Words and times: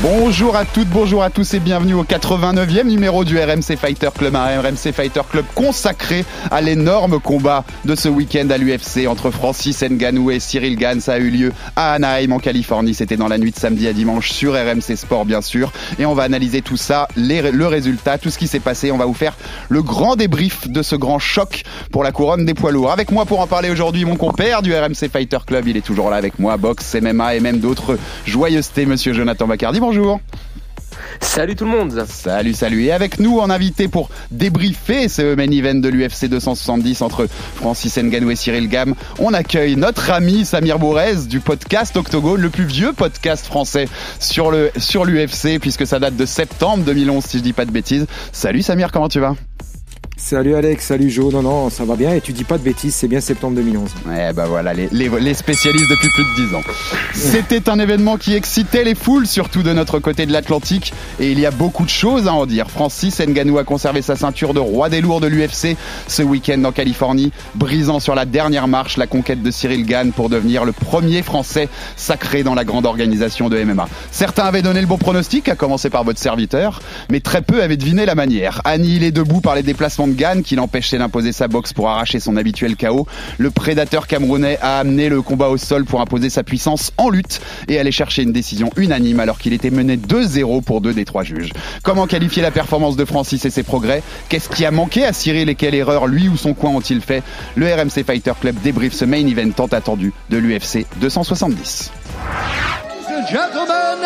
Bonjour 0.00 0.56
à 0.56 0.64
toutes, 0.64 0.88
bonjour 0.88 1.22
à 1.22 1.28
tous 1.28 1.52
et 1.54 1.60
bienvenue 1.60 1.94
au 1.94 2.02
89e 2.02 2.84
numéro 2.86 3.24
du 3.24 3.38
RMC 3.38 3.76
Fighter 3.76 4.08
Club, 4.16 4.34
un 4.34 4.60
RMC 4.60 4.90
Fighter 4.92 5.20
Club 5.30 5.44
consacré 5.54 6.24
à 6.50 6.60
l'énorme 6.62 7.20
combat 7.20 7.62
de 7.84 7.94
ce 7.94 8.08
week-end 8.08 8.48
à 8.50 8.56
l'UFC 8.56 9.06
entre 9.06 9.30
Francis 9.30 9.82
Ngannou 9.82 10.30
et 10.30 10.40
Cyril 10.40 10.76
Gann. 10.76 11.00
Ça 11.00 11.12
a 11.12 11.18
eu 11.18 11.28
lieu 11.30 11.52
à 11.76 11.92
Anaheim 11.92 12.32
en 12.32 12.38
Californie, 12.38 12.94
c'était 12.94 13.18
dans 13.18 13.28
la 13.28 13.36
nuit 13.36 13.52
de 13.52 13.56
samedi 13.58 13.86
à 13.86 13.92
dimanche 13.92 14.32
sur 14.32 14.54
RMC 14.54 14.96
Sport 14.96 15.26
bien 15.26 15.42
sûr. 15.42 15.70
Et 15.98 16.06
on 16.06 16.14
va 16.14 16.22
analyser 16.22 16.62
tout 16.62 16.78
ça, 16.78 17.06
le 17.14 17.66
résultat, 17.66 18.16
tout 18.16 18.30
ce 18.30 18.38
qui 18.38 18.48
s'est 18.48 18.60
passé. 18.60 18.90
On 18.90 18.98
va 18.98 19.04
vous 19.06 19.14
faire 19.14 19.36
le 19.68 19.82
grand 19.82 20.16
débrief 20.16 20.68
de 20.68 20.82
ce 20.82 20.96
grand 20.96 21.18
choc 21.18 21.64
pour 21.92 22.02
la 22.02 22.12
couronne 22.12 22.46
des 22.46 22.54
poids 22.54 22.72
lourds. 22.72 22.90
Avec 22.90 23.12
moi 23.12 23.26
pour 23.26 23.40
en 23.40 23.46
parler 23.46 23.70
aujourd'hui, 23.70 24.06
mon 24.06 24.16
compère 24.16 24.62
du 24.62 24.74
RMC 24.74 25.10
Fighter 25.12 25.38
Club, 25.46 25.68
il 25.68 25.76
est 25.76 25.84
toujours 25.84 26.08
là 26.10 26.16
avec 26.16 26.38
moi, 26.38 26.56
boxe, 26.56 26.96
MMA 27.00 27.36
et 27.36 27.40
même 27.40 27.58
d'autres 27.58 27.98
joyeusetés, 28.24 28.86
monsieur 28.86 29.12
Jonathan 29.12 29.46
Bacardi. 29.46 29.81
Bonjour. 29.82 30.20
Salut 31.20 31.56
tout 31.56 31.64
le 31.64 31.72
monde 31.72 32.04
Salut, 32.06 32.54
salut. 32.54 32.84
Et 32.84 32.92
avec 32.92 33.18
nous 33.18 33.40
en 33.40 33.50
invité 33.50 33.88
pour 33.88 34.10
débriefer 34.30 35.08
ce 35.08 35.34
main 35.34 35.50
event 35.50 35.74
de 35.74 35.88
l'UFC 35.88 36.26
270 36.26 37.02
entre 37.02 37.26
Francis 37.56 37.98
Ngannou 37.98 38.30
et 38.30 38.36
Cyril 38.36 38.68
Gam, 38.68 38.94
on 39.18 39.34
accueille 39.34 39.74
notre 39.74 40.12
ami 40.12 40.44
Samir 40.44 40.78
Bourrez 40.78 41.26
du 41.28 41.40
podcast 41.40 41.96
Octogone, 41.96 42.40
le 42.40 42.48
plus 42.48 42.64
vieux 42.64 42.92
podcast 42.92 43.44
français 43.44 43.88
sur 44.20 44.52
le 44.52 44.70
sur 44.76 45.04
l'UFC 45.04 45.58
puisque 45.60 45.84
ça 45.84 45.98
date 45.98 46.14
de 46.14 46.26
septembre 46.26 46.84
2011 46.84 47.24
si 47.24 47.38
je 47.38 47.42
dis 47.42 47.52
pas 47.52 47.64
de 47.64 47.72
bêtises. 47.72 48.06
Salut 48.30 48.62
Samir, 48.62 48.92
comment 48.92 49.08
tu 49.08 49.18
vas? 49.18 49.34
Salut 50.24 50.54
Alex, 50.54 50.86
salut 50.86 51.10
Joe, 51.10 51.32
non 51.32 51.42
non 51.42 51.68
ça 51.68 51.84
va 51.84 51.96
bien 51.96 52.14
et 52.14 52.20
tu 52.20 52.32
dis 52.32 52.44
pas 52.44 52.56
de 52.56 52.62
bêtises, 52.62 52.94
c'est 52.94 53.08
bien 53.08 53.20
septembre 53.20 53.56
2011. 53.56 53.90
Ouais, 54.06 54.32
bah 54.32 54.44
voilà, 54.48 54.72
les, 54.72 55.34
spécialistes 55.34 55.90
depuis 55.90 56.08
plus 56.10 56.22
de 56.22 56.48
10 56.48 56.54
ans. 56.54 56.62
C'était 57.12 57.68
un 57.68 57.78
événement 57.80 58.16
qui 58.16 58.34
excitait 58.34 58.84
les 58.84 58.94
foules, 58.94 59.26
surtout 59.26 59.64
de 59.64 59.72
notre 59.72 59.98
côté 59.98 60.24
de 60.24 60.32
l'Atlantique, 60.32 60.94
et 61.18 61.32
il 61.32 61.40
y 61.40 61.44
a 61.44 61.50
beaucoup 61.50 61.84
de 61.84 61.90
choses 61.90 62.28
à 62.28 62.34
en 62.34 62.46
dire. 62.46 62.70
Francis 62.70 63.20
Ngannou 63.20 63.58
a 63.58 63.64
conservé 63.64 64.00
sa 64.00 64.14
ceinture 64.14 64.54
de 64.54 64.60
roi 64.60 64.88
des 64.88 65.00
lourds 65.00 65.20
de 65.20 65.26
l'UFC 65.26 65.76
ce 66.06 66.22
week-end 66.22 66.62
en 66.64 66.72
Californie, 66.72 67.32
brisant 67.56 67.98
sur 67.98 68.14
la 68.14 68.24
dernière 68.24 68.68
marche 68.68 68.98
la 68.98 69.08
conquête 69.08 69.42
de 69.42 69.50
Cyril 69.50 69.84
Gann 69.84 70.12
pour 70.12 70.28
devenir 70.28 70.64
le 70.64 70.72
premier 70.72 71.22
Français 71.22 71.68
sacré 71.96 72.44
dans 72.44 72.54
la 72.54 72.64
grande 72.64 72.86
organisation 72.86 73.48
de 73.48 73.62
MMA. 73.62 73.88
Certains 74.12 74.44
avaient 74.44 74.62
donné 74.62 74.80
le 74.80 74.86
bon 74.86 74.98
pronostic, 74.98 75.48
à 75.48 75.56
commencer 75.56 75.90
par 75.90 76.04
votre 76.04 76.20
serviteur, 76.20 76.80
mais 77.10 77.18
très 77.18 77.42
peu 77.42 77.60
avaient 77.60 77.76
deviné 77.76 78.06
la 78.06 78.14
manière. 78.14 78.62
Annihilé 78.64 79.10
debout 79.10 79.40
par 79.40 79.56
les 79.56 79.64
déplacements 79.64 80.06
de 80.06 80.11
Qui 80.44 80.56
l'empêchait 80.56 80.98
d'imposer 80.98 81.32
sa 81.32 81.48
boxe 81.48 81.72
pour 81.72 81.88
arracher 81.88 82.20
son 82.20 82.36
habituel 82.36 82.76
chaos, 82.76 83.06
le 83.38 83.50
prédateur 83.50 84.06
camerounais 84.06 84.58
a 84.60 84.78
amené 84.78 85.08
le 85.08 85.22
combat 85.22 85.48
au 85.48 85.56
sol 85.56 85.84
pour 85.84 86.00
imposer 86.00 86.28
sa 86.28 86.42
puissance 86.42 86.92
en 86.98 87.08
lutte 87.08 87.40
et 87.66 87.78
aller 87.78 87.92
chercher 87.92 88.22
une 88.22 88.32
décision 88.32 88.70
unanime 88.76 89.20
alors 89.20 89.38
qu'il 89.38 89.52
était 89.52 89.70
mené 89.70 89.96
2-0 89.96 90.62
pour 90.62 90.80
deux 90.80 90.92
des 90.92 91.04
trois 91.04 91.22
juges. 91.24 91.52
Comment 91.82 92.06
qualifier 92.06 92.42
la 92.42 92.50
performance 92.50 92.96
de 92.96 93.04
Francis 93.04 93.44
et 93.44 93.50
ses 93.50 93.62
progrès? 93.62 94.02
Qu'est-ce 94.28 94.48
qui 94.48 94.64
a 94.64 94.70
manqué 94.70 95.04
à 95.04 95.12
Cyril 95.12 95.48
et 95.48 95.54
quelle 95.54 95.74
erreur 95.74 96.06
lui 96.06 96.28
ou 96.28 96.36
son 96.36 96.54
coin 96.54 96.70
ont-ils 96.70 97.00
fait? 97.00 97.22
Le 97.54 97.66
RMC 97.66 98.04
Fighter 98.04 98.32
Club 98.40 98.56
débriefe 98.62 98.94
ce 98.94 99.04
main 99.04 99.26
event 99.26 99.50
tant 99.50 99.66
attendu 99.66 100.12
de 100.30 100.36
l'UFC 100.36 100.86
270. 101.00 101.90
Ladies 103.02 103.06
and 103.08 103.26
gentlemen, 103.28 103.98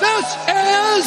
this 0.00 0.36
is 0.48 1.06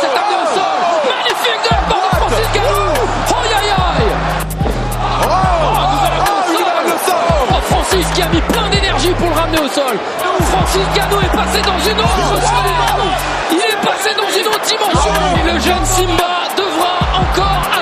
c'est 0.00 0.10
amené 0.18 0.36
au 0.42 0.46
sol. 0.52 0.78
Magnifique 1.06 1.62
de 1.62 1.70
la 1.70 1.80
part 1.88 2.10
de 2.10 2.34
Francis 2.34 2.48
Ngannou 2.54 2.90
Oh 3.30 3.34
aïe 3.44 3.70
aïe 3.70 4.10
Oh, 5.22 5.30
Francis 7.70 8.06
qui 8.14 8.22
a 8.22 8.28
mis 8.28 8.40
plein 8.40 8.68
d'énergie 8.68 9.12
pour 9.12 9.28
le 9.28 9.34
ramener 9.34 9.60
au 9.60 9.68
sol. 9.68 9.96
Francis 10.50 10.86
Ngannou 10.94 11.20
est 11.20 11.36
passé 11.36 11.62
dans 11.62 11.78
une 11.78 12.00
autre 12.00 12.16
dimension 12.16 12.66
Il 13.52 13.58
est 13.58 13.80
passé 13.86 14.10
dans 14.16 14.30
une 14.38 14.48
autre 14.48 14.66
dimension. 14.66 15.14
Et 15.38 15.52
le 15.52 15.58
jeune 15.60 15.84
Simba 15.84 16.48
devra 16.56 16.98
encore 17.20 17.75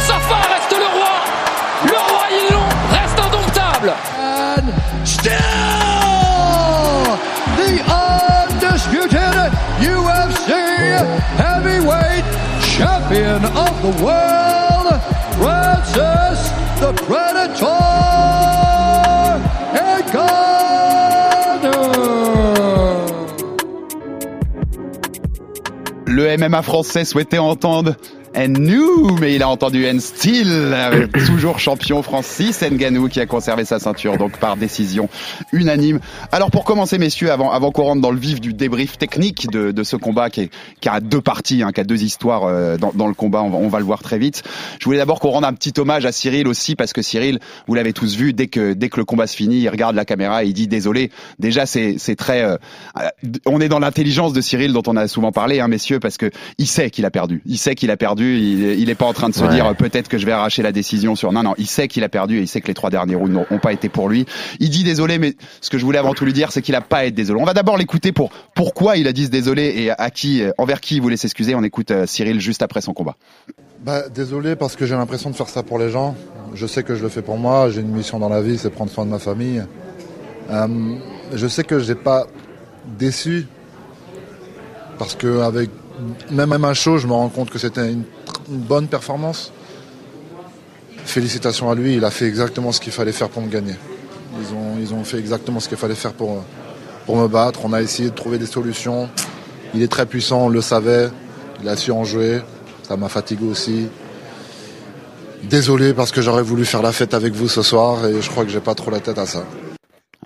Moussafa 0.00 0.40
reste 0.54 0.76
le 0.78 0.88
roi 0.96 1.14
Le 1.84 1.98
roi 2.08 2.24
Yilon 2.32 2.68
reste 2.90 3.20
indomptable 3.20 3.92
And 4.18 4.66
still 5.06 5.34
the 7.60 7.72
undisputed 7.84 9.50
UFC 9.78 10.50
heavyweight 11.36 12.24
champion 12.62 13.44
of 13.44 13.74
the 13.82 13.92
world, 14.02 14.88
Francis 15.36 16.40
the 16.80 16.92
Predator 17.04 17.76
Ngannou. 19.74 20.30
Le 26.06 26.36
MMA 26.38 26.62
français 26.62 27.04
souhaitait 27.04 27.38
entendre 27.38 27.96
And 28.36 28.60
new, 28.60 29.16
mais 29.20 29.34
il 29.34 29.42
a 29.42 29.48
entendu 29.48 29.88
And 29.88 29.98
still, 29.98 30.46
euh, 30.46 31.08
toujours 31.26 31.58
champion 31.58 32.00
Francis 32.02 32.62
Ngannou 32.62 33.08
qui 33.08 33.18
a 33.18 33.26
conservé 33.26 33.64
sa 33.64 33.80
ceinture 33.80 34.18
donc 34.18 34.38
par 34.38 34.56
décision 34.56 35.08
unanime. 35.52 35.98
Alors 36.30 36.52
pour 36.52 36.64
commencer 36.64 36.96
messieurs, 36.98 37.32
avant, 37.32 37.50
avant 37.50 37.72
qu'on 37.72 37.82
rentre 37.82 38.02
dans 38.02 38.12
le 38.12 38.18
vif 38.20 38.40
du 38.40 38.52
débrief 38.52 38.98
technique 38.98 39.50
de, 39.50 39.72
de 39.72 39.82
ce 39.82 39.96
combat 39.96 40.30
qui, 40.30 40.42
est, 40.42 40.50
qui 40.80 40.88
a 40.88 41.00
deux 41.00 41.20
parties, 41.20 41.64
hein, 41.64 41.72
qui 41.72 41.80
a 41.80 41.84
deux 41.84 42.04
histoires 42.04 42.44
euh, 42.44 42.76
dans, 42.76 42.92
dans 42.94 43.08
le 43.08 43.14
combat, 43.14 43.42
on 43.42 43.50
va, 43.50 43.58
on 43.58 43.68
va 43.68 43.80
le 43.80 43.84
voir 43.84 44.00
très 44.00 44.18
vite. 44.18 44.44
Je 44.78 44.84
voulais 44.84 44.98
d'abord 44.98 45.18
qu'on 45.18 45.30
rende 45.30 45.44
un 45.44 45.52
petit 45.52 45.72
hommage 45.78 46.06
à 46.06 46.12
Cyril 46.12 46.46
aussi 46.46 46.76
parce 46.76 46.92
que 46.92 47.02
Cyril, 47.02 47.40
vous 47.66 47.74
l'avez 47.74 47.92
tous 47.92 48.14
vu, 48.14 48.32
dès 48.32 48.46
que 48.46 48.74
dès 48.74 48.90
que 48.90 48.98
le 48.98 49.04
combat 49.04 49.26
se 49.26 49.34
finit, 49.34 49.58
il 49.58 49.68
regarde 49.68 49.96
la 49.96 50.04
caméra 50.04 50.44
et 50.44 50.46
il 50.46 50.54
dit 50.54 50.68
désolé. 50.68 51.10
Déjà 51.40 51.66
c'est 51.66 51.96
c'est 51.98 52.14
très, 52.14 52.42
euh, 52.42 52.56
euh, 52.96 53.08
on 53.44 53.60
est 53.60 53.68
dans 53.68 53.80
l'intelligence 53.80 54.32
de 54.32 54.40
Cyril 54.40 54.72
dont 54.72 54.84
on 54.86 54.94
a 54.94 55.08
souvent 55.08 55.32
parlé, 55.32 55.58
hein, 55.58 55.66
messieurs, 55.66 55.98
parce 55.98 56.16
que 56.16 56.30
il 56.58 56.68
sait 56.68 56.90
qu'il 56.90 57.04
a 57.06 57.10
perdu. 57.10 57.42
Il 57.44 57.58
sait 57.58 57.74
qu'il 57.74 57.90
a 57.90 57.96
perdu. 57.96 58.19
Il, 58.24 58.78
il 58.80 58.90
est 58.90 58.94
pas 58.94 59.06
en 59.06 59.12
train 59.12 59.28
de 59.28 59.34
se 59.34 59.42
Ouais. 59.44 59.48
dire 59.54 59.74
peut-être 59.76 60.08
que 60.08 60.18
je 60.18 60.26
vais 60.26 60.32
arracher 60.32 60.62
la 60.62 60.72
décision 60.72 61.14
sur. 61.16 61.32
Non, 61.32 61.42
non, 61.42 61.54
il 61.58 61.66
sait 61.66 61.88
qu'il 61.88 62.04
a 62.04 62.08
perdu 62.08 62.38
et 62.38 62.42
il 62.42 62.48
sait 62.48 62.60
que 62.60 62.66
les 62.68 62.74
trois 62.74 62.90
derniers 62.90 63.14
rounds 63.14 63.32
n'ont 63.50 63.58
pas 63.58 63.72
été 63.72 63.88
pour 63.88 64.08
lui. 64.08 64.26
Il 64.58 64.70
dit 64.70 64.84
désolé, 64.84 65.18
mais 65.18 65.34
ce 65.60 65.70
que 65.70 65.78
je 65.78 65.84
voulais 65.84 65.98
avant 65.98 66.12
tout 66.14 66.24
lui 66.24 66.32
dire, 66.32 66.52
c'est 66.52 66.62
qu'il 66.62 66.74
a 66.74 66.80
pas 66.80 66.98
à 66.98 67.04
être 67.06 67.14
désolé. 67.14 67.40
On 67.40 67.44
va 67.46 67.54
d'abord 67.54 67.76
l'écouter 67.76 68.12
pour 68.12 68.30
pourquoi 68.54 68.96
il 68.96 69.06
a 69.08 69.12
dit 69.12 69.24
ce 69.26 69.30
désolé 69.30 69.72
et 69.76 69.90
à 69.90 70.10
qui, 70.10 70.42
envers 70.58 70.80
qui 70.80 70.96
il 70.96 71.02
voulait 71.02 71.16
s'excuser. 71.16 71.54
On 71.54 71.62
écoute 71.62 71.90
euh, 71.90 72.06
Cyril 72.06 72.40
juste 72.40 72.62
après 72.62 72.80
son 72.80 72.92
combat. 72.92 73.16
Bah, 73.84 74.08
désolé 74.08 74.56
parce 74.56 74.76
que 74.76 74.84
j'ai 74.86 74.94
l'impression 74.94 75.30
de 75.30 75.36
faire 75.36 75.48
ça 75.48 75.62
pour 75.62 75.78
les 75.78 75.88
gens. 75.90 76.14
Je 76.54 76.66
sais 76.66 76.82
que 76.82 76.94
je 76.94 77.02
le 77.02 77.08
fais 77.08 77.22
pour 77.22 77.38
moi. 77.38 77.70
J'ai 77.70 77.80
une 77.80 77.88
mission 77.92 78.18
dans 78.18 78.28
la 78.28 78.42
vie, 78.42 78.58
c'est 78.58 78.70
prendre 78.70 78.90
soin 78.90 79.06
de 79.06 79.10
ma 79.10 79.18
famille. 79.18 79.62
Euh, 80.50 80.66
je 81.32 81.46
sais 81.46 81.64
que 81.64 81.78
j'ai 81.78 81.94
pas 81.94 82.26
déçu 82.98 83.46
parce 84.98 85.14
que 85.14 85.40
avec 85.40 85.70
même 86.30 86.52
un 86.64 86.74
show, 86.74 86.98
je 86.98 87.06
me 87.06 87.12
rends 87.12 87.28
compte 87.28 87.50
que 87.50 87.58
c'était 87.58 87.90
une, 87.92 88.04
une 88.50 88.58
bonne 88.58 88.88
performance. 88.88 89.52
Félicitations 91.04 91.70
à 91.70 91.74
lui, 91.74 91.96
il 91.96 92.04
a 92.04 92.10
fait 92.10 92.26
exactement 92.26 92.72
ce 92.72 92.80
qu'il 92.80 92.92
fallait 92.92 93.12
faire 93.12 93.28
pour 93.28 93.42
me 93.42 93.48
gagner. 93.48 93.74
Ils 94.38 94.54
ont, 94.54 94.78
ils 94.80 94.92
ont 94.92 95.04
fait 95.04 95.18
exactement 95.18 95.60
ce 95.60 95.68
qu'il 95.68 95.78
fallait 95.78 95.94
faire 95.94 96.12
pour, 96.12 96.44
pour 97.06 97.16
me 97.16 97.28
battre. 97.28 97.60
On 97.64 97.72
a 97.72 97.80
essayé 97.80 98.10
de 98.10 98.14
trouver 98.14 98.38
des 98.38 98.46
solutions. 98.46 99.08
Il 99.74 99.82
est 99.82 99.88
très 99.88 100.06
puissant, 100.06 100.46
on 100.46 100.48
le 100.48 100.60
savait. 100.60 101.08
Il 101.62 101.68
a 101.68 101.76
su 101.76 101.92
en 101.92 102.04
jouer. 102.04 102.40
Ça 102.86 102.96
m'a 102.96 103.08
fatigué 103.08 103.46
aussi. 103.46 103.86
Désolé 105.44 105.94
parce 105.94 106.10
que 106.10 106.20
j'aurais 106.20 106.42
voulu 106.42 106.64
faire 106.64 106.82
la 106.82 106.92
fête 106.92 107.14
avec 107.14 107.32
vous 107.32 107.48
ce 107.48 107.62
soir 107.62 108.04
et 108.06 108.20
je 108.20 108.28
crois 108.28 108.44
que 108.44 108.50
j'ai 108.50 108.60
pas 108.60 108.74
trop 108.74 108.90
la 108.90 109.00
tête 109.00 109.18
à 109.18 109.26
ça. 109.26 109.44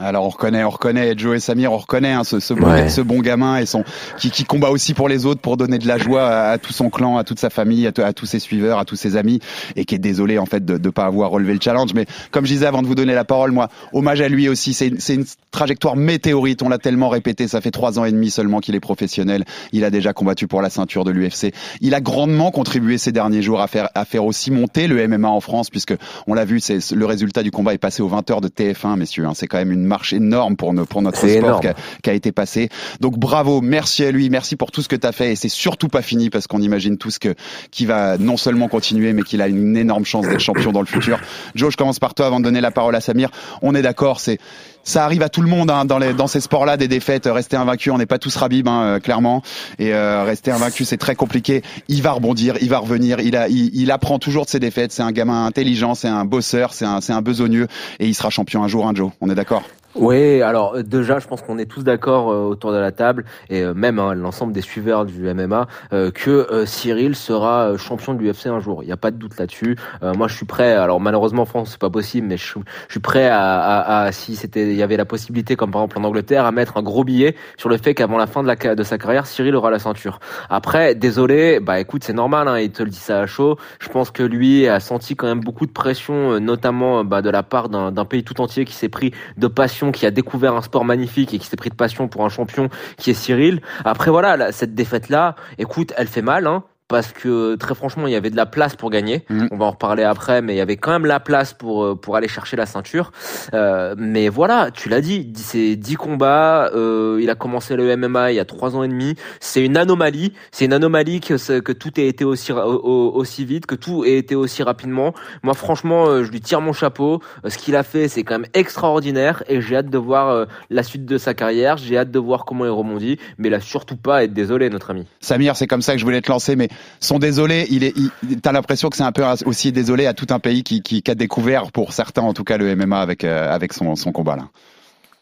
Alors 0.00 0.24
on 0.26 0.28
reconnaît, 0.28 0.64
on 0.64 0.70
reconnaît 0.70 1.14
Joe 1.16 1.36
et 1.36 1.40
Samir, 1.40 1.72
on 1.72 1.76
reconnaît 1.78 2.12
hein, 2.12 2.24
ce, 2.24 2.40
ce, 2.40 2.52
bon, 2.52 2.66
Ouais. 2.66 2.88
ce 2.88 3.00
bon 3.00 3.20
gamin 3.20 3.58
et 3.58 3.66
son 3.66 3.84
qui, 4.18 4.30
qui 4.32 4.44
combat 4.44 4.70
aussi 4.70 4.92
pour 4.92 5.08
les 5.08 5.24
autres, 5.24 5.40
pour 5.40 5.56
donner 5.56 5.78
de 5.78 5.86
la 5.86 5.98
joie 5.98 6.26
à, 6.26 6.50
à 6.50 6.58
tout 6.58 6.72
son 6.72 6.90
clan, 6.90 7.16
à 7.16 7.22
toute 7.22 7.38
sa 7.38 7.48
famille, 7.48 7.86
à, 7.86 8.12
tous 8.12 8.26
ses 8.26 8.40
suiveurs, 8.40 8.78
à 8.80 8.84
tous 8.84 8.96
ses 8.96 9.16
amis, 9.16 9.38
et 9.76 9.84
qui 9.84 9.94
est 9.94 9.98
désolé 10.00 10.38
en 10.38 10.46
fait 10.46 10.64
de 10.64 10.78
ne 10.84 10.90
pas 10.90 11.04
avoir 11.04 11.30
relevé 11.30 11.54
le 11.54 11.60
challenge. 11.62 11.94
Mais 11.94 12.06
comme 12.32 12.44
je 12.44 12.52
disais 12.52 12.66
avant 12.66 12.82
de 12.82 12.88
vous 12.88 12.96
donner 12.96 13.14
la 13.14 13.24
parole, 13.24 13.52
moi, 13.52 13.68
hommage 13.92 14.20
à 14.20 14.28
lui 14.28 14.48
aussi. 14.48 14.74
C'est 14.74 14.88
une, 14.88 14.98
c'est 14.98 15.14
une 15.14 15.24
trajectoire 15.52 15.94
météorite. 15.94 16.62
On 16.62 16.68
l'a 16.68 16.78
tellement 16.78 17.08
répété. 17.08 17.46
Ça 17.46 17.60
fait 17.60 17.70
trois 17.70 17.98
ans 18.00 18.04
et 18.04 18.10
demi 18.10 18.30
seulement 18.30 18.58
qu'il 18.58 18.74
est 18.74 18.80
professionnel. 18.80 19.44
Il 19.72 19.84
a 19.84 19.90
déjà 19.90 20.12
combattu 20.12 20.48
pour 20.48 20.60
la 20.60 20.70
ceinture 20.70 21.04
de 21.04 21.12
l'UFC. 21.12 21.52
Il 21.80 21.94
a 21.94 22.00
grandement 22.00 22.50
contribué 22.50 22.98
ces 22.98 23.12
derniers 23.12 23.42
jours 23.42 23.60
à 23.60 23.68
faire 23.68 23.90
à 23.94 24.04
faire 24.04 24.24
aussi 24.24 24.50
monter 24.50 24.88
le 24.88 25.06
MMA 25.06 25.28
en 25.28 25.40
France, 25.40 25.70
puisque 25.70 25.94
on 26.26 26.34
l'a 26.34 26.44
vu, 26.44 26.58
c'est 26.58 26.90
le 26.90 27.06
résultat 27.06 27.44
du 27.44 27.52
combat 27.52 27.74
est 27.74 27.78
passé 27.78 28.02
aux 28.02 28.08
20 28.08 28.28
heures 28.32 28.40
de 28.40 28.48
TF1, 28.48 28.96
messieurs. 28.96 29.26
hein. 29.26 29.32
C'est 29.34 29.46
quand 29.46 29.58
même 29.58 29.70
une 29.70 29.83
marche 29.86 30.12
énorme 30.12 30.56
pour, 30.56 30.72
nos- 30.74 30.86
pour 30.86 31.02
notre 31.02 31.26
sport 31.28 31.60
qui 32.02 32.10
a, 32.10 32.12
été 32.14 32.32
passé. 32.32 32.68
Donc 33.00 33.18
bravo, 33.18 33.60
merci 33.60 34.04
à 34.04 34.10
lui, 34.10 34.30
merci 34.30 34.56
pour 34.56 34.70
tout 34.70 34.82
ce 34.82 34.88
que 34.88 34.96
tu 34.96 35.06
as 35.06 35.12
fait. 35.12 35.32
Et 35.32 35.36
c'est 35.36 35.48
surtout 35.48 35.88
pas 35.88 36.02
fini 36.02 36.30
parce 36.30 36.46
qu'on 36.46 36.60
imagine 36.60 36.96
tous 36.98 37.18
que 37.18 37.34
qui 37.70 37.86
va 37.86 38.18
non 38.18 38.36
seulement 38.36 38.68
continuer, 38.68 39.12
mais 39.12 39.22
qu'il 39.22 39.42
a 39.42 39.48
une 39.48 39.76
énorme 39.76 40.04
chance 40.04 40.26
d'être 40.28 40.40
champion 40.40 40.72
dans 40.72 40.80
le 40.80 40.86
futur. 40.86 41.18
Joe, 41.54 41.70
je 41.72 41.76
commence 41.76 41.98
par 41.98 42.14
toi 42.14 42.26
avant 42.26 42.38
de 42.40 42.44
donner 42.44 42.60
la 42.60 42.70
parole 42.70 42.94
à 42.94 43.00
Samir. 43.00 43.30
On 43.62 43.74
est 43.74 43.82
d'accord, 43.82 44.20
c'est 44.20 44.38
ça 44.84 45.04
arrive 45.04 45.22
à 45.22 45.28
tout 45.28 45.42
le 45.42 45.48
monde 45.48 45.70
hein, 45.70 45.84
dans, 45.84 46.26
ces 46.26 46.40
sports-là, 46.40 46.76
des 46.76 46.88
défaites. 46.88 47.26
Rester 47.26 47.56
invaincu, 47.56 47.90
on 47.90 47.98
n'est 47.98 48.06
pas 48.06 48.18
tous 48.18 48.36
Rabib, 48.36 48.68
hein, 48.68 48.82
euh, 48.82 49.00
clairement. 49.00 49.42
Et 49.78 49.92
euh, 49.92 50.22
rester 50.24 50.50
invaincu, 50.50 50.84
c'est 50.84 50.98
très 50.98 51.14
compliqué. 51.14 51.62
Il 51.88 52.02
va 52.02 52.12
rebondir, 52.12 52.56
il 52.60 52.68
va 52.68 52.78
revenir. 52.78 53.20
Il, 53.20 53.36
a, 53.36 53.48
il, 53.48 53.90
apprend 53.90 54.18
toujours 54.18 54.44
de 54.44 54.50
ses 54.50 54.60
défaites. 54.60 54.92
C'est 54.92 55.02
un 55.02 55.12
gamin 55.12 55.46
intelligent, 55.46 55.94
c'est 55.94 56.08
un 56.08 56.24
bosseur, 56.24 56.74
c'est 56.74 56.84
un, 56.84 57.00
un 57.08 57.22
besogneux. 57.22 57.66
Et 57.98 58.06
il 58.06 58.14
sera 58.14 58.30
champion 58.30 58.62
un 58.62 58.68
jour, 58.68 58.86
hein, 58.86 58.92
Joe. 58.94 59.10
On 59.20 59.30
est 59.30 59.34
d'accord? 59.34 59.62
Oui, 59.94 60.42
alors 60.42 60.74
euh, 60.74 60.82
déjà, 60.82 61.20
je 61.20 61.28
pense 61.28 61.40
qu'on 61.40 61.56
est 61.56 61.66
tous 61.66 61.84
d'accord 61.84 62.32
euh, 62.32 62.42
autour 62.46 62.72
de 62.72 62.78
la 62.78 62.90
table 62.90 63.24
et 63.48 63.62
euh, 63.62 63.74
même 63.74 64.00
hein, 64.00 64.14
l'ensemble 64.14 64.52
des 64.52 64.60
suiveurs 64.60 65.04
du 65.04 65.22
MMA 65.32 65.68
que 66.14 66.64
Cyril 66.66 67.14
sera 67.14 67.76
champion 67.76 68.14
de 68.14 68.18
l'UFC 68.20 68.46
un 68.46 68.58
jour. 68.58 68.82
Il 68.82 68.86
n'y 68.86 68.92
a 68.92 68.96
pas 68.96 69.10
de 69.12 69.16
doute 69.16 69.38
là-dessus. 69.38 69.76
Moi, 70.02 70.26
je 70.28 70.34
suis 70.34 70.46
prêt. 70.46 70.72
Alors 70.72 71.00
malheureusement, 71.00 71.42
en 71.42 71.46
France, 71.46 71.70
c'est 71.72 71.80
pas 71.80 71.90
possible, 71.90 72.26
mais 72.26 72.36
je, 72.36 72.44
suis- 72.44 72.60
je 72.88 72.92
suis 72.92 73.00
prêt 73.00 73.28
à, 73.28 74.02
à, 74.02 74.12
si 74.12 74.34
c'était, 74.36 74.62
il 74.70 74.76
y 74.76 74.82
avait 74.82 74.96
la 74.96 75.04
possibilité, 75.04 75.56
comme 75.56 75.70
par 75.70 75.82
exemple 75.82 75.98
en 75.98 76.04
Angleterre, 76.04 76.44
à 76.44 76.52
mettre 76.52 76.76
un 76.76 76.82
gros 76.82 77.04
billet 77.04 77.36
sur 77.56 77.68
le 77.68 77.76
fait 77.76 77.94
qu'avant 77.94 78.16
la 78.18 78.26
fin 78.26 78.42
de, 78.42 78.82
sa 78.82 78.98
carrière, 78.98 79.26
Cyril 79.26 79.54
aura 79.56 79.70
la 79.70 79.78
ceinture. 79.78 80.18
Après, 80.50 80.94
désolé, 80.94 81.60
bah 81.60 81.78
écoute, 81.80 82.04
c'est 82.04 82.12
normal. 82.12 82.48
Hein, 82.48 82.58
il 82.58 82.70
te 82.70 82.82
le 82.82 82.90
dit 82.90 82.96
ça 82.98 83.20
à 83.20 83.26
chaud. 83.26 83.56
Je 83.80 83.88
pense 83.88 84.10
que 84.10 84.22
lui 84.22 84.66
a 84.68 84.80
senti 84.80 85.14
quand 85.16 85.26
même 85.26 85.40
beaucoup 85.40 85.66
de 85.66 85.72
pression, 85.72 86.40
notamment 86.40 87.04
bah, 87.04 87.22
de 87.22 87.30
la 87.30 87.42
part 87.42 87.68
d'un 87.68 88.04
pays 88.04 88.24
tout 88.24 88.40
entier 88.40 88.64
qui 88.64 88.74
s'est 88.74 88.88
pris 88.88 89.12
de 89.36 89.46
passion, 89.46 89.83
qui 89.92 90.06
a 90.06 90.10
découvert 90.10 90.54
un 90.54 90.62
sport 90.62 90.84
magnifique 90.84 91.34
et 91.34 91.38
qui 91.38 91.46
s'est 91.46 91.56
pris 91.56 91.70
de 91.70 91.74
passion 91.74 92.08
pour 92.08 92.24
un 92.24 92.28
champion 92.28 92.68
qui 92.96 93.10
est 93.10 93.14
Cyril. 93.14 93.60
Après 93.84 94.10
voilà, 94.10 94.36
là, 94.36 94.52
cette 94.52 94.74
défaite 94.74 95.08
là, 95.08 95.36
écoute, 95.58 95.92
elle 95.96 96.08
fait 96.08 96.22
mal, 96.22 96.46
hein. 96.46 96.64
Parce 96.88 97.12
que 97.12 97.54
très 97.54 97.74
franchement, 97.74 98.06
il 98.06 98.12
y 98.12 98.16
avait 98.16 98.28
de 98.30 98.36
la 98.36 98.44
place 98.44 98.76
pour 98.76 98.90
gagner. 98.90 99.24
Mhm. 99.30 99.48
On 99.52 99.56
va 99.56 99.64
en 99.64 99.70
reparler 99.70 100.02
après, 100.02 100.42
mais 100.42 100.54
il 100.54 100.58
y 100.58 100.60
avait 100.60 100.76
quand 100.76 100.92
même 100.92 101.06
la 101.06 101.18
place 101.18 101.54
pour 101.54 101.82
euh, 101.82 101.94
pour 101.94 102.14
aller 102.16 102.28
chercher 102.28 102.56
la 102.56 102.66
ceinture. 102.66 103.10
Euh, 103.54 103.94
mais 103.96 104.28
voilà, 104.28 104.70
tu 104.70 104.90
l'as 104.90 105.00
dit, 105.00 105.32
c'est 105.34 105.76
10 105.76 105.96
combats. 105.96 106.70
euh, 106.74 107.18
il 107.22 107.30
a 107.30 107.34
commencé 107.34 107.74
le 107.76 107.96
MMA 107.96 108.32
il 108.32 108.34
y 108.36 108.40
a 108.40 108.44
trois 108.44 108.76
ans 108.76 108.82
et 108.82 108.88
demi. 108.88 109.14
C'est 109.40 109.64
une 109.64 109.78
anomalie. 109.78 110.34
C'est 110.52 110.66
une 110.66 110.74
anomalie 110.74 111.20
que 111.20 111.72
tout 111.72 111.98
ait 111.98 112.06
été 112.06 112.24
aussi 112.24 112.52
aussi 112.52 113.44
vite, 113.46 113.64
que 113.66 113.74
tout 113.74 114.04
ait 114.04 114.18
été 114.18 114.34
aussi 114.34 114.62
rapidement. 114.62 115.14
Moi, 115.42 115.54
franchement, 115.54 116.06
euh, 116.06 116.24
je 116.24 116.30
lui 116.30 116.40
tire 116.40 116.60
mon 116.60 116.72
chapeau. 116.74 117.20
Euh, 117.44 117.50
Ce 117.50 117.56
qu'il 117.56 117.76
a 117.76 117.82
fait, 117.82 118.08
c'est 118.08 118.24
quand 118.24 118.38
même 118.38 118.50
extraordinaire 118.52 119.42
et 119.48 119.60
j'ai 119.60 119.76
hâte 119.76 119.88
de 119.88 119.98
voir 119.98 120.28
euh, 120.28 120.44
la 120.70 120.82
suite 120.82 121.06
de 121.06 121.16
sa 121.16 121.32
carrière. 121.32 121.76
J'ai 121.78 121.96
hâte 121.96 122.10
de 122.10 122.18
voir 122.18 122.44
comment 122.44 122.64
il 122.66 122.70
rebondit. 122.70 123.18
Mais 123.38 123.52
a 123.54 123.60
surtout 123.60 123.96
pas 123.96 124.24
être 124.24 124.34
désolé, 124.34 124.68
notre 124.68 124.90
ami. 124.90 125.06
Samir, 125.20 125.56
c'est 125.56 125.68
comme 125.68 125.80
ça 125.80 125.92
que 125.92 125.98
je 125.98 126.04
voulais 126.04 126.20
te 126.20 126.30
lancer, 126.30 126.56
mais 126.56 126.68
son 127.00 127.18
désolé, 127.18 127.66
il 127.70 127.84
est, 127.84 127.94
t'as 128.42 128.52
l'impression 128.52 128.90
que 128.90 128.96
c'est 128.96 129.02
un 129.02 129.12
peu 129.12 129.24
aussi 129.46 129.72
désolé 129.72 130.06
à 130.06 130.14
tout 130.14 130.26
un 130.30 130.38
pays 130.38 130.62
qui, 130.62 131.02
a 131.06 131.14
découvert, 131.14 131.70
pour 131.72 131.92
certains 131.92 132.22
en 132.22 132.32
tout 132.32 132.44
cas, 132.44 132.56
le 132.56 132.74
MMA 132.74 133.00
avec, 133.00 133.24
euh, 133.24 133.52
avec 133.52 133.72
son, 133.72 133.96
son 133.96 134.12
combat 134.12 134.36
là. 134.36 134.48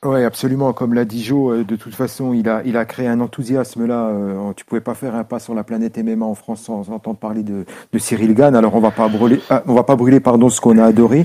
Oui, 0.05 0.25
absolument. 0.25 0.73
Comme 0.73 0.95
l'a 0.95 1.05
dit 1.05 1.23
Joe, 1.23 1.59
euh, 1.61 1.65
de 1.65 1.77
toute 1.77 1.95
façon, 1.95 2.33
il 2.33 2.49
a, 2.49 2.63
il 2.65 2.77
a 2.77 2.85
créé 2.85 3.07
un 3.07 3.21
enthousiasme 3.21 3.87
là. 3.87 4.09
euh, 4.09 4.53
Tu 4.57 4.65
pouvais 4.65 4.81
pas 4.81 4.95
faire 4.95 5.15
un 5.15 5.23
pas 5.23 5.39
sur 5.39 5.55
la 5.55 5.63
planète 5.63 5.97
MMA 5.97 6.27
en 6.27 6.35
France 6.35 6.63
sans 6.63 6.91
entendre 6.91 7.19
parler 7.19 7.45
de, 7.45 7.65
de 7.93 7.99
Cyril 8.01 8.35
Gann. 8.35 8.57
Alors 8.57 8.75
on 8.75 8.81
va 8.81 8.91
pas 8.91 9.07
brûler, 9.07 9.39
ah, 9.49 9.63
on 9.69 9.75
va 9.75 9.85
pas 9.85 9.95
brûler 9.95 10.19
pardon 10.19 10.49
ce 10.51 10.61
qu'on 10.61 10.77
a 10.79 10.85
adoré. 10.87 11.25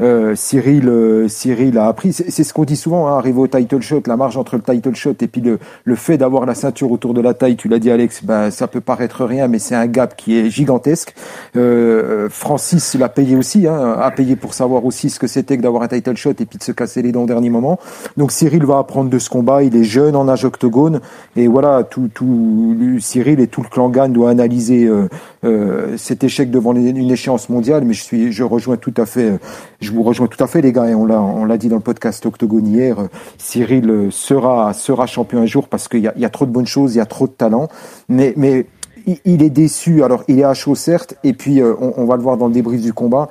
Euh, 0.00 0.34
Cyril, 0.36 0.88
euh, 0.88 1.26
Cyril 1.28 1.76
a 1.78 1.86
appris. 1.88 2.12
C'est 2.12 2.44
ce 2.44 2.54
qu'on 2.54 2.64
dit 2.64 2.76
souvent, 2.76 3.08
hein, 3.08 3.18
arrivé 3.18 3.38
au 3.40 3.46
title 3.48 3.80
shot, 3.80 4.02
la 4.06 4.16
marge 4.16 4.36
entre 4.36 4.56
le 4.56 4.62
title 4.62 4.94
shot 4.94 5.14
et 5.20 5.26
puis 5.26 5.40
le, 5.40 5.58
le 5.84 5.94
fait 5.96 6.16
d'avoir 6.16 6.46
la 6.46 6.54
ceinture 6.54 6.92
autour 6.92 7.14
de 7.14 7.20
la 7.20 7.34
taille. 7.34 7.56
Tu 7.56 7.66
l'as 7.68 7.80
dit, 7.80 7.90
Alex. 7.90 8.24
Ben 8.24 8.50
ça 8.52 8.68
peut 8.68 8.80
paraître 8.80 9.24
rien, 9.24 9.48
mais 9.48 9.58
c'est 9.58 9.74
un 9.74 9.86
gap 9.88 10.14
qui 10.16 10.38
est 10.38 10.48
gigantesque. 10.48 11.12
Euh, 11.56 12.28
Francis 12.30 12.94
l'a 12.94 13.08
payé 13.08 13.36
aussi, 13.36 13.66
hein, 13.66 13.96
a 14.00 14.10
payé 14.12 14.36
pour 14.36 14.54
savoir 14.54 14.84
aussi 14.84 15.10
ce 15.10 15.18
que 15.18 15.26
c'était 15.26 15.56
que 15.56 15.62
d'avoir 15.62 15.82
un 15.82 15.88
title 15.88 16.16
shot 16.16 16.30
et 16.38 16.46
puis 16.46 16.58
de 16.58 16.62
se 16.62 16.72
casser 16.72 17.02
les 17.02 17.10
dents 17.12 17.22
au 17.24 17.26
dernier 17.26 17.50
moment. 17.50 17.78
Donc 18.16 18.32
Cyril 18.32 18.64
va 18.64 18.78
apprendre 18.78 19.10
de 19.10 19.18
ce 19.18 19.30
combat. 19.30 19.62
Il 19.62 19.76
est 19.76 19.84
jeune 19.84 20.16
en 20.16 20.28
âge 20.28 20.44
octogone 20.44 21.00
et 21.36 21.48
voilà, 21.48 21.82
tout, 21.82 22.08
tout 22.12 22.76
Cyril 23.00 23.40
et 23.40 23.46
tout 23.46 23.62
le 23.62 23.68
clan 23.68 23.88
Gann 23.88 24.12
doit 24.12 24.30
analyser 24.30 24.84
euh, 24.86 25.08
euh, 25.44 25.96
cet 25.96 26.24
échec 26.24 26.50
devant 26.50 26.74
une 26.74 27.10
échéance 27.10 27.48
mondiale. 27.48 27.84
Mais 27.84 27.94
je 27.94 28.02
suis, 28.02 28.32
je 28.32 28.44
rejoins 28.44 28.76
tout 28.76 28.94
à 28.96 29.06
fait, 29.06 29.38
je 29.80 29.92
vous 29.92 30.02
rejoins 30.02 30.26
tout 30.26 30.42
à 30.42 30.46
fait 30.46 30.60
les 30.60 30.72
gars. 30.72 30.88
Et 30.88 30.94
on 30.94 31.06
l'a, 31.06 31.20
on 31.20 31.44
l'a 31.44 31.56
dit 31.58 31.68
dans 31.68 31.76
le 31.76 31.82
podcast 31.82 32.24
Octogone 32.26 32.66
hier. 32.66 32.96
Cyril 33.38 34.08
sera, 34.10 34.72
sera 34.72 35.06
champion 35.06 35.40
un 35.40 35.46
jour 35.46 35.68
parce 35.68 35.88
qu'il 35.88 36.00
y 36.00 36.08
a, 36.08 36.14
y 36.16 36.24
a 36.24 36.30
trop 36.30 36.46
de 36.46 36.50
bonnes 36.50 36.66
choses, 36.66 36.94
il 36.94 36.98
y 36.98 37.00
a 37.00 37.06
trop 37.06 37.26
de 37.26 37.32
talent. 37.32 37.68
Mais, 38.08 38.34
mais 38.36 38.66
il- 39.06 39.18
il 39.24 39.42
est 39.42 39.50
déçu. 39.50 40.02
Alors, 40.04 40.22
il 40.28 40.38
est 40.38 40.44
à 40.44 40.54
chaud, 40.54 40.74
certes, 40.74 41.14
et 41.24 41.32
puis 41.32 41.60
euh, 41.60 41.74
on, 41.80 41.94
on 41.96 42.04
va 42.04 42.16
le 42.16 42.22
voir 42.22 42.36
dans 42.36 42.46
le 42.46 42.52
débrief 42.52 42.80
du 42.80 42.92
combat. 42.92 43.30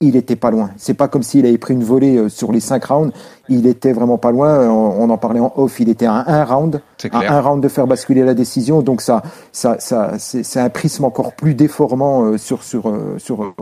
Il 0.00 0.14
était 0.14 0.36
pas 0.36 0.52
loin. 0.52 0.70
C'est 0.76 0.94
pas 0.94 1.08
comme 1.08 1.24
s'il 1.24 1.44
avait 1.44 1.58
pris 1.58 1.74
une 1.74 1.82
volée 1.82 2.16
euh, 2.16 2.28
sur 2.28 2.52
les 2.52 2.60
cinq 2.60 2.84
rounds. 2.84 3.12
Il 3.48 3.66
était 3.66 3.92
vraiment 3.92 4.16
pas 4.16 4.30
loin. 4.30 4.60
Euh, 4.60 4.68
On, 4.68 5.10
en 5.10 5.18
parlait 5.18 5.40
en 5.40 5.52
off. 5.56 5.80
Il 5.80 5.88
était 5.88 6.06
à 6.06 6.12
un 6.12 6.44
round, 6.44 6.80
à 7.10 7.36
un 7.36 7.40
round 7.40 7.60
de 7.60 7.68
faire 7.68 7.88
basculer 7.88 8.22
la 8.22 8.34
décision. 8.34 8.82
Donc 8.82 9.00
ça, 9.00 9.22
ça, 9.50 9.80
ça, 9.80 10.18
c'est 10.18 10.60
un 10.60 10.70
prisme 10.70 11.04
encore 11.04 11.34
plus 11.34 11.54
déformant 11.54 12.24
euh, 12.24 12.38
sur 12.38 12.62
sur 12.62 12.96
sur 13.18 13.54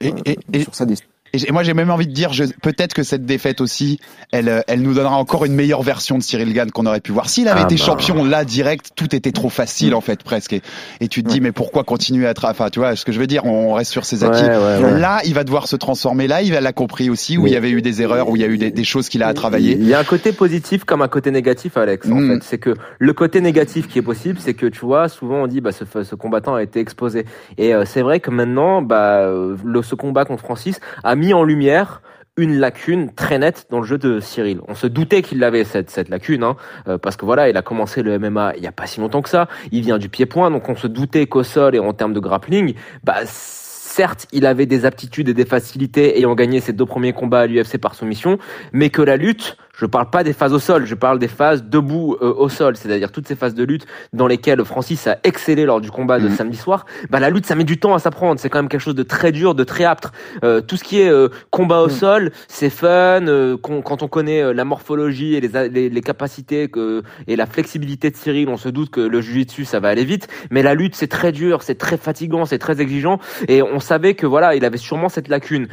Et, 0.00 0.12
et, 0.26 0.38
et, 0.52 0.60
sur 0.60 0.74
sa 0.74 0.84
décision. 0.84 1.08
Et 1.34 1.52
moi 1.52 1.62
j'ai 1.62 1.74
même 1.74 1.90
envie 1.90 2.06
de 2.06 2.12
dire, 2.12 2.30
peut-être 2.62 2.94
que 2.94 3.02
cette 3.02 3.24
défaite 3.26 3.60
aussi, 3.60 3.98
elle, 4.32 4.48
euh, 4.48 4.60
elle 4.68 4.82
nous 4.82 4.94
donnera 4.94 5.16
encore 5.16 5.44
une 5.44 5.54
meilleure 5.54 5.82
version 5.82 6.18
de 6.18 6.22
Cyril 6.22 6.52
Gann 6.52 6.70
qu'on 6.70 6.86
aurait 6.86 7.00
pu 7.00 7.12
voir. 7.12 7.28
S'il 7.28 7.48
avait 7.48 7.60
Ah 7.62 7.64
été 7.64 7.76
bah. 7.76 7.82
champion 7.84 8.24
là 8.24 8.44
direct, 8.44 8.90
tout 8.96 9.14
était 9.14 9.32
trop 9.32 9.48
facile 9.50 9.94
en 9.94 10.00
fait 10.00 10.22
presque. 10.22 10.52
Et, 10.52 10.62
et 11.00 11.08
tu 11.08 11.22
te 11.22 11.28
dis 11.28 11.40
mais 11.40 11.52
pourquoi 11.52 11.84
continuer 11.84 12.26
à 12.26 12.30
être, 12.30 12.44
enfin 12.44 12.68
tu 12.70 12.78
vois 12.78 12.96
ce 12.96 13.04
que 13.04 13.12
je 13.12 13.18
veux 13.20 13.26
dire, 13.26 13.44
on 13.44 13.74
reste 13.74 13.90
sur 13.90 14.04
ses 14.04 14.24
acquis. 14.24 14.42
Ouais, 14.42 14.48
ouais, 14.48 14.82
ouais. 14.84 15.00
Là, 15.00 15.20
il 15.24 15.34
va 15.34 15.44
devoir 15.44 15.66
se 15.68 15.76
transformer. 15.76 16.26
Là, 16.26 16.42
il 16.42 16.52
l'a 16.52 16.72
compris 16.72 17.10
aussi 17.10 17.38
où 17.38 17.46
il 17.46 17.52
y 17.52 17.56
avait 17.56 17.70
eu 17.70 17.82
des 17.82 18.02
erreurs, 18.02 18.28
où 18.28 18.36
il 18.36 18.42
y 18.42 18.44
a 18.44 18.48
eu 18.48 18.58
des, 18.58 18.70
des 18.70 18.84
choses 18.84 19.08
qu'il 19.08 19.22
a 19.22 19.28
à 19.28 19.34
travailler. 19.34 19.72
Il 19.78 19.86
y 19.88 19.94
a 19.94 19.98
un 19.98 20.04
côté 20.04 20.32
positif 20.32 20.84
comme 20.84 21.02
un 21.02 21.08
côté 21.08 21.30
négatif, 21.30 21.76
Alex. 21.76 22.06
En 22.10 22.14
Mm. 22.16 22.34
fait, 22.40 22.44
c'est 22.44 22.58
que 22.58 22.74
le 22.98 23.12
côté 23.12 23.40
négatif 23.40 23.88
qui 23.88 23.98
est 23.98 24.02
possible, 24.02 24.38
c'est 24.40 24.54
que 24.54 24.66
tu 24.66 24.80
vois, 24.84 25.08
souvent 25.08 25.42
on 25.42 25.46
dit, 25.46 25.60
bah, 25.60 25.72
ce, 25.72 25.84
ce 26.04 26.14
combattant 26.14 26.54
a 26.54 26.62
été 26.62 26.80
exposé. 26.80 27.24
Et 27.58 27.74
euh, 27.74 27.84
c'est 27.86 28.02
vrai 28.02 28.20
que 28.20 28.30
maintenant, 28.30 28.82
bah, 28.82 29.20
euh, 29.20 29.56
le, 29.64 29.82
ce 29.82 29.94
combat 29.94 30.24
contre 30.24 30.42
Francis 30.42 30.80
a 31.02 31.14
mis 31.16 31.23
en 31.32 31.44
lumière 31.44 32.02
une 32.36 32.58
lacune 32.58 33.14
très 33.14 33.38
nette 33.38 33.66
dans 33.70 33.78
le 33.78 33.86
jeu 33.86 33.96
de 33.96 34.18
Cyril. 34.18 34.60
On 34.66 34.74
se 34.74 34.86
doutait 34.86 35.22
qu'il 35.22 35.42
avait 35.44 35.64
cette, 35.64 35.90
cette 35.90 36.08
lacune, 36.08 36.42
hein, 36.42 36.56
euh, 36.88 36.98
parce 36.98 37.16
que 37.16 37.24
voilà, 37.24 37.48
il 37.48 37.56
a 37.56 37.62
commencé 37.62 38.02
le 38.02 38.18
MMA 38.18 38.54
il 38.56 38.62
y 38.62 38.66
a 38.66 38.72
pas 38.72 38.86
si 38.86 39.00
longtemps 39.00 39.22
que 39.22 39.28
ça. 39.28 39.48
Il 39.70 39.82
vient 39.82 39.98
du 39.98 40.08
pied-point, 40.08 40.50
donc 40.50 40.68
on 40.68 40.74
se 40.74 40.88
doutait 40.88 41.26
qu'au 41.26 41.44
sol 41.44 41.76
et 41.76 41.78
en 41.78 41.92
termes 41.92 42.12
de 42.12 42.20
grappling, 42.20 42.74
bah 43.04 43.20
certes, 43.24 44.26
il 44.32 44.46
avait 44.46 44.66
des 44.66 44.84
aptitudes 44.84 45.28
et 45.28 45.34
des 45.34 45.44
facilités 45.44 46.18
ayant 46.18 46.34
gagné 46.34 46.60
ses 46.60 46.72
deux 46.72 46.86
premiers 46.86 47.12
combats 47.12 47.42
à 47.42 47.46
l'UFC 47.46 47.78
par 47.78 47.94
soumission, 47.94 48.38
mais 48.72 48.90
que 48.90 49.02
la 49.02 49.16
lutte, 49.16 49.56
je 49.76 49.86
parle 49.86 50.08
pas 50.10 50.22
des 50.24 50.32
phases 50.32 50.52
au 50.52 50.58
sol, 50.58 50.86
je 50.86 50.94
parle 50.94 51.18
des 51.18 51.28
phases 51.28 51.64
debout 51.64 52.16
euh, 52.22 52.32
au 52.32 52.48
sol, 52.48 52.76
c'est-à-dire 52.76 53.10
toutes 53.10 53.26
ces 53.26 53.34
phases 53.36 53.54
de 53.54 53.64
lutte 53.64 53.86
dans 54.12 54.26
lesquelles 54.26 54.64
Francis 54.64 55.06
a 55.06 55.18
excellé 55.24 55.64
lors 55.64 55.80
du 55.80 55.90
combat 55.90 56.18
de 56.20 56.28
Mhm. 56.28 56.36
samedi 56.36 56.56
soir. 56.56 56.86
Bah 57.10 57.20
la 57.20 57.30
lutte, 57.30 57.46
ça 57.46 57.54
met 57.54 57.64
du 57.64 57.78
temps 57.78 57.94
à 57.94 57.98
s'apprendre, 57.98 58.38
c'est 58.40 58.48
quand 58.48 58.58
même 58.60 58.68
quelque 58.68 58.80
chose 58.80 58.94
de 58.94 59.02
très 59.02 59.32
dur, 59.32 59.54
de 59.54 59.64
très 59.64 59.84
âpre. 59.84 60.12
Euh, 60.44 60.60
tout 60.60 60.76
ce 60.76 60.84
qui 60.84 61.00
est 61.00 61.08
euh, 61.08 61.28
combat 61.50 61.80
au 61.82 61.88
sol, 61.88 62.30
c'est 62.48 62.70
fun 62.70 62.88
euh, 63.26 63.56
qu'on- 63.56 63.82
quand 63.82 64.02
on 64.02 64.08
connaît 64.08 64.42
euh, 64.42 64.52
la 64.54 64.64
morphologie 64.64 65.34
et 65.34 65.40
les, 65.40 65.68
les, 65.68 65.88
les 65.90 66.00
capacités 66.02 66.68
que, 66.68 67.02
et 67.26 67.34
la 67.36 67.46
flexibilité 67.46 68.10
de 68.10 68.16
Cyril, 68.16 68.48
on 68.48 68.56
se 68.56 68.68
doute 68.68 68.90
que 68.90 69.00
le 69.00 69.20
jiu-jitsu 69.20 69.64
ça 69.64 69.80
va 69.80 69.88
aller 69.88 70.04
vite, 70.04 70.28
mais 70.50 70.62
la 70.62 70.74
lutte 70.74 70.94
c'est 70.94 71.08
très 71.08 71.32
dur, 71.32 71.62
c'est 71.62 71.74
très 71.76 71.96
fatigant, 71.96 72.44
c'est 72.46 72.58
très 72.58 72.80
exigeant 72.80 73.18
et 73.48 73.62
on 73.62 73.80
savait 73.80 74.14
que 74.14 74.26
voilà, 74.26 74.54
il 74.54 74.64
avait 74.64 74.78
sûrement 74.78 75.08
cette 75.08 75.28
lacune. 75.28 75.66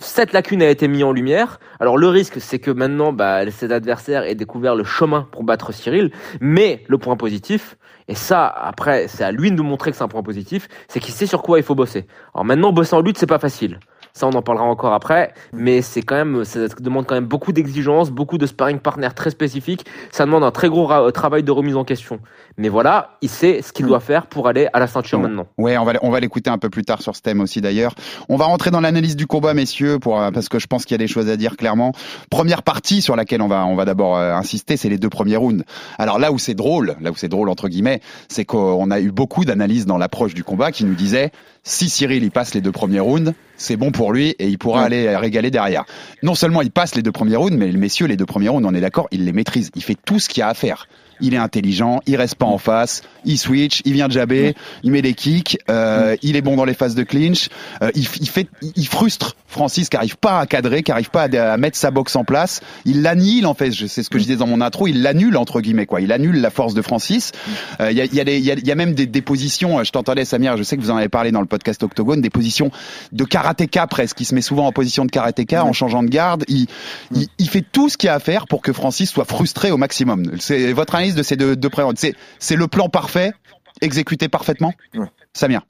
Cette 0.00 0.32
lacune 0.32 0.62
a 0.62 0.68
été 0.70 0.86
mise 0.88 1.02
en 1.04 1.12
lumière. 1.12 1.58
Alors 1.80 1.96
le 1.98 2.08
risque 2.08 2.36
c'est 2.40 2.58
que 2.58 2.70
maintenant 2.70 3.12
bah 3.12 3.47
ses 3.50 3.72
adversaires 3.72 4.24
aient 4.24 4.34
découvert 4.34 4.74
le 4.74 4.84
chemin 4.84 5.28
pour 5.30 5.44
battre 5.44 5.72
Cyril, 5.72 6.10
mais 6.40 6.84
le 6.88 6.98
point 6.98 7.16
positif 7.16 7.76
et 8.08 8.14
ça, 8.14 8.46
après, 8.46 9.06
c'est 9.06 9.22
à 9.22 9.32
lui 9.32 9.50
de 9.50 9.56
nous 9.56 9.62
montrer 9.62 9.90
que 9.90 9.96
c'est 9.96 10.02
un 10.02 10.08
point 10.08 10.22
positif, 10.22 10.68
c'est 10.88 10.98
qu'il 10.98 11.12
sait 11.12 11.26
sur 11.26 11.42
quoi 11.42 11.58
il 11.58 11.62
faut 11.62 11.74
bosser. 11.74 12.06
Alors 12.34 12.46
maintenant, 12.46 12.72
bosser 12.72 12.96
en 12.96 13.02
lutte, 13.02 13.18
c'est 13.18 13.26
pas 13.26 13.38
facile. 13.38 13.78
Ça, 14.18 14.26
on 14.26 14.32
en 14.32 14.42
parlera 14.42 14.64
encore 14.64 14.94
après. 14.94 15.32
Mais 15.52 15.80
c'est 15.80 16.02
quand 16.02 16.16
même, 16.16 16.44
ça 16.44 16.66
demande 16.80 17.06
quand 17.06 17.14
même 17.14 17.26
beaucoup 17.26 17.52
d'exigences, 17.52 18.10
beaucoup 18.10 18.36
de 18.36 18.46
sparring 18.46 18.80
partners 18.80 19.14
très 19.14 19.30
spécifiques. 19.30 19.86
Ça 20.10 20.24
demande 20.24 20.42
un 20.42 20.50
très 20.50 20.68
gros 20.68 21.12
travail 21.12 21.44
de 21.44 21.52
remise 21.52 21.76
en 21.76 21.84
question. 21.84 22.18
Mais 22.56 22.68
voilà, 22.68 23.16
il 23.22 23.28
sait 23.28 23.62
ce 23.62 23.72
qu'il 23.72 23.86
doit 23.86 24.00
faire 24.00 24.26
pour 24.26 24.48
aller 24.48 24.66
à 24.72 24.80
la 24.80 24.88
ceinture 24.88 25.20
maintenant. 25.20 25.46
Ouais, 25.56 25.78
on 25.78 25.84
va, 25.84 25.92
on 26.02 26.10
va 26.10 26.18
l'écouter 26.18 26.50
un 26.50 26.58
peu 26.58 26.68
plus 26.68 26.84
tard 26.84 27.00
sur 27.00 27.14
ce 27.14 27.22
thème 27.22 27.40
aussi 27.40 27.60
d'ailleurs. 27.60 27.94
On 28.28 28.34
va 28.34 28.46
rentrer 28.46 28.72
dans 28.72 28.80
l'analyse 28.80 29.14
du 29.14 29.28
combat, 29.28 29.54
messieurs, 29.54 30.00
pour, 30.00 30.20
euh, 30.20 30.32
parce 30.32 30.48
que 30.48 30.58
je 30.58 30.66
pense 30.66 30.84
qu'il 30.84 30.94
y 30.94 30.96
a 30.96 30.98
des 30.98 31.06
choses 31.06 31.28
à 31.28 31.36
dire 31.36 31.56
clairement. 31.56 31.92
Première 32.28 32.64
partie 32.64 33.00
sur 33.00 33.14
laquelle 33.14 33.40
on 33.40 33.46
va, 33.46 33.64
on 33.66 33.76
va 33.76 33.84
d'abord 33.84 34.16
euh, 34.16 34.34
insister, 34.34 34.76
c'est 34.76 34.88
les 34.88 34.98
deux 34.98 35.08
premiers 35.08 35.36
rounds. 35.36 35.64
Alors 35.96 36.18
là 36.18 36.32
où 36.32 36.40
c'est 36.40 36.54
drôle, 36.54 36.96
là 37.00 37.12
où 37.12 37.14
c'est 37.14 37.28
drôle 37.28 37.48
entre 37.50 37.68
guillemets, 37.68 38.00
c'est 38.28 38.44
qu'on 38.44 38.90
a 38.90 38.98
eu 38.98 39.12
beaucoup 39.12 39.44
d'analyses 39.44 39.86
dans 39.86 39.96
l'approche 39.96 40.34
du 40.34 40.42
combat 40.42 40.72
qui 40.72 40.84
nous 40.84 40.96
disaient 40.96 41.30
si 41.68 41.90
Cyril 41.90 42.24
il 42.24 42.30
passe 42.30 42.54
les 42.54 42.62
deux 42.62 42.72
premiers 42.72 43.00
rounds, 43.00 43.34
c'est 43.58 43.76
bon 43.76 43.92
pour 43.92 44.12
lui 44.12 44.30
et 44.38 44.48
il 44.48 44.56
pourra 44.56 44.84
aller 44.84 45.14
régaler 45.14 45.50
derrière. 45.50 45.84
Non 46.22 46.34
seulement 46.34 46.62
il 46.62 46.70
passe 46.70 46.94
les 46.94 47.02
deux 47.02 47.12
premiers 47.12 47.36
rounds, 47.36 47.56
mais 47.58 47.70
messieurs, 47.72 48.06
les 48.06 48.16
deux 48.16 48.24
premiers 48.24 48.48
rounds, 48.48 48.66
on 48.66 48.74
est 48.74 48.80
d'accord, 48.80 49.06
il 49.10 49.26
les 49.26 49.32
maîtrise. 49.32 49.70
Il 49.74 49.82
fait 49.82 49.96
tout 50.02 50.18
ce 50.18 50.30
qu'il 50.30 50.40
y 50.40 50.42
a 50.42 50.48
à 50.48 50.54
faire 50.54 50.88
il 51.20 51.34
est 51.34 51.38
intelligent, 51.38 52.00
il 52.06 52.16
reste 52.16 52.36
pas 52.36 52.46
en 52.46 52.58
face, 52.58 53.02
il 53.24 53.38
switch, 53.38 53.82
il 53.84 53.92
vient 53.92 54.08
jabber, 54.08 54.54
il 54.82 54.92
met 54.92 55.02
des 55.02 55.14
kicks, 55.14 55.58
euh, 55.70 56.16
il 56.22 56.36
est 56.36 56.42
bon 56.42 56.56
dans 56.56 56.64
les 56.64 56.74
phases 56.74 56.94
de 56.94 57.02
clinch, 57.02 57.48
euh, 57.82 57.90
il, 57.94 58.06
il, 58.20 58.28
fait, 58.28 58.48
il 58.76 58.86
frustre 58.86 59.36
Francis 59.46 59.88
qui 59.88 59.96
arrive 59.96 60.16
pas 60.16 60.40
à 60.40 60.46
cadrer, 60.46 60.82
qui 60.82 60.92
arrive 60.92 61.10
pas 61.10 61.24
à, 61.24 61.56
mettre 61.56 61.76
sa 61.76 61.90
boxe 61.90 62.16
en 62.16 62.24
place, 62.24 62.60
il 62.84 63.02
l'annule 63.02 63.46
en 63.46 63.54
fait, 63.54 63.70
c'est 63.72 64.02
ce 64.02 64.10
que 64.10 64.18
je 64.18 64.24
disais 64.24 64.36
dans 64.36 64.46
mon 64.46 64.60
intro, 64.60 64.86
il 64.86 65.02
l'annule 65.02 65.36
entre 65.36 65.60
guillemets 65.60 65.86
quoi, 65.86 66.00
il 66.00 66.12
annule 66.12 66.40
la 66.40 66.50
force 66.50 66.74
de 66.74 66.82
Francis. 66.82 67.32
Euh, 67.80 67.90
il 67.90 67.96
y, 67.96 68.00
a, 68.00 68.04
y, 68.04 68.20
a 68.20 68.24
y, 68.24 68.60
y, 68.66 68.72
a, 68.72 68.74
même 68.74 68.94
des, 68.94 69.06
des 69.06 69.22
positions, 69.22 69.82
je 69.82 69.90
t'entendais 69.90 70.24
Samir, 70.24 70.56
je 70.56 70.62
sais 70.62 70.76
que 70.76 70.82
vous 70.82 70.90
en 70.90 70.96
avez 70.96 71.08
parlé 71.08 71.32
dans 71.32 71.40
le 71.40 71.46
podcast 71.46 71.82
Octogone, 71.82 72.20
des 72.20 72.30
positions 72.30 72.70
de 73.12 73.24
karatéka 73.24 73.86
presque, 73.86 74.20
il 74.20 74.24
se 74.24 74.34
met 74.34 74.40
souvent 74.40 74.66
en 74.66 74.72
position 74.72 75.04
de 75.04 75.10
karatéka 75.10 75.64
en 75.64 75.72
changeant 75.72 76.02
de 76.02 76.08
garde, 76.08 76.44
il, 76.48 76.66
il, 77.14 77.28
il 77.38 77.48
fait 77.48 77.64
tout 77.70 77.88
ce 77.88 77.96
qu'il 77.96 78.08
y 78.08 78.10
a 78.10 78.14
à 78.14 78.20
faire 78.20 78.46
pour 78.46 78.62
que 78.62 78.72
Francis 78.72 79.10
soit 79.10 79.24
frustré 79.24 79.70
au 79.70 79.76
maximum. 79.76 80.32
C'est 80.38 80.72
votre 80.72 80.94
analyse 80.94 81.07
de 81.14 81.22
ces 81.22 81.36
deux, 81.36 81.56
deux 81.56 81.70
C'est, 81.96 82.14
c'est 82.38 82.56
le 82.56 82.66
plan 82.68 82.88
parfait, 82.88 83.32
exécuté 83.80 84.28
parfaitement 84.28 84.72
ouais. 84.94 85.06
Samir 85.32 85.62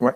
Ouais. 0.00 0.12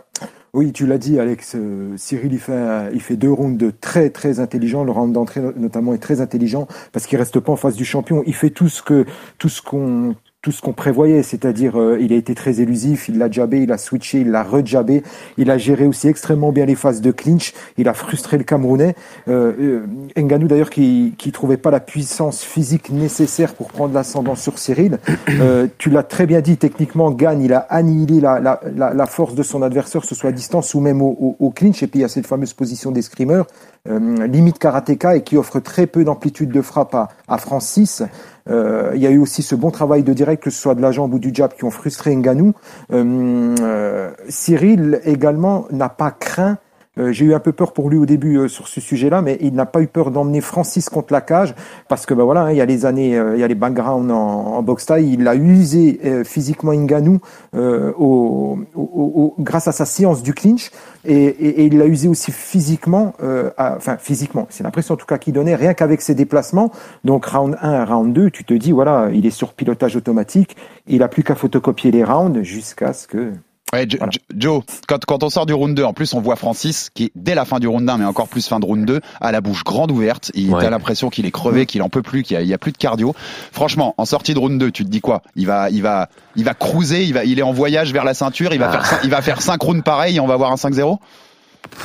Oui, 0.54 0.72
tu 0.72 0.86
l'as 0.86 0.98
dit, 0.98 1.18
Alex. 1.18 1.56
Euh, 1.56 1.94
Cyril, 1.96 2.32
il 2.32 2.38
fait, 2.38 2.90
il 2.94 3.02
fait 3.02 3.16
deux 3.16 3.30
rounds 3.30 3.72
très, 3.80 4.08
très 4.10 4.40
intelligents. 4.40 4.84
Le 4.84 4.92
round 4.92 5.12
d'entrée, 5.12 5.40
notamment, 5.56 5.92
est 5.92 5.98
très 5.98 6.20
intelligent 6.20 6.68
parce 6.92 7.06
qu'il 7.06 7.18
reste 7.18 7.38
pas 7.40 7.52
en 7.52 7.56
face 7.56 7.74
du 7.74 7.84
champion. 7.84 8.22
Il 8.26 8.34
fait 8.34 8.50
tout 8.50 8.68
ce 8.68 8.80
que, 8.80 9.04
tout 9.38 9.48
ce 9.48 9.60
qu'on, 9.60 10.14
tout 10.44 10.52
ce 10.52 10.60
qu'on 10.60 10.74
prévoyait, 10.74 11.22
c'est-à-dire 11.22 11.80
euh, 11.80 11.96
il 11.98 12.12
a 12.12 12.16
été 12.16 12.34
très 12.34 12.60
élusif, 12.60 13.08
il 13.08 13.16
l'a 13.16 13.30
jabé, 13.30 13.62
il 13.62 13.72
a 13.72 13.78
switché, 13.78 14.20
il 14.20 14.30
l'a 14.30 14.42
rejabé, 14.42 15.02
il 15.38 15.50
a 15.50 15.56
géré 15.56 15.86
aussi 15.86 16.06
extrêmement 16.06 16.52
bien 16.52 16.66
les 16.66 16.74
phases 16.74 17.00
de 17.00 17.12
clinch, 17.12 17.54
il 17.78 17.88
a 17.88 17.94
frustré 17.94 18.36
le 18.36 18.44
Camerounais. 18.44 18.94
Euh, 19.28 19.80
euh 20.18 20.22
Nganou 20.22 20.46
d'ailleurs 20.46 20.68
qui 20.68 21.14
qui 21.16 21.32
trouvait 21.32 21.56
pas 21.56 21.70
la 21.70 21.80
puissance 21.80 22.44
physique 22.44 22.90
nécessaire 22.90 23.54
pour 23.54 23.68
prendre 23.68 23.94
l'ascendant 23.94 24.34
sur 24.34 24.58
Cyril. 24.58 24.98
Euh, 25.30 25.66
tu 25.78 25.88
l'as 25.88 26.02
très 26.02 26.26
bien 26.26 26.42
dit, 26.42 26.58
techniquement 26.58 27.10
Gagne, 27.10 27.42
il 27.42 27.54
a 27.54 27.60
annihilé 27.70 28.20
la, 28.20 28.38
la, 28.38 28.60
la, 28.74 29.06
force 29.06 29.34
de 29.34 29.42
son 29.42 29.62
adversaire, 29.62 30.04
ce 30.04 30.14
soit 30.14 30.28
à 30.28 30.32
distance 30.32 30.74
ou 30.74 30.80
même 30.80 31.00
au, 31.00 31.16
au, 31.18 31.36
au 31.46 31.50
clinch. 31.50 31.82
Et 31.82 31.86
puis 31.86 32.00
il 32.00 32.02
y 32.02 32.04
a 32.04 32.08
cette 32.08 32.26
fameuse 32.26 32.52
position 32.52 32.90
d'escrimeur, 32.92 33.46
euh, 33.88 34.26
limite 34.26 34.58
karatéka 34.58 35.16
et 35.16 35.22
qui 35.22 35.36
offre 35.36 35.60
très 35.60 35.86
peu 35.86 36.04
d'amplitude 36.04 36.50
de 36.50 36.62
frappe 36.62 36.94
à, 36.94 37.08
à 37.28 37.38
Francis. 37.38 38.02
Euh, 38.48 38.92
il 38.94 39.02
y 39.02 39.06
a 39.06 39.10
eu 39.10 39.18
aussi 39.18 39.42
ce 39.42 39.54
bon 39.54 39.70
travail 39.70 40.02
de 40.02 40.12
direct, 40.12 40.42
que 40.42 40.50
ce 40.50 40.60
soit 40.60 40.74
de 40.74 40.82
la 40.82 40.92
jambe 40.92 41.14
ou 41.14 41.18
du 41.18 41.30
jab, 41.34 41.52
qui 41.52 41.64
ont 41.64 41.70
frustré 41.70 42.14
Nganou. 42.14 42.54
Euh, 42.92 43.54
euh, 43.60 44.10
Cyril 44.28 45.00
également 45.04 45.66
n'a 45.70 45.88
pas 45.88 46.10
craint 46.10 46.58
euh, 46.98 47.12
j'ai 47.12 47.24
eu 47.24 47.34
un 47.34 47.40
peu 47.40 47.52
peur 47.52 47.72
pour 47.72 47.90
lui 47.90 47.98
au 47.98 48.06
début 48.06 48.38
euh, 48.38 48.48
sur 48.48 48.68
ce 48.68 48.80
sujet-là, 48.80 49.20
mais 49.20 49.36
il 49.40 49.54
n'a 49.54 49.66
pas 49.66 49.80
eu 49.80 49.88
peur 49.88 50.10
d'emmener 50.12 50.40
Francis 50.40 50.88
contre 50.88 51.12
la 51.12 51.20
cage 51.20 51.54
parce 51.88 52.06
que 52.06 52.14
ben 52.14 52.24
voilà, 52.24 52.42
hein, 52.42 52.50
il 52.52 52.56
y 52.56 52.60
a 52.60 52.66
les 52.66 52.86
années, 52.86 53.18
euh, 53.18 53.34
il 53.34 53.40
y 53.40 53.42
a 53.42 53.48
les 53.48 53.56
backgrounds 53.56 54.12
en, 54.12 54.56
en 54.56 54.62
boxe 54.62 54.86
taille. 54.86 55.12
Il 55.12 55.26
a 55.26 55.34
usé 55.34 56.00
physiquement 56.24 56.72
Ngannou 56.72 57.20
au, 57.54 58.58
au, 58.74 59.34
grâce 59.38 59.68
à 59.68 59.72
sa 59.72 59.84
science 59.84 60.22
du 60.22 60.34
clinch 60.34 60.70
et, 61.04 61.14
et, 61.14 61.62
et 61.62 61.64
il 61.66 61.78
l'a 61.78 61.86
usé 61.86 62.08
aussi 62.08 62.30
physiquement, 62.32 63.14
à, 63.56 63.76
enfin 63.76 63.96
physiquement. 63.98 64.46
C'est 64.50 64.64
l'impression 64.64 64.94
en 64.94 64.96
tout 64.96 65.06
cas 65.06 65.18
qu'il 65.18 65.34
donnait 65.34 65.54
rien 65.56 65.74
qu'avec 65.74 66.00
ses 66.00 66.14
déplacements. 66.14 66.70
Donc 67.04 67.26
round 67.26 67.56
1 67.60 67.84
round 67.84 68.12
2, 68.12 68.30
tu 68.30 68.44
te 68.44 68.54
dis 68.54 68.72
voilà, 68.72 69.08
il 69.12 69.26
est 69.26 69.30
sur 69.30 69.52
pilotage 69.54 69.96
automatique. 69.96 70.56
Il 70.86 71.02
a 71.02 71.08
plus 71.08 71.22
qu'à 71.22 71.34
photocopier 71.34 71.90
les 71.90 72.04
rounds 72.04 72.42
jusqu'à 72.42 72.92
ce 72.92 73.06
que 73.06 73.32
Ouais, 73.74 73.88
Joe, 74.36 74.62
quand, 74.86 75.04
quand 75.04 75.24
on 75.24 75.30
sort 75.30 75.46
du 75.46 75.52
round 75.52 75.74
2, 75.74 75.82
en 75.82 75.92
plus 75.92 76.14
on 76.14 76.20
voit 76.20 76.36
Francis 76.36 76.90
qui 76.94 77.10
dès 77.16 77.34
la 77.34 77.44
fin 77.44 77.58
du 77.58 77.66
round 77.66 77.88
1, 77.90 77.98
mais 77.98 78.04
encore 78.04 78.28
plus 78.28 78.46
fin 78.46 78.60
de 78.60 78.64
round 78.64 78.84
2, 78.84 79.00
a 79.20 79.32
la 79.32 79.40
bouche 79.40 79.64
grande 79.64 79.90
ouverte. 79.90 80.30
Il 80.34 80.54
a 80.54 80.70
l'impression 80.70 81.10
qu'il 81.10 81.26
est 81.26 81.32
crevé, 81.32 81.66
qu'il 81.66 81.82
en 81.82 81.88
peut 81.88 82.02
plus, 82.02 82.22
qu'il 82.22 82.40
y, 82.40 82.54
a 82.54 82.58
plus 82.58 82.70
de 82.70 82.78
cardio. 82.78 83.16
Franchement, 83.50 83.96
en 83.98 84.04
sortie 84.04 84.32
de 84.32 84.38
round 84.38 84.60
2, 84.60 84.70
tu 84.70 84.84
te 84.84 84.88
dis 84.88 85.00
quoi? 85.00 85.22
Il 85.34 85.48
va, 85.48 85.70
il 85.70 85.82
va, 85.82 86.08
il 86.36 86.44
va 86.44 86.54
cruiser, 86.54 87.02
il 87.02 87.14
va, 87.14 87.24
il 87.24 87.40
est 87.40 87.42
en 87.42 87.52
voyage 87.52 87.92
vers 87.92 88.04
la 88.04 88.14
ceinture, 88.14 88.52
il 88.52 88.60
va 88.60 88.70
ah. 88.70 88.80
faire, 88.80 89.00
il 89.02 89.10
va 89.10 89.22
faire 89.22 89.42
5 89.42 89.60
rounds 89.60 89.82
pareils 89.82 90.16
et 90.16 90.20
on 90.20 90.28
va 90.28 90.34
avoir 90.34 90.52
un 90.52 90.56
5-0 90.56 90.98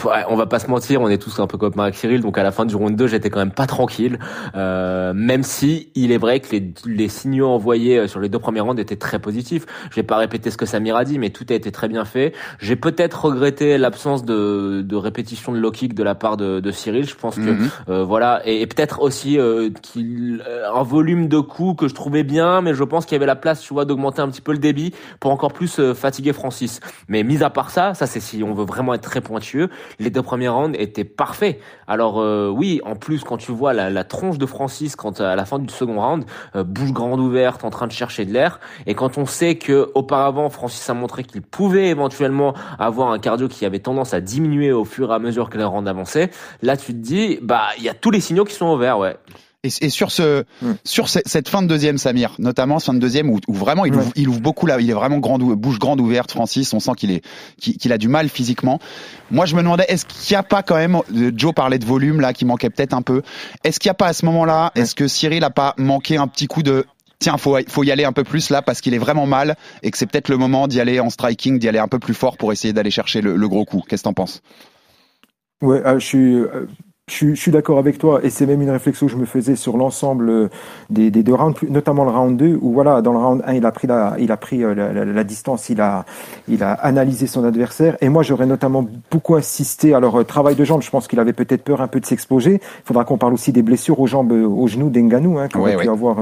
Ouais, 0.05 0.23
on 0.29 0.35
va 0.35 0.45
pas 0.45 0.59
se 0.59 0.67
mentir, 0.67 1.01
on 1.01 1.09
est 1.09 1.17
tous 1.17 1.39
un 1.39 1.47
peu 1.47 1.57
comme 1.57 1.79
avec 1.79 1.95
Cyril, 1.95 2.21
donc 2.21 2.37
à 2.37 2.43
la 2.43 2.51
fin 2.51 2.65
du 2.65 2.75
round 2.75 2.95
2, 2.95 3.07
j'étais 3.07 3.29
quand 3.29 3.39
même 3.39 3.51
pas 3.51 3.67
tranquille, 3.67 4.19
euh, 4.55 5.13
même 5.13 5.43
si 5.43 5.89
il 5.95 6.11
est 6.11 6.17
vrai 6.17 6.39
que 6.39 6.51
les, 6.51 6.73
les, 6.85 7.07
signaux 7.07 7.47
envoyés 7.47 7.99
euh, 7.99 8.07
sur 8.07 8.19
les 8.19 8.29
deux 8.29 8.39
premiers 8.39 8.59
rounds 8.59 8.79
étaient 8.79 8.95
très 8.95 9.19
positifs. 9.19 9.65
Je 9.89 9.95
vais 9.95 10.03
pas 10.03 10.17
répéter 10.17 10.51
ce 10.51 10.57
que 10.57 10.65
Samir 10.65 10.95
a 10.95 11.05
dit, 11.05 11.19
mais 11.19 11.29
tout 11.29 11.45
a 11.49 11.53
été 11.53 11.71
très 11.71 11.87
bien 11.87 12.05
fait. 12.05 12.33
J'ai 12.59 12.75
peut-être 12.75 13.25
regretté 13.25 13.77
l'absence 13.77 14.23
de, 14.25 14.81
de 14.81 14.95
répétition 14.95 15.51
de 15.51 15.57
low 15.57 15.71
kick 15.71 15.93
de 15.93 16.03
la 16.03 16.15
part 16.15 16.37
de, 16.37 16.59
de 16.59 16.71
Cyril. 16.71 17.07
Je 17.07 17.15
pense 17.15 17.35
que 17.35 17.41
mhm. 17.41 17.69
euh, 17.89 18.03
voilà, 18.03 18.41
et, 18.45 18.65
peut-être 18.67 19.01
aussi 19.01 19.39
euh, 19.39 19.69
qu'il 19.81 20.43
euh, 20.47 20.71
un 20.73 20.83
volume 20.83 21.27
de 21.27 21.39
coups 21.39 21.81
que 21.81 21.87
je 21.87 21.93
trouvais 21.93 22.23
bien, 22.23 22.61
mais 22.61 22.73
je 22.73 22.83
pense 22.83 23.05
qu'il 23.05 23.15
y 23.15 23.17
avait 23.17 23.25
la 23.25 23.35
place, 23.35 23.61
tu 23.61 23.73
vois, 23.73 23.85
d'augmenter 23.85 24.21
un 24.21 24.29
petit 24.29 24.41
peu 24.41 24.51
le 24.51 24.57
débit 24.57 24.93
pour 25.19 25.31
encore 25.31 25.53
plus 25.53 25.93
fatiguer 25.93 26.33
Francis. 26.33 26.79
Mais 27.07 27.23
mis 27.23 27.43
à 27.43 27.49
part 27.49 27.69
ça, 27.69 27.93
ça 27.93 28.05
c'est 28.05 28.19
si 28.19 28.43
on 28.43 28.53
veut 28.53 28.65
vraiment 28.65 28.93
être 28.93 29.01
très 29.01 29.21
pointueux 29.21 29.68
les 29.99 30.09
deux 30.09 30.21
premiers 30.21 30.49
rounds 30.49 30.77
étaient 30.79 31.03
parfaits. 31.03 31.59
Alors 31.87 32.19
euh, 32.19 32.49
oui, 32.49 32.81
en 32.83 32.95
plus 32.95 33.23
quand 33.23 33.37
tu 33.37 33.51
vois 33.51 33.73
la, 33.73 34.03
tronche 34.03 34.37
de 34.37 34.45
Francis 34.45 34.95
quand 34.95 35.21
à 35.21 35.35
la 35.35 35.45
fin 35.45 35.59
du 35.59 35.73
second 35.73 35.99
round, 35.99 36.25
euh, 36.55 36.63
bouche 36.63 36.91
grande 36.91 37.19
ouverte, 37.19 37.63
en 37.63 37.69
train 37.69 37.87
de 37.87 37.91
chercher 37.91 38.25
de 38.25 38.33
l'air, 38.33 38.59
et 38.85 38.93
quand 38.93 39.17
on 39.17 39.25
sait 39.25 39.55
que 39.55 39.91
auparavant 39.95 40.49
Francis 40.49 40.89
a 40.89 40.93
montré 40.93 41.23
qu'il 41.23 41.41
pouvait 41.41 41.87
éventuellement 41.87 42.53
avoir 42.77 43.11
un 43.11 43.19
cardio 43.19 43.47
qui 43.47 43.65
avait 43.65 43.79
tendance 43.79 44.13
à 44.13 44.21
diminuer 44.21 44.71
au 44.71 44.85
fur 44.85 45.11
et 45.11 45.15
à 45.15 45.19
mesure 45.19 45.49
que 45.49 45.57
les 45.57 45.63
rounds 45.63 45.89
avançaient, 45.89 46.29
là 46.61 46.77
tu 46.77 46.93
te 46.93 46.97
dis 46.97 47.39
bah 47.41 47.67
il 47.77 47.83
y 47.83 47.89
a 47.89 47.93
tous 47.93 48.11
les 48.11 48.21
signaux 48.21 48.45
qui 48.45 48.53
sont 48.53 48.73
ouverts, 48.73 48.99
ouais. 48.99 49.17
Et, 49.63 49.69
et, 49.81 49.89
sur 49.89 50.09
ce, 50.09 50.45
mm. 50.61 50.71
sur 50.85 51.09
cette 51.09 51.49
fin 51.49 51.61
de 51.61 51.67
deuxième, 51.67 51.97
Samir, 51.97 52.33
notamment 52.39 52.79
fin 52.79 52.93
de 52.93 52.99
deuxième 52.99 53.29
où, 53.29 53.39
où 53.49 53.53
vraiment 53.53 53.83
il, 53.83 53.93
ouvre, 53.93 54.11
il, 54.15 54.29
ouvre, 54.29 54.39
beaucoup 54.39 54.65
là, 54.65 54.79
il 54.79 54.89
est 54.89 54.93
vraiment 54.93 55.17
grande, 55.17 55.43
bouche 55.55 55.79
grande 55.79 55.99
ouverte, 55.99 56.31
Francis. 56.31 56.73
On 56.73 56.79
sent 56.79 56.93
qu'il 56.95 57.11
est, 57.11 57.25
qu'il 57.57 57.91
a 57.91 57.97
du 57.97 58.07
mal 58.07 58.29
physiquement. 58.29 58.79
Moi, 59.31 59.45
je 59.45 59.55
me 59.55 59.61
demandais, 59.61 59.83
est-ce 59.89 60.05
qu'il 60.05 60.33
n'y 60.33 60.39
a 60.39 60.43
pas 60.43 60.63
quand 60.63 60.75
même, 60.75 60.95
euh, 61.13 61.31
Joe 61.35 61.53
parlait 61.53 61.77
de 61.77 61.83
volume 61.83 62.21
là, 62.21 62.31
qui 62.31 62.45
manquait 62.45 62.69
peut-être 62.69 62.93
un 62.93 63.01
peu. 63.01 63.21
Est-ce 63.65 63.81
qu'il 63.81 63.89
n'y 63.89 63.91
a 63.91 63.95
pas 63.95 64.07
à 64.07 64.13
ce 64.13 64.25
moment-là, 64.27 64.71
est-ce 64.75 64.95
que 64.95 65.09
Cyril 65.09 65.43
a 65.43 65.49
pas 65.49 65.73
manqué 65.77 66.15
un 66.15 66.27
petit 66.27 66.47
coup 66.47 66.63
de 66.63 66.85
tiens, 67.19 67.37
faut, 67.37 67.57
faut 67.67 67.83
y 67.83 67.91
aller 67.91 68.05
un 68.05 68.13
peu 68.13 68.23
plus 68.23 68.49
là 68.51 68.61
parce 68.61 68.79
qu'il 68.79 68.93
est 68.93 68.99
vraiment 68.99 69.25
mal 69.25 69.57
et 69.83 69.91
que 69.91 69.97
c'est 69.97 70.05
peut-être 70.05 70.29
le 70.29 70.37
moment 70.37 70.69
d'y 70.69 70.79
aller 70.79 71.01
en 71.01 71.09
striking, 71.09 71.59
d'y 71.59 71.67
aller 71.67 71.79
un 71.79 71.89
peu 71.89 71.99
plus 71.99 72.13
fort 72.13 72.37
pour 72.37 72.53
essayer 72.53 72.73
d'aller 72.73 72.91
chercher 72.91 73.19
le, 73.19 73.35
le, 73.35 73.49
gros 73.49 73.65
coup. 73.65 73.83
Qu'est-ce 73.85 74.03
que 74.03 74.07
t'en 74.07 74.13
penses? 74.13 74.41
Ouais, 75.61 75.85
euh, 75.85 75.99
je 75.99 76.05
suis 76.05 76.35
je, 77.09 77.33
suis 77.33 77.51
d'accord 77.51 77.79
avec 77.79 77.97
toi, 77.97 78.19
et 78.23 78.29
c'est 78.29 78.45
même 78.45 78.61
une 78.61 78.69
réflexion 78.69 79.07
que 79.07 79.11
je 79.11 79.17
me 79.17 79.25
faisais 79.25 79.55
sur 79.55 79.77
l'ensemble 79.77 80.29
euh, 80.29 80.49
des, 80.89 81.11
des, 81.11 81.23
deux 81.23 81.33
rounds, 81.33 81.59
notamment 81.69 82.03
le 82.03 82.11
round 82.11 82.37
2, 82.37 82.59
où 82.61 82.71
voilà, 82.71 83.01
dans 83.01 83.11
le 83.11 83.17
round 83.17 83.41
1, 83.45 83.53
il 83.53 83.65
a 83.65 83.71
pris 83.71 83.87
la, 83.87 84.15
il 84.19 84.31
a 84.31 84.37
pris 84.37 84.63
euh, 84.63 84.73
la, 84.73 84.93
la, 84.93 85.05
la 85.05 85.23
distance, 85.23 85.69
il 85.69 85.81
a, 85.81 86.05
il 86.47 86.63
a 86.63 86.73
analysé 86.73 87.27
son 87.27 87.43
adversaire, 87.43 87.97
et 88.01 88.09
moi 88.09 88.23
j'aurais 88.23 88.45
notamment 88.45 88.85
beaucoup 89.11 89.35
insisté, 89.35 89.93
alors 89.93 90.19
euh, 90.19 90.23
travail 90.23 90.55
de 90.55 90.63
jambes, 90.63 90.81
je 90.81 90.89
pense 90.89 91.07
qu'il 91.07 91.19
avait 91.19 91.33
peut-être 91.33 91.63
peur 91.63 91.81
un 91.81 91.87
peu 91.87 91.99
de 91.99 92.05
s'exposer, 92.05 92.61
il 92.61 92.85
faudra 92.85 93.05
qu'on 93.05 93.17
parle 93.17 93.33
aussi 93.33 93.51
des 93.51 93.63
blessures 93.63 93.99
aux 93.99 94.07
jambes, 94.07 94.31
aux 94.31 94.67
genoux 94.67 94.89
d'Enganou, 94.89 95.39
hein, 95.39 95.47
qui 95.47 95.57
aurait 95.57 95.77
pu 95.77 95.89
avoir, 95.89 96.17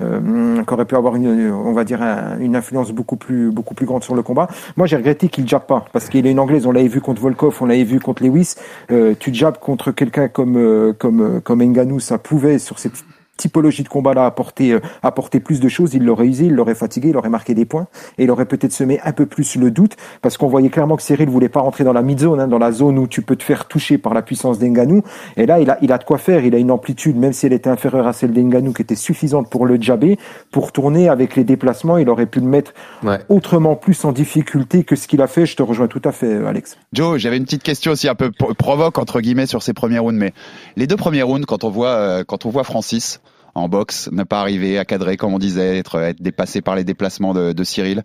euh, 0.00 0.62
aurait 0.70 0.84
pu 0.84 0.96
avoir 0.96 1.16
une, 1.16 1.52
on 1.52 1.72
va 1.72 1.84
dire, 1.84 2.00
une 2.40 2.56
influence 2.56 2.90
beaucoup 2.92 3.16
plus, 3.16 3.50
beaucoup 3.50 3.74
plus 3.74 3.86
grande 3.86 4.02
sur 4.02 4.14
le 4.14 4.22
combat. 4.22 4.48
Moi 4.76 4.86
j'ai 4.86 4.96
regretté 4.96 5.28
qu'il 5.28 5.46
jappe 5.48 5.66
pas, 5.66 5.84
parce 5.92 6.08
qu'il 6.08 6.26
est 6.26 6.30
une 6.30 6.40
anglaise, 6.40 6.66
on 6.66 6.72
l'avait 6.72 6.88
vu 6.88 7.00
contre 7.00 7.20
Volkov, 7.20 7.56
on 7.60 7.66
l'avait 7.66 7.84
vu 7.84 8.00
contre 8.00 8.24
Lewis, 8.24 8.54
tu 8.88 9.34
jabbes 9.34 9.58
contre 9.58 9.92
quelqu'un 9.92 10.23
comme 10.28 10.56
euh, 10.56 10.92
comme 10.92 11.20
euh, 11.20 11.40
comme 11.40 11.62
Nganou, 11.62 12.00
ça 12.00 12.18
pouvait 12.18 12.58
sur 12.58 12.78
cette 12.78 13.04
typologie 13.36 13.82
de 13.82 13.88
combat-là 13.88 14.26
apporté, 14.26 14.72
euh, 14.72 14.80
apporté 15.02 15.40
plus 15.40 15.60
de 15.60 15.68
choses, 15.68 15.94
il 15.94 16.04
l'aurait 16.04 16.26
usé, 16.26 16.46
il 16.46 16.54
l'aurait 16.54 16.74
fatigué, 16.74 17.10
il 17.10 17.16
aurait 17.16 17.28
marqué 17.28 17.54
des 17.54 17.64
points 17.64 17.86
et 18.18 18.24
il 18.24 18.30
aurait 18.30 18.46
peut-être 18.46 18.72
semé 18.72 19.00
un 19.04 19.12
peu 19.12 19.26
plus 19.26 19.56
le 19.56 19.70
doute 19.70 19.96
parce 20.22 20.36
qu'on 20.36 20.48
voyait 20.48 20.70
clairement 20.70 20.96
que 20.96 21.02
Cyril 21.02 21.28
voulait 21.28 21.48
pas 21.48 21.60
rentrer 21.60 21.84
dans 21.84 21.92
la 21.92 22.02
mid-zone, 22.02 22.40
hein, 22.40 22.48
dans 22.48 22.58
la 22.58 22.72
zone 22.72 22.98
où 22.98 23.06
tu 23.06 23.22
peux 23.22 23.36
te 23.36 23.42
faire 23.42 23.66
toucher 23.66 23.98
par 23.98 24.14
la 24.14 24.22
puissance 24.22 24.58
d'Enganou. 24.58 25.02
Et 25.36 25.46
là, 25.46 25.60
il 25.60 25.70
a, 25.70 25.78
il 25.82 25.92
a 25.92 25.98
de 25.98 26.04
quoi 26.04 26.18
faire. 26.18 26.44
Il 26.44 26.54
a 26.54 26.58
une 26.58 26.70
amplitude, 26.70 27.16
même 27.16 27.32
si 27.32 27.46
elle 27.46 27.52
était 27.52 27.70
inférieure 27.70 28.06
à 28.06 28.12
celle 28.12 28.32
d'Enganou, 28.32 28.72
qui 28.72 28.82
était 28.82 28.94
suffisante 28.94 29.50
pour 29.50 29.66
le 29.66 29.80
jabber. 29.80 30.18
Pour 30.50 30.72
tourner 30.72 31.08
avec 31.08 31.36
les 31.36 31.44
déplacements, 31.44 31.98
il 31.98 32.08
aurait 32.08 32.26
pu 32.26 32.40
le 32.40 32.46
mettre 32.46 32.72
autrement 33.28 33.76
plus 33.76 34.04
en 34.04 34.12
difficulté 34.12 34.84
que 34.84 34.96
ce 34.96 35.08
qu'il 35.08 35.20
a 35.22 35.26
fait. 35.26 35.46
Je 35.46 35.56
te 35.56 35.62
rejoins 35.62 35.88
tout 35.88 36.02
à 36.04 36.12
fait, 36.12 36.44
Alex. 36.44 36.76
Joe, 36.92 37.18
j'avais 37.18 37.36
une 37.36 37.44
petite 37.44 37.62
question 37.62 37.92
aussi 37.92 38.08
un 38.08 38.14
peu 38.14 38.30
provoque 38.30 38.98
entre 38.98 39.20
guillemets 39.20 39.46
sur 39.46 39.62
ces 39.62 39.72
premiers 39.72 39.98
rounds, 39.98 40.18
mais 40.18 40.32
les 40.76 40.86
deux 40.86 40.96
premiers 40.96 41.22
rounds, 41.22 41.46
quand 41.46 41.64
on 41.64 41.70
voit, 41.70 41.88
euh, 41.88 42.24
quand 42.26 42.46
on 42.46 42.50
voit 42.50 42.64
Francis, 42.64 43.20
en 43.54 43.68
boxe, 43.68 44.08
ne 44.12 44.24
pas 44.24 44.40
arriver 44.40 44.78
à 44.78 44.84
cadrer 44.84 45.16
comme 45.16 45.32
on 45.32 45.38
disait, 45.38 45.78
être, 45.78 46.00
être 46.00 46.20
dépassé 46.20 46.60
par 46.60 46.74
les 46.74 46.84
déplacements 46.84 47.34
de, 47.34 47.52
de 47.52 47.64
Cyril. 47.64 48.02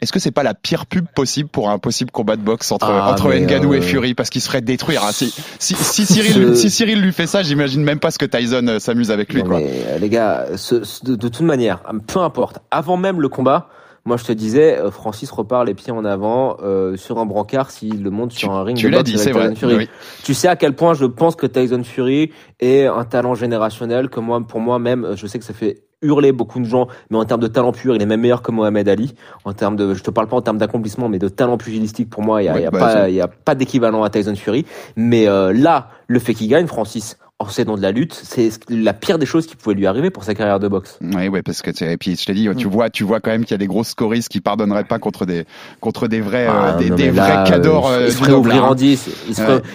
Est-ce 0.00 0.12
que 0.12 0.18
c'est 0.18 0.30
pas 0.30 0.42
la 0.42 0.54
pire 0.54 0.86
pub 0.86 1.06
possible 1.14 1.48
pour 1.48 1.70
un 1.70 1.78
possible 1.78 2.10
combat 2.10 2.36
de 2.36 2.42
boxe 2.42 2.70
entre 2.72 2.86
ah, 2.88 3.10
entre 3.10 3.32
Ngannou 3.32 3.74
et 3.74 3.78
euh, 3.78 3.82
Fury? 3.82 4.14
Parce 4.14 4.30
qu'il 4.30 4.40
se 4.40 4.46
ferait 4.46 4.60
détruire 4.60 5.04
hein. 5.04 5.12
si, 5.12 5.34
si, 5.58 5.74
si, 5.74 6.06
Cyril 6.06 6.56
si 6.56 6.70
Cyril 6.70 7.00
lui 7.00 7.12
fait 7.12 7.26
ça, 7.26 7.42
j'imagine 7.42 7.82
même 7.82 7.98
pas 7.98 8.10
ce 8.10 8.18
que 8.18 8.26
Tyson 8.26 8.66
euh, 8.68 8.78
s'amuse 8.78 9.10
avec 9.10 9.32
lui 9.32 9.42
quoi. 9.42 9.58
Mais, 9.58 9.70
euh, 9.88 9.98
les 9.98 10.08
gars, 10.08 10.46
de, 10.50 11.16
de 11.16 11.28
toute 11.28 11.40
manière, 11.40 11.80
peu 12.06 12.20
importe, 12.20 12.60
avant 12.70 12.96
même 12.96 13.20
le 13.20 13.28
combat, 13.28 13.68
moi, 14.06 14.18
je 14.18 14.24
te 14.24 14.32
disais, 14.32 14.78
euh, 14.78 14.90
Francis 14.90 15.30
repart 15.30 15.66
les 15.66 15.74
pieds 15.74 15.92
en 15.92 16.04
avant 16.04 16.58
euh, 16.62 16.96
sur 16.96 17.18
un 17.18 17.24
brancard 17.24 17.70
s'il 17.70 18.02
le 18.02 18.10
monte 18.10 18.32
sur 18.32 18.52
un 18.52 18.62
ring. 18.62 18.76
Tu 18.76 18.90
l'as 18.90 19.02
dit, 19.02 19.16
c'est 19.16 19.32
vrai. 19.32 19.54
Fury. 19.54 19.88
Tu 20.22 20.34
sais 20.34 20.48
à 20.48 20.56
quel 20.56 20.74
point 20.74 20.92
je 20.92 21.06
pense 21.06 21.36
que 21.36 21.46
Tyson 21.46 21.82
Fury 21.84 22.30
est 22.60 22.84
un 22.84 23.04
talent 23.04 23.34
générationnel 23.34 24.10
que 24.10 24.20
moi, 24.20 24.40
pour 24.46 24.60
moi 24.60 24.78
même, 24.78 25.12
je 25.16 25.26
sais 25.26 25.38
que 25.38 25.44
ça 25.44 25.54
fait 25.54 25.84
hurler 26.02 26.32
beaucoup 26.32 26.60
de 26.60 26.66
gens, 26.66 26.86
mais 27.10 27.16
en 27.16 27.24
termes 27.24 27.40
de 27.40 27.46
talent 27.46 27.72
pur, 27.72 27.96
il 27.96 28.02
est 28.02 28.06
même 28.06 28.20
meilleur 28.20 28.42
que 28.42 28.52
Mohamed 28.52 28.88
Ali. 28.88 29.14
En 29.44 29.54
termes 29.54 29.76
de, 29.76 29.94
je 29.94 30.02
te 30.02 30.10
parle 30.10 30.28
pas 30.28 30.36
en 30.36 30.42
termes 30.42 30.58
d'accomplissement, 30.58 31.08
mais 31.08 31.18
de 31.18 31.28
talent 31.28 31.56
pugilistique, 31.56 32.10
pour 32.10 32.22
moi, 32.22 32.42
il 32.42 32.46
y 32.46 32.48
a, 32.48 32.60
y 32.60 32.66
a 32.66 32.70
bah, 32.70 32.78
pas, 32.78 33.08
il 33.08 33.14
y 33.14 33.20
a 33.22 33.28
pas 33.28 33.54
d'équivalent 33.54 34.02
à 34.02 34.10
Tyson 34.10 34.34
Fury. 34.36 34.66
Mais 34.96 35.26
euh, 35.26 35.52
là, 35.52 35.88
le 36.06 36.18
fait 36.18 36.34
qu'il 36.34 36.48
gagne, 36.48 36.66
Francis, 36.66 37.18
c'est 37.50 37.64
dans 37.64 37.76
de 37.76 37.82
la 37.82 37.92
lutte, 37.92 38.14
c'est 38.14 38.50
la 38.68 38.92
pire 38.92 39.18
des 39.18 39.26
choses 39.26 39.46
qui 39.46 39.56
pouvait 39.56 39.74
lui 39.74 39.86
arriver 39.86 40.10
pour 40.10 40.24
sa 40.24 40.34
carrière 40.34 40.60
de 40.60 40.68
boxe. 40.68 40.98
Oui, 41.00 41.28
ouais, 41.28 41.42
parce 41.42 41.62
que 41.62 41.70
et 41.84 41.96
puis 41.96 42.16
je 42.16 42.24
t'ai 42.24 42.32
dit, 42.32 42.48
tu 42.56 42.66
mm. 42.66 42.70
vois, 42.70 42.90
tu 42.90 43.04
vois 43.04 43.20
quand 43.20 43.30
même 43.30 43.44
qu'il 43.44 43.52
y 43.52 43.54
a 43.54 43.58
des 43.58 43.66
grosses 43.66 43.88
scoristes 43.88 44.28
qui 44.28 44.40
pardonneraient 44.40 44.84
pas 44.84 44.98
contre 44.98 45.26
des 45.26 45.44
contre 45.80 46.08
des 46.08 46.20
vrais 46.20 46.46
ah, 46.48 46.74
euh, 46.74 46.78
des, 46.78 46.90
des 46.90 47.10
vrais 47.10 47.44
cadors. 47.44 47.88
Euh, 47.88 48.06
il 48.06 48.12
se 48.12 48.18
ferait 48.18 48.32
ouvrir 48.32 48.64
en 48.64 48.74
10. 48.74 49.08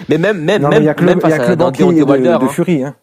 Mais 0.08 0.18
même 0.18 0.40
même 0.40 0.66
même 0.68 0.94
même 1.00 1.20
face 1.20 1.32
à 1.32 1.56
de, 1.56 2.38
de 2.38 2.48
Fury. 2.48 2.84
Hein. 2.84 2.96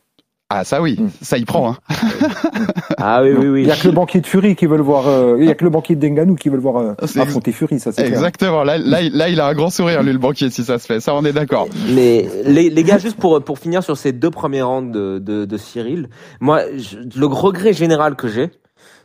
Ah 0.50 0.64
ça 0.64 0.82
oui, 0.82 0.96
mm. 0.98 1.10
ça 1.22 1.38
y 1.38 1.44
prend. 1.44 1.72
Hein. 1.72 1.78
ah 2.98 3.22
oui 3.22 3.32
oui 3.38 3.48
oui. 3.48 3.62
Il 3.64 3.68
y 3.68 3.72
a 3.72 3.76
que 3.76 3.88
le 3.88 3.94
banquier 3.94 4.22
de 4.22 4.28
Fury 4.28 4.56
qui 4.56 4.66
veut 4.66 4.78
le 4.78 4.84
voir. 4.84 5.08
Euh, 5.08 5.36
il 5.40 5.46
y 5.46 5.50
a 5.50 5.56
que 5.56 5.66
le 5.66 5.70
banquier 5.70 5.96
de 5.98 6.02
Denganou 6.02 6.36
qui 6.36 6.48
veut 6.48 6.56
le 6.56 6.62
voir 6.62 6.78
euh, 6.78 6.94
affronter 7.02 7.52
Fury, 7.52 7.82
ça 7.82 7.92
c'est 7.92 8.08
Exactement. 8.08 8.64
Là, 8.64 8.78
là, 8.78 9.02
là, 9.02 9.28
il 9.28 9.42
a 9.42 9.48
un 9.48 9.54
grand 9.54 9.70
sourire 9.70 10.04
lui 10.04 10.14
le 10.14 10.20
banquier 10.20 10.50
si 10.50 10.64
ça 10.64 10.80
se 10.80 10.86
fait. 10.86 11.02
Ça 11.02 11.14
on 11.16 11.26
est 11.26 11.34
d'accord. 11.34 11.68
Mais 11.94 12.30
les, 12.46 12.70
les 12.70 12.84
gars, 12.84 12.98
juste 12.98 13.18
pour 13.18 13.44
pour 13.44 13.60
finir 13.60 13.84
sur 13.84 13.98
ces 13.98 14.14
deux 14.14 14.32
premiers 14.32 14.62
rounds 14.62 14.92
de 14.92 15.20
de, 15.20 15.44
de 15.44 15.58
Cyril, 15.58 16.10
moi 16.40 16.62
le 16.64 17.26
regret 17.26 17.74
général 17.74 18.16
que 18.16 18.30
j'ai, 18.30 18.50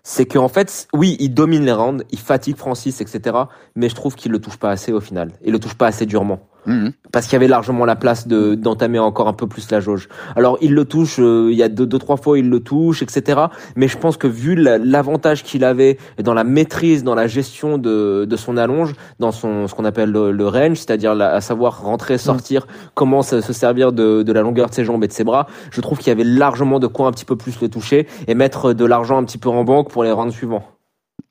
c'est 0.04 0.26
qu'en 0.26 0.48
fait, 0.48 0.88
oui, 0.92 1.16
il 1.20 1.32
domine 1.34 1.64
les 1.64 1.72
rounds, 1.72 2.04
il 2.10 2.18
fatigue 2.18 2.56
Francis, 2.56 3.00
etc. 3.00 3.36
Mais 3.76 3.88
je 3.88 3.94
trouve 3.94 4.14
qu'il 4.14 4.32
le 4.32 4.40
touche 4.40 4.56
pas 4.56 4.70
assez 4.70 4.92
au 4.92 5.00
final. 5.00 5.32
Il 5.44 5.52
le 5.52 5.58
touche 5.58 5.74
pas 5.74 5.86
assez 5.86 6.06
durement. 6.06 6.40
Mhm. 6.66 6.92
Parce 7.10 7.26
qu'il 7.26 7.34
y 7.34 7.36
avait 7.36 7.48
largement 7.48 7.84
la 7.84 7.96
place 7.96 8.28
de 8.28 8.54
d'entamer 8.54 8.98
encore 8.98 9.28
un 9.28 9.32
peu 9.32 9.46
plus 9.46 9.70
la 9.70 9.80
jauge. 9.80 10.08
Alors 10.36 10.58
il 10.60 10.74
le 10.74 10.84
touche, 10.84 11.16
euh, 11.18 11.48
il 11.50 11.56
y 11.56 11.62
a 11.62 11.68
deux, 11.68 11.86
deux 11.86 11.98
trois 11.98 12.16
fois 12.16 12.38
il 12.38 12.48
le 12.48 12.60
touche, 12.60 13.02
etc. 13.02 13.40
Mais 13.74 13.88
je 13.88 13.98
pense 13.98 14.16
que 14.16 14.26
vu 14.26 14.54
l'avantage 14.54 15.42
qu'il 15.42 15.64
avait 15.64 15.98
dans 16.22 16.34
la 16.34 16.44
maîtrise, 16.44 17.02
dans 17.02 17.14
la 17.14 17.26
gestion 17.26 17.78
de, 17.78 18.26
de 18.28 18.36
son 18.36 18.56
allonge, 18.56 18.94
dans 19.18 19.32
son 19.32 19.66
ce 19.66 19.74
qu'on 19.74 19.84
appelle 19.84 20.10
le, 20.10 20.48
range, 20.48 20.76
c'est-à-dire 20.76 21.12
à 21.20 21.40
savoir 21.40 21.82
rentrer, 21.82 22.18
sortir, 22.18 22.66
comment 22.94 23.22
se, 23.22 23.40
servir 23.40 23.92
de, 23.92 24.22
de 24.22 24.32
la 24.32 24.42
longueur 24.42 24.68
de 24.68 24.74
ses 24.74 24.84
jambes 24.84 25.02
et 25.04 25.08
de 25.08 25.12
ses 25.12 25.24
bras, 25.24 25.46
je 25.70 25.80
trouve 25.80 25.98
qu'il 25.98 26.08
y 26.08 26.10
avait 26.10 26.24
largement 26.24 26.78
de 26.78 26.86
quoi 26.86 27.08
un 27.08 27.12
petit 27.12 27.24
peu 27.24 27.36
plus 27.36 27.60
le 27.60 27.68
toucher 27.68 28.06
et 28.28 28.34
mettre 28.34 28.72
de 28.72 28.84
l'argent 28.84 29.18
un 29.18 29.24
petit 29.24 29.38
peu 29.38 29.48
en 29.48 29.64
banque 29.64 29.90
pour 29.90 30.04
les 30.04 30.12
rounds 30.12 30.34
suivants. 30.34 30.64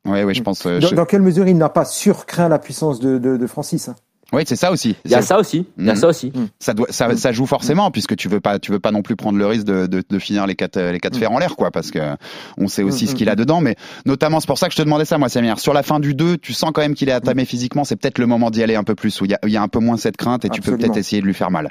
Oui, 0.05 0.23
oui, 0.23 0.33
je 0.33 0.41
pense. 0.41 0.65
Euh, 0.65 0.79
dans, 0.79 1.05
quelle 1.05 1.21
mesure 1.21 1.47
il 1.47 1.57
n'a 1.57 1.69
pas 1.69 1.85
surcraint 1.85 2.49
la 2.49 2.59
puissance 2.59 2.99
de, 2.99 3.17
de, 3.17 3.37
de 3.37 3.47
Francis 3.47 3.89
hein? 3.89 3.95
Oui, 4.33 4.43
c'est 4.45 4.55
ça 4.55 4.71
aussi. 4.71 4.95
Il 5.03 5.11
y 5.11 5.15
a 5.15 5.21
ça 5.21 5.37
aussi. 5.37 5.65
Il 5.77 5.85
y 5.85 5.89
a 5.89 5.93
mm. 5.93 5.97
ça 5.97 6.07
aussi. 6.07 6.27
Mm. 6.27 6.47
Ça 6.59 6.73
doit, 6.73 6.87
ça, 6.89 7.15
ça 7.17 7.31
joue 7.31 7.45
forcément 7.45 7.91
puisque 7.91 8.15
tu 8.15 8.29
veux 8.29 8.39
pas, 8.39 8.59
tu 8.59 8.71
veux 8.71 8.79
pas 8.79 8.91
non 8.91 9.01
plus 9.01 9.15
prendre 9.15 9.37
le 9.37 9.45
risque 9.45 9.65
de, 9.65 9.87
de, 9.87 10.03
de 10.07 10.19
finir 10.19 10.47
les 10.47 10.55
quatre, 10.55 10.79
les 10.79 10.99
quatre 10.99 11.17
fers 11.17 11.31
en 11.31 11.39
l'air, 11.39 11.55
quoi, 11.55 11.71
parce 11.71 11.91
que 11.91 11.99
on 12.57 12.67
sait 12.67 12.83
aussi 12.83 13.07
ce 13.07 13.15
qu'il 13.15 13.29
a 13.29 13.35
dedans. 13.35 13.61
Mais 13.61 13.75
notamment, 14.05 14.39
c'est 14.39 14.47
pour 14.47 14.57
ça 14.57 14.67
que 14.67 14.73
je 14.73 14.77
te 14.77 14.83
demandais 14.83 15.05
ça, 15.05 15.17
moi, 15.17 15.29
Samir. 15.29 15.59
Sur 15.59 15.73
la 15.73 15.83
fin 15.83 15.99
du 15.99 16.15
2, 16.15 16.37
tu 16.37 16.53
sens 16.53 16.71
quand 16.73 16.81
même 16.81 16.95
qu'il 16.95 17.09
est 17.09 17.13
attamé 17.13 17.45
physiquement. 17.45 17.83
C'est 17.83 17.95
peut-être 17.95 18.19
le 18.19 18.27
moment 18.27 18.49
d'y 18.49 18.63
aller 18.63 18.75
un 18.75 18.83
peu 18.83 18.95
plus, 18.95 19.19
où 19.21 19.25
il 19.25 19.31
y 19.31 19.33
a, 19.33 19.39
il 19.45 19.51
y 19.51 19.57
a 19.57 19.61
un 19.61 19.67
peu 19.67 19.79
moins 19.79 19.97
cette 19.97 20.17
crainte 20.17 20.45
et 20.45 20.49
tu 20.49 20.61
peux 20.61 20.77
peut-être 20.77 20.97
essayer 20.97 21.21
de 21.21 21.27
lui 21.27 21.33
faire 21.33 21.51
mal. 21.51 21.69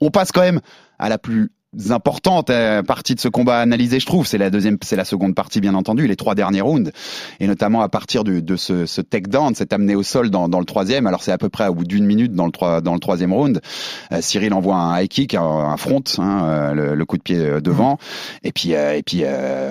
On 0.00 0.10
passe 0.10 0.32
quand 0.32 0.42
même 0.42 0.60
à 0.98 1.08
la 1.08 1.18
plus 1.18 1.50
importante 1.90 2.50
euh, 2.50 2.82
partie 2.82 3.14
de 3.14 3.20
ce 3.20 3.28
combat 3.28 3.58
analysé, 3.58 4.00
je 4.00 4.06
trouve. 4.06 4.26
C'est 4.26 4.38
la 4.38 4.50
deuxième, 4.50 4.76
c'est 4.82 4.96
la 4.96 5.04
seconde 5.04 5.34
partie, 5.34 5.60
bien 5.60 5.74
entendu, 5.74 6.06
les 6.06 6.16
trois 6.16 6.34
derniers 6.34 6.60
rounds, 6.60 6.90
et 7.38 7.46
notamment 7.46 7.80
à 7.82 7.88
partir 7.88 8.24
de, 8.24 8.40
de 8.40 8.56
ce, 8.56 8.86
ce 8.86 9.00
takedown, 9.00 9.54
cet 9.54 9.72
amené 9.72 9.94
au 9.94 10.02
sol 10.02 10.30
dans, 10.30 10.48
dans 10.48 10.58
le 10.58 10.64
troisième. 10.64 11.06
Alors 11.06 11.22
c'est 11.22 11.32
à 11.32 11.38
peu 11.38 11.48
près 11.48 11.68
au 11.68 11.74
bout 11.74 11.84
d'une 11.84 12.04
minute 12.04 12.32
dans 12.32 12.46
le, 12.46 12.80
dans 12.80 12.94
le 12.94 12.98
troisième 12.98 13.32
round. 13.32 13.60
Euh, 14.12 14.20
Cyril 14.20 14.52
envoie 14.52 14.76
un 14.76 15.00
high 15.00 15.08
kick, 15.08 15.34
un, 15.34 15.76
front, 15.76 16.02
hein, 16.18 16.44
euh, 16.44 16.94
le, 16.94 17.04
coup 17.04 17.16
de 17.16 17.22
pied 17.22 17.38
devant, 17.60 17.98
et 18.44 18.52
puis 18.52 18.72
et 18.72 19.02
puis 19.04 19.24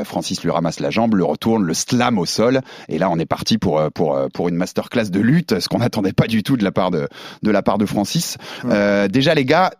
Francis 0.03 0.43
lui 0.43 0.51
ramasse 0.51 0.79
la 0.79 0.89
jambe, 0.89 1.15
le 1.15 1.23
retourne, 1.23 1.63
le 1.63 1.73
slam 1.73 2.17
au 2.17 2.25
sol, 2.25 2.61
et 2.89 2.97
là 2.97 3.09
on 3.09 3.17
est 3.17 3.25
parti 3.25 3.57
pour 3.57 3.81
pour 3.93 4.19
pour 4.33 4.49
une 4.49 4.55
masterclass 4.55 5.09
de 5.09 5.19
lutte, 5.19 5.59
ce 5.59 5.69
qu'on 5.69 5.79
n'attendait 5.79 6.11
pas 6.11 6.27
du 6.27 6.43
tout 6.43 6.57
de 6.57 6.63
la 6.63 6.71
part 6.71 6.91
de 6.91 7.07
de 7.43 7.51
la 7.51 7.61
part 7.61 7.77
de 7.77 7.85
Francis. 7.85 8.37
déjà 9.09 9.35
les 9.35 9.45
gars, 9.45 9.71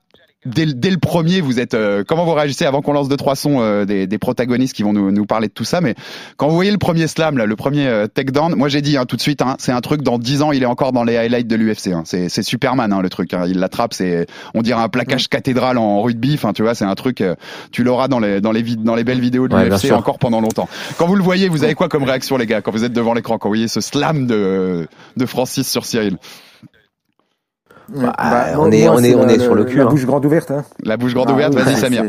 dès, 0.45 0.65
dès, 0.65 0.89
le 0.89 0.97
premier, 0.97 1.41
vous 1.41 1.59
êtes 1.59 1.73
euh, 1.73 2.03
comment 2.07 2.23
vous 2.23 2.33
réagissez 2.33 2.65
avant 2.65 2.81
qu'on 2.81 2.93
lance 2.93 3.09
deux 3.09 3.17
trois 3.17 3.35
sons 3.35 3.61
euh, 3.61 3.85
des, 3.85 4.07
des, 4.07 4.17
protagonistes 4.17 4.75
qui 4.75 4.83
vont 4.83 4.93
nous, 4.93 5.11
nous, 5.11 5.25
parler 5.25 5.47
de 5.47 5.53
tout 5.53 5.63
ça? 5.65 5.81
Mais 5.81 5.95
quand 6.37 6.47
vous 6.47 6.55
voyez 6.55 6.71
le 6.71 6.77
premier 6.77 7.07
slam, 7.07 7.37
là, 7.37 7.45
le 7.45 7.55
premier 7.55 7.87
euh, 7.87 8.07
takedown, 8.07 8.55
moi 8.55 8.69
j'ai 8.69 8.81
dit 8.81 8.97
hein, 8.97 9.05
tout 9.05 9.15
de 9.15 9.21
suite, 9.21 9.41
hein, 9.41 9.55
c'est 9.59 9.71
un 9.71 9.81
truc 9.81 10.01
dans 10.01 10.17
dix 10.17 10.41
ans, 10.41 10.51
il 10.51 10.63
est 10.63 10.67
encore 10.67 10.91
dans 10.91 11.03
les 11.03 11.17
highlights 11.17 11.47
de 11.47 11.55
l'UFC. 11.55 11.87
Hein. 11.87 12.03
C'est, 12.05 12.29
c'est 12.29 12.43
Superman 12.43 12.93
hein, 12.93 13.01
le 13.01 13.09
truc. 13.09 13.33
Hein. 13.33 13.43
Il 13.47 13.59
l'attrape, 13.59 13.93
c'est 13.93 14.27
on 14.53 14.61
dirait 14.61 14.81
un 14.81 14.89
plaquage 14.89 15.27
cathédral 15.27 15.77
en 15.77 16.01
rugby. 16.01 16.33
Enfin, 16.35 16.53
tu 16.53 16.63
vois, 16.63 16.75
c'est 16.75 16.85
un 16.85 16.95
truc. 16.95 17.21
Euh, 17.21 17.35
tu 17.71 17.83
l'auras 17.83 18.07
dans 18.07 18.19
les 18.19 18.39
dans 18.39 18.51
les 18.51 18.63
dans 18.63 18.95
les 18.95 19.03
belles 19.03 19.21
vidéos 19.21 19.47
de 19.47 19.55
l'UFC 19.55 19.91
encore 19.91 20.19
pendant 20.19 20.41
longtemps. 20.41 20.69
Quand 20.97 21.07
vous 21.07 21.15
le 21.15 21.23
voyez, 21.23 21.49
vous 21.49 21.63
avez 21.63 21.75
quoi 21.75 21.89
comme 21.89 22.03
réaction, 22.03 22.37
les 22.37 22.45
gars, 22.45 22.61
quand 22.61 22.71
vous 22.71 22.85
êtes 22.85 22.93
devant 22.93 23.13
l'écran, 23.13 23.37
quand 23.37 23.49
vous 23.49 23.55
voyez 23.55 23.67
ce 23.67 23.81
slam 23.81 24.25
de 24.27 24.87
de 25.17 25.25
Francis 25.25 25.69
sur 25.69 25.85
Cyril? 25.85 26.17
Bah, 27.95 28.13
bah, 28.17 28.45
on, 28.57 28.71
est, 28.71 28.87
on 28.87 28.99
est, 28.99 29.15
on 29.15 29.27
est 29.27 29.39
sur 29.39 29.55
le 29.55 29.65
cul. 29.65 29.77
La 29.77 29.85
hein. 29.85 29.87
bouche 29.87 30.05
grande 30.05 30.25
ouverte. 30.25 30.51
Hein. 30.51 30.63
La 30.83 30.97
bouche 30.97 31.13
grande 31.13 31.27
ah 31.29 31.33
ouverte, 31.33 31.55
vas-y 31.55 31.75
Samir. 31.75 32.05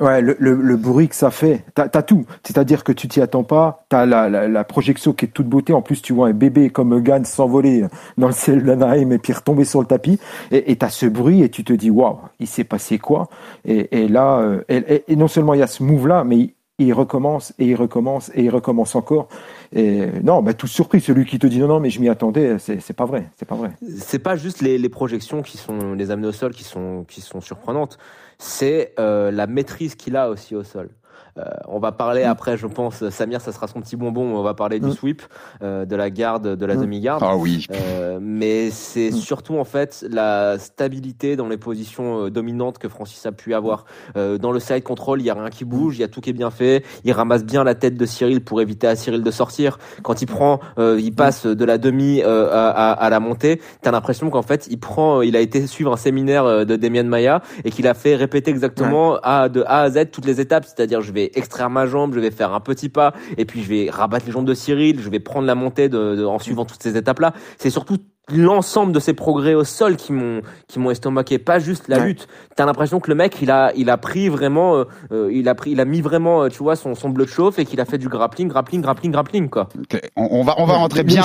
Ouais, 0.00 0.20
le, 0.20 0.36
le, 0.40 0.54
le, 0.54 0.76
bruit 0.76 1.08
que 1.08 1.14
ça 1.14 1.30
fait, 1.30 1.64
t'as 1.74 1.84
as 1.84 2.02
tout. 2.02 2.26
C'est-à-dire 2.42 2.82
que 2.82 2.90
tu 2.90 3.06
t'y 3.06 3.20
attends 3.20 3.44
pas, 3.44 3.84
t'as 3.88 4.06
la, 4.06 4.28
la, 4.28 4.48
la, 4.48 4.64
projection 4.64 5.12
qui 5.12 5.26
est 5.26 5.28
toute 5.28 5.46
beauté. 5.46 5.72
En 5.72 5.82
plus, 5.82 6.02
tu 6.02 6.12
vois 6.12 6.26
un 6.28 6.32
bébé 6.32 6.70
comme 6.70 7.00
Gann 7.00 7.24
s'envoler 7.24 7.84
dans 8.18 8.26
le 8.26 8.32
ciel 8.32 8.64
d'Anaheim 8.64 9.12
et 9.12 9.18
puis 9.18 9.32
retomber 9.32 9.64
sur 9.64 9.80
le 9.80 9.86
tapis. 9.86 10.18
Et 10.50 10.74
t'as 10.74 10.88
ce 10.88 11.06
bruit 11.06 11.42
et 11.42 11.48
tu 11.48 11.62
te 11.62 11.72
dis, 11.72 11.90
waouh, 11.90 12.18
il 12.40 12.48
s'est 12.48 12.64
passé 12.64 12.98
quoi? 12.98 13.28
Et, 13.64 14.02
et, 14.02 14.08
là, 14.08 14.40
euh, 14.40 14.62
et, 14.68 15.04
et, 15.06 15.14
non 15.14 15.28
seulement 15.28 15.54
il 15.54 15.60
y 15.60 15.62
a 15.62 15.68
ce 15.68 15.84
move-là, 15.84 16.24
mais 16.24 16.54
il, 16.78 16.92
recommence 16.92 17.52
et 17.58 17.66
il 17.66 17.74
recommence 17.74 18.30
et 18.34 18.44
il 18.44 18.50
recommence 18.50 18.94
encore. 18.94 19.28
Et 19.72 20.06
non, 20.22 20.42
bah, 20.42 20.54
tout 20.54 20.66
surpris, 20.66 21.00
celui 21.00 21.24
qui 21.24 21.38
te 21.38 21.46
dit 21.46 21.58
non, 21.58 21.68
non, 21.68 21.80
mais 21.80 21.90
je 21.90 22.00
m'y 22.00 22.08
attendais, 22.08 22.58
c'est 22.58 22.96
pas 22.96 23.06
vrai, 23.06 23.30
c'est 23.36 23.46
pas 23.46 23.54
vrai. 23.54 23.70
C'est 23.98 24.18
pas 24.18 24.36
juste 24.36 24.60
les, 24.60 24.88
projections 24.88 25.42
qui 25.42 25.56
sont 25.56 25.94
les 25.94 26.10
amener 26.10 26.28
au 26.28 26.32
sol 26.32 26.52
qui 26.52 26.64
sont 26.64 27.04
qui 27.08 27.20
sont 27.20 27.40
surprenantes, 27.40 27.98
c'est 28.38 28.94
euh, 28.98 29.30
la 29.30 29.46
maîtrise 29.46 29.94
qu'il 29.94 30.16
a 30.16 30.28
aussi 30.28 30.54
au 30.54 30.62
sol. 30.62 30.90
Euh, 31.36 31.42
on 31.66 31.80
va 31.80 31.92
parler 31.92 32.22
après, 32.22 32.56
je 32.56 32.66
pense, 32.66 33.08
Samir, 33.08 33.40
ça 33.40 33.52
sera 33.52 33.66
son 33.66 33.80
petit 33.80 33.96
bonbon. 33.96 34.36
On 34.36 34.42
va 34.42 34.54
parler 34.54 34.78
du 34.78 34.86
mm. 34.86 34.92
sweep, 34.92 35.22
euh, 35.62 35.84
de 35.84 35.96
la 35.96 36.10
garde, 36.10 36.56
de 36.56 36.66
la 36.66 36.76
mm. 36.76 36.80
demi-garde. 36.80 37.22
Ah 37.26 37.36
oui. 37.36 37.66
Euh, 37.70 38.18
mais 38.20 38.70
c'est 38.70 39.10
surtout 39.10 39.56
en 39.56 39.64
fait 39.64 40.04
la 40.08 40.58
stabilité 40.58 41.36
dans 41.36 41.48
les 41.48 41.56
positions 41.56 42.28
dominantes 42.28 42.78
que 42.78 42.88
Francis 42.88 43.24
a 43.26 43.32
pu 43.32 43.54
avoir. 43.54 43.84
dans 44.14 44.52
le 44.52 44.60
side 44.60 44.82
control, 44.82 45.20
il 45.20 45.24
y 45.24 45.30
a 45.30 45.34
rien 45.34 45.50
qui 45.50 45.64
bouge, 45.64 45.98
il 45.98 46.00
y 46.00 46.04
a 46.04 46.08
tout 46.08 46.20
qui 46.20 46.30
est 46.30 46.34
bien 46.34 46.50
fait. 46.50 46.84
Il 47.04 47.12
ramasse 47.12 47.44
bien 47.44 47.64
la 47.64 47.74
tête 47.74 47.96
de 47.96 48.06
Cyril 48.06 48.42
pour 48.42 48.60
éviter 48.60 48.86
à 48.86 48.96
Cyril 48.96 49.22
de 49.22 49.30
sortir. 49.30 49.78
Quand 50.02 50.22
il 50.22 50.26
prend, 50.26 50.60
il 50.78 51.12
passe 51.14 51.46
de 51.46 51.64
la 51.64 51.78
demi 51.78 52.22
à, 52.22 52.92
à, 52.92 53.10
la 53.10 53.20
montée. 53.20 53.60
T'as 53.82 53.90
l'impression 53.90 54.30
qu'en 54.30 54.42
fait, 54.42 54.66
il 54.70 54.78
prend, 54.78 55.22
il 55.22 55.36
a 55.36 55.40
été 55.40 55.66
suivre 55.66 55.92
un 55.92 55.96
séminaire 55.96 56.66
de 56.66 56.76
Demian 56.76 57.04
Maya 57.04 57.42
et 57.64 57.70
qu'il 57.70 57.86
a 57.88 57.94
fait 57.94 58.16
répéter 58.16 58.50
exactement 58.50 59.16
à, 59.22 59.48
de 59.48 59.62
A 59.66 59.82
à 59.82 59.90
Z 59.90 60.10
toutes 60.12 60.26
les 60.26 60.40
étapes. 60.40 60.64
C'est-à-dire, 60.64 61.00
je 61.00 61.12
vais 61.12 61.23
vais 61.24 61.30
extraire 61.34 61.70
ma 61.70 61.86
jambe, 61.86 62.14
je 62.14 62.20
vais 62.20 62.30
faire 62.30 62.52
un 62.54 62.60
petit 62.60 62.88
pas, 62.88 63.12
et 63.36 63.44
puis 63.44 63.62
je 63.62 63.68
vais 63.68 63.90
rabattre 63.90 64.26
les 64.26 64.32
jambes 64.32 64.44
de 64.46 64.54
Cyril, 64.54 65.00
je 65.00 65.08
vais 65.08 65.20
prendre 65.20 65.46
la 65.46 65.54
montée 65.54 65.88
de, 65.88 66.14
de- 66.16 66.24
en 66.24 66.38
suivant 66.38 66.64
toutes 66.64 66.82
ces 66.82 66.96
étapes-là. 66.96 67.32
C'est 67.58 67.70
surtout 67.70 67.98
l'ensemble 68.32 68.92
de 68.92 69.00
ces 69.00 69.12
progrès 69.12 69.52
au 69.52 69.64
sol 69.64 69.96
qui 69.96 70.10
m'ont 70.14 70.40
qui 70.66 70.78
m'ont 70.78 70.90
estomaqué 70.90 71.38
pas 71.38 71.58
juste 71.58 71.88
la 71.88 71.98
Ouais. 71.98 72.06
lutte 72.06 72.26
t'as 72.56 72.64
l'impression 72.64 72.98
que 72.98 73.10
le 73.10 73.14
mec 73.14 73.36
il 73.42 73.50
a 73.50 73.70
il 73.76 73.90
a 73.90 73.98
pris 73.98 74.30
vraiment 74.30 74.76
euh, 74.76 74.84
euh, 75.12 75.30
il 75.30 75.46
a 75.46 75.54
pris 75.54 75.72
il 75.72 75.80
a 75.80 75.84
mis 75.84 76.00
vraiment 76.00 76.44
euh, 76.44 76.48
tu 76.48 76.56
vois 76.62 76.74
son 76.74 76.94
son 76.94 77.10
bleu 77.10 77.26
de 77.26 77.30
chauffe 77.30 77.58
et 77.58 77.66
qu'il 77.66 77.82
a 77.82 77.84
fait 77.84 77.98
du 77.98 78.08
grappling 78.08 78.48
grappling 78.48 78.80
grappling 78.80 79.12
grappling 79.12 79.50
quoi 79.50 79.68
On, 80.16 80.26
on 80.30 80.42
va, 80.42 80.54
on 80.56 80.64
va 80.64 80.72
rentrer 80.72 81.02
bien. 81.02 81.20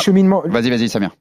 Vas-y, 0.50 0.70
vas-y, 0.70 0.90
Samir. 0.90 1.12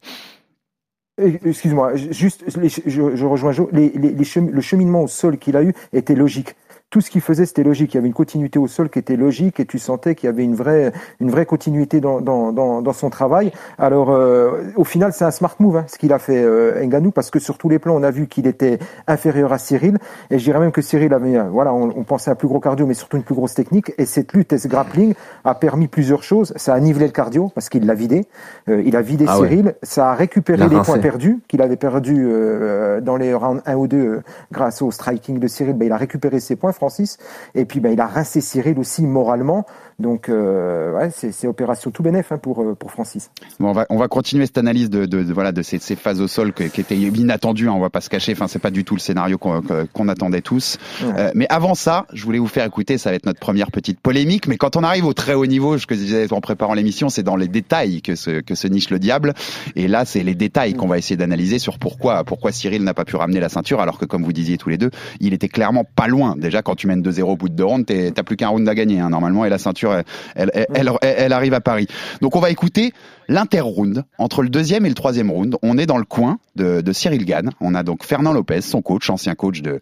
Euh, 1.21 1.33
Excuse-moi, 1.45 1.95
juste, 1.97 2.45
les- 2.57 2.69
je, 2.69 3.17
je 3.17 3.25
rejoins 3.27 3.53
Jo, 3.53 3.69
les, 3.73 3.91
les, 3.91 4.11
les 4.13 4.25
chemi- 4.25 4.51
le 4.51 4.61
cheminement 4.61 5.03
au 5.03 5.09
sol 5.09 5.39
qu'il 5.39 5.57
a 5.57 5.63
eu 5.63 5.75
était 5.93 6.15
logique. 6.15 6.55
Tout 6.91 7.03
ce 7.03 7.11
qu'il 7.11 7.21
faisait, 7.21 7.45
c'était 7.45 7.63
logique. 7.65 7.93
Il 7.93 7.97
y 7.97 7.99
avait 7.99 8.07
une 8.09 8.15
continuité 8.15 8.59
au 8.59 8.67
sol 8.67 8.89
qui 8.89 8.99
était 8.99 9.17
logique 9.17 9.61
et 9.61 9.67
tu 9.67 9.79
sentais 9.79 10.15
qu'il 10.15 10.27
y 10.27 10.31
avait 10.31 10.45
une 10.45 10.55
vraie, 10.55 10.93
une 11.21 11.31
vraie 11.31 11.45
continuité 11.45 12.01
dans, 12.01 12.23
dans, 12.23 12.51
dans, 12.51 12.81
dans 12.81 12.93
son 12.95 13.11
travail. 13.11 13.53
Alors, 13.77 14.11
euh, 14.11 14.63
au 14.77 14.85
final, 14.85 15.13
c'est 15.13 15.25
un 15.27 15.31
smart 15.31 15.55
move, 15.59 15.77
hein, 15.77 15.85
ce 15.87 15.99
qu'il 15.99 16.15
a 16.15 16.19
fait 16.19 16.43
euh, 16.43 16.83
Ngannou, 16.83 17.11
parce 17.11 17.31
que 17.31 17.39
sur 17.39 17.59
tous 17.59 17.69
les 17.69 17.79
plans, 17.79 17.95
on 17.95 18.03
a 18.03 18.11
vu 18.11 18.27
qu'il 18.27 18.47
était 18.47 18.79
inférieur 19.07 19.53
à 19.53 19.59
Cyril. 19.59 19.99
Et 20.31 20.39
je 20.39 20.45
dirais 20.45 20.61
même 20.61 20.73
que 20.73 20.81
Cyril 20.81 21.13
avait, 21.13 21.37
euh, 21.37 21.45
voilà, 21.51 21.75
on, 21.75 21.93
on 21.95 22.05
pensait 22.05 22.31
à 22.31 22.33
un 22.33 22.37
plus 22.37 22.49
gros 22.49 22.61
cardio, 22.61 22.87
mais 22.87 22.95
surtout 22.95 23.19
une 23.19 23.23
plus 23.23 23.35
grosse 23.35 23.53
technique. 23.55 23.93
Et 23.99 24.07
cette 24.07 24.33
lutte 24.33 24.55
et 24.55 24.59
ce 24.59 24.69
grappling 24.69 25.13
a 25.45 25.55
permis 25.55 25.89
plusieurs 25.89 26.23
choses. 26.23 26.55
Ça 26.57 26.73
a 26.73 26.81
nivelé 26.81 27.05
le 27.07 27.13
cardio, 27.13 27.51
parce 27.55 27.69
qu'il 27.69 27.85
l'a 27.85 27.95
vidé. 27.95 28.25
Euh, 28.71 28.83
il 28.87 28.97
a 28.97 29.03
vidé 29.03 29.27
Ah 29.29 29.39
ouais. 29.41 29.49
Cyril. 29.49 29.75
Ça 29.83 30.11
a 30.13 30.15
récupéré 30.15 30.67
les 30.69 30.77
rincé. 30.77 30.91
points 30.91 31.01
perdus 31.01 31.39
qu'il 31.49 31.61
avait 31.61 31.77
perdus 31.77 32.27
euh, 32.31 33.03
dans 33.03 33.17
les 33.17 33.35
rounds 33.35 33.63
1 33.67 33.77
ou 33.77 33.87
2 33.89 33.97
euh, 33.99 34.23
grâce 34.53 34.81
au 34.81 34.91
striking 34.91 35.39
de 35.39 35.47
Cyril. 35.49 35.75
Ben, 35.75 35.85
il 35.87 35.93
a 35.93 35.97
récupéré 35.99 36.41
ses 36.41 36.57
points, 36.57 36.73
Francis. 36.79 37.19
Et 37.55 37.65
puis, 37.65 37.81
ben, 37.81 37.93
il 37.93 38.01
a 38.01 38.07
rincé 38.07 38.41
Cyril 38.41 38.79
aussi 38.79 39.03
moralement. 39.03 39.67
Donc, 40.01 40.29
euh, 40.29 40.93
ouais, 40.97 41.11
c'est 41.13 41.33
c'est 41.33 41.49
opération 41.49 41.91
tout 41.91 42.05
bénef 42.05 42.31
hein, 42.31 42.39
pour, 42.39 42.61
euh, 42.63 42.75
pour 42.75 42.93
Francis. 42.93 43.31
Bon, 43.59 43.71
on 43.71 43.73
va, 43.73 43.85
on 43.91 43.97
va 43.97 44.07
continuer 44.07 44.47
cette 44.47 44.59
analyse 44.59 44.91
de, 44.91 45.07
de, 45.07 45.25
de- 45.25 45.33
voilà 45.33 45.51
de 45.51 45.61
ces, 45.63 45.79
ces 45.81 45.97
phases 45.97 46.21
au 46.21 46.29
sol 46.29 46.53
que- 46.53 46.63
qui 46.65 46.81
étaient 46.81 46.97
inattendues. 46.97 47.69
Hein, 47.69 47.73
on 47.75 47.81
va 47.81 47.91
pas 47.91 48.01
se 48.01 48.09
cacher. 48.09 48.31
Enfin, 48.33 48.47
c'est 48.47 48.61
pas 48.61 48.71
du 48.71 48.85
tout 48.85 48.95
le 48.95 49.01
scénario 49.01 49.39
qu'on 49.39 49.61
qu'on 49.93 50.09
attendait 50.09 50.41
tous. 50.41 50.79
Ouais. 51.03 51.13
Euh, 51.19 51.31
mais 51.35 51.47
avant 51.51 51.75
ça, 51.75 52.07
je 52.13 52.25
voulais 52.25 52.39
vous 52.39 52.47
faire 52.47 52.65
écouter. 52.65 52.97
Ça 52.97 53.11
va 53.11 53.17
être 53.17 53.27
notre 53.27 53.41
première 53.41 53.73
petite 53.73 53.99
polémique. 53.99 54.47
Mais 54.47 54.57
quand 54.57 54.77
on 54.77 54.85
arrive 54.85 55.05
au 55.05 55.15
très 55.15 55.35
haut 55.35 55.47
niveau, 55.47 55.77
je 55.77 55.87
disais 55.89 56.33
en 56.33 56.41
préparant 56.41 56.75
l'émission, 56.75 57.09
c'est 57.09 57.25
dans 57.25 57.37
les 57.37 57.49
détails 57.49 58.01
que 58.01 58.15
se 58.15 58.41
que 58.41 58.55
se 58.55 58.69
niche 58.69 58.91
le 58.91 59.01
diable. 59.01 59.35
Et 59.75 59.89
là, 59.89 60.05
c'est 60.05 60.23
les 60.23 60.37
détails 60.37 60.75
qu'on 60.75 60.87
va 60.87 60.99
essayer 60.99 61.17
d'analyser 61.17 61.59
sur 61.59 61.79
pourquoi 61.81 62.23
pourquoi 62.23 62.53
Cyril 62.53 62.85
n'a 62.85 62.95
pas 62.95 63.05
pu 63.05 63.17
ramener 63.17 63.41
la 63.41 63.49
ceinture, 63.49 63.81
alors 63.81 63.99
que 63.99 64.05
comme 64.05 64.23
vous 64.23 64.33
disiez 64.33 64.59
tous 64.59 64.69
les 64.69 64.79
deux, 64.79 64.91
il 65.19 65.35
était 65.35 65.49
clairement 65.49 65.83
pas 65.85 66.07
loin. 66.07 66.37
Déjà, 66.37 66.63
quand 66.63 66.77
tu 66.77 66.87
mènes 66.87 67.03
2-0 67.03 67.23
au 67.33 67.37
bout 67.37 67.49
de 67.49 67.55
deux 67.55 67.65
rounds, 67.65 67.85
t'es- 67.85 68.13
t'as 68.13 68.23
plus 68.23 68.37
qu'un 68.37 68.49
round 68.49 68.69
à 68.69 68.75
gagner 68.77 69.01
hein, 69.01 69.11
normalement, 69.11 69.45
et 69.45 69.49
la 69.49 69.59
ceinture, 69.59 69.88
elle, 70.35 71.33
arrive 71.33 71.55
à 71.55 71.61
Paris. 71.61 71.87
Donc 72.21 72.37
on 72.37 72.41
va 72.41 72.51
écouter 72.51 72.93
l'inter-round 73.29 74.05
entre 74.19 74.43
le 74.43 74.49
deuxième 74.49 74.87
et 74.87 74.89
le 74.89 74.95
troisième 74.95 75.31
round. 75.31 75.57
On 75.63 75.77
est 75.77 75.87
dans 75.87 75.99
le 75.99 76.05
coin 76.05 76.39
de, 76.57 76.83
Cyril 76.93 77.25
Gann. 77.25 77.51
On 77.61 77.75
a 77.75 77.83
donc 77.83 78.05
Fernand 78.05 78.33
Lopez, 78.33 78.63
son 78.63 78.83
coach, 78.83 79.09
ancien 79.11 79.35
coach 79.35 79.61
de, 79.61 79.81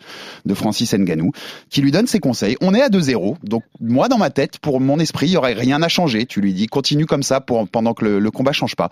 Francis 0.54 0.92
Nganou, 0.94 1.32
qui 1.70 1.80
lui 1.80 1.90
donne 1.90 2.06
ses 2.06 2.18
conseils. 2.18 2.56
On 2.60 2.74
est 2.74 2.82
à 2.82 2.88
2-0. 2.88 3.36
Donc 3.44 3.62
moi, 3.80 4.08
dans 4.08 4.18
ma 4.18 4.30
tête, 4.30 4.58
pour 4.58 4.80
mon 4.80 4.98
esprit, 4.98 5.26
il 5.26 5.32
y 5.32 5.36
aurait 5.36 5.52
rien 5.52 5.82
à 5.82 5.88
changer. 5.88 6.26
Tu 6.26 6.40
lui 6.40 6.54
dis 6.54 6.66
continue 6.66 7.06
comme 7.06 7.22
ça 7.22 7.40
pendant 7.40 7.94
que 7.94 8.04
le, 8.04 8.18
le 8.18 8.30
combat 8.30 8.52
change 8.52 8.76
pas. 8.76 8.88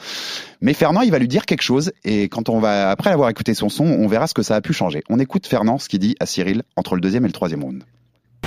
Mais 0.61 0.73
Fernand, 0.73 1.03
il 1.03 1.11
va 1.11 1.19
lui 1.19 1.29
dire 1.29 1.47
quelque 1.47 1.63
chose. 1.63 1.93
Et 2.05 2.29
quand 2.29 2.49
on 2.49 2.61
va, 2.61 2.91
après 2.91 3.11
avoir 3.11 3.29
écouté 3.29 3.55
son 3.55 3.69
son, 3.69 3.85
on 3.85 4.07
verra 4.07 4.27
ce 4.27 4.35
que 4.35 4.43
ça 4.43 4.57
a 4.57 4.61
pu 4.61 4.73
changer. 4.73 5.03
On 5.09 5.19
écoute 5.19 5.47
Fernand, 5.47 5.79
ce 5.79 5.89
qu'il 5.89 5.99
dit 5.99 6.17
à 6.21 6.27
Cyril 6.27 6.63
entre 6.77 6.95
le 6.95 7.01
deuxième 7.01 7.25
et 7.25 7.29
le 7.29 7.33
troisième 7.33 7.63
round. 7.63 7.83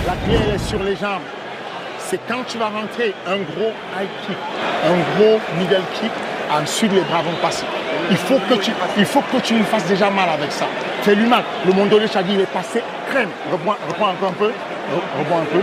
La 0.05 0.15
elle 0.29 0.55
est 0.55 0.57
sur 0.57 0.81
les 0.83 0.95
jambes. 0.95 1.21
C'est 2.09 2.19
quand 2.27 2.43
tu 2.47 2.57
vas 2.57 2.67
rentrer 2.69 3.13
un 3.27 3.35
gros 3.37 3.71
high 3.99 4.07
kick, 4.25 4.37
un 4.85 4.97
gros 5.19 5.39
middle 5.59 5.81
kick, 5.99 6.11
ensuite 6.49 6.93
les 6.93 7.01
bras 7.01 7.21
vont 7.21 7.35
passer. 7.41 7.65
Il 8.09 8.15
faut 8.15 8.39
que 8.49 8.53
tu, 8.55 8.71
il 8.97 9.05
faut 9.05 9.21
que 9.31 9.37
tu 9.37 9.55
lui 9.55 9.63
fasses 9.63 9.85
déjà 9.87 10.09
mal 10.09 10.29
avec 10.29 10.49
ça. 10.53 10.65
Fais-lui 11.01 11.25
mal. 11.25 11.43
Le 11.65 11.73
Mondo 11.73 11.99
de 11.99 12.07
Chadi, 12.07 12.33
il 12.35 12.39
est 12.41 12.45
passé 12.53 12.81
crème. 13.09 13.29
Reprends, 13.51 13.75
reprends 13.89 14.09
encore 14.11 14.29
un 14.29 14.33
peu. 14.33 14.47
Re- 14.47 15.19
Reprends 15.19 15.39
un 15.39 15.45
peu. 15.51 15.59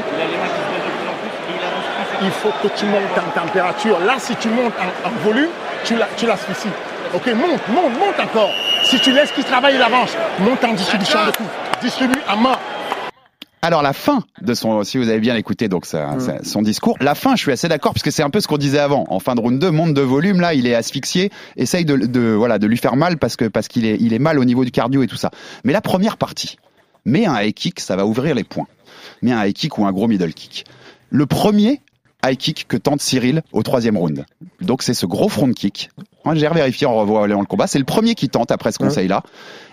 Il 2.22 2.30
faut 2.30 2.52
que 2.62 2.68
tu 2.76 2.85
montes 2.87 3.02
en 3.16 3.40
température. 3.40 3.98
Là, 4.00 4.14
si 4.18 4.37
tu 4.37 4.48
montes 4.48 4.74
en, 4.78 5.09
en 5.09 5.12
volume, 5.24 5.48
tu 5.85 5.96
la- 5.96 6.09
tu 6.16 6.26
l'asphyxies. 6.26 6.68
Ok, 7.14 7.26
monte, 7.28 7.66
monte, 7.68 7.98
monte 7.98 8.20
encore. 8.20 8.50
Si 8.85 8.98
tu 9.00 9.12
laisses 9.12 9.33
qu'il 9.33 9.44
travaille, 9.44 9.76
il 9.76 9.83
avance. 9.83 10.14
Monte 10.40 10.62
en 10.64 10.72
distribution 10.72 11.18
de 11.26 11.30
coups. 11.30 11.48
Distribue 11.80 12.20
à 12.28 12.37
mort. 12.37 12.59
Alors 13.64 13.83
la 13.83 13.92
fin 13.94 14.22
de 14.42 14.53
son, 14.55 14.85
si 14.85 14.98
vous 14.98 15.09
avez 15.09 15.20
bien 15.20 15.35
écouté 15.37 15.68
donc 15.68 15.87
sa- 15.87 16.16
son 16.44 16.61
discours, 16.62 16.96
la 17.00 17.14
fin, 17.14 17.35
je 17.35 17.40
suis 17.42 17.50
assez 17.53 17.66
d'accord 17.68 17.92
parce 17.94 18.03
que 18.03 18.11
c'est 18.11 18.22
un 18.22 18.31
peu 18.31 18.40
ce 18.40 18.46
qu'on 18.46 18.59
disait 18.59 18.79
avant. 18.79 19.05
En 19.09 19.20
fin 19.20 19.35
de 19.35 19.40
round 19.40 19.59
2, 19.59 19.70
monte 19.70 19.94
de 19.94 20.00
volume, 20.03 20.40
là, 20.40 20.53
il 20.55 20.66
est 20.66 20.74
asphyxié, 20.74 21.31
essaye 21.57 21.85
de, 21.85 21.96
de 21.96 22.20
voilà 22.35 22.59
de 22.59 22.66
lui 22.66 22.77
faire 22.77 22.96
mal 22.96 23.16
parce 23.16 23.37
que 23.37 23.46
parce 23.46 23.68
qu'il 23.68 23.87
est 23.87 23.96
il 24.00 24.12
est 24.12 24.18
mal 24.18 24.38
au 24.38 24.44
niveau 24.44 24.64
du 24.64 24.70
cardio 24.70 25.03
et 25.03 25.07
tout 25.07 25.16
ça. 25.16 25.31
Mais 25.64 25.72
la 25.72 25.81
première 25.81 26.16
partie, 26.18 26.59
mets 27.07 27.27
un 27.27 27.40
high 27.40 27.55
kick, 27.55 27.81
ça 27.81 27.96
va 27.96 28.05
ouvrir 28.07 28.35
les 28.35 28.44
points. 28.44 28.66
Mets 29.22 29.33
un 29.33 29.44
high 29.46 29.55
kick 29.55 29.79
ou 29.79 29.87
un 29.87 29.92
gros 29.92 30.09
middle 30.09 30.35
kick. 30.35 30.66
Le 31.11 31.24
premier 31.27 31.81
high 32.27 32.37
kick 32.37 32.66
que 32.68 32.77
tente 32.77 33.00
Cyril 33.00 33.42
au 33.53 33.62
troisième 33.62 33.96
round. 33.96 34.24
Donc 34.61 34.83
c'est 34.83 34.94
ce 34.94 35.07
gros 35.07 35.29
front 35.29 35.50
kick. 35.53 35.90
J'ai 36.35 36.48
vérifié 36.48 36.87
en 36.87 36.94
revoyant 36.94 37.40
le 37.40 37.46
combat, 37.46 37.66
c'est 37.66 37.79
le 37.79 37.85
premier 37.85 38.14
qui 38.14 38.29
tente 38.31 38.50
après 38.50 38.72
ce 38.72 38.79
conseil-là, 38.79 39.22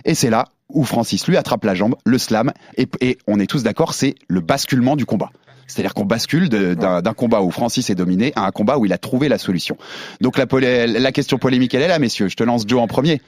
et 0.03 0.15
c'est 0.15 0.29
là 0.29 0.49
où 0.73 0.83
Francis 0.83 1.27
lui 1.27 1.37
attrape 1.37 1.63
la 1.63 1.75
jambe, 1.75 1.95
le 2.05 2.17
slam, 2.17 2.51
et, 2.77 2.87
et 2.99 3.17
on 3.27 3.39
est 3.39 3.47
tous 3.47 3.63
d'accord, 3.63 3.93
c'est 3.93 4.15
le 4.27 4.41
basculement 4.41 4.95
du 4.95 5.05
combat. 5.05 5.29
C'est-à-dire 5.67 5.93
qu'on 5.93 6.05
bascule 6.05 6.49
d'un 6.49 7.13
combat 7.13 7.41
où 7.41 7.49
Francis 7.51 7.89
est 7.89 7.95
dominé 7.95 8.33
à 8.35 8.45
un 8.45 8.51
combat 8.51 8.77
où 8.77 8.85
il 8.85 8.91
a 8.91 8.97
trouvé 8.97 9.29
la 9.29 9.37
solution. 9.37 9.77
Donc 10.19 10.37
la 10.37 11.11
question 11.11 11.37
polémique, 11.37 11.73
elle 11.73 11.83
est 11.83 11.87
là, 11.87 11.97
messieurs. 11.97 12.27
Je 12.27 12.35
te 12.35 12.43
lance 12.43 12.63
Joe 12.67 12.81
en 12.81 12.87
premier. 12.87 13.21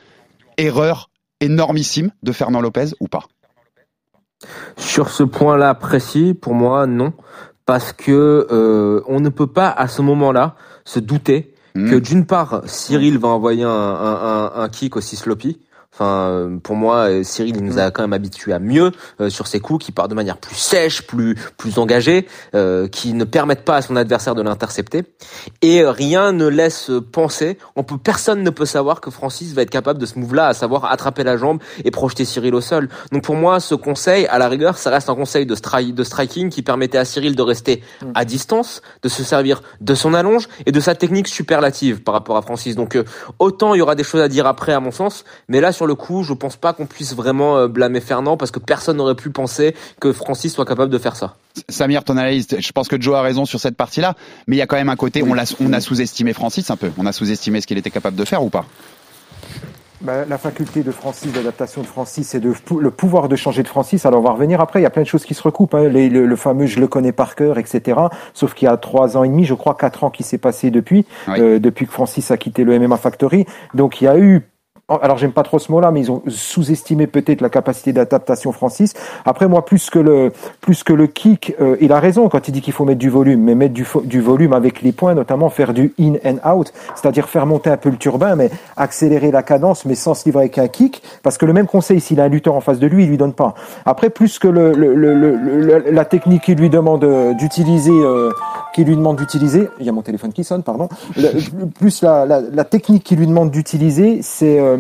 Erreur 0.58 1.10
énormissime 1.40 2.12
de 2.22 2.32
Fernand 2.34 2.60
Lopez 2.60 2.88
ou 3.00 3.08
pas? 3.08 3.24
Sur 4.76 5.10
ce 5.10 5.24
point-là 5.24 5.74
précis, 5.74 6.34
pour 6.34 6.54
moi, 6.54 6.86
non, 6.86 7.14
parce 7.66 7.94
que 7.94 8.46
euh, 8.52 9.02
on 9.08 9.22
ne 9.22 9.30
peut 9.30 9.48
pas 9.48 9.70
à 9.70 9.88
ce 9.88 10.02
moment-là 10.02 10.56
se 10.84 11.00
douter 11.00 11.50
Hmm. 11.76 11.90
que 11.90 11.96
d'une 11.96 12.28
part 12.28 12.62
Cyril 12.68 13.18
va 13.18 13.30
envoyer 13.30 13.64
un, 13.64 13.68
un, 13.68 14.52
un, 14.54 14.62
un 14.62 14.70
kick 14.70 14.96
aussi 14.96 15.16
sloppy. 15.16 15.60
Enfin, 15.94 16.30
euh, 16.30 16.58
pour 16.58 16.76
moi, 16.76 17.10
euh, 17.10 17.24
Cyril 17.24 17.56
il 17.58 17.64
nous 17.64 17.78
a 17.78 17.92
quand 17.92 18.02
même 18.02 18.14
habitués 18.14 18.52
à 18.52 18.60
mieux 18.60 18.92
euh, 19.22 19.30
sur 19.30 19.46
ses 19.46 19.60
coups, 19.60 19.86
qui 19.86 19.92
partent 19.92 20.10
de 20.10 20.16
manière 20.16 20.38
plus 20.38 20.56
sèche, 20.56 21.04
plus 21.04 21.36
plus 21.58 21.78
engagée, 21.78 22.28
euh, 22.56 22.88
qui 22.88 23.14
ne 23.14 23.26
permettent 23.26 23.64
pas 23.64 23.76
à 23.76 23.82
son 23.84 23.96
adversaire 23.96 24.34
de 24.34 24.42
l'intercepter. 24.42 25.04
Et 25.62 25.84
euh, 25.84 25.92
rien 25.92 26.32
ne 26.32 26.48
laisse 26.48 26.90
penser, 27.12 27.60
on 27.76 27.84
peut, 27.84 27.98
personne 28.00 28.42
ne 28.42 28.50
peut 28.50 28.66
savoir 28.66 29.02
que 29.02 29.12
Francis 29.12 29.54
va 29.54 29.62
être 29.62 29.70
capable 29.70 30.00
de 30.00 30.06
ce 30.08 30.18
move-là, 30.18 30.48
à 30.48 30.54
savoir 30.56 30.86
attraper 30.86 31.24
la 31.24 31.38
jambe 31.38 31.60
et 31.86 31.92
projeter 31.92 32.26
Cyril 32.26 32.56
au 32.56 32.62
sol. 32.62 32.90
Donc 33.12 33.24
pour 33.24 33.36
moi, 33.36 33.60
ce 33.60 33.76
conseil, 33.76 34.26
à 34.28 34.40
la 34.40 34.50
rigueur, 34.50 34.80
ça 34.80 34.90
reste 34.90 35.10
un 35.10 35.16
conseil 35.16 35.46
de, 35.46 35.56
stri- 35.56 35.94
de 35.94 36.04
striking 36.04 36.50
qui 36.50 36.64
permettait 36.64 36.98
à 36.98 37.06
Cyril 37.06 37.36
de 37.36 37.42
rester 37.44 37.84
à 38.16 38.26
distance, 38.26 38.82
de 39.04 39.10
se 39.10 39.24
servir 39.24 39.62
de 39.80 39.94
son 39.94 40.16
allonge 40.16 40.48
et 40.66 40.72
de 40.72 40.80
sa 40.80 40.96
technique 40.96 41.28
superlative 41.28 42.02
par 42.02 42.16
rapport 42.16 42.38
à 42.38 42.42
Francis. 42.42 42.76
Donc 42.76 42.96
euh, 42.96 43.04
autant 43.38 43.76
il 43.76 43.78
y 43.78 43.82
aura 43.82 43.94
des 43.94 44.04
choses 44.04 44.22
à 44.22 44.28
dire 44.28 44.48
après, 44.48 44.74
à 44.74 44.80
mon 44.80 44.92
sens, 44.92 45.24
mais 45.48 45.62
là 45.62 45.72
sur 45.72 45.83
le 45.86 45.96
coup, 45.96 46.24
je 46.24 46.34
pense 46.34 46.56
pas 46.56 46.74
qu'on 46.74 46.86
puisse 46.86 47.16
vraiment 47.16 47.58
euh, 47.58 47.68
blâmer 47.68 48.00
Fernand 48.02 48.38
parce 48.38 48.52
que 48.52 48.60
personne 48.60 48.98
n'aurait 48.98 49.16
pu 49.16 49.30
penser 49.30 49.76
que 50.00 50.12
Francis 50.14 50.54
soit 50.54 50.66
capable 50.66 50.92
de 50.92 50.98
faire 50.98 51.16
ça. 51.16 51.36
Samir, 51.70 52.04
ton 52.04 52.18
analyse, 52.18 52.48
je 52.60 52.72
pense 52.72 52.88
que 52.88 53.00
Joe 53.02 53.16
a 53.16 53.22
raison 53.22 53.46
sur 53.46 53.60
cette 53.60 53.76
partie-là, 53.78 54.16
mais 54.48 54.56
il 54.56 54.60
y 54.60 54.62
a 54.64 54.68
quand 54.68 54.76
même 54.78 54.90
un 54.90 54.96
côté, 54.96 55.24
on, 55.24 55.34
l'a- 55.34 55.44
on 55.60 55.72
a 55.74 55.80
sous-estimé 55.80 56.34
Francis 56.34 56.70
un 56.72 56.76
peu, 56.76 56.92
on 56.98 57.06
a 57.06 57.12
sous-estimé 57.12 57.62
ce 57.62 57.68
qu'il 57.68 57.78
était 57.78 57.92
capable 57.92 58.16
de 58.18 58.26
faire 58.26 58.44
ou 58.44 58.50
pas 58.50 58.66
Bah, 60.02 60.26
la 60.28 60.38
faculté 60.38 60.84
de 60.84 60.92
Francis, 60.92 61.32
d'adaptation 61.32 61.82
de 61.82 61.88
Francis 61.88 62.36
et 62.36 62.42
de 62.42 62.54
le 62.82 62.92
pouvoir 62.92 63.30
de 63.30 63.38
changer 63.38 63.64
de 63.64 63.70
Francis. 63.70 64.06
Alors 64.06 64.20
on 64.20 64.24
va 64.24 64.32
revenir 64.32 64.60
après. 64.60 64.80
Il 64.82 64.84
y 64.84 64.86
a 64.86 64.90
plein 64.90 65.04
de 65.04 65.08
choses 65.08 65.24
qui 65.24 65.34
se 65.34 65.42
recoupent. 65.44 65.76
Hein. 65.76 65.88
Les- 65.88 66.10
le, 66.10 66.26
le 66.26 66.36
fameux 66.36 66.66
je 66.66 66.82
le 66.82 66.88
connais 66.88 67.14
par 67.14 67.36
cœur, 67.36 67.58
etc. 67.58 67.98
Sauf 68.34 68.54
qu'il 68.54 68.66
y 68.66 68.70
a 68.70 68.76
trois 68.76 69.16
ans 69.16 69.24
et 69.24 69.30
demi, 69.30 69.46
je 69.46 69.54
crois 69.54 69.76
quatre 69.76 70.04
ans 70.04 70.10
qui 70.10 70.24
s'est 70.24 70.38
passé 70.38 70.72
depuis, 70.72 71.06
Oui. 71.30 71.36
euh, 71.40 71.60
depuis 71.60 71.86
que 71.88 71.94
Francis 71.94 72.32
a 72.32 72.38
quitté 72.38 72.66
le 72.66 72.78
MMA 72.80 72.98
Factory. 72.98 73.46
Donc 73.76 74.02
il 74.02 74.06
y 74.06 74.08
a 74.08 74.18
eu 74.18 74.42
alors 74.90 75.18
j'aime 75.18 75.32
pas 75.32 75.44
trop 75.44 75.60
ce 75.60 75.72
mot-là, 75.72 75.92
mais 75.92 76.02
ils 76.02 76.12
ont 76.12 76.22
sous-estimé 76.28 77.08
peut-être 77.08 77.40
la 77.40 77.50
capacité 77.50 77.94
d'adaptation 77.94 78.52
Francis. 78.52 78.94
Après 79.26 79.48
moi, 79.48 79.64
plus 79.66 79.90
que 79.90 79.98
le 79.98 80.32
plus 80.60 80.84
que 80.84 80.92
le 80.92 81.08
kick, 81.08 81.56
euh, 81.62 81.78
il 81.80 81.92
a 81.94 82.00
raison 82.02 82.28
quand 82.28 82.48
il 82.50 82.52
dit 82.52 82.62
qu'il 82.62 82.74
faut 82.74 82.84
mettre 82.84 83.00
du 83.00 83.10
volume, 83.10 83.42
mais 83.42 83.56
mettre 83.56 83.74
du, 83.74 83.88
du 84.04 84.20
volume 84.20 84.52
avec 84.52 84.82
les 84.82 84.92
points, 84.92 85.14
notamment 85.14 85.50
faire 85.50 85.74
du 85.74 85.94
in 86.00 86.16
and 86.26 86.38
out, 86.48 86.74
c'est-à-dire 86.96 87.30
faire 87.30 87.46
monter 87.46 87.70
un 87.70 87.78
peu 87.78 87.90
le 87.90 87.96
turbin, 87.96 88.36
mais 88.36 88.52
accélérer 88.76 89.32
la 89.32 89.42
cadence, 89.42 89.86
mais 89.86 89.96
sans 89.96 90.14
se 90.16 90.26
livrer 90.26 90.42
avec 90.42 90.58
un 90.58 90.68
kick, 90.68 91.02
parce 91.24 91.38
que 91.38 91.46
le 91.46 91.54
même 91.54 91.68
conseil, 91.68 92.02
s'il 92.02 92.20
a 92.20 92.26
un 92.26 92.30
lutteur 92.30 92.54
en 92.54 92.62
face 92.62 92.80
de 92.80 92.88
lui, 92.88 93.04
il 93.04 93.10
lui 93.10 93.18
donne 93.18 93.34
pas. 93.34 93.54
Après, 93.86 94.10
plus 94.10 94.38
que 94.38 94.50
le, 94.50 94.74
le, 94.74 94.94
le- 94.94 95.16
le- 95.16 95.84
la 95.92 96.06
technique 96.06 96.44
qu'il 96.44 96.58
lui 96.58 96.70
demande 96.70 97.06
euh, 97.06 97.34
d'utiliser, 97.34 97.92
euh, 97.92 98.32
qu'il 98.76 98.86
lui 98.88 98.98
demande 98.98 99.16
d'utiliser, 99.16 99.70
il 99.80 99.86
y 99.86 99.90
a 99.90 99.94
mon 99.94 100.02
téléphone 100.02 100.34
qui 100.34 100.44
sonne, 100.44 100.62
pardon. 100.64 100.90
Plus 101.80 102.02
la, 102.02 102.26
la, 102.26 102.42
la 102.42 102.64
technique 102.66 103.04
qu'il 103.06 103.18
lui 103.20 103.28
demande 103.28 103.50
d'utiliser, 103.50 104.20
c'est 104.22 104.60
euh, 104.60 104.72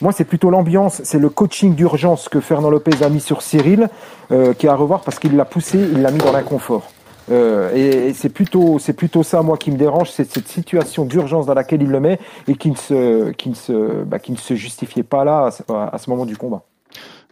moi, 0.00 0.12
c'est 0.12 0.24
plutôt 0.24 0.50
l'ambiance, 0.50 1.00
c'est 1.04 1.18
le 1.18 1.28
coaching 1.28 1.74
d'urgence 1.74 2.28
que 2.28 2.40
Fernand 2.40 2.70
Lopez 2.70 3.02
a 3.02 3.08
mis 3.08 3.20
sur 3.20 3.42
Cyril, 3.42 3.88
euh, 4.30 4.52
qui 4.54 4.66
est 4.66 4.68
à 4.68 4.74
revoir 4.74 5.00
parce 5.00 5.18
qu'il 5.18 5.36
l'a 5.36 5.44
poussé, 5.44 5.78
il 5.78 6.02
l'a 6.02 6.10
mis 6.10 6.18
dans 6.18 6.32
l'inconfort. 6.32 6.90
Euh, 7.30 7.74
et, 7.74 8.12
c'est 8.12 8.28
plutôt, 8.28 8.78
c'est 8.78 8.92
plutôt 8.92 9.22
ça 9.22 9.42
moi 9.42 9.56
qui 9.56 9.70
me 9.70 9.76
dérange, 9.76 10.10
c'est 10.10 10.30
cette 10.30 10.48
situation 10.48 11.04
d'urgence 11.04 11.46
dans 11.46 11.54
laquelle 11.54 11.82
il 11.82 11.90
le 11.90 12.00
met 12.00 12.18
et 12.46 12.54
qui 12.54 12.70
ne 12.70 12.76
se, 12.76 13.30
qui 13.32 13.48
ne 13.48 13.54
se, 13.54 14.04
bah, 14.04 14.18
qui 14.18 14.32
ne 14.32 14.36
se 14.36 14.54
justifiait 14.54 15.02
pas 15.02 15.24
là 15.24 15.50
à 15.68 15.98
ce 15.98 16.10
moment 16.10 16.26
du 16.26 16.36
combat. 16.36 16.62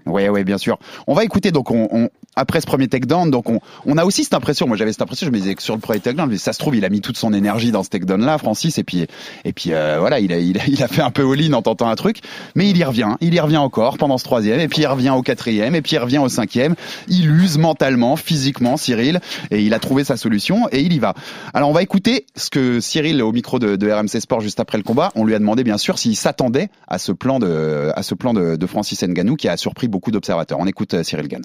Oui, 0.07 0.29
oui, 0.29 0.45
bien 0.45 0.59
sûr. 0.59 0.79
On 1.07 1.15
va 1.15 1.25
écouter 1.25 1.51
donc 1.51 1.71
on, 1.71 1.89
on 1.91 2.11
après 2.37 2.61
ce 2.61 2.67
premier 2.67 2.89
takedown, 2.89 3.31
donc 3.31 3.49
on, 3.49 3.61
on 3.87 3.97
a 3.97 4.05
aussi 4.05 4.25
cette 4.25 4.35
impression. 4.35 4.67
Moi, 4.67 4.77
j'avais 4.77 4.93
cette 4.93 5.03
impression. 5.03 5.27
Je 5.27 5.33
me 5.33 5.39
disais 5.39 5.55
que 5.55 5.63
sur 5.63 5.75
le 5.75 5.81
premier 5.81 6.01
takedown, 6.01 6.29
mais 6.29 6.39
ça 6.39 6.53
se 6.53 6.59
trouve, 6.59 6.77
il 6.77 6.85
a 6.85 6.89
mis 6.89 7.01
toute 7.01 7.17
son 7.17 7.33
énergie 7.33 7.71
dans 7.71 7.83
ce 7.83 7.91
takedown 7.91 8.25
là, 8.25 8.39
Francis, 8.39 8.79
et 8.79 8.85
puis 8.85 9.07
et 9.45 9.53
puis 9.53 9.73
euh, 9.73 9.99
voilà, 10.01 10.21
il 10.21 10.33
a, 10.33 10.39
il 10.39 10.59
a 10.59 10.63
il 10.69 10.83
a 10.83 10.89
fait 10.89 11.03
un 11.03 11.11
peu 11.11 11.31
all-in 11.31 11.53
en 11.53 11.63
tentant 11.63 11.89
un 11.89 11.95
truc, 11.95 12.21
mais 12.55 12.69
il 12.69 12.77
y 12.77 12.85
revient, 12.85 13.17
il 13.21 13.35
y 13.35 13.41
revient 13.41 13.59
encore 13.59 13.99
pendant 13.99 14.19
ce 14.19 14.25
troisième, 14.25 14.61
et 14.61 14.69
puis 14.69 14.83
il 14.83 14.87
revient 14.87 15.11
au 15.11 15.23
quatrième, 15.23 15.75
et 15.75 15.83
puis 15.83 15.93
il 15.93 15.99
revient 15.99 16.19
au 16.19 16.29
cinquième. 16.29 16.75
Il 17.09 17.31
use 17.31 17.59
mentalement, 17.59 18.17
physiquement, 18.17 18.77
Cyril, 18.77 19.21
et 19.51 19.63
il 19.63 19.75
a 19.75 19.79
trouvé 19.79 20.05
sa 20.05 20.17
solution 20.17 20.69
et 20.73 20.81
il 20.81 20.93
y 20.93 20.99
va. 20.99 21.15
Alors 21.53 21.69
on 21.69 21.73
va 21.73 21.83
écouter 21.83 22.27
ce 22.37 22.51
que 22.51 22.81
Cyril 22.81 23.23
au 23.23 23.33
micro 23.33 23.59
de, 23.59 23.77
de 23.77 23.91
RMC 23.91 24.21
Sport 24.21 24.41
juste 24.41 24.61
après 24.61 24.79
le 24.79 24.85
combat. 24.85 25.13
On 25.15 25.25
lui 25.25 25.35
a 25.35 25.39
demandé 25.39 25.65
bien 25.65 25.79
sûr 25.79 25.99
s'il 25.99 26.17
s'attendait 26.17 26.69
à 26.89 26.99
ce 26.99 27.13
plan 27.13 27.39
de 27.39 27.93
à 27.95 28.03
ce 28.03 28.15
plan 28.15 28.35
de, 28.35 28.57
de 28.57 28.67
Francis 28.67 29.03
Ngannou 29.03 29.37
qui 29.37 29.49
a 29.49 29.57
surpris 29.57 29.89
beaucoup 29.95 30.11
d'observateurs. 30.11 30.59
On 30.59 30.67
écoute 30.67 30.93
euh, 30.95 31.05
Cyril 31.05 31.29
Gann. 31.29 31.43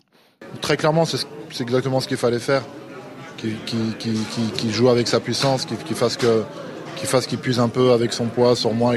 Très 0.60 0.76
clairement, 0.76 1.06
c'est 1.06 1.62
exactement 1.62 2.00
ce 2.00 2.08
qu'il 2.08 2.18
fallait 2.18 2.40
faire. 2.40 2.64
Qu'il 3.38 4.72
joue 4.72 4.90
avec 4.90 5.08
sa 5.08 5.20
puissance, 5.20 5.66
qu'il 5.66 5.96
fasse 5.96 6.18
que 6.18 6.44
qu'il 6.98 7.08
fasse 7.08 7.28
qu'il 7.28 7.38
puise 7.38 7.60
un 7.60 7.70
peu 7.70 7.92
avec 7.92 8.12
son 8.12 8.26
poids 8.26 8.56
sur 8.56 8.74
moi. 8.74 8.96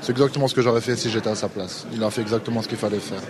C'est 0.00 0.12
exactement 0.12 0.46
ce 0.48 0.54
que 0.54 0.62
j'aurais 0.62 0.80
fait 0.80 0.96
si 0.96 1.10
j'étais 1.10 1.28
à 1.28 1.34
sa 1.34 1.48
place. 1.48 1.86
Il 1.92 2.02
a 2.04 2.10
fait 2.10 2.22
exactement 2.22 2.62
ce 2.62 2.68
qu'il 2.68 2.78
fallait 2.78 3.00
faire. 3.00 3.20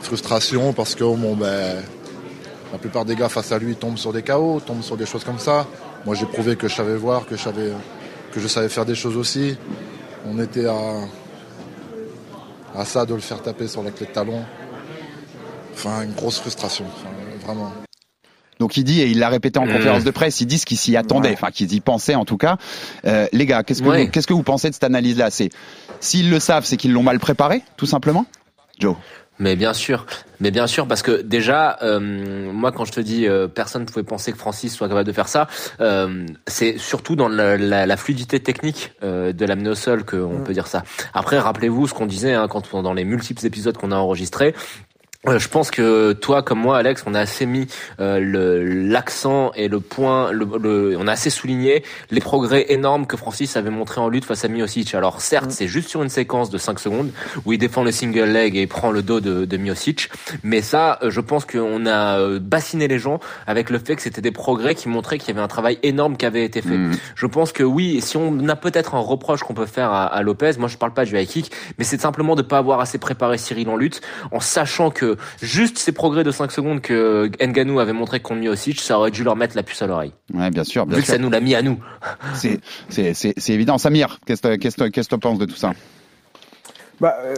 Frustration 0.00 0.72
parce 0.72 0.94
que 0.94 1.04
bon 1.04 1.34
ben 1.34 1.82
la 2.72 2.78
plupart 2.78 3.04
des 3.04 3.16
gars 3.16 3.28
face 3.28 3.50
à 3.52 3.58
lui 3.58 3.74
tombent 3.74 3.98
sur 3.98 4.12
des 4.12 4.22
KO, 4.22 4.62
tombent 4.64 4.82
sur 4.82 4.96
des 4.96 5.06
choses 5.06 5.24
comme 5.24 5.40
ça. 5.40 5.66
Moi 6.06 6.14
j'ai 6.14 6.26
prouvé 6.26 6.56
que 6.56 6.68
je 6.68 6.74
savais 6.76 6.96
voir, 6.96 7.26
que 7.26 7.36
je 7.36 7.42
savais 7.42 7.72
que 8.32 8.40
je 8.40 8.48
savais 8.48 8.68
faire 8.68 8.86
des 8.86 8.94
choses 8.94 9.16
aussi. 9.16 9.56
On 10.26 10.38
était 10.38 10.66
à 10.66 10.80
à 12.74 12.84
ça 12.84 13.04
de 13.04 13.14
le 13.14 13.20
faire 13.20 13.42
taper 13.42 13.66
sur 13.66 13.82
la 13.82 13.90
clé 13.90 14.06
de 14.06 14.12
talon. 14.12 14.44
Enfin 15.84 16.02
une 16.02 16.12
grosse 16.12 16.38
frustration, 16.38 16.84
enfin, 16.86 17.08
vraiment. 17.46 17.72
Donc 18.58 18.76
il 18.76 18.84
dit 18.84 19.00
et 19.00 19.06
il 19.06 19.18
l'a 19.18 19.30
répété 19.30 19.58
en 19.58 19.64
Mmh. 19.66 19.72
conférence 19.72 20.04
de 20.04 20.10
presse, 20.10 20.40
ils 20.42 20.46
disent 20.46 20.66
qu'ils 20.66 20.76
s'y 20.76 20.94
attendaient, 20.96 21.30
Ouais. 21.30 21.34
enfin 21.34 21.50
qu'ils 21.50 21.72
y 21.72 21.80
pensaient 21.80 22.14
en 22.14 22.26
tout 22.26 22.36
cas. 22.36 22.58
Euh, 23.06 23.26
les 23.32 23.46
gars, 23.46 23.62
qu'est-ce 23.62 23.82
que 23.82 23.88
Ouais. 23.88 24.04
vous, 24.04 24.10
qu'est-ce 24.10 24.26
que 24.26 24.34
vous 24.34 24.42
pensez 24.42 24.68
de 24.68 24.74
cette 24.74 24.84
analyse-là? 24.84 25.30
C'est 25.30 25.48
s'ils 26.00 26.28
le 26.30 26.38
savent, 26.40 26.66
c'est 26.66 26.76
qu'ils 26.76 26.92
l'ont 26.92 27.02
mal 27.02 27.18
préparé, 27.18 27.62
tout 27.78 27.86
simplement? 27.86 28.26
Joe. 28.78 28.96
Mais 29.38 29.56
bien 29.56 29.72
sûr, 29.72 30.04
mais 30.40 30.50
bien 30.50 30.66
sûr, 30.66 30.86
parce 30.86 31.00
que 31.00 31.22
déjà, 31.22 31.78
euh, 31.80 31.98
moi, 32.52 32.72
quand 32.72 32.84
je 32.84 32.92
te 32.92 33.00
dis, 33.00 33.26
euh, 33.26 33.48
personne 33.48 33.82
ne 33.82 33.86
pouvait 33.86 34.02
penser 34.02 34.32
que 34.32 34.36
Francis 34.36 34.74
soit 34.74 34.86
capable 34.86 35.06
de 35.06 35.12
faire 35.12 35.28
ça. 35.28 35.48
euh, 35.80 36.26
c'est 36.46 36.76
surtout 36.76 37.16
dans 37.16 37.28
la, 37.28 37.56
la- 37.56 37.86
la 37.86 37.96
fluidité 37.96 38.40
technique 38.40 38.92
euh, 39.02 39.32
de 39.32 39.46
l'amener 39.46 39.70
au 39.70 39.74
sol 39.74 40.04
qu'on 40.04 40.42
peut 40.44 40.52
dire 40.52 40.66
ça. 40.66 40.82
Après, 41.14 41.38
rappelez-vous 41.38 41.86
ce 41.88 41.94
qu'on 41.94 42.04
disait 42.04 42.34
hein, 42.34 42.48
quand 42.48 42.82
dans 42.82 42.92
les 42.92 43.04
multiples 43.04 43.46
épisodes 43.46 43.78
qu'on 43.78 43.92
a 43.92 43.96
enregistrés. 43.96 44.54
Euh, 45.28 45.38
je 45.38 45.48
pense 45.50 45.70
que 45.70 46.12
toi 46.14 46.42
comme 46.42 46.60
moi 46.60 46.78
Alex 46.78 47.04
on 47.06 47.12
a 47.12 47.20
assez 47.20 47.44
mis 47.44 47.66
euh, 48.00 48.18
l'accent 48.88 49.52
et 49.54 49.68
le 49.68 49.78
point 49.78 50.32
le, 50.32 50.46
le- 50.58 50.96
on 50.98 51.06
a 51.06 51.12
assez 51.12 51.28
souligné 51.28 51.84
les 52.10 52.22
progrès 52.22 52.64
énormes 52.72 53.06
que 53.06 53.18
Francis 53.18 53.54
avait 53.58 53.68
montré 53.68 54.00
en 54.00 54.08
lutte 54.08 54.24
face 54.24 54.46
à 54.46 54.48
Miocic. 54.48 54.94
Alors 54.94 55.20
certes, 55.20 55.50
c'est 55.50 55.68
juste 55.68 55.90
sur 55.90 56.02
une 56.02 56.08
séquence 56.08 56.48
de 56.48 56.56
5 56.56 56.80
secondes 56.80 57.10
où 57.44 57.52
il 57.52 57.58
défend 57.58 57.84
le 57.84 57.92
single 57.92 58.30
leg 58.30 58.56
et 58.56 58.66
prend 58.66 58.90
le 58.92 59.02
dos 59.02 59.20
de, 59.20 59.44
de 59.44 59.56
Miocic, 59.58 60.08
mais 60.42 60.62
ça 60.62 60.98
euh, 61.02 61.10
je 61.10 61.20
pense 61.20 61.44
qu'on 61.44 61.84
a 61.84 62.18
euh, 62.18 62.38
bassiné 62.40 62.88
les 62.88 62.98
gens 62.98 63.20
avec 63.46 63.68
le 63.68 63.78
fait 63.78 63.96
que 63.96 64.02
c'était 64.02 64.22
des 64.22 64.32
progrès 64.32 64.74
qui 64.74 64.88
montraient 64.88 65.18
qu'il 65.18 65.28
y 65.28 65.32
avait 65.32 65.44
un 65.44 65.48
travail 65.48 65.78
énorme 65.82 66.16
qui 66.16 66.24
avait 66.24 66.46
été 66.46 66.62
fait. 66.62 66.78
Mm. 66.78 66.92
Je 67.14 67.26
pense 67.26 67.52
que 67.52 67.62
oui, 67.62 68.00
si 68.00 68.16
on 68.16 68.48
a 68.48 68.56
peut-être 68.56 68.94
un 68.94 69.00
reproche 69.00 69.40
qu'on 69.42 69.52
peut 69.52 69.66
faire 69.66 69.92
à, 69.92 70.06
à 70.06 70.22
Lopez, 70.22 70.52
moi 70.58 70.68
je 70.68 70.78
parle 70.78 70.94
pas 70.94 71.04
du 71.04 71.18
high 71.18 71.28
kick, 71.28 71.52
mais 71.76 71.84
c'est 71.84 72.00
simplement 72.00 72.36
de 72.36 72.42
pas 72.42 72.56
avoir 72.56 72.80
assez 72.80 72.96
préparé 72.96 73.36
Cyril 73.36 73.68
en 73.68 73.76
lutte, 73.76 74.00
en 74.32 74.40
sachant 74.40 74.90
que 74.90 75.09
juste 75.42 75.78
ces 75.78 75.92
progrès 75.92 76.24
de 76.24 76.30
5 76.30 76.52
secondes 76.52 76.80
que 76.80 77.30
Nganou 77.40 77.80
avait 77.80 77.92
montré 77.92 78.20
contre 78.20 78.40
Miocic, 78.40 78.80
ça 78.80 78.98
aurait 78.98 79.10
dû 79.10 79.24
leur 79.24 79.36
mettre 79.36 79.56
la 79.56 79.62
puce 79.62 79.82
à 79.82 79.86
l'oreille. 79.86 80.12
Ouais, 80.34 80.50
bien 80.50 80.64
sûr, 80.64 80.86
bien 80.86 80.96
Vu 80.96 81.02
que 81.02 81.08
ça 81.08 81.18
nous 81.18 81.30
l'a 81.30 81.40
mis 81.40 81.54
à 81.54 81.62
nous. 81.62 81.78
C'est, 82.34 83.34
évident. 83.48 83.78
Samir, 83.78 84.18
qu'est-ce 84.26 84.42
que, 84.42 84.56
qu'est-ce 84.56 84.76
que, 84.76 84.88
qu'est-ce 84.88 85.08
que 85.08 85.14
tu 85.14 85.20
penses 85.20 85.38
de 85.38 85.46
tout 85.46 85.56
ça? 85.56 85.72
Bah, 87.00 87.16
euh, 87.24 87.34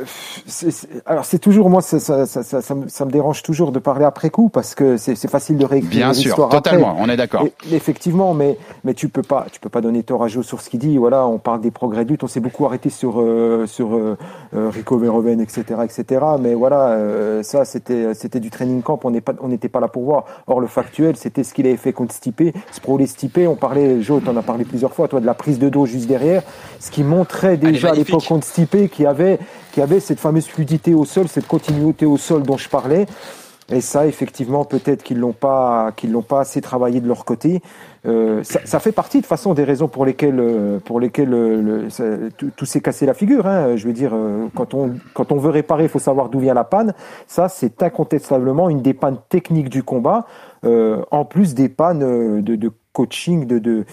alors 1.06 1.24
c'est 1.24 1.38
toujours 1.38 1.70
moi 1.70 1.82
ça, 1.82 2.00
ça, 2.00 2.26
ça, 2.26 2.74
me, 2.74 2.88
ça 2.88 3.04
me 3.04 3.10
dérange 3.10 3.42
toujours 3.42 3.70
de 3.72 3.78
parler 3.78 4.04
après 4.04 4.30
coup 4.30 4.48
parce 4.48 4.74
que 4.74 4.96
c'est 4.96 5.28
facile 5.28 5.56
de 5.56 5.64
réécrire 5.64 5.90
Bien 5.90 6.12
sûr, 6.14 6.48
totalement, 6.48 6.90
après. 6.92 7.02
on 7.02 7.08
est 7.08 7.16
d'accord. 7.16 7.44
Et- 7.44 7.74
Effectivement, 7.74 8.34
mais 8.34 8.58
mais 8.84 8.94
tu 8.94 9.08
peux 9.08 9.22
pas 9.22 9.46
tu 9.52 9.60
peux 9.60 9.68
pas 9.68 9.80
donner 9.80 10.02
tort 10.02 10.24
à 10.24 10.28
Joe 10.28 10.44
sur 10.46 10.60
ce 10.60 10.68
qu'il 10.70 10.80
dit. 10.80 10.96
Voilà, 10.98 11.26
on 11.26 11.38
parle 11.38 11.60
des 11.60 11.70
progrès 11.70 12.04
lutte, 12.04 12.22
on 12.24 12.26
s'est 12.26 12.40
beaucoup 12.40 12.66
arrêté 12.66 12.90
sur 12.90 13.20
euh, 13.20 13.66
sur 13.66 13.94
euh, 13.94 14.16
euh, 14.54 14.68
Rico 14.70 14.96
Verhoeven, 14.98 15.40
etc., 15.40 15.64
etc. 15.84 16.20
Mais 16.40 16.54
voilà, 16.54 16.88
euh, 16.90 17.42
ça 17.42 17.64
c'était 17.64 18.14
c'était 18.14 18.40
du 18.40 18.50
training 18.50 18.82
camp. 18.82 18.98
On 19.04 19.10
n'est 19.10 19.20
pas 19.20 19.32
on 19.40 19.48
n'était 19.48 19.68
pas 19.68 19.80
là 19.80 19.88
pour 19.88 20.02
voir. 20.04 20.24
Or 20.46 20.60
le 20.60 20.66
factuel, 20.66 21.16
c'était 21.16 21.44
ce 21.44 21.54
qu'il 21.54 21.66
avait 21.66 21.76
fait 21.76 21.92
contre 21.92 22.14
Stipe. 22.14 22.42
Sprolé 22.72 23.06
Stipe, 23.06 23.38
on 23.46 23.54
parlait, 23.56 24.00
Joe, 24.02 24.22
t'en 24.24 24.36
as 24.36 24.42
parlé 24.42 24.64
plusieurs 24.64 24.92
fois, 24.92 25.08
toi, 25.08 25.20
de 25.20 25.26
la 25.26 25.34
prise 25.34 25.58
de 25.58 25.68
dos 25.68 25.86
juste 25.86 26.06
derrière, 26.08 26.42
ce 26.80 26.90
qui 26.90 27.04
montrait 27.04 27.56
déjà 27.56 27.90
à 27.90 27.94
l'époque 27.94 28.26
contre 28.26 28.46
Stipe 28.46 28.90
qui 28.90 29.06
avait 29.06 29.38
qui 29.72 29.80
avait 29.80 30.00
cette 30.00 30.20
fameuse 30.20 30.46
fluidité 30.46 30.94
au 30.94 31.04
sol, 31.04 31.28
cette 31.28 31.46
continuité 31.46 32.06
au 32.06 32.16
sol 32.16 32.42
dont 32.42 32.56
je 32.56 32.68
parlais. 32.68 33.06
Et 33.70 33.80
ça, 33.80 34.06
effectivement, 34.06 34.64
peut-être 34.64 35.02
qu'ils 35.02 35.18
l'ont 35.18 35.32
pas, 35.32 35.92
qu'ils 35.96 36.12
l'ont 36.12 36.22
pas 36.22 36.40
assez 36.40 36.60
travaillé 36.60 37.00
de 37.00 37.08
leur 37.08 37.24
côté. 37.24 37.62
Euh, 38.04 38.42
ça, 38.42 38.60
ça 38.64 38.80
fait 38.80 38.92
partie 38.92 39.20
de 39.20 39.26
façon 39.26 39.54
des 39.54 39.64
raisons 39.64 39.88
pour 39.88 40.04
lesquelles, 40.04 40.40
euh, 40.40 40.78
pour 40.80 41.00
lesquelles 41.00 41.32
euh, 41.32 41.88
tout, 42.36 42.66
s'est 42.66 42.80
cassé 42.80 43.06
la 43.06 43.14
figure. 43.14 43.46
Hein. 43.46 43.76
Je 43.76 43.86
veux 43.86 43.92
dire, 43.94 44.10
euh, 44.14 44.48
quand 44.54 44.74
on, 44.74 44.96
quand 45.14 45.32
on 45.32 45.36
veut 45.36 45.50
réparer, 45.50 45.84
il 45.84 45.88
faut 45.88 46.00
savoir 46.00 46.28
d'où 46.28 46.40
vient 46.40 46.54
la 46.54 46.64
panne. 46.64 46.92
Ça, 47.26 47.48
c'est 47.48 47.82
incontestablement 47.82 48.68
une 48.68 48.82
des 48.82 48.94
pannes 48.94 49.18
techniques 49.28 49.70
du 49.70 49.82
combat, 49.82 50.26
euh, 50.66 51.02
en 51.10 51.24
plus 51.24 51.54
des 51.54 51.68
pannes 51.68 52.42
de, 52.42 52.56
de 52.56 52.70
coaching, 52.92 53.46
de, 53.46 53.58
de 53.58 53.84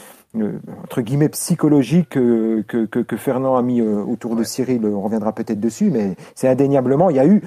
entre 0.84 1.02
guillemets 1.02 1.30
psychologique 1.30 2.18
euh, 2.18 2.64
que, 2.68 2.86
que, 2.86 3.00
que 3.00 3.18
Fernand 3.18 3.58
a 3.58 3.62
mis 3.62 3.82
euh, 3.82 4.02
autour 4.04 4.36
de 4.36 4.44
Cyril. 4.44 4.86
On 4.86 5.02
reviendra 5.02 5.34
peut-être 5.34 5.60
dessus, 5.60 5.90
mais 5.90 6.16
c'est 6.36 6.48
indéniablement, 6.48 7.10
il 7.10 7.16
y 7.16 7.20
a 7.20 7.26
eu, 7.26 7.42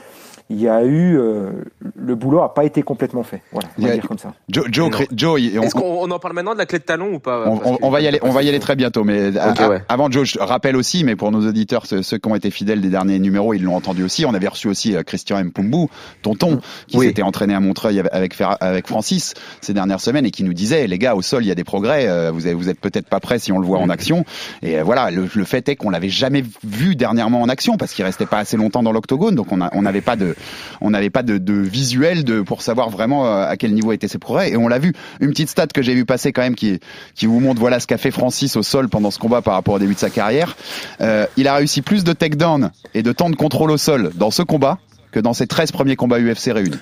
il 0.52 0.60
y 0.60 0.68
a 0.68 0.84
eu, 0.84 1.18
euh, 1.18 1.50
le 1.96 2.14
boulot 2.14 2.40
a 2.42 2.52
pas 2.52 2.64
été 2.64 2.82
complètement 2.82 3.22
fait. 3.22 3.40
Voilà, 3.52 3.68
on 3.78 3.82
va 3.82 3.88
a- 3.88 3.94
dire 3.94 4.06
comme 4.06 4.18
ça. 4.18 4.34
Joe, 4.50 4.66
Joe, 4.70 4.90
Joe, 5.14 5.40
Est-ce 5.40 5.74
qu'on 5.74 5.80
on 6.02 6.10
en 6.10 6.18
parle 6.18 6.34
maintenant 6.34 6.52
de 6.52 6.58
la 6.58 6.66
clé 6.66 6.78
de 6.78 6.84
talon 6.84 7.14
ou 7.14 7.18
pas 7.18 7.46
on, 7.48 7.90
va 7.90 8.00
y 8.00 8.06
aller, 8.06 8.18
on 8.22 8.30
va 8.30 8.42
y 8.42 8.48
aller 8.48 8.60
très 8.60 8.76
bientôt. 8.76 9.02
Mais 9.04 9.30
ouais. 9.30 9.82
avant, 9.88 10.10
Joe, 10.10 10.28
je 10.28 10.38
rappelle 10.38 10.76
aussi, 10.76 11.04
mais 11.04 11.16
pour 11.16 11.30
nos 11.32 11.46
auditeurs, 11.48 11.86
ceux, 11.86 12.02
ceux 12.02 12.18
qui 12.18 12.28
ont 12.28 12.34
été 12.34 12.50
fidèles 12.50 12.80
des 12.80 12.90
derniers 12.90 13.18
numéros, 13.18 13.54
ils 13.54 13.62
l'ont 13.62 13.76
entendu 13.76 14.04
aussi. 14.04 14.26
On 14.26 14.34
avait 14.34 14.48
reçu 14.48 14.68
aussi 14.68 14.94
euh, 14.94 15.02
Christian 15.02 15.42
Mpumbu, 15.42 15.86
tonton, 16.22 16.60
qui 16.86 16.98
Oui. 16.98 17.06
s'était 17.06 17.22
entraîné 17.22 17.54
à 17.54 17.60
Montreuil 17.60 18.00
avec, 18.12 18.34
avec 18.60 18.86
Francis 18.86 19.34
ces 19.62 19.72
dernières 19.72 20.00
semaines 20.00 20.26
et 20.26 20.30
qui 20.30 20.44
nous 20.44 20.54
disait, 20.54 20.86
les 20.86 20.98
gars, 20.98 21.14
au 21.14 21.22
sol, 21.22 21.44
il 21.44 21.48
y 21.48 21.52
a 21.52 21.54
des 21.54 21.64
progrès. 21.64 22.06
euh, 22.08 22.30
Vous 22.30 22.46
avez, 22.46 22.54
vous 22.54 22.68
êtes 22.68 22.80
peut-être 22.80 23.08
pas 23.08 23.20
prêts 23.20 23.38
si 23.38 23.52
on 23.52 23.58
le 23.58 23.66
voit 23.66 23.78
en 23.78 23.88
action. 23.88 24.24
Et 24.62 24.80
voilà, 24.82 25.10
le, 25.10 25.28
le 25.34 25.44
fait 25.44 25.68
est 25.68 25.76
qu'on 25.76 25.90
l'avait 25.90 26.08
jamais 26.08 26.44
vu 26.64 26.94
dernièrement 26.96 27.40
en 27.42 27.48
action 27.48 27.76
parce 27.76 27.92
qu'il 27.94 28.04
restait 28.04 28.26
pas 28.26 28.38
assez 28.38 28.56
longtemps 28.56 28.82
dans 28.82 28.92
l'octogone, 28.92 29.34
donc 29.34 29.46
on 29.52 29.82
n'avait 29.82 30.00
pas 30.00 30.16
de, 30.16 30.34
on 30.80 30.90
n'avait 30.90 31.10
pas 31.10 31.22
de, 31.22 31.38
de 31.38 31.52
visuel 31.54 32.24
de 32.24 32.40
pour 32.40 32.62
savoir 32.62 32.90
vraiment 32.90 33.26
euh, 33.26 33.46
à 33.46 33.56
quel 33.56 33.72
niveau 33.74 33.92
étaient 33.92 34.08
ses 34.08 34.18
progrès. 34.18 34.50
Et 34.50 34.56
on 34.56 34.68
l'a 34.68 34.78
vu. 34.78 34.92
Une 35.20 35.30
petite 35.30 35.48
stat 35.48 35.66
que 35.68 35.82
j'ai 35.82 35.94
vu 35.94 36.04
passer 36.04 36.32
quand 36.32 36.42
même 36.42 36.54
qui 36.54 36.80
qui 37.14 37.26
vous 37.26 37.40
montre 37.40 37.60
voilà 37.60 37.80
ce 37.80 37.86
qu'a 37.86 37.98
fait 37.98 38.10
Francis 38.10 38.56
au 38.56 38.62
sol 38.62 38.88
pendant 38.88 39.10
ce 39.10 39.18
combat 39.18 39.42
par 39.42 39.54
rapport 39.54 39.74
au 39.74 39.78
début 39.78 39.94
de 39.94 39.98
sa 39.98 40.10
carrière. 40.10 40.56
Euh, 41.00 41.26
il 41.36 41.48
a 41.48 41.54
réussi 41.54 41.82
plus 41.82 42.04
de 42.04 42.12
takedown 42.12 42.70
et 42.94 43.02
de 43.02 43.12
temps 43.12 43.30
de 43.30 43.36
contrôle 43.36 43.70
au 43.70 43.76
sol 43.78 44.10
dans 44.14 44.30
ce 44.30 44.42
combat 44.42 44.78
que 45.12 45.20
dans 45.20 45.32
ses 45.34 45.46
13 45.46 45.72
premiers 45.72 45.96
combats 45.96 46.18
UFC 46.20 46.52
réunis. 46.52 46.78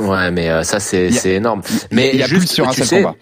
Ouais, 0.00 0.30
mais 0.32 0.50
euh, 0.50 0.62
ça 0.64 0.80
c'est 0.80 1.08
énorme. 1.26 1.62
Il 1.70 1.74
y 1.74 1.78
a- 1.78 1.86
Mais 1.92 2.10
il 2.14 2.18
y 2.18 2.22
a 2.22 2.26
juste, 2.26 2.40
plus 2.40 2.54
sur 2.54 2.68
un 2.68 2.72
seul 2.72 2.86
sais, 2.86 2.96
combat. 3.02 3.14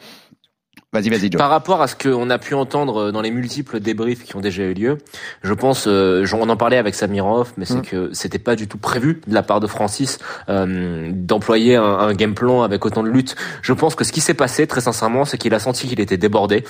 Vas-y, 0.93 1.09
vas-y, 1.09 1.31
Joe. 1.31 1.39
Par 1.39 1.51
rapport 1.51 1.83
à 1.83 1.87
ce 1.87 1.95
qu'on 1.95 2.31
a 2.31 2.39
pu 2.39 2.55
entendre 2.55 2.97
euh, 2.97 3.13
dans 3.13 3.21
les 3.21 3.31
multiples 3.31 3.79
débriefs 3.79 4.25
qui 4.25 4.35
ont 4.35 4.41
déjà 4.41 4.65
eu 4.65 4.75
lieu, 4.75 4.99
je 5.43 5.55
pense, 5.55 5.85
euh, 5.87 6.27
on 6.33 6.49
en 6.49 6.57
parlait 6.57 6.79
avec 6.79 6.97
Samirov, 6.97 7.53
mais 7.57 7.65
c'est 7.65 7.77
Mm. 7.77 7.83
que 7.83 8.11
c'était 8.13 8.41
pas 8.41 8.57
du 8.57 8.67
tout 8.67 8.77
prévu 8.79 9.21
de 9.27 9.33
la 9.35 9.45
part 9.45 9.61
de 9.61 9.69
Francis 9.69 10.19
euh, 10.49 11.11
d'employer 11.15 11.77
un, 11.77 11.85
un 11.85 12.13
game 12.15 12.35
plan 12.35 12.63
avec 12.63 12.85
autant 12.85 13.05
de 13.05 13.09
lutte. 13.09 13.37
Je 13.63 13.73
pense 13.73 13.95
que 13.95 14.03
ce 14.03 14.11
qui 14.11 14.21
s'est 14.21 14.35
passé, 14.35 14.67
très 14.67 14.81
sincèrement, 14.81 15.25
c'est 15.25 15.39
qu'il 15.39 15.55
a 15.55 15.61
senti 15.61 15.87
qu'il 15.87 16.01
était 16.01 16.17
débordé. 16.17 16.65